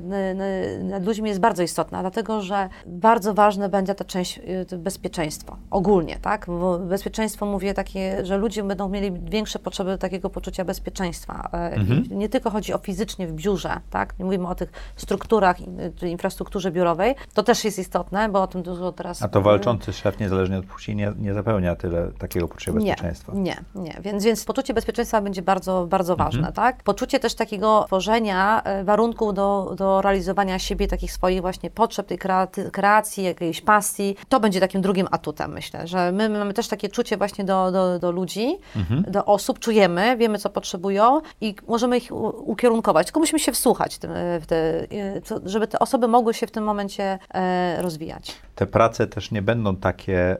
nad 0.83 1.05
ludźmi 1.05 1.29
jest 1.29 1.41
bardzo 1.41 1.63
istotna, 1.63 2.01
dlatego, 2.01 2.41
że 2.41 2.69
bardzo 2.85 3.33
ważne 3.33 3.69
będzie 3.69 3.95
ta 3.95 4.03
część 4.05 4.41
bezpieczeństwo, 4.77 5.57
ogólnie, 5.71 6.17
tak? 6.21 6.34
Bo 6.47 6.79
bezpieczeństwo 6.79 7.45
mówię 7.45 7.73
takie, 7.73 8.25
że 8.25 8.37
ludzie 8.37 8.63
będą 8.63 8.89
mieli 8.89 9.11
większe 9.11 9.59
potrzeby 9.59 9.97
takiego 9.97 10.29
poczucia 10.29 10.65
bezpieczeństwa. 10.65 11.49
E, 11.53 11.75
Mhm. 11.75 12.03
Nie 12.11 12.29
tylko 12.29 12.49
chodzi 12.49 12.73
o 12.73 12.77
fizycznie 12.77 13.27
w 13.27 13.33
biurze, 13.33 13.79
tak? 13.89 14.19
Nie 14.19 14.25
mówimy 14.25 14.47
o 14.47 14.55
tych 14.55 14.71
strukturach, 14.95 15.57
infrastrukturze 16.01 16.71
biurowej, 16.71 17.15
to 17.33 17.43
też 17.43 17.65
jest 17.65 17.79
istotne, 17.79 18.29
bo 18.29 18.41
o 18.41 18.47
tym 18.47 18.63
dużo 18.63 18.91
teraz... 18.91 19.21
A 19.21 19.27
to 19.27 19.41
walczący 19.41 19.93
szef, 19.93 20.19
niezależnie 20.19 20.57
od 20.57 20.65
płci, 20.65 20.95
nie, 20.95 21.13
nie 21.17 21.33
zapełnia 21.33 21.75
tyle 21.75 22.11
takiego 22.19 22.47
poczucia 22.47 22.73
bezpieczeństwa. 22.73 23.33
Nie, 23.35 23.41
nie, 23.75 23.83
nie. 23.83 23.97
Więc, 24.01 24.23
więc 24.23 24.45
poczucie 24.45 24.73
bezpieczeństwa 24.73 25.21
będzie 25.21 25.41
bardzo, 25.41 25.87
bardzo 25.89 26.13
Mhm. 26.13 26.31
ważne, 26.31 26.51
tak? 26.53 26.83
Poczucie 26.83 27.19
też 27.19 27.35
takiego 27.35 27.83
tworzenia 27.87 28.61
e, 28.63 28.83
warunków 28.83 29.33
do, 29.33 29.73
do 29.77 30.01
realizowania 30.01 30.59
siebie, 30.59 30.87
takich 30.87 31.11
swoich 31.11 31.41
właśnie 31.41 31.69
potrzeb, 31.69 32.07
tej 32.07 32.17
kreaty, 32.17 32.71
kreacji, 32.71 33.23
jakiejś 33.23 33.61
pasji. 33.61 34.15
To 34.29 34.39
będzie 34.39 34.59
takim 34.59 34.81
drugim 34.81 35.07
atutem, 35.11 35.51
myślę, 35.51 35.87
że 35.87 36.11
my, 36.15 36.29
my 36.29 36.39
mamy 36.39 36.53
też 36.53 36.67
takie 36.67 36.89
czucie 36.89 37.17
właśnie 37.17 37.43
do, 37.45 37.71
do, 37.71 37.99
do 37.99 38.11
ludzi, 38.11 38.57
Mhm. 38.75 39.03
do 39.07 39.25
osób, 39.25 39.59
czujemy, 39.59 40.17
wiemy, 40.17 40.37
co 40.37 40.49
potrzebują 40.49 41.21
i 41.41 41.55
możemy 41.67 41.97
ich 41.97 42.11
ukierunkować. 42.45 43.07
Tylko 43.07 43.19
musimy 43.19 43.39
się 43.39 43.51
wsłuchać, 43.51 43.99
w 44.41 44.45
te, 44.47 44.55
e, 44.55 45.21
żeby 45.45 45.67
te 45.67 45.79
osoby 45.79 46.07
mogły 46.07 46.33
się 46.33 46.47
w 46.47 46.51
tym 46.51 46.63
momencie 46.63 47.19
e, 47.33 47.81
rozwijać. 47.81 48.35
Te 48.55 48.65
prace 48.67 49.07
też 49.07 49.31
nie 49.31 49.41
będą 49.41 49.75
takie 49.75 50.19
e, 50.31 50.37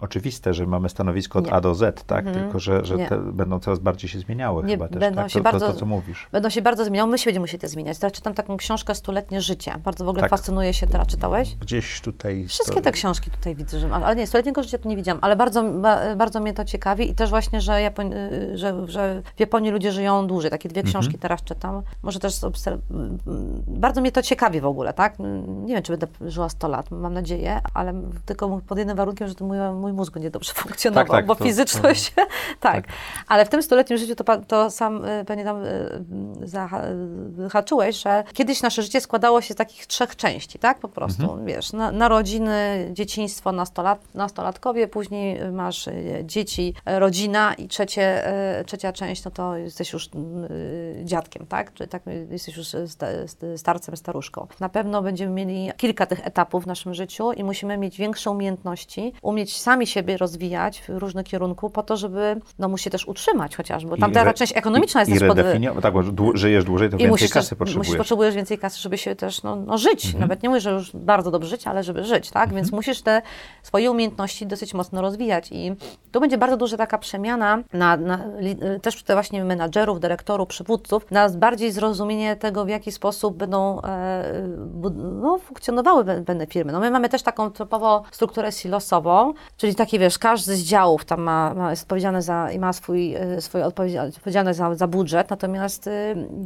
oczywiste, 0.00 0.54
że 0.54 0.66
mamy 0.66 0.88
stanowisko 0.88 1.38
od 1.38 1.46
Nie. 1.46 1.52
A 1.52 1.60
do 1.60 1.74
Z, 1.74 2.04
tak? 2.04 2.26
Mhm. 2.26 2.44
Tylko, 2.44 2.58
że, 2.58 2.84
że 2.84 2.98
te 2.98 3.18
będą 3.18 3.60
coraz 3.60 3.78
bardziej 3.78 4.10
się 4.10 4.18
zmieniały 4.18 4.64
Nie, 4.64 4.74
chyba 4.74 4.88
też, 4.88 4.98
będą 4.98 5.22
tak? 5.22 5.30
się 5.30 5.38
to, 5.38 5.42
bardzo- 5.44 5.66
to, 5.66 5.72
to, 5.72 5.78
co 5.78 5.86
mówisz. 5.86 6.28
Będą 6.32 6.48
się 6.50 6.62
bardzo 6.62 6.84
zmieniały, 6.84 7.10
my 7.10 7.18
się 7.18 7.24
będziemy 7.24 7.42
musieli 7.44 7.60
to 7.60 7.68
zmieniać. 7.68 7.98
Teraz 7.98 8.12
czytam 8.12 8.34
taką 8.34 8.56
książkę 8.56 8.94
Stuletnie 8.94 9.40
życie. 9.40 9.72
Bardzo 9.84 10.04
w 10.04 10.08
ogóle 10.08 10.20
Tak. 10.20 10.30
fascynuje 10.30 10.74
się 10.74 10.86
teraz. 10.86 11.06
Czytałeś? 11.06 11.56
Gdzieś 11.56 12.00
tutaj... 12.00 12.44
Wszystkie 12.48 12.74
to- 12.74 12.80
te 12.80 12.92
książki 12.92 13.30
tutaj 13.30 13.54
widzę, 13.54 13.78
że, 13.80 13.90
ale 13.92 14.16
nie, 14.16 14.26
Stuletniego 14.26 14.62
życia 14.62 14.78
to 14.78 14.88
nie 14.88 14.96
widziałam, 14.96 15.18
ale 15.22 15.36
bardzo, 15.36 15.62
ba, 15.62 16.16
bardzo 16.16 16.40
mnie 16.40 16.54
to 16.54 16.64
ciekawi 16.64 17.10
i 17.10 17.14
też 17.14 17.30
właśnie, 17.30 17.60
że, 17.60 17.82
Japoń, 17.82 18.12
y, 18.12 18.58
że, 18.58 18.86
że 18.88 19.22
w 19.36 19.40
Japonii 19.40 19.70
ludzie 19.70 19.92
żyją 19.92 20.26
dłużej. 20.26 20.50
Takie 20.50 20.68
dwie 20.68 20.82
książki 20.82 21.18
teraz 21.18 21.42
czytam. 21.42 21.82
Może 22.02 22.18
też 22.18 22.34
obser- 22.34 22.78
bardzo 23.66 24.00
mnie 24.00 24.12
to 24.12 24.22
ciekawi 24.22 24.60
w 24.60 24.66
ogóle, 24.66 24.92
tak? 24.92 25.18
Nie 25.64 25.74
wiem, 25.74 25.82
czy 25.82 25.92
będę 25.96 26.06
żyła 26.30 26.48
100 26.48 26.68
lat, 26.68 26.90
mam 26.90 27.14
nadzieję, 27.14 27.49
ale 27.74 27.94
tylko 28.26 28.60
pod 28.66 28.78
jednym 28.78 28.96
warunkiem, 28.96 29.28
że 29.28 29.34
to 29.34 29.44
mój, 29.44 29.58
mój 29.74 29.92
mózg 29.92 30.12
będzie 30.14 30.30
dobrze 30.30 30.52
funkcjonował, 30.62 31.04
Tak, 31.04 31.12
tak, 31.12 31.26
bo 31.26 31.34
to- 31.34 31.44
fizyczność, 31.44 32.12
tak. 32.60 32.84
Ale 33.28 33.44
w 33.44 33.48
tym 33.48 33.62
stuletnim 33.62 33.98
życiu 33.98 34.14
to, 34.14 34.36
to 34.48 34.70
sam 34.70 35.04
y, 35.04 35.24
pewnie 35.24 35.44
tam 35.44 35.64
y, 35.64 36.00
zaha- 36.46 36.82
wyhaczyłeś, 37.28 38.02
że 38.02 38.24
kiedyś 38.32 38.62
nasze 38.62 38.82
życie 38.82 39.00
składało 39.00 39.40
się 39.40 39.54
z 39.54 39.56
takich 39.56 39.86
trzech 39.86 40.16
części, 40.16 40.58
tak? 40.58 40.78
Po 40.78 40.88
prostu, 40.88 41.38
wiesz, 41.44 41.72
na, 41.72 41.92
narodziny, 41.92 42.90
dzieciństwo, 42.92 43.52
nastolat, 43.52 44.14
nastolatkowie, 44.14 44.88
później 44.88 45.52
masz 45.52 45.86
y, 45.86 46.22
dzieci, 46.24 46.74
y, 46.90 46.98
rodzina 46.98 47.54
i 47.54 47.68
trzecie, 47.68 48.32
y, 48.60 48.64
trzecia 48.64 48.92
część, 48.92 49.24
no 49.24 49.30
to 49.30 49.56
jesteś 49.56 49.92
już 49.92 50.06
y, 50.06 50.10
dziadkiem, 51.04 51.46
tak? 51.46 51.74
Czy 51.74 51.86
tak, 51.86 52.06
y, 52.08 52.26
jesteś 52.30 52.56
już 52.56 52.66
sta, 52.86 53.06
starcem, 53.56 53.96
staruszką. 53.96 54.46
Na 54.60 54.68
pewno 54.68 55.02
będziemy 55.02 55.32
mieli 55.34 55.70
kilka 55.76 56.06
tych 56.06 56.26
etapów 56.26 56.64
w 56.64 56.66
naszym 56.66 56.94
życiu 56.94 57.32
i 57.40 57.44
musimy 57.44 57.78
mieć 57.78 57.98
większe 57.98 58.30
umiejętności, 58.30 59.12
umieć 59.22 59.56
sami 59.56 59.86
siebie 59.86 60.16
rozwijać 60.16 60.82
w 60.88 60.88
różnych 60.88 61.26
kierunku 61.26 61.70
po 61.70 61.82
to, 61.82 61.96
żeby 61.96 62.40
no, 62.58 62.68
móc 62.68 62.80
się 62.80 62.90
też 62.90 63.08
utrzymać 63.08 63.56
chociażby. 63.56 63.96
Tam 63.98 64.12
ta 64.12 64.32
część 64.32 64.56
ekonomiczna 64.56 65.00
jest 65.00 65.10
I 65.10 65.18
też 65.18 65.28
pod, 65.28 65.82
tak, 65.82 65.94
bo 65.94 66.00
dłu- 66.00 66.36
żyjesz 66.36 66.64
dłużej, 66.64 66.90
to 66.90 66.96
i 66.96 66.98
więcej 66.98 67.10
musisz 67.10 67.30
kasy 67.30 67.48
też, 67.48 67.58
potrzebujesz. 67.58 67.88
musisz, 67.88 67.98
potrzebujesz 67.98 68.34
więcej 68.34 68.58
kasy, 68.58 68.80
żeby 68.80 68.98
się 68.98 69.16
też 69.16 69.42
no, 69.42 69.56
no, 69.56 69.78
żyć. 69.78 70.04
Mhm. 70.04 70.20
Nawet 70.20 70.42
nie 70.42 70.48
mówię, 70.48 70.60
że 70.60 70.70
już 70.70 70.90
bardzo 70.96 71.30
dobrze 71.30 71.48
żyć, 71.48 71.66
ale 71.66 71.82
żeby 71.82 72.04
żyć, 72.04 72.30
tak? 72.30 72.54
Więc 72.54 72.72
musisz 72.72 73.02
te 73.02 73.22
swoje 73.62 73.90
umiejętności 73.90 74.46
dosyć 74.46 74.74
mocno 74.74 75.00
rozwijać. 75.02 75.48
I 75.52 75.72
tu 76.12 76.20
będzie 76.20 76.38
bardzo 76.38 76.56
duża 76.56 76.76
taka 76.76 76.98
przemiana 76.98 77.58
na, 77.72 77.96
na, 77.96 78.24
li- 78.40 78.80
też 78.82 78.96
tutaj 78.96 79.16
właśnie 79.16 79.44
menadżerów, 79.44 80.00
dyrektorów, 80.00 80.48
przywódców, 80.48 81.10
na 81.10 81.28
bardziej 81.28 81.72
zrozumienie 81.72 82.36
tego, 82.36 82.64
w 82.64 82.68
jaki 82.68 82.92
sposób 82.92 83.36
będą 83.36 83.82
e, 83.82 84.24
no, 85.22 85.38
funkcjonowały 85.38 86.04
pewne 86.04 86.46
firmy. 86.46 86.72
No, 86.72 86.80
my 86.80 86.90
mamy 86.90 87.08
też 87.08 87.22
taką 87.30 87.50
typowo 87.50 88.02
strukturę 88.10 88.52
silosową, 88.52 89.32
czyli 89.56 89.74
takie, 89.74 89.98
wiesz, 89.98 90.18
każdy 90.18 90.56
z 90.56 90.62
działów 90.62 91.04
tam 91.04 91.20
ma, 91.22 91.54
ma 91.54 91.70
jest 91.70 91.82
odpowiedzialny 91.82 92.22
za, 92.22 92.50
i 92.52 92.58
ma 92.58 92.72
swój, 92.72 93.16
y, 93.16 93.40
swoje 93.40 93.66
odpowiedzialność 93.66 94.58
za, 94.58 94.74
za 94.74 94.86
budżet, 94.86 95.30
natomiast 95.30 95.86
y, 95.86 95.90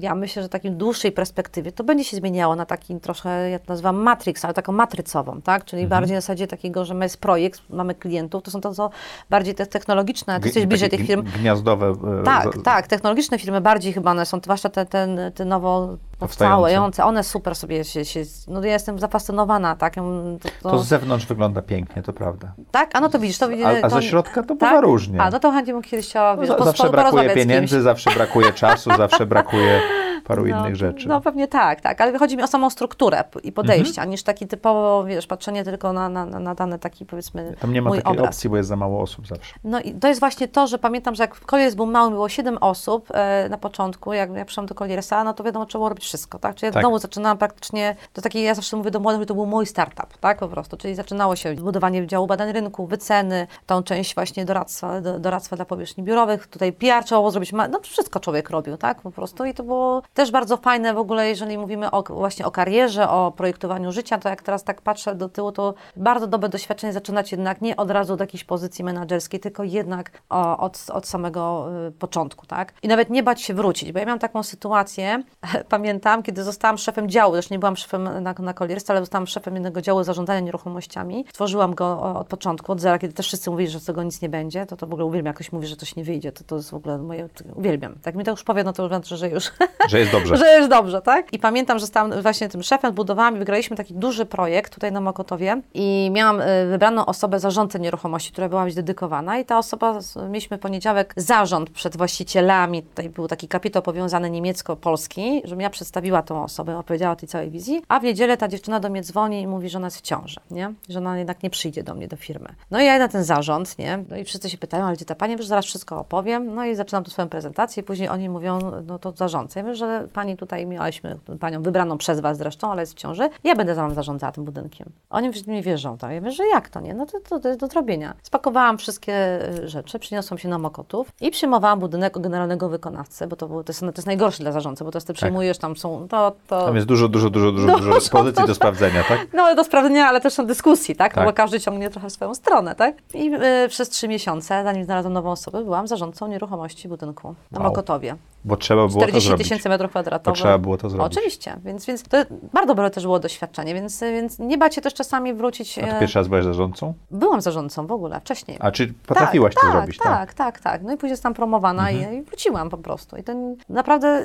ja 0.01 0.15
myślę, 0.15 0.43
że 0.43 0.49
w 0.49 0.53
takiej 0.53 0.71
dłuższej 0.73 1.13
perspektywie 1.13 1.73
to 1.73 1.85
będzie 1.85 2.05
się 2.05 2.17
zmieniało 2.17 2.57
na 2.57 2.67
taki 2.67 3.01
trochę, 3.01 3.51
ja 3.51 3.59
to 3.59 3.65
nazywam 3.69 3.97
matrix, 3.97 4.45
ale 4.45 4.55
taką 4.55 4.73
matrycową, 4.73 5.41
tak, 5.43 5.65
czyli 5.65 5.83
Mhm. 5.83 6.01
bardziej 6.01 6.15
na 6.15 6.21
zasadzie 6.21 6.47
takiego, 6.47 6.85
że 6.85 6.95
my 6.95 7.05
jest 7.05 7.21
projekt, 7.21 7.61
mamy 7.71 7.95
klientów, 7.95 8.43
to 8.43 8.51
są 8.51 8.61
to 8.61 8.75
co 8.75 8.91
bardziej 9.31 9.55
te 9.55 9.67
technologiczne, 9.67 10.41
G- 10.41 10.47
jesteś 10.47 10.67
bliżej 10.67 10.91
tych 10.91 11.07
firm, 11.07 11.23
gni- 11.23 11.39
Gniazdowe. 11.41 11.87
e, 12.21 12.23
tak, 12.25 12.47
tak, 12.65 12.87
technologiczne 12.87 13.39
firmy 13.39 13.61
bardziej 13.61 13.93
chyba 13.93 14.11
one 14.11 14.27
są, 14.27 14.39
zwłaszcza 14.45 14.69
te, 14.69 14.87
te, 14.87 15.31
te 15.35 15.45
nowo 15.45 15.97
Powstające. 16.29 17.05
one 17.05 17.25
super 17.25 17.55
sobie 17.55 17.85
się, 17.85 18.05
się 18.05 18.23
no 18.49 18.65
ja 18.65 18.73
jestem 18.73 18.99
zafascynowana, 18.99 19.77
tak, 19.77 19.95
to, 19.95 20.49
to, 20.63 20.71
To 20.71 20.79
z 20.79 20.87
zewnątrz 20.87 21.27
wygląda 21.27 21.63
pięknie, 21.63 22.03
to 22.03 22.13
prawda. 22.13 22.53
tak, 22.71 22.91
a 22.97 23.01
no 23.01 23.09
to 23.09 23.19
widzisz, 23.19 23.39
to 23.39 23.49
widzisz, 23.49 23.67
A, 23.67 23.87
a 23.87 23.89
ze 23.89 24.03
środka 24.03 24.43
to 24.43 24.49
tak? 24.49 24.59
bywa 24.59 24.81
różnie. 24.81 25.21
A, 25.21 25.31
no 25.31 25.41
to 25.41 25.51
chętnie 25.51 25.73
bym 25.73 25.83
kiedyś 25.83 26.07
chciała, 26.07 26.37
wiesz, 26.37 26.51
po- 26.59 26.65
zawsze 26.65 26.91
brakuje 26.91 27.31
pieniędzy, 27.31 27.83
zawsze 27.83 28.11
brakuje 28.11 28.53
czasu, 28.53 28.91
zawsze 28.97 29.27
brakuje 29.27 29.81
paru 30.25 30.47
no, 30.47 30.59
innych 30.61 30.77
rzeczy. 30.77 31.09
No 31.09 31.21
pewnie 31.21 31.49
tak, 31.49 31.81
tak, 31.81 32.01
ale 32.01 32.19
chodzi 32.19 32.37
mi 32.37 32.43
o 32.43 32.47
samą 32.47 32.71
strukturę 32.71 33.25
i 33.43 33.53
podejście, 33.53 33.89
Mhm. 34.01 34.11
niż 34.11 34.23
taki 34.23 34.47
typowo, 34.47 35.05
wiesz, 35.05 35.27
patrzenie 35.27 35.65
tylko 35.65 35.93
na, 35.93 36.09
na, 36.09 36.27
na 36.27 36.55
dany 36.55 36.79
taki, 36.79 37.07
powiedzmy, 37.07 37.55
Tam 37.61 37.73
nie 37.73 37.83
ma 37.83 37.91
takiej 37.91 38.05
obraz. 38.05 38.27
opcji, 38.29 38.51
bo 38.51 38.57
jest 38.57 38.69
za 38.69 38.77
mało 38.77 39.01
osób 39.03 39.27
zawsze. 39.27 39.55
No 39.65 39.81
i 39.81 39.95
to 39.95 40.09
jest 40.09 40.21
właśnie 40.21 40.49
to, 40.49 40.67
że 40.67 40.79
pamiętam, 40.79 41.15
że 41.15 41.23
jak 41.23 41.41
Colliers 41.41 41.75
był 41.75 41.87
mały, 41.87 42.11
było 42.11 42.29
7 42.29 42.59
osób 42.59 43.09
e, 43.15 43.49
na 43.49 43.59
początku, 43.59 44.13
jak 44.13 44.35
ja 44.37 44.45
przyszłam 44.45 44.67
do 44.67 44.75
Colliersa, 44.75 45.25
no 45.25 45.35
to 45.35 45.45
wiadomo, 45.45 45.67
trzeba 45.67 45.79
było 45.81 45.89
robić 45.89 46.05
wszystko, 46.05 46.39
tak? 46.39 46.55
Czyli 46.55 46.67
ja 46.67 46.73
Tak. 46.73 46.83
znowu 46.83 46.99
zaczynałam 46.99 47.39
praktycznie, 47.39 47.97
to 48.13 48.23
takie, 48.23 48.43
ja 48.43 48.55
zawsze 48.55 48.77
mówię 48.77 48.91
do 48.91 49.01
młodych, 49.01 49.21
że 49.21 49.27
to 49.27 49.35
był 49.35 49.47
mój 49.47 49.67
startup, 49.67 50.19
tak? 50.21 50.39
Po 50.39 50.49
prostu, 50.49 50.77
czyli 50.77 50.95
zaczynało 50.95 51.37
się 51.37 51.55
budowanie 51.55 52.07
działu 52.07 52.27
badań 52.27 52.53
rynku, 52.53 52.87
wyceny, 52.87 53.47
tą 53.67 53.83
część 53.83 54.15
właśnie 54.15 54.45
doradztwa, 54.45 55.01
do, 55.01 55.19
doradztwa 55.19 55.57
dla 55.57 55.65
powierzchni 55.65 56.05
biurowych, 56.05 56.47
tutaj 56.47 56.73
PR 56.73 57.05
trzeba 57.05 57.21
było 57.21 57.31
zrobić, 57.31 57.53
no 57.53 57.81
wszystko 57.83 58.21
człowiek 58.21 58.51
robił, 58.51 58.77
tak? 58.77 59.01
Po 59.03 59.11
prostu 59.11 59.45
i 59.45 59.55
to 59.55 59.63
było 59.63 60.03
też 60.15 60.31
bardzo 60.31 60.57
fajne 60.57 60.95
w 60.95 60.99
ogóle, 60.99 61.29
jeżeli 61.29 61.59
mówimy 61.59 61.91
o, 61.91 62.03
właśnie 62.03 62.47
o 62.47 62.51
karierze, 62.51 63.09
o 63.09 63.33
projektowaniu 63.37 63.93
życia, 63.93 64.19
to 64.19 64.29
jak 64.29 64.43
teraz 64.43 64.65
tak 64.65 64.83
patrzę 64.83 65.15
do 65.15 65.29
tyłu, 65.29 65.53
to 65.53 65.75
bardzo 65.97 66.27
dobre 66.27 66.49
doświadczenie 66.49 66.93
zaczynać 66.93 67.33
jednak 67.33 67.61
nie 67.61 67.77
od 67.77 67.91
razu 67.91 68.15
od 68.15 68.21
jakiejś 68.21 68.45
pozycji 68.45 68.85
menedżerskiej, 68.85 69.41
tylko 69.41 69.65
jednak 69.65 70.11
od, 70.59 70.87
od 70.93 71.07
samego 71.07 71.69
y, 71.89 71.93
początku, 71.93 72.47
tak? 72.47 72.73
I 72.83 72.89
nawet 72.89 73.11
nie 73.11 73.23
bać 73.23 73.43
się 73.43 73.55
wrócić, 73.55 73.93
bo 73.93 73.99
ja 73.99 74.05
miałam 74.05 74.19
taką 74.19 74.43
sytuację, 74.43 75.23
pamiętam, 75.69 76.23
kiedy 76.23 76.45
zostałam 76.45 76.79
szefem 76.79 77.09
działu, 77.09 77.33
zresztą 77.33 77.55
nie 77.55 77.59
byłam 77.59 77.77
szefem 77.77 78.23
na, 78.23 78.35
na 78.39 78.55
Colliers, 78.55 78.91
ale 78.91 79.01
zostałam 79.01 79.27
szefem 79.27 79.55
jednego 79.55 79.81
działu 79.81 80.03
zarządzania 80.03 80.41
nieruchomościami. 80.41 81.25
Tworzyłam 81.33 81.75
go 81.75 82.03
od 82.03 82.27
początku, 82.27 82.73
od 82.73 82.81
zera, 82.81 82.99
kiedy 82.99 83.15
też 83.15 83.27
wszyscy 83.27 83.51
mówili, 83.51 83.71
że 83.71 83.81
z 83.81 83.85
tego 83.85 84.03
nic 84.03 84.23
nie 84.23 84.29
będzie, 84.29 84.67
to 84.67 84.77
to 84.77 84.87
w 84.87 84.93
ogóle 84.93 85.05
uwielbiam, 85.05 85.27
jak 85.27 85.37
ktoś 85.37 85.53
mówi, 85.53 85.67
że 85.67 85.77
coś 85.77 85.97
nie 85.97 86.05
wyjdzie, 86.05 86.33
to 86.33 86.45
to 86.45 86.57
jest 86.57 86.71
w 86.71 86.75
ogóle 86.75 86.99
moje, 86.99 87.29
uwielbiam. 87.55 87.95
Tak 88.03 88.15
mi 88.15 88.25
to 88.25 88.31
już 88.31 88.45
powie, 88.45 88.65
no 88.65 88.73
to 88.73 88.83
już 88.83 88.91
znaczy, 88.91 89.17
że 89.17 89.29
już 89.29 89.51
Że 89.89 90.04
jest 90.05 90.13
dobrze. 90.13 90.37
że 90.37 90.47
jest 90.47 90.71
dobrze, 90.71 91.03
tak? 91.03 91.33
I 91.33 91.39
pamiętam, 91.39 91.79
że 91.79 91.87
stałam 91.87 92.23
właśnie 92.23 92.49
tym 92.49 92.63
szefem, 92.63 92.95
budowałam 92.95 93.37
i 93.37 93.39
wygraliśmy 93.39 93.77
taki 93.77 93.95
duży 93.95 94.27
projekt 94.27 94.75
tutaj 94.75 94.93
na 94.93 95.01
Mokotowie 95.01 95.61
i 95.75 96.11
miałam 96.13 96.41
y, 96.41 96.67
wybraną 96.71 97.07
osobę 97.07 97.41
zarządcę 97.41 97.79
nieruchomości, 97.79 98.33
która 98.33 98.49
była 98.49 98.65
być 98.65 98.75
dedykowana 98.75 99.39
i 99.39 99.45
ta 99.45 99.59
osoba, 99.59 99.99
mieliśmy 100.29 100.59
poniedziałek 100.59 101.15
zarząd 101.17 101.71
przed 101.71 101.97
właścicielami, 101.97 102.83
tutaj 102.83 103.09
był 103.09 103.29
taki 103.29 103.49
kapitał 103.49 103.83
powiązany 103.83 104.31
niemiecko-polski, 104.31 105.43
żebym 105.45 105.61
ja 105.61 105.71
przedstawiła 105.71 106.23
tą 106.23 106.45
osobę, 106.45 106.79
opowiedziała 106.79 107.13
o 107.13 107.17
tej 107.17 107.29
całej 107.29 107.51
wizji, 107.51 107.83
a 107.89 108.01
w 108.01 108.03
niedzielę 108.03 108.37
ta 108.37 108.49
dziewczyna 108.49 108.81
do 108.81 108.91
mnie 108.91 109.03
dzwoni 109.03 109.41
i 109.41 109.47
mówi, 109.47 109.69
że 109.69 109.79
ona 109.79 109.87
jest 109.87 109.99
w 109.99 110.03
ciąży, 110.03 110.41
nie? 110.51 110.73
Że 110.89 110.99
ona 110.99 111.19
jednak 111.19 111.43
nie 111.43 111.51
przyjdzie 111.51 111.83
do 111.83 111.95
mnie, 111.95 112.09
do 112.09 112.17
firmy. 112.17 112.49
No 112.71 112.81
i 112.81 112.85
ja 112.85 112.99
na 112.99 113.09
ten 113.09 113.25
zarząd, 113.25 113.79
nie? 113.79 114.05
No 114.11 114.17
i 114.17 114.25
wszyscy 114.25 114.51
się 114.51 114.59
pytają, 114.59 114.85
ale 114.85 114.97
gdzie 114.97 115.05
ta 115.05 115.15
pani? 115.15 115.37
Wiesz, 115.37 115.47
zaraz 115.47 115.65
wszystko 115.65 116.01
opowiem. 116.01 116.55
No 116.55 116.65
i 116.65 116.75
zaczynam 116.75 117.05
tu 117.05 117.11
swoją 117.11 117.29
prezentację 117.29 117.83
później 117.83 118.09
oni 118.09 118.29
mówią, 118.29 118.59
no 118.87 118.99
to 118.99 119.13
zarządcę. 119.13 119.61
Ja 119.61 119.65
mówię, 119.65 119.77
że 119.77 119.84
pani 120.13 120.37
tutaj 120.37 120.67
miałyśmy 120.67 121.19
panią 121.41 121.63
wybraną 121.63 121.99
przez 121.99 122.21
was 122.21 122.39
zresztą, 122.39 122.73
ale 122.73 122.83
jest 122.83 122.93
w 122.93 122.97
ciąży. 122.97 123.29
Ja 123.45 123.55
będę 123.57 123.75
za 123.75 123.83
wam 123.83 123.95
zarządzała 123.95 124.33
tym 124.33 124.45
budynkiem. 124.45 124.89
Oni 125.11 125.31
mi 125.47 125.63
wierzą, 125.63 125.99
tak? 125.99 126.13
Ja 126.13 126.21
mówię, 126.21 126.33
że 126.33 126.47
jak 126.47 126.69
to 126.69 126.81
nie? 126.81 126.95
No 126.95 127.07
to, 127.07 127.21
to, 127.29 127.41
to 127.41 127.49
jest 127.49 127.61
do 127.61 127.67
zrobienia. 127.67 128.15
Spakowałam 128.23 128.79
wszystkie 128.79 129.39
y, 129.65 129.69
rzeczy, 129.69 129.99
przyniosłam 129.99 130.39
się 130.39 130.49
na 130.49 130.59
Mokotów 130.59 131.13
i 131.21 131.31
przyjmowałam 131.31 131.79
budynek 131.79 132.19
generalnego 132.19 132.69
wykonawcy, 132.69 133.27
bo 133.27 133.37
to, 133.37 133.49
było, 133.49 133.65
to, 133.65 133.71
jest, 133.71 133.81
to 133.81 133.87
jest 133.87 134.07
najgorsze 134.07 134.43
dla 134.43 134.53
zarządcy, 134.53 134.85
bo 134.85 134.91
to 134.91 134.97
jest, 134.97 135.07
ty 135.07 135.13
przyjmujesz, 135.13 135.59
tam 135.59 135.77
są, 135.77 136.09
to, 136.09 136.33
to... 136.47 136.67
Tam 136.67 136.75
jest 136.77 136.87
dużo, 136.87 137.09
dużo, 137.09 137.31
dużo, 137.31 137.53
dużo, 137.53 137.67
No, 137.67 137.79
dużo 137.79 138.01
są 138.01 138.11
pozycji 138.11 138.43
to- 138.43 138.47
do 138.47 138.55
sprawdzenia, 138.55 139.05
tak? 139.09 139.27
No, 139.33 139.55
do 139.55 139.65
sprawdzenia, 139.65 140.07
ale 140.07 140.21
też 140.21 140.33
są 140.33 140.47
dyskusji, 140.47 140.97
tak? 140.97 141.15
Tak. 141.15 141.25
Bo 141.25 141.33
każdy 141.33 141.61
ciągnie 141.61 141.91
trochę 141.91 142.11
swoją 142.11 142.35
stronę, 142.35 142.75
tak? 142.75 142.97
I 143.15 143.35
y, 143.65 143.69
przez 143.69 143.89
trzy 143.89 144.09
miesiące, 144.09 144.65
zanim 144.65 144.85
znalazłam 144.85 145.13
nową 145.13 145.31
osobę, 145.31 145.65
byłam 145.65 145.89
zarządcą 145.89 146.27
nieruchomości 146.29 146.89
budynku 146.89 147.35
na 147.51 147.59
Wow. 147.59 147.69
Mokotowie. 147.69 148.17
Bo 148.45 148.57
trzeba 148.57 148.89
było 148.89 149.01
to 149.01 149.07
40 149.07 149.29
zrobić. 149.29 149.49
tysięcy 149.49 149.69
metrów 149.69 149.89
Bo 149.89 149.91
kwadratowych. 149.91 150.39
trzeba 150.39 150.59
było 150.59 150.77
to 150.79 150.91
zrobić. 150.91 151.13
Oczywiście, 151.17 151.57
więc, 151.65 151.87
więc 151.87 152.03
to 152.03 152.17
bardzo 152.53 152.75
dobre 152.75 152.91
też 152.91 153.05
było 153.05 153.19
doświadczenie, 153.19 153.75
więc, 153.75 154.01
więc 154.01 154.39
nie 154.39 154.59
bać 154.59 154.75
się 154.75 154.81
też 154.81 154.95
czasami 154.95 155.35
wrócić. 155.35 155.79
A 155.79 155.83
ty 155.83 155.91
e, 155.91 156.01
pierwszy 156.01 156.19
raz 156.19 156.29
byłaś 156.29 156.45
zarządcą? 156.45 156.95
Byłam 157.11 157.41
zarządcą 157.41 157.87
w 157.87 157.93
ogóle, 157.93 158.21
wcześniej. 158.21 158.57
A 158.61 158.71
czy 158.71 158.95
potrafiłaś 159.07 159.55
tak, 159.55 159.63
to 159.63 159.67
tak, 159.69 159.77
zrobić? 159.77 159.97
Mhm. 159.99 160.17
Tak, 160.17 160.35
tak, 160.35 160.61
tak. 160.61 160.83
No 160.83 160.93
i 160.93 160.97
później 160.97 161.17
zostałam 161.17 161.35
promowana 161.35 161.91
i, 161.91 162.15
i 162.15 162.23
wróciłam 162.23 162.71
po 162.71 162.79
prostu. 162.79 163.17
I 163.17 163.23
ten, 163.23 163.57
naprawdę 163.69 164.23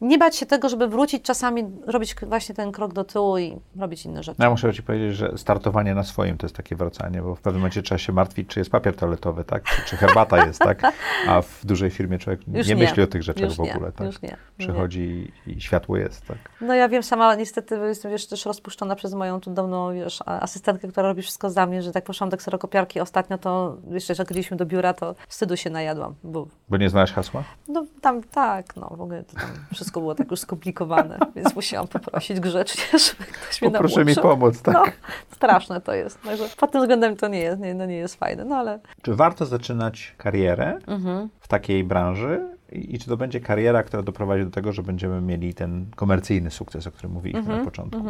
nie 0.00 0.18
bać 0.18 0.36
się 0.36 0.46
tego, 0.46 0.68
żeby 0.68 0.88
wrócić, 0.88 1.22
czasami 1.22 1.64
robić 1.86 2.14
właśnie 2.22 2.54
ten 2.54 2.72
krok 2.72 2.92
do 2.92 3.04
tyłu 3.04 3.38
i 3.38 3.56
robić 3.76 4.04
inne 4.04 4.22
rzeczy. 4.22 4.36
No 4.38 4.44
ja 4.44 4.50
muszę 4.50 4.74
ci 4.74 4.82
powiedzieć, 4.82 5.16
że 5.16 5.32
startowanie 5.38 5.94
na 5.94 6.02
swoim 6.02 6.38
to 6.38 6.46
jest 6.46 6.56
takie 6.56 6.76
wracanie, 6.76 7.22
bo 7.22 7.34
w 7.34 7.40
pewnym 7.40 7.60
momencie 7.60 7.82
trzeba 7.82 7.98
się 7.98 8.12
martwić, 8.12 8.48
czy 8.48 8.60
jest 8.60 8.70
papier 8.70 8.96
toaletowy, 8.96 9.44
tak? 9.44 9.62
Czy, 9.64 9.82
czy 9.86 9.96
herbata 9.96 10.46
jest, 10.46 10.58
tak? 10.58 10.82
A 11.28 11.42
w 11.42 11.60
dużej 11.64 11.90
firmie 11.90 12.18
człowiek 12.18 12.46
nie 12.46 12.62
nie. 12.62 12.76
myśli 12.76 13.02
o 13.02 13.06
tych 13.06 13.22
rzeczach 13.22 13.53
W 13.56 13.58
nie, 13.58 13.74
ogóle, 13.74 13.92
tak? 13.92 14.06
już 14.06 14.22
nie, 14.22 14.28
nie. 14.28 14.36
Przychodzi 14.58 15.32
i, 15.46 15.50
i 15.50 15.60
światło 15.60 15.96
jest, 15.96 16.26
tak? 16.26 16.38
No 16.60 16.74
ja 16.74 16.88
wiem 16.88 17.02
sama, 17.02 17.34
niestety 17.34 17.76
jestem 17.76 18.10
wiesz, 18.10 18.26
też 18.26 18.46
rozpuszczona 18.46 18.96
przez 18.96 19.14
moją 19.14 19.40
cudowną 19.40 19.94
wiesz, 19.94 20.22
asystentkę, 20.26 20.88
która 20.88 21.08
robi 21.08 21.22
wszystko 21.22 21.50
za 21.50 21.66
mnie, 21.66 21.82
że 21.82 21.92
tak 21.92 22.04
poszłam 22.04 22.30
do 22.30 22.36
kserokopiarki 22.36 23.00
ostatnio, 23.00 23.38
to 23.38 23.76
jeszcze 23.90 24.14
jak 24.18 24.28
gdzieśmy 24.28 24.56
do 24.56 24.66
biura, 24.66 24.94
to 24.94 25.14
wstydu 25.28 25.56
się 25.56 25.70
najadłam, 25.70 26.14
bo 26.24 26.46
Bo 26.68 26.76
nie 26.76 26.90
znasz 26.90 27.12
hasła? 27.12 27.44
no 27.68 27.84
tam 28.00 28.22
tak, 28.22 28.76
no 28.76 28.92
w 28.96 29.00
ogóle 29.00 29.24
to 29.24 29.34
tam 29.36 29.50
wszystko 29.74 30.00
było 30.00 30.14
tak 30.14 30.30
już 30.30 30.40
skomplikowane, 30.40 31.18
więc 31.36 31.54
musiałam 31.54 31.88
poprosić 31.88 32.40
grzecznie, 32.40 32.98
żeby 33.08 33.24
ktoś 33.24 33.62
mnie 33.62 33.70
Poproszę 33.70 34.00
mi 34.00 34.06
nauczył. 34.06 34.22
pomóc, 34.22 34.62
tak? 34.62 34.74
No, 34.74 34.84
straszne 35.30 35.80
to 35.80 35.94
jest. 35.94 36.22
Także 36.22 36.44
pod 36.56 36.72
tym 36.72 36.80
względem 36.80 37.16
to 37.16 37.28
nie 37.28 37.40
jest, 37.40 37.60
nie, 37.60 37.74
no 37.74 37.86
nie 37.86 37.96
jest 37.96 38.16
fajne, 38.16 38.44
no 38.44 38.56
ale 38.56 38.80
Czy 39.02 39.14
warto 39.14 39.46
zaczynać 39.46 40.14
karierę 40.18 40.78
mhm. 40.86 41.28
w 41.40 41.48
takiej 41.48 41.84
branży 41.84 42.53
i, 42.72 42.94
i 42.94 42.98
czy 42.98 43.06
to 43.08 43.16
będzie 43.16 43.40
kariera, 43.40 43.82
która 43.82 44.02
doprowadzi 44.02 44.44
do 44.44 44.50
tego, 44.50 44.72
że 44.72 44.82
będziemy 44.82 45.20
mieli 45.20 45.54
ten 45.54 45.86
komercyjny 45.96 46.50
sukces, 46.50 46.86
o 46.86 46.90
którym 46.90 47.12
mówiliśmy 47.12 47.40
Mhm, 47.40 47.58
na 47.58 47.64
początku? 47.64 48.00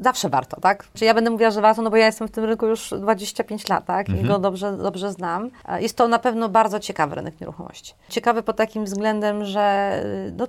zawsze 0.00 0.28
warto, 0.28 0.60
tak? 0.60 0.88
Czy 0.94 1.04
ja 1.04 1.14
będę 1.14 1.30
mówiła, 1.30 1.50
że 1.50 1.60
warto, 1.60 1.82
no 1.82 1.90
bo 1.90 1.96
ja 1.96 2.06
jestem 2.06 2.28
w 2.28 2.30
tym 2.30 2.44
rynku 2.44 2.66
już 2.66 2.94
25 3.00 3.68
lat, 3.68 3.84
tak? 3.86 4.08
I 4.08 4.12
Mhm. 4.12 4.28
go 4.28 4.38
dobrze, 4.38 4.76
dobrze 4.76 5.12
znam. 5.12 5.50
E, 5.68 5.82
Jest 5.82 5.96
to 5.96 6.08
na 6.08 6.18
pewno 6.18 6.48
bardzo 6.48 6.80
ciekawy 6.80 7.14
rynek 7.14 7.40
nieruchomości. 7.40 7.94
Ciekawy 8.08 8.42
pod 8.42 8.56
takim 8.56 8.84
względem, 8.84 9.44
że 9.44 9.92
y, 10.28 10.32
no, 10.36 10.46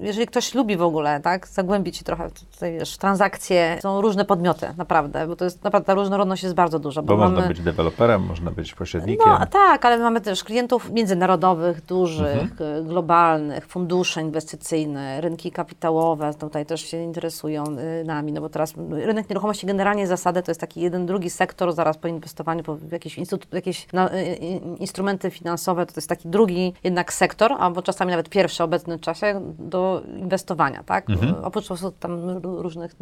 jeżeli 0.00 0.26
ktoś 0.26 0.54
lubi 0.54 0.76
w 0.76 0.82
ogóle, 0.82 1.20
tak, 1.20 1.48
zagłębić 1.48 1.96
się 1.96 2.04
trochę 2.04 2.28
w- 2.28 2.52
tutaj, 2.54 2.72
wiesz, 2.72 2.96
transakcje, 2.98 3.78
są 3.82 4.00
różne 4.00 4.24
podmioty, 4.24 4.66
naprawdę, 4.76 5.26
bo 5.26 5.36
to 5.36 5.44
jest 5.44 5.64
naprawdę, 5.64 5.86
ta 5.86 5.94
różnorodność 5.94 6.42
jest 6.42 6.54
bardzo 6.54 6.78
duża. 6.78 7.02
Bo 7.02 7.16
mamy... 7.16 7.30
można 7.34 7.48
być 7.48 7.60
deweloperem, 7.60 8.22
można 8.26 8.50
być 8.50 8.74
pośrednikiem. 8.74 9.32
No 9.40 9.46
tak, 9.46 9.84
ale 9.84 9.98
mamy 9.98 10.20
też 10.20 10.44
klientów 10.44 10.90
międzynarodowych, 10.90 11.84
dużych, 11.86 12.42
Mhm. 12.52 12.94
Globalnych, 13.04 13.66
fundusze 13.66 14.20
inwestycyjne, 14.20 15.20
rynki 15.20 15.50
kapitałowe 15.50 16.34
tutaj 16.34 16.66
też 16.66 16.80
się 16.80 17.02
interesują 17.02 17.64
y, 18.00 18.04
nami, 18.04 18.32
no 18.32 18.40
bo 18.40 18.48
teraz 18.48 18.74
rynek 18.90 19.28
nieruchomości 19.30 19.66
generalnie 19.66 20.06
zasady 20.06 20.42
to 20.42 20.50
jest 20.50 20.60
taki 20.60 20.80
jeden, 20.80 21.06
drugi 21.06 21.30
sektor 21.30 21.72
zaraz 21.72 21.98
po 21.98 22.08
inwestowaniu 22.08 22.62
po 22.62 22.76
w 22.76 22.92
jakieś, 22.92 23.18
instytut, 23.18 23.54
jakieś 23.54 23.92
na, 23.92 24.12
y, 24.12 24.16
y, 24.16 24.60
instrumenty 24.78 25.30
finansowe, 25.30 25.86
to 25.86 25.92
jest 25.96 26.08
taki 26.08 26.28
drugi 26.28 26.74
jednak 26.84 27.12
sektor, 27.12 27.52
albo 27.58 27.82
czasami 27.82 28.10
nawet 28.10 28.28
pierwszy 28.28 28.58
w 28.58 28.60
obecnym 28.66 28.98
czasie 28.98 29.40
do 29.58 30.02
inwestowania, 30.18 30.82
tak? 30.82 31.10
Mhm. 31.10 31.44
Oprócz 31.44 31.68
tam 32.00 32.28
różnych 32.42 32.94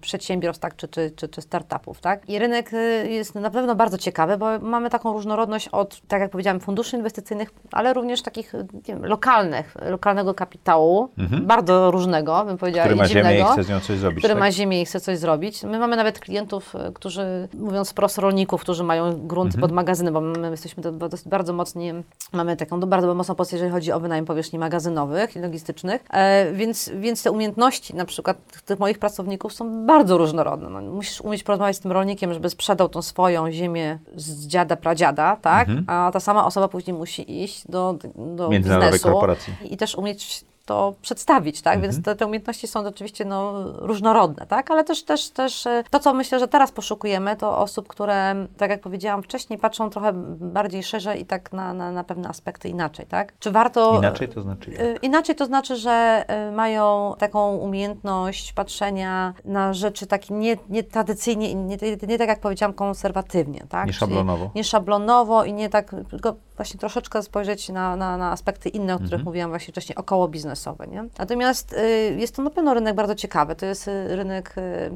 przedsiębiorstw, 0.00 0.62
tak, 0.62 0.76
czy, 0.76 0.88
czy, 0.88 1.10
czy, 1.10 1.28
czy 1.28 1.42
startupów, 1.42 2.00
tak? 2.00 2.28
I 2.28 2.38
rynek 2.38 2.70
jest 3.04 3.34
na 3.34 3.50
pewno 3.50 3.74
bardzo 3.74 3.98
ciekawy, 3.98 4.36
bo 4.36 4.58
mamy 4.58 4.90
taką 4.90 5.12
różnorodność 5.12 5.68
od, 5.68 6.00
tak 6.08 6.20
jak 6.20 6.30
powiedziałam, 6.30 6.60
funduszy 6.60 6.96
inwestycyjnych, 6.96 7.50
ale 7.72 7.94
również 7.94 8.22
takich 8.22 8.52
nie 8.52 8.94
wiem, 8.94 9.06
lokalnych 9.06 9.35
lokalnych, 9.36 9.74
lokalnego 9.90 10.34
kapitału, 10.34 11.08
bardzo 11.42 11.90
różnego, 11.90 12.44
bym 12.44 12.58
powiedziała, 12.58 12.84
Który 12.84 12.96
ma 12.96 13.08
ziemię 13.08 13.20
i 13.20 13.24
dziwnego, 13.24 13.52
chce 13.52 13.64
z 13.64 13.68
nią 13.68 13.80
coś 13.80 13.98
zrobić. 13.98 14.18
który 14.18 14.34
tak? 14.34 14.40
ma 14.40 14.50
ziemię 14.52 14.82
i 14.82 14.84
chce 14.84 15.00
coś 15.00 15.18
zrobić. 15.18 15.62
My 15.62 15.78
mamy 15.78 15.96
nawet 15.96 16.18
klientów, 16.18 16.74
którzy, 16.94 17.48
mówiąc 17.54 17.90
wprost, 17.90 18.18
rolników, 18.18 18.60
którzy 18.60 18.84
mają 18.84 19.26
grunty 19.26 19.56
Mhm. 19.56 19.60
pod 19.60 19.72
magazyny, 19.72 20.12
bo 20.12 20.20
my 20.20 20.50
jesteśmy 20.50 20.82
bardzo 21.26 21.52
mocni, 21.52 21.92
mamy 22.32 22.56
taką 22.56 22.80
bardzo 22.80 23.14
mocną 23.14 23.34
pozycję, 23.34 23.56
jeżeli 23.56 23.72
chodzi 23.72 23.92
o 23.92 24.00
wynajem 24.00 24.24
powierzchni 24.24 24.58
magazynowych 24.58 25.36
i 25.36 25.38
logistycznych, 25.38 26.04
e, 26.10 26.52
więc, 26.52 26.90
więc 26.94 27.22
te 27.22 27.30
umiejętności 27.30 27.94
na 27.96 28.04
przykład 28.04 28.36
tych 28.64 28.78
moich 28.78 28.98
pracowników 28.98 29.52
są 29.52 29.86
bardzo 29.86 30.18
różnorodne. 30.18 30.70
No, 30.70 30.80
musisz 30.80 31.20
umieć 31.20 31.42
porozmawiać 31.42 31.76
z 31.76 31.80
tym 31.80 31.92
rolnikiem, 31.92 32.34
żeby 32.34 32.50
sprzedał 32.50 32.88
tą 32.88 33.02
swoją 33.02 33.50
ziemię 33.50 33.98
z 34.16 34.46
dziada, 34.46 34.76
pradziada, 34.76 35.36
tak? 35.42 35.68
Mhm. 35.68 35.84
A 35.88 36.10
ta 36.12 36.20
sama 36.20 36.46
osoba 36.46 36.68
później 36.68 36.96
musi 36.96 37.42
iść 37.44 37.68
do, 37.68 37.94
do 38.16 38.48
biznesu 38.48 39.08
korporacji. 39.26 39.72
i, 39.72 39.76
też 39.76 39.94
umieć 39.94 40.44
to 40.66 40.94
przedstawić, 41.02 41.62
tak? 41.62 41.74
Mhm. 41.74 41.92
Więc 41.92 42.04
te, 42.04 42.16
te 42.16 42.26
umiejętności 42.26 42.66
są 42.66 42.80
oczywiście 42.80 43.24
no, 43.24 43.64
różnorodne, 43.72 44.46
tak? 44.46 44.70
Ale 44.70 44.84
też, 44.84 45.04
też, 45.04 45.30
też 45.30 45.66
e, 45.66 45.84
to, 45.90 45.98
co 45.98 46.14
myślę, 46.14 46.38
że 46.38 46.48
teraz 46.48 46.72
poszukujemy, 46.72 47.36
to 47.36 47.58
osób, 47.58 47.88
które, 47.88 48.46
tak 48.56 48.70
jak 48.70 48.80
powiedziałam 48.80 49.22
wcześniej, 49.22 49.58
patrzą 49.58 49.90
trochę 49.90 50.12
bardziej 50.40 50.82
szerzej 50.82 51.20
i 51.20 51.26
tak 51.26 51.52
na, 51.52 51.74
na, 51.74 51.92
na 51.92 52.04
pewne 52.04 52.28
aspekty 52.28 52.68
inaczej, 52.68 53.06
tak? 53.06 53.32
Czy 53.38 53.50
warto... 53.50 53.98
Inaczej 53.98 54.28
to 54.28 54.42
znaczy. 54.42 54.70
jak? 54.70 54.80
Y, 54.80 54.98
Inaczej 55.02 55.34
to 55.34 55.46
znaczy, 55.46 55.76
że 55.76 56.24
y, 56.48 56.52
mają 56.52 57.14
taką 57.18 57.56
umiejętność 57.56 58.52
patrzenia 58.52 59.34
na 59.44 59.72
rzeczy 59.72 60.06
takie 60.06 60.34
nie, 60.34 60.56
nie 60.68 60.82
tradycyjnie, 60.82 61.50
i 61.50 61.56
nie, 61.56 61.76
nie 62.08 62.18
tak 62.18 62.28
jak 62.28 62.40
powiedziałam, 62.40 62.72
konserwatywnie, 62.72 63.66
tak? 63.68 63.86
Nie 63.86 63.92
szablonowo. 63.92 64.50
Nie 64.54 64.64
szablonowo 64.64 65.44
i 65.44 65.52
nie 65.52 65.68
tak, 65.68 65.94
tylko 66.10 66.34
właśnie 66.56 66.80
troszeczkę 66.80 67.22
spojrzeć 67.22 67.68
na, 67.68 67.96
na, 67.96 68.16
na 68.16 68.30
aspekty 68.30 68.68
inne, 68.68 68.94
o 68.94 68.98
których 68.98 69.24
mówiłam 69.24 69.50
właśnie 69.50 69.72
wcześniej, 69.72 69.96
około 69.96 70.28
biznesowe, 70.28 70.86
nie? 70.86 71.04
Natomiast 71.18 71.72
y, 71.72 72.16
jest 72.18 72.36
to 72.36 72.42
na 72.42 72.50
pewno 72.50 72.74
rynek 72.74 72.94
bardzo 72.94 73.14
ciekawy, 73.14 73.56
to 73.56 73.66
jest 73.66 73.88
y, 73.88 74.16
rynek 74.16 74.54
y, 74.58 74.90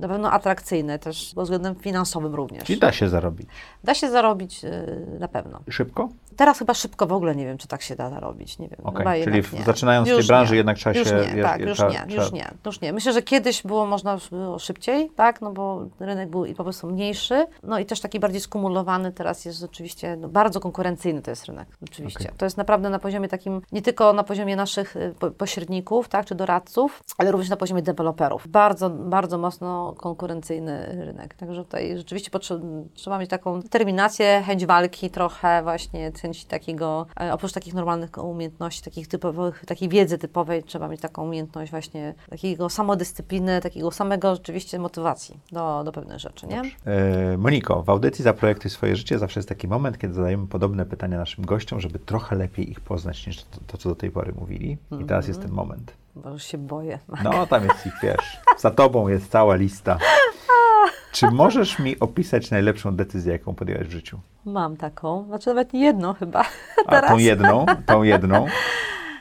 na 0.00 0.08
pewno 0.08 0.32
atrakcyjny 0.32 0.98
też 0.98 1.32
pod 1.34 1.44
względem 1.44 1.74
finansowym 1.74 2.34
również. 2.34 2.64
Czyli 2.64 2.78
da 2.78 2.92
się 2.92 3.08
zarobić. 3.08 3.48
Da 3.84 3.94
się 3.94 4.10
zarobić 4.10 4.64
y, 4.64 5.18
na 5.18 5.28
pewno. 5.28 5.60
Szybko? 5.70 6.08
Teraz 6.36 6.58
chyba 6.58 6.74
szybko 6.74 7.06
w 7.06 7.12
ogóle 7.12 7.36
nie 7.36 7.46
wiem, 7.46 7.58
czy 7.58 7.68
tak 7.68 7.82
się 7.82 7.96
da 7.96 8.10
zarobić. 8.10 8.58
Nie 8.58 8.68
wiem. 8.68 8.78
Chyba 8.96 9.14
czyli 9.24 9.42
w- 9.42 9.64
zaczynając 9.66 10.08
w 10.08 10.16
tej 10.16 10.24
branży 10.26 10.52
nie. 10.52 10.56
jednak 10.56 10.76
trzeba 10.76 10.98
już 10.98 11.08
się- 11.08 11.14
Nie, 11.14 11.36
je- 11.36 11.42
tak, 11.42 11.60
je- 11.60 11.66
już 11.66 11.76
trzeba- 11.78 11.90
nie, 11.92 12.06
trzeba- 12.06 12.22
już 12.22 12.32
nie, 12.32 12.50
już 12.66 12.80
nie. 12.80 12.92
Myślę, 12.92 13.12
że 13.12 13.22
kiedyś 13.22 13.62
było 13.62 13.86
można 13.86 14.18
było 14.30 14.58
szybciej, 14.58 15.10
tak, 15.16 15.40
no 15.40 15.52
bo 15.52 15.86
rynek 16.00 16.30
był 16.30 16.44
i 16.44 16.54
po 16.54 16.64
prostu 16.64 16.86
mniejszy, 16.86 17.46
no 17.62 17.78
i 17.78 17.86
też 17.86 18.00
taki 18.00 18.20
bardziej 18.20 18.40
skumulowany, 18.40 19.12
teraz 19.12 19.44
jest 19.44 19.58
rzeczywiście 19.60 20.16
no, 20.16 20.28
bardzo 20.28 20.60
konkurencyjny 20.60 21.22
to 21.22 21.30
jest 21.30 21.44
rynek, 21.44 21.68
oczywiście. 21.82 22.24
Okej. 22.24 22.38
To 22.38 22.46
jest 22.46 22.56
naprawdę 22.56 22.90
na 22.90 22.98
poziomie 22.98 23.28
takim, 23.28 23.62
nie 23.72 23.82
tylko 23.82 24.12
na 24.12 24.24
poziomie 24.24 24.56
naszych 24.56 24.96
y, 24.96 25.14
po, 25.18 25.30
pośredników, 25.30 26.08
tak, 26.08 26.26
czy 26.26 26.34
doradców, 26.34 27.02
ale 27.18 27.30
również 27.32 27.50
na 27.50 27.56
poziomie 27.56 27.82
deweloperów. 27.82 28.48
Bardzo, 28.48 28.90
bardzo 28.90 29.38
mocno 29.38 29.94
konkurencyjny 29.96 30.86
rynek, 31.04 31.34
także 31.34 31.64
tutaj 31.64 31.96
rzeczywiście 31.96 32.30
potrze- 32.30 32.84
trzeba 32.94 33.18
mieć 33.18 33.30
taką 33.30 33.60
determinację, 33.60 34.42
chęć 34.46 34.66
walki 34.66 35.10
trochę 35.10 35.62
właśnie, 35.62 36.12
chęć 36.26 36.44
takiego, 36.44 37.06
e, 37.20 37.32
oprócz 37.32 37.52
takich 37.52 37.74
normalnych 37.74 38.24
umiejętności, 38.24 38.82
takich 38.82 39.08
typowych, 39.08 39.64
takiej 39.66 39.88
wiedzy 39.88 40.18
typowej, 40.18 40.62
trzeba 40.62 40.88
mieć 40.88 41.00
taką 41.00 41.24
umiejętność 41.24 41.70
właśnie 41.70 42.14
takiego 42.30 42.68
samodyscypliny, 42.68 43.60
takiego 43.60 43.90
samego 43.90 44.34
rzeczywiście 44.34 44.78
motywacji 44.78 45.40
do, 45.52 45.84
do 45.84 45.92
pewnych 45.92 46.18
rzeczy, 46.18 46.46
nie? 46.46 46.62
E, 46.84 47.38
Moniko, 47.38 47.82
w 47.82 47.90
audycji 47.90 48.24
Zaprojektuj 48.24 48.70
swoje 48.70 48.96
życie 48.96 49.18
zawsze 49.18 49.40
jest 49.40 49.48
taki 49.48 49.68
moment, 49.68 49.98
kiedy 49.98 50.14
zadajemy 50.14 50.46
podobne 50.46 50.86
pytania 50.86 51.18
naszym 51.18 51.44
gościom, 51.44 51.80
żeby 51.80 51.98
trochę 51.98 52.36
lepiej 52.36 52.70
ich 52.70 52.80
poznać 52.80 53.26
niż 53.26 53.44
to, 53.44 53.58
to 53.66 53.78
co 53.78 53.88
do 53.88 53.94
tej 53.94 54.10
pory 54.10 54.32
mówili. 54.32 54.78
I 55.00 55.04
teraz 55.04 55.28
jest 55.28 55.42
ten 55.42 55.50
moment. 55.50 55.92
Bo 56.16 56.30
już 56.30 56.42
się 56.42 56.58
boję. 56.58 56.98
No, 57.24 57.46
tam 57.46 57.64
jest 57.64 57.86
ich, 57.86 57.94
wiesz, 58.02 58.40
za 58.58 58.70
tobą 58.70 59.08
jest 59.08 59.30
cała 59.30 59.54
lista. 59.56 59.98
Czy 61.12 61.30
możesz 61.30 61.78
mi 61.78 62.00
opisać 62.00 62.50
najlepszą 62.50 62.96
decyzję, 62.96 63.32
jaką 63.32 63.54
podjęłaś 63.54 63.86
w 63.86 63.90
życiu? 63.90 64.18
Mam 64.44 64.76
taką, 64.76 65.24
znaczy 65.28 65.46
nawet 65.50 65.74
jedną 65.74 66.14
chyba. 66.14 66.44
A 66.86 66.90
Teraz. 66.90 67.10
tą 67.10 67.18
jedną, 67.18 67.66
tą 67.86 68.02
jedną, 68.02 68.46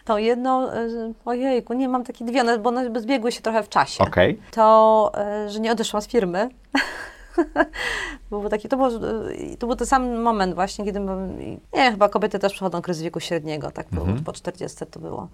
Tą 0.05 0.17
jedną, 0.17 0.67
y, 0.73 1.13
ojejku, 1.25 1.73
nie 1.73 1.89
mam 1.89 2.03
takie 2.03 2.25
dwie, 2.25 2.41
one, 2.41 2.57
bo 2.59 2.69
one 2.69 2.99
zbiegły 3.01 3.31
się 3.31 3.41
trochę 3.41 3.63
w 3.63 3.69
czasie. 3.69 4.03
okej. 4.03 4.39
To, 4.51 5.11
y, 5.45 5.49
że 5.49 5.59
nie 5.59 5.71
odeszłam 5.71 6.01
z 6.01 6.07
firmy. 6.07 6.49
Był 8.29 8.49
taki, 8.49 8.69
to, 8.69 8.77
był, 8.77 8.87
y, 8.87 9.57
to 9.59 9.67
był 9.67 9.75
ten 9.75 9.87
sam 9.87 10.21
moment 10.21 10.55
właśnie, 10.55 10.85
kiedy, 10.85 10.99
nie 11.73 11.91
chyba 11.91 12.09
kobiety 12.09 12.39
też 12.39 12.53
przechodzą 12.53 12.81
kryzys 12.81 13.03
wieku 13.03 13.19
średniego, 13.19 13.71
tak 13.71 13.87
było, 13.91 14.05
Mhm. 14.05 14.23
po 14.23 14.33
40 14.33 14.85
to 14.91 14.99
było 14.99 15.27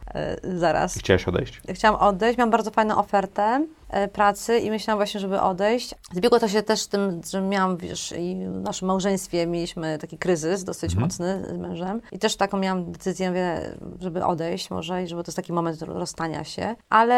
zaraz. 0.43 0.95
Chciałaś 0.95 1.27
odejść? 1.27 1.61
Chciałam 1.69 2.01
odejść, 2.01 2.37
miałam 2.37 2.51
bardzo 2.51 2.71
fajną 2.71 2.97
ofertę 2.97 3.65
pracy 4.13 4.59
i 4.59 4.69
myślałam 4.69 4.99
właśnie, 4.99 5.19
żeby 5.19 5.41
odejść. 5.41 5.95
Zbiegło 6.13 6.39
to 6.39 6.47
się 6.47 6.63
też 6.63 6.81
z 6.81 6.87
tym, 6.87 7.21
że 7.29 7.41
miałam, 7.41 7.77
wiesz, 7.77 8.13
i 8.19 8.35
w 8.47 8.61
naszym 8.61 8.87
małżeństwie 8.87 9.47
mieliśmy 9.47 9.97
taki 9.97 10.17
kryzys 10.17 10.63
dosyć 10.63 10.91
Mhm. 10.91 11.01
mocny 11.07 11.45
z 11.55 11.57
mężem 11.57 12.01
i 12.11 12.19
też 12.19 12.35
taką 12.35 12.57
miałam 12.57 12.91
decyzję, 12.91 13.29
mówię, 13.29 13.75
żeby 13.99 14.25
odejść 14.25 14.69
może 14.69 15.03
i 15.03 15.07
żeby 15.07 15.23
to 15.23 15.29
jest 15.29 15.35
taki 15.35 15.53
moment 15.53 15.81
rozstania 15.81 16.43
się, 16.43 16.75
ale 16.89 17.15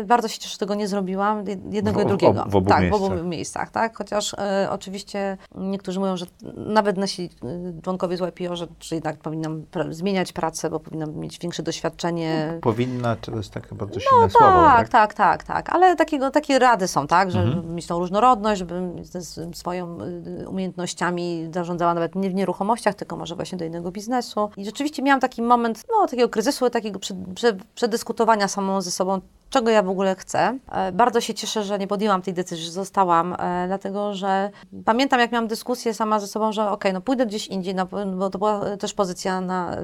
e, 0.00 0.04
bardzo 0.04 0.28
się 0.28 0.38
cieszę, 0.38 0.52
że 0.52 0.58
tego 0.58 0.74
nie 0.74 0.88
zrobiłam, 0.88 1.44
jed- 1.44 1.72
jednego 1.74 1.98
W- 1.98 2.02
i 2.02 2.04
w- 2.04 2.08
drugiego. 2.08 2.44
w 2.48 2.56
obu 2.56 2.68
tak, 2.68 2.78
w 2.78 2.82
miejscach. 2.82 3.12
obu 3.12 3.24
miejscach, 3.24 3.70
tak, 3.70 3.96
chociaż 3.96 4.34
e, 4.34 4.68
oczywiście 4.70 5.36
niektórzy 5.54 6.00
mówią, 6.00 6.16
że 6.16 6.26
nawet 6.56 6.96
nasi 6.96 7.30
e, 7.78 7.82
członkowie 7.82 8.16
z 8.16 8.20
YPO, 8.20 8.56
że, 8.56 8.66
że 8.80 8.94
jednak 8.94 9.16
powinnam 9.16 9.62
pra- 9.72 9.92
zmieniać 9.92 10.32
pracę, 10.32 10.70
bo 10.70 10.80
powinnam 10.80 11.14
mieć 11.16 11.38
większe 11.38 11.62
doświadczenie 11.62 12.58
Powinna, 12.62 13.16
to 13.16 13.36
jest 13.36 13.50
takie 13.52 13.74
bardzo 13.74 14.00
silne 14.00 14.30
słowo, 14.30 14.46
tak, 14.62 14.88
tak? 14.88 15.14
tak, 15.14 15.14
tak, 15.14 15.44
tak. 15.44 15.74
Ale 15.74 15.96
takiego, 16.00 16.30
takie 16.30 16.58
rady 16.58 16.88
są, 16.88 17.06
tak, 17.06 17.30
że 17.30 17.40
Mhm. 17.40 17.74
mieć 17.74 17.86
tą 17.86 17.98
różnorodność, 17.98 18.58
żeby 18.58 18.92
ze 19.02 19.22
swoją 19.54 19.98
y, 20.00 20.48
umiejętnościami 20.48 21.48
zarządzała 21.54 21.94
nawet 21.94 22.14
nie 22.14 22.30
w 22.30 22.34
nieruchomościach, 22.34 22.94
tylko 22.94 23.16
może 23.16 23.34
właśnie 23.36 23.58
do 23.58 23.64
innego 23.64 23.90
biznesu. 23.90 24.50
I 24.56 24.64
rzeczywiście 24.64 25.02
miałam 25.02 25.20
taki 25.20 25.42
moment, 25.42 25.84
no, 25.90 26.06
takiego 26.06 26.28
kryzysu, 26.28 26.70
takiego 26.70 26.98
przed, 26.98 27.16
przed, 27.34 27.64
przedyskutowania 27.74 28.48
samą 28.48 28.80
ze 28.80 28.90
sobą, 28.90 29.20
czego 29.50 29.70
ja 29.70 29.82
w 29.82 29.88
ogóle 29.88 30.14
chcę. 30.16 30.58
E, 30.72 30.92
Bardzo 30.92 31.20
się 31.20 31.34
cieszę, 31.34 31.62
że 31.64 31.78
nie 31.78 31.86
podjęłam 31.86 32.22
tej 32.22 32.34
decyzji, 32.34 32.64
że 32.64 32.70
zostałam, 32.70 33.36
e, 33.38 33.64
dlatego 33.66 34.14
że 34.14 34.50
pamiętam, 34.84 35.20
jak 35.20 35.32
miałam 35.32 35.48
dyskusję 35.48 35.94
sama 35.94 36.20
ze 36.20 36.26
sobą, 36.26 36.52
że 36.52 36.70
okej, 36.70 36.92
no 36.92 37.00
pójdę 37.00 37.26
gdzieś 37.26 37.46
indziej, 37.46 37.74
na, 37.74 37.84
bo 38.16 38.30
to 38.30 38.38
była 38.38 38.76
też 38.76 38.94
pozycja 38.94 39.40
na 39.40 39.72
e, 39.74 39.78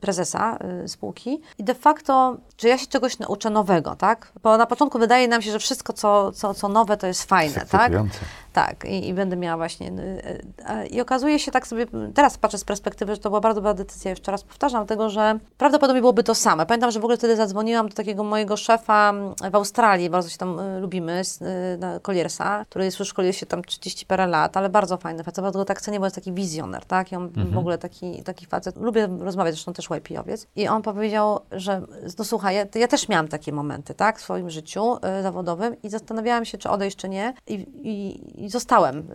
prezesa 0.00 0.58
spółki 0.86 1.40
i 1.58 1.64
de 1.64 1.74
facto, 1.74 2.36
czy 2.56 2.68
ja 2.68 2.78
się 2.78 2.86
czegoś 2.86 3.18
nauczę 3.18 3.50
nowego, 3.50 3.96
tak? 3.96 4.32
Bo 4.42 4.56
na 4.56 4.66
początku 4.66 4.98
wydaje 4.98 5.28
nam 5.28 5.42
się, 5.42 5.52
że 5.52 5.58
wszystko, 5.58 5.92
co, 5.92 6.32
co, 6.32 6.54
co 6.54 6.68
nowe, 6.68 6.96
to 6.96 7.06
jest 7.06 7.24
fajne, 7.24 7.66
tak? 7.70 7.92
Tak, 8.52 8.84
i, 8.84 9.08
i 9.08 9.14
będę 9.14 9.36
miała 9.36 9.56
właśnie. 9.56 9.88
y, 9.88 9.92
y, 10.82 10.86
I 10.86 11.00
okazuje 11.00 11.38
się 11.38 11.50
tak 11.50 11.66
sobie, 11.66 11.86
teraz 12.14 12.38
patrzę 12.38 12.58
z 12.58 12.64
perspektywy, 12.64 13.14
że 13.14 13.20
to 13.20 13.30
była 13.30 13.40
bardzo 13.40 13.60
dobra 13.60 13.74
decyzja, 13.74 14.10
jeszcze 14.10 14.32
raz 14.32 14.44
powtarzam, 14.44 14.80
dlatego 14.80 15.10
że 15.10 15.38
prawdopodobnie 15.58 16.00
byłoby 16.00 16.22
to 16.22 16.34
same. 16.34 16.66
Pamiętam, 16.66 16.90
że 16.90 17.00
w 17.00 17.04
ogóle 17.04 17.16
wtedy 17.16 17.36
zadzwoniłam 17.36 17.88
do 17.88 17.94
takiego 17.94 18.24
mojego 18.24 18.56
szefa 18.56 19.10
mm, 19.10 19.34
w 19.50 19.54
Australii, 19.54 20.10
bardzo 20.10 20.28
się 20.28 20.38
tam 20.38 20.60
y, 20.60 20.80
lubimy, 20.80 21.22
Colliersa, 22.02 22.64
który 22.68 22.84
jest, 22.84 22.98
już 22.98 23.14
się 23.30 23.46
tam 23.46 23.64
30 23.64 24.06
parę 24.06 24.26
lat, 24.26 24.56
ale 24.56 24.68
bardzo 24.68 24.96
fajny 24.96 25.24
facet, 25.24 25.44
bardzo 25.44 25.58
go 25.58 25.64
tak 25.64 25.80
cenię, 25.80 26.00
bo 26.00 26.06
jest 26.06 26.16
taki 26.16 26.32
wizjoner, 26.32 26.84
tak? 26.84 27.12
I 27.12 27.16
on 27.16 27.28
w 27.28 27.58
ogóle 27.58 27.78
taki, 27.78 28.22
taki 28.22 28.46
facet, 28.46 28.76
lubię 28.76 29.08
rozmawiać, 29.20 29.54
zresztą 29.54 29.72
też 29.72 29.90
YP-owiec. 29.90 30.46
I 30.56 30.68
on 30.68 30.82
powiedział, 30.82 31.40
że 31.52 31.82
no 32.18 32.24
słuchaj, 32.24 32.54
ja, 32.54 32.64
ja 32.74 32.88
też 32.88 33.08
miałam 33.08 33.28
takie 33.28 33.52
momenty, 33.52 33.94
tak, 33.94 34.18
w 34.18 34.22
swoim 34.22 34.50
życiu 34.50 34.96
y, 34.96 35.22
zawodowym 35.22 35.82
i 35.82 35.88
zastanawiałam 35.88 36.44
się, 36.44 36.58
czy 36.58 36.70
odejść, 36.70 36.96
czy 36.96 37.08
nie 37.08 37.34
i, 37.46 37.54
i, 37.82 38.41
i 38.42 38.48
zostałem. 38.48 39.06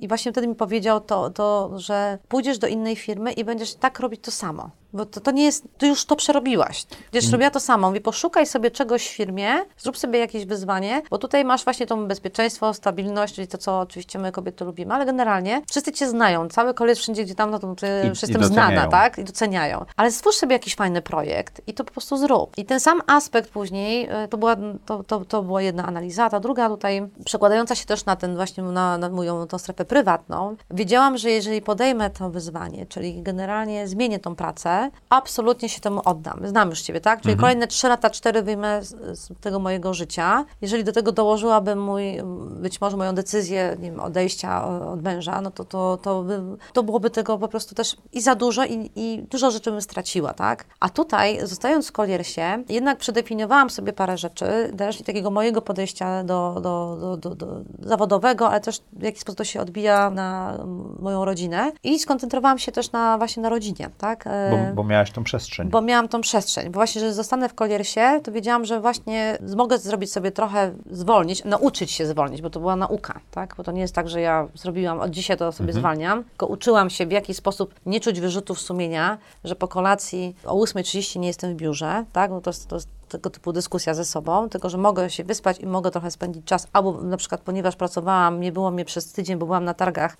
I 0.00 0.08
właśnie 0.08 0.32
wtedy 0.32 0.46
mi 0.46 0.54
powiedział 0.54 1.00
to, 1.00 1.30
to, 1.30 1.70
że 1.78 2.18
pójdziesz 2.28 2.58
do 2.58 2.66
innej 2.66 2.96
firmy 2.96 3.32
i 3.32 3.44
będziesz 3.44 3.74
tak 3.74 4.00
robić 4.00 4.20
to 4.20 4.30
samo. 4.30 4.70
Bo 4.96 5.06
to, 5.06 5.20
to 5.20 5.30
nie 5.30 5.44
jest, 5.44 5.64
ty 5.78 5.86
już 5.86 6.04
to 6.04 6.16
przerobiłaś. 6.16 6.86
Będziesz 7.12 7.32
robiła 7.32 7.50
to 7.50 7.60
samo. 7.60 7.88
Mówi, 7.88 8.00
poszukaj 8.00 8.46
sobie 8.46 8.70
czegoś 8.70 9.08
w 9.08 9.10
firmie, 9.10 9.54
zrób 9.78 9.98
sobie 9.98 10.18
jakieś 10.18 10.44
wyzwanie, 10.46 11.02
bo 11.10 11.18
tutaj 11.18 11.44
masz 11.44 11.64
właśnie 11.64 11.86
to 11.86 11.96
bezpieczeństwo, 11.96 12.74
stabilność, 12.74 13.34
czyli 13.34 13.48
to, 13.48 13.58
co 13.58 13.80
oczywiście 13.80 14.18
my 14.18 14.32
kobiety 14.32 14.64
lubimy, 14.64 14.94
ale 14.94 15.06
generalnie 15.06 15.62
wszyscy 15.70 15.92
cię 15.92 16.08
znają. 16.08 16.48
Cały 16.48 16.74
koleś 16.74 16.98
wszędzie, 16.98 17.24
gdzie 17.24 17.34
tam, 17.34 17.50
no 17.50 17.58
to 17.58 17.74
ty 17.74 17.86
I- 18.04 18.08
jestem 18.08 18.44
znana, 18.44 18.86
tak? 18.90 19.18
I 19.18 19.24
doceniają. 19.24 19.84
Ale 19.96 20.10
stwórz 20.12 20.36
sobie 20.36 20.52
jakiś 20.52 20.74
fajny 20.74 21.02
projekt 21.02 21.60
i 21.66 21.74
to 21.74 21.84
po 21.84 21.92
prostu 21.92 22.16
zrób. 22.16 22.58
I 22.58 22.64
ten 22.64 22.80
sam 22.80 23.00
aspekt 23.06 23.50
później, 23.50 24.08
y, 24.24 24.28
to 24.28 24.38
była, 24.38 24.56
to, 24.86 25.04
to, 25.04 25.24
to 25.24 25.42
była 25.42 25.62
jedna 25.62 25.86
analiza, 25.86 26.30
ta 26.30 26.40
druga 26.40 26.68
tutaj 26.68 27.08
przekładająca 27.24 27.74
się 27.74 27.84
też 27.86 28.04
na 28.04 28.16
ten 28.16 28.36
właśnie, 28.36 28.62
na, 28.64 28.98
na 28.98 29.08
moją 29.08 29.46
tą 29.46 29.58
strefę 29.58 29.84
prywatną, 29.84 30.56
wiedziałam, 30.70 31.18
że 31.18 31.30
jeżeli 31.30 31.62
podejmę 31.62 32.10
to 32.10 32.30
wyzwanie, 32.30 32.86
czyli 32.86 33.22
generalnie 33.22 33.88
zmienię 33.88 34.18
tą 34.18 34.36
pracę, 34.36 34.85
absolutnie 35.10 35.68
się 35.68 35.80
temu 35.80 36.00
oddam. 36.04 36.40
Znam 36.44 36.70
już 36.70 36.80
Ciebie, 36.80 37.00
tak? 37.00 37.20
Czyli 37.20 37.32
Mhm. 37.32 37.40
kolejne 37.40 37.66
3 37.66 37.88
lata, 37.88 38.10
4 38.10 38.42
wyjmę 38.42 38.84
z, 38.84 39.18
z 39.18 39.40
tego 39.40 39.58
mojego 39.58 39.94
życia. 39.94 40.44
Jeżeli 40.62 40.84
do 40.84 40.92
tego 40.92 41.12
dołożyłabym 41.12 41.82
mój, 41.82 42.22
być 42.60 42.80
może 42.80 42.96
moją 42.96 43.14
decyzję 43.14 43.76
nie 43.78 43.90
wiem, 43.90 44.00
odejścia 44.00 44.68
od 44.92 45.02
męża, 45.02 45.40
no 45.40 45.50
to, 45.50 45.64
to, 45.64 45.98
to, 46.02 46.22
by, 46.22 46.40
to 46.72 46.82
byłoby 46.82 47.10
tego 47.10 47.38
po 47.38 47.48
prostu 47.48 47.74
też 47.74 47.96
i 48.12 48.20
za 48.20 48.34
dużo 48.34 48.64
i, 48.64 48.90
i 48.96 49.22
dużo 49.30 49.50
rzeczy 49.50 49.70
bym 49.70 49.82
straciła, 49.82 50.34
tak? 50.34 50.64
A 50.80 50.88
tutaj, 50.88 51.46
zostając 51.46 51.88
w 51.88 51.92
koliersie, 51.92 52.64
jednak 52.68 52.98
przedefiniowałam 52.98 53.70
sobie 53.70 53.92
parę 53.92 54.18
rzeczy, 54.18 54.72
też 54.78 55.00
i 55.00 55.04
takiego 55.04 55.30
mojego 55.30 55.62
podejścia 55.62 56.24
do, 56.24 56.60
do, 56.62 56.96
do, 57.00 57.16
do, 57.16 57.34
do 57.34 57.60
zawodowego, 57.78 58.48
ale 58.50 58.60
też 58.60 58.80
w 58.92 59.02
jaki 59.02 59.20
sposób 59.20 59.38
to 59.38 59.44
się 59.44 59.60
odbija 59.60 60.10
na 60.10 60.58
moją 60.98 61.24
rodzinę 61.24 61.72
i 61.84 61.98
skoncentrowałam 61.98 62.58
się 62.58 62.72
też 62.72 62.92
na 62.92 63.18
właśnie 63.18 63.42
na 63.42 63.48
rodzinie, 63.48 63.90
tak? 63.98 64.26
E, 64.26 64.65
Bo, 64.68 64.82
bo 64.82 64.88
miałaś 64.88 65.10
tą 65.10 65.24
przestrzeń. 65.24 65.68
bo 65.68 65.82
miałam 65.82 66.08
tą 66.08 66.20
przestrzeń. 66.20 66.66
Bo 66.66 66.72
właśnie, 66.72 67.00
że 67.00 67.14
zostanę 67.14 67.48
w 67.48 67.54
koliersie, 67.54 68.20
to 68.24 68.32
wiedziałam, 68.32 68.64
że 68.64 68.80
właśnie 68.80 69.38
mogę 69.56 69.78
zrobić 69.78 70.12
sobie 70.12 70.32
trochę, 70.32 70.72
zwolnić, 70.90 71.44
nauczyć 71.44 71.90
się 71.90 72.06
zwolnić, 72.06 72.42
bo 72.42 72.50
to 72.50 72.60
była 72.60 72.76
nauka, 72.76 73.20
tak? 73.30 73.54
Bo 73.56 73.64
to 73.64 73.72
nie 73.72 73.80
jest 73.80 73.94
tak, 73.94 74.08
że 74.08 74.20
ja 74.20 74.48
zrobiłam 74.54 75.00
od 75.00 75.10
dzisiaj 75.10 75.36
to 75.36 75.52
sobie 75.52 75.72
zwalniam, 75.72 76.24
tylko 76.24 76.46
uczyłam 76.46 76.90
się 76.90 77.06
w 77.06 77.12
jaki 77.12 77.34
sposób 77.34 77.74
nie 77.86 78.00
czuć 78.00 78.20
wyrzutów 78.20 78.60
sumienia, 78.60 79.18
że 79.44 79.56
po 79.56 79.68
kolacji 79.68 80.36
o 80.44 80.54
8.30 80.54 81.18
nie 81.18 81.28
jestem 81.28 81.52
w 81.52 81.56
biurze, 81.56 82.04
tak? 82.12 82.30
Bo 82.30 82.40
to 82.40 82.50
to 82.68 82.76
jest 82.76 82.88
tego 83.08 83.30
typu 83.30 83.52
dyskusja 83.52 83.94
ze 83.94 84.04
sobą, 84.04 84.48
tylko 84.48 84.70
że 84.70 84.78
mogę 84.78 85.10
się 85.10 85.24
wyspać 85.24 85.60
i 85.60 85.66
mogę 85.66 85.90
trochę 85.90 86.10
spędzić 86.10 86.44
czas, 86.44 86.66
albo 86.72 86.92
na 86.92 87.16
przykład 87.16 87.40
ponieważ 87.40 87.76
pracowałam, 87.76 88.40
nie 88.40 88.52
było 88.52 88.70
mnie 88.70 88.84
przez 88.84 89.12
tydzień, 89.12 89.36
bo 89.38 89.46
byłam 89.46 89.64
na 89.64 89.74
targach 89.74 90.16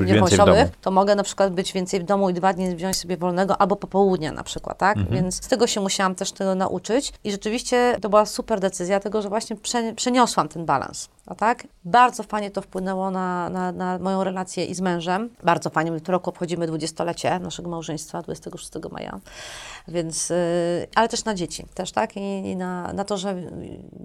w 0.00 0.06
nieruchomościowych, 0.06 0.70
to 0.80 0.90
mogę 0.90 1.14
na 1.14 1.22
przykład 1.22 1.52
być 1.52 1.72
więcej 1.72 2.00
w 2.00 2.04
domu 2.04 2.30
i 2.30 2.34
dwa 2.34 2.52
dni 2.52 2.76
wziąć 2.76 2.96
sobie 2.96 3.16
wolnego, 3.16 3.60
albo 3.60 3.76
popołudnia 3.76 4.32
na 4.32 4.42
przykład, 4.42 4.78
tak? 4.78 4.98
Więc 5.10 5.44
z 5.44 5.48
tego 5.48 5.66
się 5.66 5.80
musiałam 5.80 6.14
też 6.14 6.32
tego 6.32 6.54
nauczyć 6.54 7.12
i 7.24 7.30
rzeczywiście 7.30 7.96
to 8.00 8.08
była 8.08 8.26
super 8.26 8.60
decyzja, 8.60 9.00
tego, 9.00 9.22
że 9.22 9.28
właśnie 9.28 9.56
prze, 9.56 9.92
przeniosłam 9.92 10.48
ten 10.48 10.64
balans. 10.64 11.08
A 11.30 11.34
tak? 11.34 11.66
Bardzo 11.84 12.22
fajnie 12.22 12.50
to 12.50 12.62
wpłynęło 12.62 13.10
na, 13.10 13.50
na, 13.50 13.72
na 13.72 13.98
moją 13.98 14.24
relację 14.24 14.64
i 14.64 14.74
z 14.74 14.80
mężem. 14.80 15.30
Bardzo 15.42 15.70
fajnie, 15.70 15.90
my 15.90 16.00
w 16.00 16.08
roku 16.08 16.30
obchodzimy 16.30 16.66
dwudziestolecie 16.66 17.38
naszego 17.38 17.70
małżeństwa, 17.70 18.22
26 18.22 18.70
maja. 18.90 19.20
Więc, 19.88 20.30
yy, 20.30 20.36
ale 20.94 21.08
też 21.08 21.24
na 21.24 21.34
dzieci, 21.34 21.66
też, 21.74 21.92
tak? 21.92 22.16
I, 22.16 22.20
i 22.20 22.56
na, 22.56 22.92
na 22.92 23.04
to, 23.04 23.16
że 23.16 23.34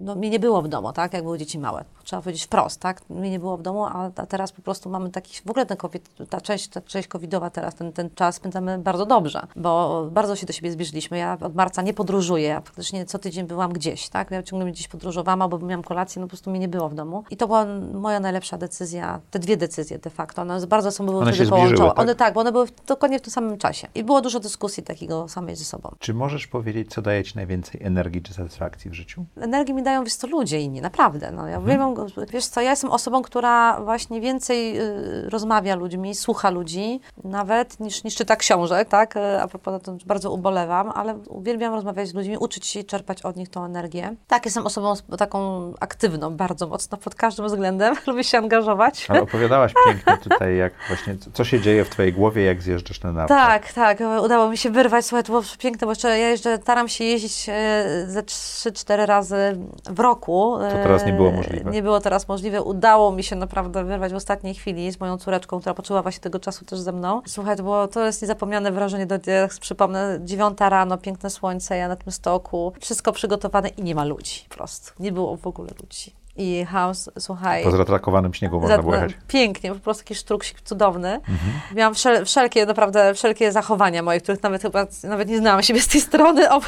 no, 0.02 0.16
mnie 0.16 0.30
nie 0.30 0.40
było 0.40 0.62
w 0.62 0.68
domu, 0.68 0.94
tak? 0.94 1.14
Jak 1.14 1.24
były 1.24 1.38
dzieci 1.38 1.60
małe. 1.60 1.86
Trzeba 2.04 2.22
powiedzieć 2.22 2.44
wprost, 2.44 2.80
tak? 2.80 3.10
Mnie 3.10 3.30
nie 3.30 3.40
było 3.40 3.58
w 3.58 3.62
domu, 3.62 3.86
a, 3.86 4.12
a 4.16 4.26
teraz 4.26 4.52
po 4.52 4.62
prostu 4.62 4.90
mamy 4.90 5.10
taki, 5.10 5.42
w 5.46 5.50
ogóle 5.50 5.66
ten 5.66 5.78
COVID, 5.78 6.10
ta 6.30 6.42
część, 6.42 6.68
ta 6.68 6.82
część 6.82 7.08
covidowa 7.08 7.50
teraz, 7.50 7.76
ten, 7.76 7.94
ten 7.94 8.10
czas 8.16 8.36
spędzamy 8.36 8.78
bardzo 8.78 9.06
dobrze, 9.06 9.48
bo 9.56 10.04
bardzo 10.12 10.36
się 10.36 10.46
do 10.46 10.54
siebie 10.54 10.72
zbliżyliśmy. 10.72 11.18
Ja 11.18 11.38
od 11.42 11.56
marca 11.56 11.82
nie 11.82 11.94
podróżuję, 11.94 12.48
ja 12.48 12.62
faktycznie 12.62 13.06
co 13.06 13.20
tydzień 13.20 13.48
byłam 13.48 13.74
gdzieś, 13.74 14.10
tak? 14.10 14.32
Ja 14.32 14.44
ciągle 14.44 14.72
gdzieś 14.72 14.88
podróżowałam, 14.88 15.42
albo 15.42 15.60
miałam 15.60 15.84
kolację, 15.84 16.20
no 16.20 16.28
po 16.28 16.30
prostu 16.30 16.50
mnie 16.50 16.60
nie 16.60 16.68
było 16.68 16.90
w 16.90 16.96
domu. 16.96 17.15
I 17.30 17.38
to 17.38 17.48
była 17.48 17.66
moja 17.94 18.20
najlepsza 18.20 18.58
decyzja, 18.58 19.20
te 19.32 19.40
dwie 19.40 19.58
decyzje 19.58 20.00
de 20.00 20.10
facto, 20.10 20.42
one 20.42 20.68
bardzo 20.68 20.92
są 20.92 21.06
były 21.06 21.18
One 21.22 21.34
wtedy 21.34 21.50
połączone. 21.50 21.90
tak? 21.90 22.00
One 22.00 22.16
tak, 22.16 22.34
bo 22.34 22.40
one 22.42 22.52
były 22.52 22.68
w- 22.68 22.86
dokładnie 22.86 23.20
w 23.20 23.22
tym 23.22 23.32
samym 23.34 23.58
czasie. 23.58 23.88
I 23.96 24.04
było 24.04 24.22
dużo 24.22 24.40
dyskusji 24.40 24.84
takiego 24.84 25.28
samej 25.28 25.56
ze 25.56 25.66
sobą. 25.66 25.90
Czy 26.00 26.14
możesz 26.14 26.48
powiedzieć, 26.48 26.90
co 26.94 27.02
daje 27.02 27.24
ci 27.24 27.36
najwięcej 27.36 27.82
energii 27.84 28.22
czy 28.22 28.34
satysfakcji 28.34 28.92
w 28.92 28.94
życiu? 28.94 29.26
energii 29.42 29.74
mi 29.74 29.84
dają, 29.84 30.04
wiesz 30.04 30.16
co, 30.16 30.28
ludzie 30.28 30.62
inni, 30.62 30.82
naprawdę. 30.82 31.32
No, 31.32 31.42
Mhm. 31.46 31.52
ja 31.52 31.60
uwielbiam, 31.60 31.96
wiesz 32.30 32.46
co, 32.48 32.62
ja 32.62 32.70
jestem 32.70 32.92
osobą, 32.92 33.22
która 33.22 33.82
właśnie 33.82 34.22
więcej 34.22 34.80
y, 34.80 35.30
rozmawia 35.30 35.76
ludźmi, 35.76 36.16
słucha 36.16 36.50
ludzi, 36.50 37.00
nawet 37.24 37.80
niż, 37.80 38.04
niż 38.04 38.16
czyta 38.16 38.36
książek, 38.36 38.88
tak? 38.90 39.16
Y, 39.18 39.42
A 39.42 39.48
propos, 39.48 39.82
to 39.84 39.98
bardzo 40.06 40.32
ubolewam, 40.32 40.92
ale 40.96 41.18
uwielbiam 41.30 41.74
rozmawiać 41.74 42.08
z 42.08 42.14
ludźmi, 42.14 42.38
uczyć 42.38 42.66
się 42.68 42.80
i 42.80 42.86
czerpać 42.86 43.22
od 43.22 43.36
nich 43.36 43.50
tą 43.50 43.66
energię. 43.66 44.16
Tak, 44.28 44.46
jestem 44.46 44.66
osobą 44.66 44.94
taką 45.18 45.72
aktywną, 45.80 46.36
bardzo 46.38 46.68
mocno 46.68 46.95
pod 46.98 47.16
każdym 47.16 47.46
względem, 47.46 47.96
lubię 48.08 48.24
się 48.24 48.38
angażować. 48.38 49.06
Ale 49.10 49.22
opowiadałaś 49.22 49.74
pięknie 49.88 50.18
tutaj, 50.18 50.58
jak 50.58 50.74
właśnie, 50.88 51.16
co- 51.34 51.44
się 51.44 51.60
dzieje 51.62 51.86
w 51.86 51.90
twojej 51.90 52.14
głowie, 52.14 52.44
jak 52.44 52.62
zjeżdżasz 52.62 53.02
na 53.04 53.12
nartach. 53.12 53.38
Tak, 53.48 53.74
tak. 53.74 54.00
Udało 54.24 54.50
mi 54.50 54.58
się 54.58 54.70
wyrwać. 54.70 55.06
Słuchaj, 55.06 55.24
to 55.24 55.28
było 55.32 55.42
piękne, 55.60 55.86
bo 55.86 55.92
jeszcze 55.92 56.20
ja 56.20 56.30
jeszcze 56.30 56.58
staram 56.58 56.88
się 56.88 57.04
jeździć 57.04 57.46
e, 57.50 58.06
ze 58.08 58.22
3-4 58.24 59.06
razy 59.06 59.58
w 59.90 60.00
roku. 60.00 60.58
To 60.72 60.78
teraz 60.84 61.06
nie 61.06 61.14
było 61.14 61.30
E, 61.30 61.32
możliwe. 61.32 61.72
Nie 61.72 61.84
było 61.84 62.00
teraz 62.00 62.28
możliwe. 62.28 62.62
Udało 62.62 63.12
mi 63.12 63.24
się 63.24 63.36
naprawdę 63.36 63.84
wyrwać 63.84 64.14
w 64.14 64.16
ostatniej 64.16 64.54
chwili 64.56 64.92
z 64.92 65.00
moją 65.00 65.18
córeczką, 65.18 65.60
która 65.60 65.74
poczuła 65.76 66.02
właśnie 66.02 66.22
tego 66.22 66.40
czasu 66.40 66.66
też 66.66 66.80
ze 66.80 66.92
mną. 66.92 67.22
Słuchaj, 67.28 67.58
to, 67.58 67.64
było, 67.64 67.88
to 67.88 68.06
jest 68.06 68.22
niezapomniane 68.22 68.72
wrażenie. 68.72 69.06
Do, 69.06 69.16
jak 69.32 69.52
przypomnę, 69.52 70.20
dziewiąta 70.24 70.70
rano, 70.70 70.98
piękne 70.98 71.30
słońce, 71.30 71.78
ja 71.78 71.88
na 71.88 71.96
tym 71.96 72.12
stoku, 72.12 72.74
wszystko 72.82 73.12
przygotowane 73.12 73.70
i 73.70 73.84
miałam 73.84 74.08
ludzi 74.08 74.46
po 74.50 74.56
prostu. 74.56 74.92
Nie 75.00 75.12
było 75.12 75.38
w 75.38 75.48
ogóle 75.48 75.70
ludzi. 75.82 76.14
I 76.38 76.66
s- 76.92 77.10
słuchaj... 77.20 77.64
Po 77.64 77.72
zratrakowanym 77.72 78.34
śniegu 78.34 78.60
można 78.60 78.78
było 78.78 78.94
jechać. 78.96 79.12
Pięknie, 79.28 79.74
po 79.74 79.80
prostu 79.80 80.04
taki 80.04 80.16
sztruksik 80.16 80.62
cudowny. 80.62 81.14
Mhm. 81.14 81.38
Miałam 81.76 81.96
wszel, 81.96 82.26
wszelkie, 82.26 82.66
naprawdę 82.66 83.14
wszelkie 83.14 83.52
zachowania 83.52 84.04
moje, 84.04 84.22
których 84.22 84.44
nawet 84.44 84.62
chyba 84.62 84.88
nawet 85.04 85.28
nie 85.30 85.38
znałam 85.38 85.64
siebie 85.64 85.82
z 85.82 85.88
tej 85.88 86.02
strony. 86.02 86.50
Ob, 86.56 86.64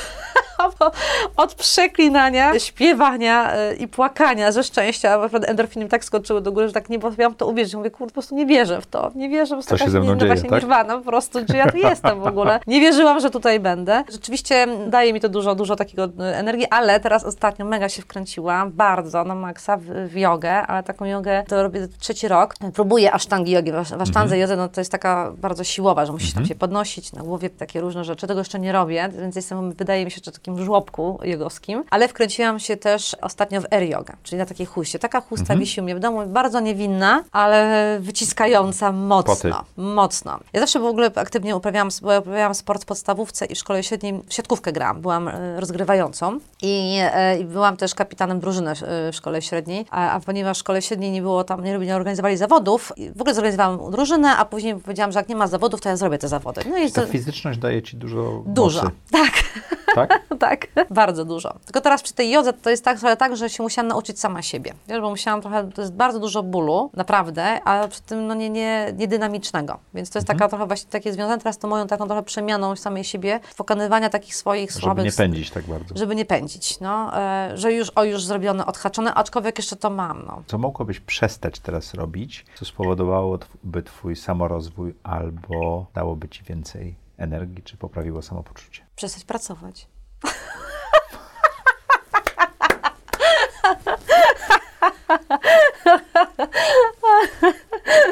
od 1.35 1.53
przeklinania, 1.55 2.59
śpiewania 2.59 3.55
y, 3.71 3.75
i 3.75 3.87
płakania 3.87 4.51
ze 4.51 4.63
szczęścia. 4.63 5.17
Naprawdę 5.17 5.47
endorfiny 5.47 5.85
mi 5.85 5.91
tak 5.91 6.03
skoczyły 6.05 6.41
do 6.41 6.51
góry, 6.51 6.67
że 6.67 6.73
tak 6.73 6.89
nie 6.89 6.99
potrafiłam 6.99 7.35
to 7.35 7.47
uwierzyć. 7.47 7.75
Mówię, 7.75 7.91
kurde, 7.91 8.09
po 8.09 8.13
prostu 8.13 8.35
nie 8.35 8.45
wierzę 8.45 8.81
w 8.81 8.85
to. 8.87 9.11
Nie 9.15 9.29
wierzę, 9.29 9.49
po 9.49 9.55
prostu 9.55 9.77
Co 9.77 9.85
się 9.85 9.91
ze 9.91 9.99
mną 9.99 10.13
nie- 10.13 10.19
dzieje, 10.19 10.33
właśnie 10.33 10.49
tak? 10.49 10.61
nirwana 10.61 10.97
po 10.97 11.03
prostu, 11.03 11.39
czy 11.45 11.57
ja 11.57 11.71
tu 11.71 11.77
jestem 11.77 12.19
w 12.21 12.27
ogóle. 12.27 12.59
Nie 12.67 12.79
wierzyłam, 12.81 13.19
że 13.19 13.29
tutaj 13.29 13.59
będę. 13.59 14.03
Rzeczywiście 14.11 14.67
daje 14.87 15.13
mi 15.13 15.19
to 15.21 15.29
dużo, 15.29 15.55
dużo 15.55 15.75
takiego 15.75 16.03
y, 16.05 16.09
energii, 16.35 16.67
ale 16.69 16.99
teraz 16.99 17.23
ostatnio 17.23 17.65
mega 17.65 17.89
się 17.89 18.01
wkręciłam, 18.01 18.71
bardzo 18.71 19.23
na 19.23 19.35
maksa 19.57 19.77
w, 19.77 19.83
w 20.09 20.15
jogę, 20.17 20.51
ale 20.53 20.83
taką 20.83 21.05
jogę 21.05 21.43
to 21.47 21.63
robię 21.63 21.87
trzeci 21.99 22.27
rok. 22.27 22.55
Próbuję 22.73 23.11
asztangi 23.11 23.51
jogi. 23.51 23.71
W 23.71 23.75
asz- 23.75 23.97
w 23.97 24.01
asztandze 24.01 24.35
Mhm. 24.35 24.41
jodze 24.41 24.55
no, 24.55 24.69
to 24.69 24.81
jest 24.81 24.91
taka 24.91 25.31
bardzo 25.37 25.63
siłowa, 25.63 26.05
że 26.05 26.11
musisz 26.11 26.33
tam 26.33 26.45
się 26.45 26.55
podnosić 26.55 27.13
na 27.13 27.21
głowie, 27.21 27.49
takie 27.49 27.81
różne 27.81 28.03
rzeczy. 28.03 28.27
Tego 28.27 28.39
jeszcze 28.39 28.59
nie 28.59 28.71
robię, 28.71 29.09
więc 29.21 29.35
jestem, 29.35 29.71
wydaje 29.73 30.05
mi 30.05 30.11
się, 30.11 30.21
że 30.25 30.31
w 30.31 30.33
takim 30.33 30.63
żłobku 30.65 31.19
jogowskim. 31.23 31.83
Ale 31.89 32.07
wkręciłam 32.07 32.59
się 32.59 32.77
też 32.77 33.15
ostatnio 33.21 33.61
w 33.61 33.65
air 33.73 33.83
yoga, 33.83 34.13
czyli 34.23 34.39
na 34.39 34.45
takiej 34.45 34.65
chuście. 34.65 34.99
Taka 34.99 35.21
chusta 35.21 35.41
Mhm. 35.43 35.59
wisi 35.59 35.81
u 35.81 35.83
mnie 35.83 35.95
w 35.95 35.99
domu, 35.99 36.25
bardzo 36.27 36.59
niewinna, 36.59 37.23
ale 37.31 37.97
wyciskająca 37.99 38.91
mocno. 38.91 39.35
Poty. 39.35 39.51
Mocno. 39.77 40.39
Ja 40.53 40.59
zawsze 40.59 40.79
w 40.79 40.85
ogóle 40.85 41.11
aktywnie 41.15 41.55
uprawiałam, 41.55 41.89
bo 42.01 42.11
ja 42.11 42.19
uprawiałam 42.19 42.55
sport 42.55 42.83
w 42.83 42.85
podstawówce 42.85 43.45
i 43.45 43.55
w 43.55 43.57
szkole 43.57 43.83
średniej, 43.83 44.21
w 44.27 44.33
siatkówkę 44.33 44.71
grałam, 44.71 45.01
byłam 45.01 45.27
e, 45.27 45.59
rozgrywającą 45.59 46.39
i, 46.61 46.97
e, 47.01 47.39
i 47.39 47.45
byłam 47.45 47.77
też 47.77 47.95
kapitanem 47.95 48.39
drużyny 48.39 48.71
e, 48.71 48.75
w 49.11 49.15
szkole 49.15 49.41
średniej, 49.47 49.85
a, 49.89 50.11
a 50.11 50.19
ponieważ 50.19 50.57
w 50.57 50.59
szkole 50.59 50.81
średniej 50.81 51.11
nie 51.11 51.21
było 51.21 51.43
tam, 51.43 51.63
nie, 51.63 51.77
nie 51.77 51.95
organizowali 51.95 52.37
zawodów, 52.37 52.93
w 53.15 53.21
ogóle 53.21 53.33
zorganizowałam 53.35 53.91
drużynę, 53.91 54.37
a 54.37 54.45
później 54.45 54.75
powiedziałam, 54.75 55.11
że 55.11 55.19
jak 55.19 55.29
nie 55.29 55.35
ma 55.35 55.47
zawodów, 55.47 55.81
to 55.81 55.89
ja 55.89 55.97
zrobię 55.97 56.17
te 56.17 56.27
zawody. 56.27 56.61
No 56.69 56.77
i 56.77 56.91
Ta 56.91 57.01
to, 57.01 57.07
fizyczność 57.07 57.59
daje 57.59 57.81
ci 57.81 57.97
dużo 57.97 58.43
dużo. 58.45 58.83
mocy, 58.83 58.95
Tak, 59.11 59.31
tak? 60.07 60.27
tak, 60.39 60.67
bardzo 60.89 61.25
dużo. 61.25 61.53
Tylko 61.65 61.81
teraz 61.81 62.03
przy 62.03 62.13
tej 62.13 62.31
jodze 62.31 62.53
to 62.53 62.69
jest 62.69 62.85
tak, 62.85 62.99
że, 62.99 63.17
tak, 63.17 63.37
że 63.37 63.49
się 63.49 63.63
musiałam 63.63 63.87
nauczyć 63.87 64.19
sama 64.19 64.41
siebie. 64.41 64.73
Wiesz, 64.87 65.01
bo 65.01 65.09
musiałam 65.09 65.41
trochę, 65.41 65.71
to 65.71 65.81
jest 65.81 65.93
bardzo 65.93 66.19
dużo 66.19 66.43
bólu, 66.43 66.89
naprawdę, 66.93 67.59
a 67.63 67.87
przy 67.87 68.01
tym 68.01 68.27
no 68.27 68.33
nie, 68.33 68.49
nie, 68.49 68.93
nie 68.97 69.07
dynamicznego. 69.07 69.79
Więc 69.93 70.09
to 70.09 70.19
jest 70.19 70.29
Mhm. 70.29 70.39
taka 70.39 70.49
trochę 70.49 70.67
właśnie 70.67 70.91
takie 70.91 71.13
związane 71.13 71.37
teraz 71.37 71.55
z 71.55 71.57
tą 71.57 71.67
moją 71.67 71.87
taką 71.87 72.05
trochę 72.07 72.23
przemianą 72.23 72.75
samej 72.75 73.03
siebie, 73.03 73.39
pokonywania 73.57 74.09
takich 74.09 74.35
swoich 74.35 74.71
Żeby 74.71 74.81
słabych 74.81 75.05
nie 75.05 75.11
pędzić 75.11 75.51
tak 75.51 75.65
bardzo. 75.65 75.97
żeby 75.97 76.15
nie 76.15 76.25
pędzić, 76.25 76.79
no, 76.79 77.17
e, 77.21 77.51
że 77.57 77.73
już, 77.73 77.89
o, 77.95 78.03
już 78.03 78.23
zrobione, 78.23 78.65
odhaczone, 78.65 79.13
aczkolwiek 79.13 79.57
jeszcze 79.57 79.75
to 79.75 79.89
mam, 79.89 80.23
no. 80.27 80.43
Co 80.47 80.57
mogłabyś 80.57 80.99
przestać 80.99 81.59
teraz 81.59 81.93
robić, 81.93 82.45
co 82.55 82.65
spowodowałoby 82.65 83.83
twój 83.85 84.15
samorozwój 84.15 84.93
albo 85.03 85.85
dałoby 85.93 86.29
ci 86.29 86.43
więcej 86.43 86.95
energii, 87.17 87.63
czy 87.63 87.77
poprawiło 87.77 88.21
samopoczucie? 88.21 88.85
Przestać 88.95 89.23
pracować. 89.23 89.87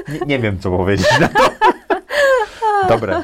Nie, 0.07 0.19
nie 0.25 0.39
wiem, 0.39 0.59
co 0.59 0.71
powiedzieć 0.71 1.19
na 1.19 1.27
to. 1.27 1.43
Dobre. 2.89 3.23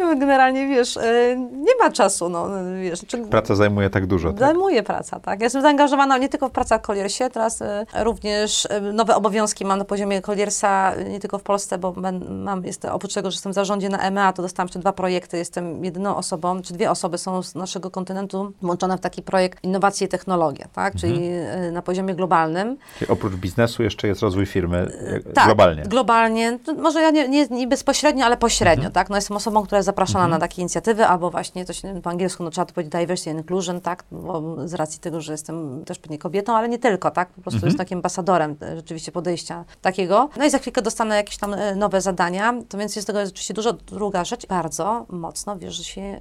No 0.00 0.16
generalnie, 0.16 0.68
wiesz, 0.68 0.96
e, 0.96 1.36
nie 1.36 1.74
ma 1.82 1.90
czasu, 1.90 2.28
no, 2.28 2.48
wiesz. 2.82 3.00
Czy, 3.06 3.18
Praca 3.18 3.54
zajmuje 3.54 3.90
tak 3.90 4.06
dużo, 4.06 4.28
tak? 4.28 4.38
Zajmuje 4.38 4.82
praca, 4.82 5.20
tak. 5.20 5.40
Ja 5.40 5.44
jestem 5.44 5.62
zaangażowana 5.62 6.18
nie 6.18 6.28
tylko 6.28 6.48
w 6.48 6.52
pracach 6.52 6.80
koliersie, 6.80 7.30
teraz 7.30 7.62
e, 7.62 7.86
również 8.04 8.66
e, 8.70 8.80
nowe 8.80 9.16
obowiązki 9.16 9.64
mam 9.64 9.78
na 9.78 9.84
poziomie 9.84 10.22
koliersa, 10.22 10.92
e, 10.94 11.04
nie 11.04 11.20
tylko 11.20 11.38
w 11.38 11.42
Polsce, 11.42 11.78
bo 11.78 11.94
mam, 12.30 12.64
jest, 12.64 12.84
oprócz 12.84 13.14
tego, 13.14 13.30
że 13.30 13.34
jestem 13.34 13.52
w 13.52 13.54
zarządzie 13.54 13.88
na 13.88 13.98
EMEA, 13.98 14.32
to 14.32 14.42
dostałam 14.42 14.66
jeszcze 14.66 14.78
dwa 14.78 14.92
projekty, 14.92 15.36
jestem 15.36 15.84
jedyną 15.84 16.16
osobą, 16.16 16.62
czy 16.62 16.74
dwie 16.74 16.90
osoby 16.90 17.18
są 17.18 17.42
z 17.42 17.54
naszego 17.54 17.90
kontynentu 17.90 18.52
włączone 18.62 18.98
w 18.98 19.00
taki 19.00 19.22
projekt 19.22 19.64
innowacje 19.64 20.06
i 20.06 20.10
technologie, 20.10 20.66
tak, 20.72 20.94
czyli 20.96 21.28
e, 21.28 21.70
na 21.72 21.82
poziomie 21.82 22.14
globalnym. 22.14 22.76
Czyli 22.98 23.10
oprócz 23.10 23.34
biznesu 23.34 23.82
jeszcze 23.82 24.08
jest 24.08 24.22
rozwój 24.22 24.46
firmy 24.46 24.92
Tak, 25.34 25.46
globalnie. 25.46 25.82
Globalnie. 25.82 26.58
To 26.64 26.74
może 26.74 27.00
ja 27.02 27.10
nie, 27.10 27.28
nie, 27.28 27.46
nie 27.46 27.66
bezpośrednio, 27.66 28.24
ale 28.26 28.36
pośrednio, 28.36 28.49
tak? 28.90 29.10
No 29.10 29.16
jestem 29.16 29.36
osobą, 29.36 29.62
która 29.62 29.78
jest 29.78 29.86
zapraszana 29.86 30.28
na 30.28 30.38
takie 30.38 30.62
inicjatywy, 30.62 31.06
albo 31.06 31.30
właśnie 31.30 31.64
to 31.64 31.72
się 31.72 32.00
po 32.02 32.10
angielsku, 32.10 32.42
no 32.42 32.50
trzeba 32.50 32.64
to 32.64 32.74
powiedzieć 32.74 32.92
diversity 32.92 33.30
and 33.30 33.38
inclusion, 33.38 33.80
tak? 33.80 34.04
Bo 34.12 34.56
z 34.68 34.74
racji 34.74 35.00
tego, 35.00 35.20
że 35.20 35.32
jestem 35.32 35.84
też 35.84 35.98
pewnie 35.98 36.18
kobietą, 36.18 36.56
ale 36.56 36.68
nie 36.68 36.78
tylko, 36.78 37.10
tak? 37.10 37.28
Po 37.28 37.40
prostu 37.40 37.66
jestem 37.66 37.78
takim 37.78 37.98
ambasadorem 37.98 38.56
e, 38.62 38.76
rzeczywiście 38.76 39.12
podejścia 39.12 39.64
takiego. 39.82 40.28
No 40.36 40.44
i 40.44 40.50
za 40.50 40.58
chwilkę 40.58 40.82
dostanę 40.82 41.16
jakieś 41.16 41.36
tam 41.36 41.54
e, 41.54 41.74
nowe 41.74 42.00
zadania, 42.00 42.54
to 42.68 42.78
więc 42.78 42.96
jest 42.96 43.06
tego 43.06 43.26
rzeczywiście 43.26 43.54
dużo. 43.54 43.72
Druga 43.72 44.24
rzecz, 44.24 44.46
bardzo 44.46 45.06
mocno, 45.08 45.58
wiesz, 45.58 45.74
że 45.74 45.84
się 45.84 46.00
e, 46.00 46.20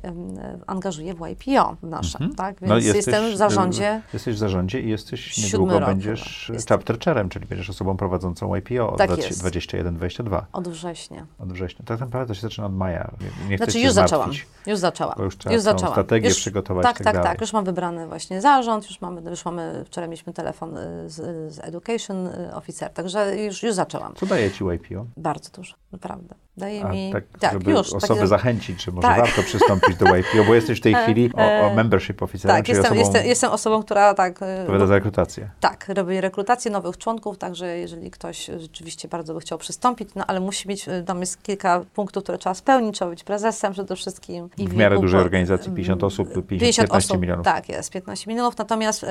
angażuję 0.68 1.14
w 1.14 1.20
YPO 1.28 1.76
nasze, 1.84 2.20
tak? 2.38 2.60
Więc 2.62 2.70
No, 2.70 2.78
jesteś, 2.78 2.96
jestem 2.96 3.32
w 3.34 3.38
zarządzie. 3.38 4.02
Jesteś 4.14 4.36
w 4.36 4.38
zarządzie 4.38 4.82
i 4.82 4.90
jesteś 4.90 5.38
niedługo 5.38 5.80
będziesz 5.80 6.44
chyba. 6.48 6.60
Chapter 6.70 7.00
chairem, 7.00 7.30
czyli 7.30 7.46
będziesz 7.46 7.70
osobą 7.70 7.98
prowadzącą 7.98 8.56
YPO 8.56 8.90
od 8.90 8.98
Tak 8.98 9.10
21-22 9.12 10.42
Od 10.54 10.68
września. 10.68 11.26
od 11.40 11.54
września. 11.54 11.86
Tak 11.86 12.00
naprawdę 12.00 12.19
to 12.26 12.34
się 12.34 12.41
zaczyna 12.41 12.68
od 12.68 12.76
maja. 12.76 13.12
Nie, 13.50 13.58
Znaczy 13.58 13.80
już 13.80 13.91
zaczęłam. 13.91 14.32
Już 14.68 14.80
zaczęłam. 14.80 15.16
Już 15.20 15.38
trzeba 15.38 15.56
już 15.56 15.64
zaczęłam. 15.64 15.94
strategię 15.94 16.30
już, 16.30 16.38
przygotować 16.38 16.84
Tak, 16.84 16.98
tak 16.98 17.14
tak, 17.14 17.24
tak. 17.24 17.41
Już 17.41 17.54
mam 17.54 17.66
wybrany 17.66 18.08
właśnie 18.08 18.41
zarząd, 18.41 18.90
już 18.90 19.02
mamy, 19.02 19.30
już 19.30 19.46
mamy 19.46 19.84
wczoraj 19.86 20.10
mieliśmy 20.10 20.34
telefon 20.34 20.78
y, 20.78 21.10
z, 21.10 21.54
z 21.54 21.60
Education 21.60 22.28
y, 22.28 22.56
Officer, 22.56 22.94
także 22.94 23.38
już, 23.38 23.64
już 23.64 23.74
zaczęłam. 23.74 24.14
Co 24.16 24.26
daje 24.26 24.52
ci 24.52 24.64
YPO? 24.64 25.06
Bardzo 25.18 25.50
dużo, 25.56 25.76
naprawdę. 25.91 26.36
Daje 26.60 26.84
A 26.86 26.90
mi... 26.91 27.14
tak, 27.40 27.53
żeby 27.53 27.72
już. 27.72 27.80
osoby 27.94 28.07
takie- 28.07 28.27
zachęcić, 28.27 28.84
czy 28.84 28.91
może 28.91 29.07
Tak. 29.07 29.18
warto 29.18 29.44
przystąpić 29.44 29.98
do 29.98 30.06
YPO, 30.15 30.44
bo 30.48 30.56
jesteś 30.56 30.80
w 30.80 30.81
tej 30.84 30.94
chwili 31.03 31.30
o, 31.34 31.38
o 31.38 31.41
e, 31.41 31.76
membership 31.76 32.22
officerem, 32.23 32.57
Tak, 32.57 32.68
jestem, 32.68 32.86
osobą 32.86 32.99
jestem, 32.99 33.26
jestem 33.26 33.52
osobą, 33.52 33.84
która 33.84 34.14
tak... 34.14 34.41
y, 34.41 34.60
odpowiada 34.61 34.86
za 34.88 34.94
rekrutację. 34.94 35.49
Tak, 35.60 35.86
robię 35.90 36.22
rekrutację 36.22 36.72
nowych 36.72 36.98
członków, 36.98 37.38
także 37.38 37.77
jeżeli 37.77 38.11
ktoś 38.11 38.45
rzeczywiście 38.57 39.07
bardzo 39.07 39.34
by 39.34 39.40
chciał 39.40 39.57
przystąpić, 39.57 40.10
no 40.15 40.23
ale 40.27 40.40
musi 40.40 40.68
mieć, 40.68 40.86
tam 41.06 41.19
jest 41.19 41.44
kilka 41.44 41.81
punktów, 41.94 42.23
które 42.23 42.38
trzeba 42.38 42.53
spełnić, 42.53 42.95
trzeba 42.95 43.11
być 43.11 43.23
prezesem 43.23 43.73
przede 43.73 43.95
wszystkim. 43.95 44.49
I 44.57 44.68
W 44.68 44.73
miarę 44.76 44.95
wieku 44.95 45.02
dużej 45.02 45.22
organizacji, 45.22 45.72
50 45.72 46.03
osób, 46.03 46.27
50, 46.27 46.49
50 46.49 46.88
15 46.90 47.07
osób, 47.14 47.22
milionów. 47.22 47.45
Tak, 47.45 47.69
jest, 47.69 47.91
15 47.91 48.30
milionów, 48.31 48.57
natomiast 48.57 49.03
y, 49.03 49.07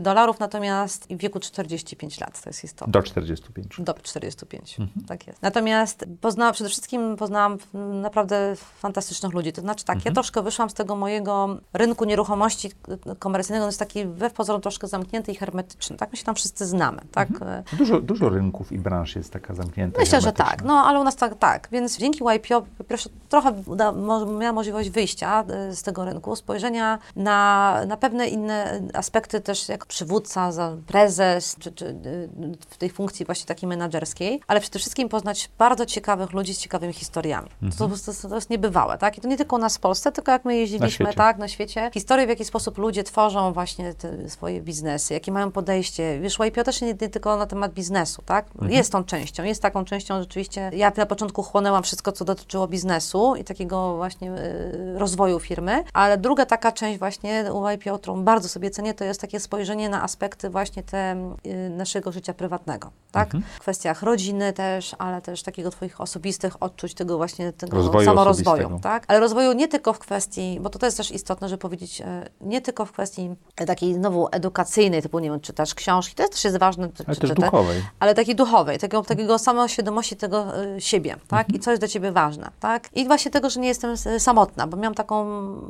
dolarów, 0.00 0.40
natomiast 0.40 1.06
w 1.10 1.16
wieku 1.16 1.40
45 1.40 2.20
lat, 2.20 2.42
to 2.42 2.50
jest 2.50 2.64
istotne. 2.64 2.92
Do 2.92 3.02
45. 3.02 3.66
Do 3.78 3.94
45, 3.94 4.80
Mhm. 4.80 5.06
tak 5.06 5.26
jest. 5.26 5.42
Natomiast 5.42 6.04
poznałam, 6.20 6.54
przede 6.54 6.70
wszystkim 6.70 6.91
poznałam 7.18 7.58
mm, 7.74 8.00
naprawdę 8.00 8.56
fantastycznych 8.56 9.32
ludzi. 9.32 9.52
To 9.52 9.60
znaczy 9.60 9.84
tak, 9.84 9.96
Mhm. 9.96 10.10
ja 10.10 10.14
troszkę 10.14 10.42
wyszłam 10.42 10.70
z 10.70 10.74
tego 10.74 10.96
mojego 10.96 11.56
rynku 11.72 12.04
nieruchomości 12.04 12.70
komercyjnego, 13.18 13.64
on 13.64 13.68
jest 13.68 13.78
taki 13.78 14.04
we 14.04 14.30
pozorom 14.30 14.62
troszkę 14.62 14.88
zamknięty 14.88 15.32
i 15.32 15.34
hermetyczny, 15.34 15.96
tak? 15.96 16.10
My 16.10 16.16
się 16.16 16.24
tam 16.24 16.34
wszyscy 16.34 16.66
znamy, 16.66 17.00
tak? 17.12 17.30
Mhm. 17.30 17.62
Dużo, 17.72 18.00
dużo 18.00 18.28
rynków 18.28 18.72
i 18.72 18.78
branż 18.78 19.16
jest 19.16 19.32
taka 19.32 19.54
zamknięta. 19.54 20.00
Myślę, 20.00 20.20
że 20.20 20.32
tak, 20.32 20.64
no 20.64 20.74
ale 20.74 21.00
u 21.00 21.04
nas 21.04 21.16
tak, 21.16 21.38
tak. 21.38 21.68
Więc 21.72 21.98
dzięki 21.98 22.24
YPO 22.36 22.62
po 22.78 22.84
pierwsze 22.84 23.10
trochę 23.28 23.52
uda, 23.66 23.92
miałam 24.38 24.54
możliwość 24.54 24.90
wyjścia 24.90 25.44
y, 25.70 25.76
z 25.76 25.82
tego 25.82 26.04
rynku, 26.04 26.36
spojrzenia 26.36 26.98
na, 27.16 27.78
na 27.86 27.96
pewne 27.96 28.28
inne 28.28 28.82
aspekty 28.94 29.40
też 29.40 29.68
jak 29.68 29.86
przywódca, 29.86 30.50
prezes, 30.86 31.56
czy, 31.58 31.72
czy 31.72 31.86
y, 31.86 32.28
w 32.68 32.76
tej 32.76 32.90
funkcji 32.90 33.26
właśnie 33.26 33.46
takiej 33.46 33.68
menedżerskiej, 33.68 34.40
ale 34.46 34.60
przede 34.60 34.78
wszystkim 34.78 35.08
poznać 35.08 35.50
bardzo 35.58 35.86
ciekawych 35.86 36.32
ludzi 36.32 36.54
z 36.54 36.58
ciekawymi 36.82 36.92
historiami. 36.92 37.48
To, 37.78 37.88
to, 37.88 38.12
to, 38.22 38.28
to 38.28 38.34
jest 38.34 38.50
niebywałe, 38.50 38.98
tak? 38.98 39.18
I 39.18 39.20
to 39.20 39.28
nie 39.28 39.36
tylko 39.36 39.56
u 39.56 39.58
nas 39.58 39.76
w 39.76 39.80
Polsce, 39.80 40.12
tylko 40.12 40.32
jak 40.32 40.44
my 40.44 40.56
jeździliśmy, 40.56 41.06
świecie. 41.06 41.12
tak, 41.12 41.38
na 41.38 41.48
świecie. 41.48 41.90
Historie, 41.94 42.26
w 42.26 42.28
jaki 42.28 42.44
sposób 42.44 42.78
ludzie 42.78 43.04
tworzą 43.04 43.52
właśnie 43.52 43.94
swoje 44.28 44.60
biznesy, 44.60 45.14
jakie 45.14 45.32
mają 45.32 45.50
podejście. 45.52 46.20
Wiesz, 46.20 46.38
YPO 46.38 46.64
też 46.64 46.80
nie, 46.80 46.88
nie 46.88 47.08
tylko 47.08 47.36
na 47.36 47.46
temat 47.46 47.72
biznesu, 47.72 48.22
tak? 48.22 48.46
Jest 48.68 48.92
tą 48.92 49.04
częścią, 49.04 49.42
jest 49.44 49.62
taką 49.62 49.84
częścią 49.84 50.20
rzeczywiście. 50.20 50.70
Ja 50.74 50.92
na 50.96 51.06
początku 51.06 51.42
chłonęłam 51.42 51.82
wszystko, 51.82 52.12
co 52.12 52.24
dotyczyło 52.24 52.68
biznesu 52.68 53.36
i 53.36 53.44
takiego 53.44 53.96
właśnie 53.96 54.32
y, 54.32 54.98
rozwoju 54.98 55.40
firmy, 55.40 55.84
ale 55.92 56.18
druga 56.18 56.46
taka 56.46 56.72
część 56.72 56.98
właśnie 56.98 57.44
u 57.52 57.68
YPO, 57.68 57.98
którą 57.98 58.24
bardzo 58.24 58.48
sobie 58.48 58.70
cenię, 58.70 58.94
to 58.94 59.04
jest 59.04 59.20
takie 59.20 59.40
spojrzenie 59.40 59.88
na 59.88 60.02
aspekty 60.02 60.50
właśnie 60.50 60.82
te 60.82 61.32
y, 61.46 61.70
naszego 61.70 62.12
życia 62.12 62.34
prywatnego, 62.34 62.90
tak? 63.12 63.32
W 63.56 63.60
kwestiach 63.60 64.02
rodziny 64.02 64.52
też, 64.52 64.96
ale 64.98 65.22
też 65.22 65.42
takiego 65.42 65.70
twoich 65.70 66.00
osobistych 66.00 66.62
odczuć, 66.72 66.94
tego 66.94 67.16
właśnie 67.16 67.52
tego 67.52 67.76
Rozwoju 67.76 68.04
samorozwoju, 68.06 68.78
tak? 68.82 69.04
Ale 69.08 69.20
rozwoju 69.20 69.52
nie 69.52 69.68
tylko 69.68 69.92
w 69.92 69.98
kwestii, 69.98 70.58
bo 70.60 70.70
to, 70.70 70.78
to 70.78 70.86
jest 70.86 70.96
też 70.96 71.10
istotne, 71.10 71.48
żeby 71.48 71.60
powiedzieć, 71.60 72.00
e, 72.00 72.28
nie 72.40 72.60
tylko 72.60 72.84
w 72.86 72.92
kwestii 72.92 73.30
e, 73.56 73.66
takiej 73.66 73.94
znowu 73.94 74.28
edukacyjnej, 74.32 75.02
typu, 75.02 75.18
nie 75.18 75.30
wiem, 75.30 75.40
czytasz 75.40 75.74
książki, 75.74 76.14
to 76.14 76.28
też 76.28 76.44
jest 76.44 76.56
ważne, 76.58 76.88
czy, 76.94 77.04
Ale 77.06 77.16
też 77.16 77.30
duchowej. 77.32 77.82
ale 78.00 78.14
takiej 78.14 78.34
duchowej, 78.34 78.78
takiego, 78.78 79.02
takiego 79.02 79.38
samoświadomości 79.38 80.16
tego 80.16 80.62
y, 80.62 80.80
siebie, 80.80 81.16
tak? 81.28 81.48
I 81.54 81.58
co 81.58 81.70
jest 81.70 81.80
dla 81.80 81.88
ciebie 81.88 82.12
ważne, 82.12 82.50
tak? 82.60 82.88
I 82.94 83.06
właśnie 83.06 83.30
tego, 83.30 83.50
że 83.50 83.60
nie 83.60 83.68
jestem 83.68 83.90
s- 83.90 84.08
samotna, 84.18 84.66
bo 84.66 84.76
miałam 84.76 84.94
taką 84.94 85.24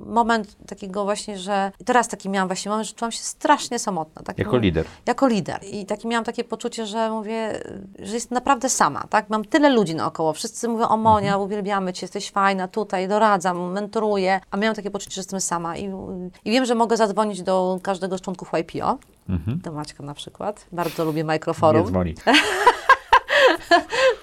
moment 0.07 0.57
takiego 0.67 1.05
właśnie, 1.05 1.39
że 1.39 1.73
teraz 1.85 2.09
taki 2.09 2.29
miałam 2.29 2.49
właśnie 2.49 2.71
moment, 2.71 2.89
że 2.89 2.95
czułam 2.95 3.13
się 3.13 3.23
strasznie 3.23 3.79
samotna. 3.79 4.23
Taki 4.23 4.43
Jako 4.43 4.57
lider. 4.59 4.87
Jako 5.07 5.27
lider. 5.27 5.61
I 5.73 5.87
taki 5.87 6.09
miałam 6.09 6.25
takie 6.25 6.45
poczucie, 6.45 6.87
że 6.87 7.11
mówię, 7.11 7.63
że 7.99 8.15
jestem 8.15 8.35
naprawdę 8.37 8.69
sama, 8.69 9.05
tak? 9.11 9.31
Mam 9.31 9.45
tyle 9.45 9.71
ludzi 9.71 9.95
naokoło, 9.95 10.33
wszyscy 10.33 10.69
mówią 10.69 10.82
o 10.89 10.97
Monia, 10.97 11.37
uwielbiamy 11.37 11.93
cię, 11.93 12.05
jesteś 12.05 12.31
fajna, 12.31 12.69
tutaj, 12.69 13.09
doradzam, 13.09 13.73
mentoruję, 13.73 14.41
a 14.51 14.57
miałam 14.57 14.77
takie 14.77 14.91
poczucie, 14.91 15.15
że 15.15 15.21
jestem 15.21 15.41
sama. 15.41 15.77
I, 15.77 15.91
i 16.45 16.51
wiem, 16.51 16.65
że 16.65 16.75
mogę 16.75 16.97
zadzwonić 16.97 17.43
do 17.43 17.79
każdego 17.83 18.19
z 18.19 18.21
członków 18.21 18.51
YPO, 18.53 18.99
do 19.47 19.73
Maćka 19.73 20.03
na 20.03 20.15
przykład, 20.15 20.67
bardzo 20.73 21.05
lubię 21.05 21.21
Nie 21.21 21.25
Microforum. 21.25 21.87
dzwoni. 21.87 22.15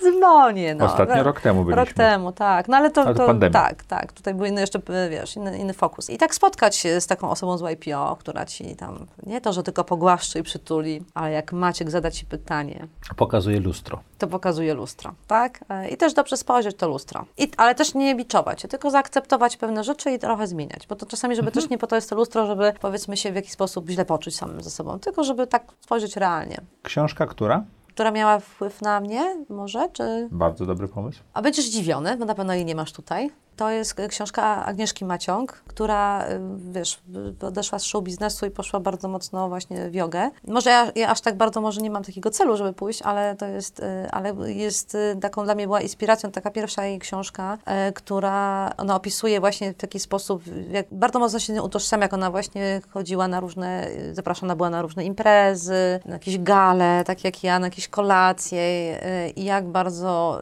Dzwonię, 0.02 0.76
no. 0.76 0.86
Ostatnio 0.86 1.16
No, 1.16 1.24
rok 1.24 1.42
temu 1.42 1.64
byliśmy. 1.64 1.86
Rok 1.86 1.94
temu, 1.94 2.32
tak. 2.32 2.68
No 2.68 2.78
ale 2.78 2.92
to, 2.92 3.02
Ale 3.02 3.16
to 3.16 3.34
to 3.34 3.50
tak, 3.50 3.84
tak. 3.84 4.14
Tutaj 4.14 4.34
był 4.34 4.46
inny 4.46 4.62
jeszcze, 4.62 4.80
wiesz, 5.10 5.36
inny, 5.36 5.58
inny 5.58 5.74
fokus. 5.74 6.10
I 6.10 6.18
tak 6.18 6.36
spotkać 6.36 6.76
się 6.76 7.02
z 7.02 7.08
taką 7.08 7.30
osobą 7.30 7.58
z 7.58 7.62
YPO, 7.62 8.16
która 8.20 8.46
ci 8.46 8.76
tam, 8.76 9.08
nie 9.26 9.42
to, 9.42 9.54
że 9.54 9.64
tylko 9.64 9.84
pogłaszczy 9.84 10.40
i 10.40 10.44
przytuli, 10.44 11.04
ale 11.14 11.32
jak 11.32 11.54
Maciek 11.54 11.90
zada 11.90 12.12
ci 12.12 12.26
pytanie, 12.26 12.88
Pokazuje 13.16 13.60
lustro. 13.60 14.00
to 14.18 14.28
pokazuje 14.28 14.74
lustro, 14.74 15.14
tak? 15.28 15.60
E, 15.70 15.90
I 15.90 15.98
też 15.98 16.14
dobrze 16.14 16.38
spojrzeć 16.38 16.78
to 16.78 16.88
lustro. 16.88 17.26
I, 17.38 17.52
ale 17.58 17.76
też 17.76 17.94
nie 17.94 18.16
biczować 18.16 18.62
się, 18.62 18.68
tylko 18.68 18.92
zaakceptować 18.92 19.58
pewne 19.58 19.84
rzeczy 19.84 20.12
i 20.12 20.20
trochę 20.20 20.48
zmieniać. 20.48 20.88
Bo 20.88 20.96
to 20.96 21.06
czasami, 21.06 21.36
żeby 21.36 21.48
Mhm. 21.48 21.62
też 21.64 21.70
nie 21.72 21.78
po 21.78 21.88
to 21.88 21.96
jest 21.96 22.10
to 22.10 22.16
lustro, 22.16 22.46
żeby 22.46 22.74
powiedzmy 22.82 23.18
się 23.18 23.32
w 23.32 23.36
jakiś 23.36 23.52
sposób 23.52 23.90
źle 23.90 24.06
poczuć 24.06 24.36
samym 24.36 24.62
ze 24.64 24.70
sobą, 24.70 25.00
tylko 25.00 25.24
żeby 25.24 25.48
tak 25.48 25.64
spojrzeć 25.82 26.16
realnie. 26.18 26.62
Książka, 26.84 27.28
która? 27.28 27.64
Która 28.00 28.12
miała 28.12 28.40
wpływ 28.40 28.82
na 28.82 29.00
mnie 29.00 29.36
może, 29.50 29.90
czy... 29.94 30.28
Bardzo 30.32 30.66
dobry 30.66 30.88
pomysł. 30.88 31.20
A 31.34 31.42
będziesz 31.42 31.66
zdziwiony, 31.66 32.18
bo 32.18 32.26
na 32.26 32.36
pewno 32.36 32.54
jej 32.54 32.66
nie 32.66 32.76
masz 32.76 32.92
tutaj. 32.92 33.32
To 33.60 33.70
jest 33.70 33.94
książka 34.10 34.66
Agnieszki 34.66 35.06
Maciąg, 35.06 35.52
która, 35.68 36.28
y, 36.30 36.40
wiesz, 36.72 37.02
y, 37.42 37.46
odeszła 37.46 37.80
z 37.80 37.84
show 37.84 38.04
biznesu 38.04 38.46
i 38.46 38.52
poszła 38.52 38.80
bardzo 38.80 39.08
mocno 39.08 39.50
właśnie 39.50 39.90
w 39.90 39.94
jogę. 39.94 40.30
Może 40.48 40.70
ja, 40.70 40.92
ja 40.96 41.10
aż 41.10 41.22
tak 41.22 41.38
bardzo 41.38 41.62
może 41.62 41.82
nie 41.82 41.92
mam 41.92 42.04
takiego 42.04 42.30
celu, 42.30 42.58
żeby 42.58 42.74
pójść, 42.74 43.02
ale 43.02 43.36
to 43.36 43.46
jest, 43.46 43.80
y, 43.80 44.12
ale 44.12 44.34
jest 44.46 44.98
taką 45.22 45.44
dla 45.44 45.56
mnie 45.56 45.66
była 45.66 45.82
inspiracją 45.82 46.32
taka 46.32 46.52
pierwsza 46.52 46.86
jej 46.86 47.00
książka, 47.00 47.58
która 47.96 48.72
ona 48.78 48.96
opisuje 48.96 49.40
właśnie 49.40 49.74
w 49.74 49.78
taki 49.78 50.00
sposób, 50.00 50.44
jak 50.72 50.86
bardzo 50.92 51.20
mocno 51.20 51.40
się 51.40 51.64
utożsamia, 51.64 52.04
jak 52.04 52.14
ona 52.14 52.32
właśnie 52.32 52.82
chodziła 52.90 53.28
na 53.28 53.40
różne, 53.40 53.88
zapraszana 54.12 54.56
była 54.56 54.70
na 54.70 54.82
różne 54.82 55.06
imprezy, 55.06 56.00
na 56.06 56.14
jakieś 56.14 56.38
gale, 56.38 57.04
tak 57.06 57.24
jak 57.24 57.44
ja, 57.44 57.60
na 57.60 57.68
jakieś 57.68 57.88
kolacje 57.88 59.00
i 59.36 59.44
jak 59.44 59.68
bardzo 59.68 60.42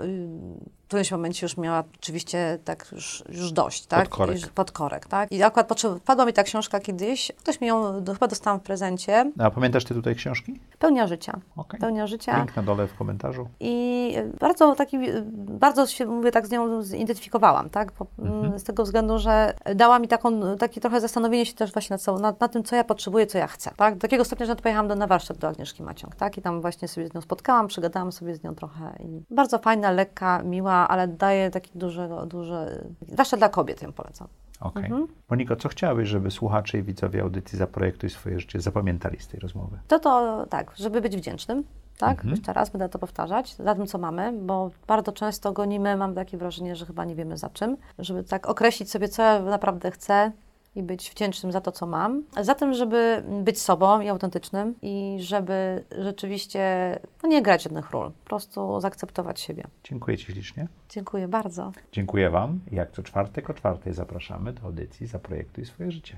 w 0.88 0.90
którymś 0.90 1.12
momencie 1.12 1.46
już 1.46 1.58
miała 1.58 1.84
oczywiście 1.96 2.60
tak 2.66 2.88
już, 2.92 3.24
już 3.30 3.52
dość, 3.52 3.86
tak? 3.86 4.10
Podkorek. 4.10 4.36
Już 4.36 4.48
podkorek, 4.48 5.08
tak? 5.08 5.32
I 5.32 5.44
akurat 5.44 5.82
wpadła 6.00 6.26
mi 6.26 6.34
ta 6.34 6.44
książka 6.44 6.80
kiedyś, 6.80 7.32
ktoś 7.38 7.62
mi 7.62 7.68
ją 7.68 8.04
do, 8.04 8.14
chyba 8.14 8.28
dostałam 8.28 8.60
w 8.60 8.64
prezencie, 8.64 9.32
A 9.40 9.52
pamiętasz 9.52 9.84
ty 9.84 9.94
tutaj 9.94 10.16
książki? 10.16 10.60
Pełnia 10.80 11.08
życia. 11.08 11.40
Okej. 11.58 11.80
Pełnia 11.80 12.08
życia. 12.08 12.38
Link 12.38 12.56
na 12.56 12.64
dole 12.64 12.88
w 12.88 12.96
komentarzu. 12.96 13.48
I 13.60 14.16
bardzo 14.40 14.76
taki, 14.76 14.98
bardzo 15.36 15.88
się, 15.88 16.06
mówię, 16.06 16.32
tak 16.32 16.48
z 16.48 16.52
nią 16.52 16.82
zidentyfikowałam, 16.82 17.70
tak? 17.70 17.92
Mhm. 18.20 18.60
Z 18.60 18.64
tego 18.64 18.84
względu, 18.84 19.20
że 19.20 19.54
dała 19.76 20.00
mi 20.00 20.08
taką, 20.08 20.58
takie 20.58 20.82
trochę 20.82 21.02
zastanowienie 21.02 21.46
się 21.46 21.54
też 21.54 21.74
właśnie 21.74 21.94
nad, 21.94 22.02
sobą, 22.02 22.20
nad, 22.20 22.42
nad 22.42 22.52
tym, 22.52 22.64
co 22.64 22.76
ja 22.76 22.84
potrzebuję, 22.84 23.28
co 23.28 23.38
ja 23.38 23.48
chcę, 23.48 23.72
tak? 23.78 23.96
Do 23.96 24.02
takiego 24.02 24.26
stopnia, 24.26 24.46
że 24.46 24.56
pojechałam 24.56 24.88
do, 24.88 24.96
na 24.96 25.08
warsztat 25.08 25.38
do 25.38 25.48
Agnieszki 25.48 25.84
Maciąg, 25.84 26.16
tak? 26.16 26.38
I 26.38 26.42
tam 26.42 26.62
właśnie 26.62 26.88
sobie 26.88 27.08
z 27.08 27.14
nią 27.14 27.22
spotkałam, 27.22 27.68
przygadałam 27.68 28.12
sobie 28.12 28.36
z 28.36 28.44
nią 28.44 28.56
trochę 28.56 28.96
i 29.00 29.22
bardzo 29.30 29.60
fajna, 29.60 29.92
lekka, 29.92 30.44
miła, 30.44 30.77
ale 30.88 31.08
daje 31.08 31.52
taki 31.52 31.80
duży, 31.80 32.10
duży, 32.28 32.56
zwłaszcza 33.08 33.38
dla 33.38 33.49
kobiet 33.49 33.82
ją 33.82 33.94
polecam. 33.94 34.28
Okej. 34.60 34.86
Mhm. 34.86 35.08
Moniko, 35.30 35.56
co 35.56 35.70
chciałabyś, 35.70 36.10
żeby 36.10 36.32
słuchacze 36.32 36.78
i 36.78 36.84
widzowie 36.84 37.22
audycji 37.22 37.58
Zaprojektuj 37.58 38.10
swoje 38.10 38.40
życie 38.40 38.62
zapamiętali 38.62 39.20
z 39.20 39.28
tej 39.28 39.40
rozmowy? 39.40 39.80
To 39.88 39.99
to 39.99 40.45
tak, 40.49 40.74
żeby 40.76 41.02
być 41.02 41.18
wdzięcznym, 41.18 41.64
tak? 41.98 42.12
Mhm. 42.12 42.30
Jeszcze 42.30 42.54
raz 42.54 42.70
będę 42.70 42.90
to 42.90 42.99
powtarzać, 42.99 43.56
za 43.56 43.76
tym, 43.76 43.88
co 43.88 43.98
mamy, 43.98 44.34
bo 44.41 44.72
bardzo 44.88 45.12
często 45.12 45.54
gonimy, 45.54 45.98
mam 45.98 46.16
takie 46.16 46.38
wrażenie, 46.38 46.76
że 46.76 46.86
chyba 46.86 47.06
nie 47.06 47.16
wiemy 47.16 47.38
za 47.38 47.49
czym, 47.49 47.78
żeby 47.99 48.24
tak 48.24 48.49
określić 48.49 48.91
sobie, 48.91 49.08
co 49.08 49.22
ja 49.22 49.40
naprawdę 49.40 49.91
chcę 49.91 50.32
i 50.78 50.84
być 50.84 51.10
wdzięcznym 51.10 51.52
za 51.52 51.62
to, 51.62 51.72
co 51.72 51.88
mam. 51.88 52.24
Za 52.41 52.56
tym, 52.56 52.74
żeby 52.74 53.24
być 53.44 53.62
sobą 53.62 54.02
i 54.02 54.10
autentycznym 54.10 54.76
i 54.82 55.18
żeby 55.20 55.84
rzeczywiście 55.99 56.99
no 57.24 57.30
nie 57.30 57.41
grać 57.41 57.66
jednych 57.66 57.91
ról, 57.91 58.12
po 58.12 58.30
prostu 58.30 58.80
zaakceptować 58.80 59.40
siebie. 59.40 59.64
Dziękuję 59.84 60.18
Ci 60.18 60.26
ślicznie. 60.26 60.68
Dziękuję 60.90 61.28
bardzo. 61.28 61.72
Dziękuję 61.91 62.30
Wam. 62.30 62.60
Jak 62.72 62.91
co 62.91 63.04
czwartek 63.04 63.49
o 63.49 63.54
czwartej 63.54 63.94
zapraszamy 63.94 64.54
do 64.54 64.62
audycji 64.62 65.08
Zaprojektuj 65.08 65.66
swoje 65.66 65.91
życie. 65.91 66.18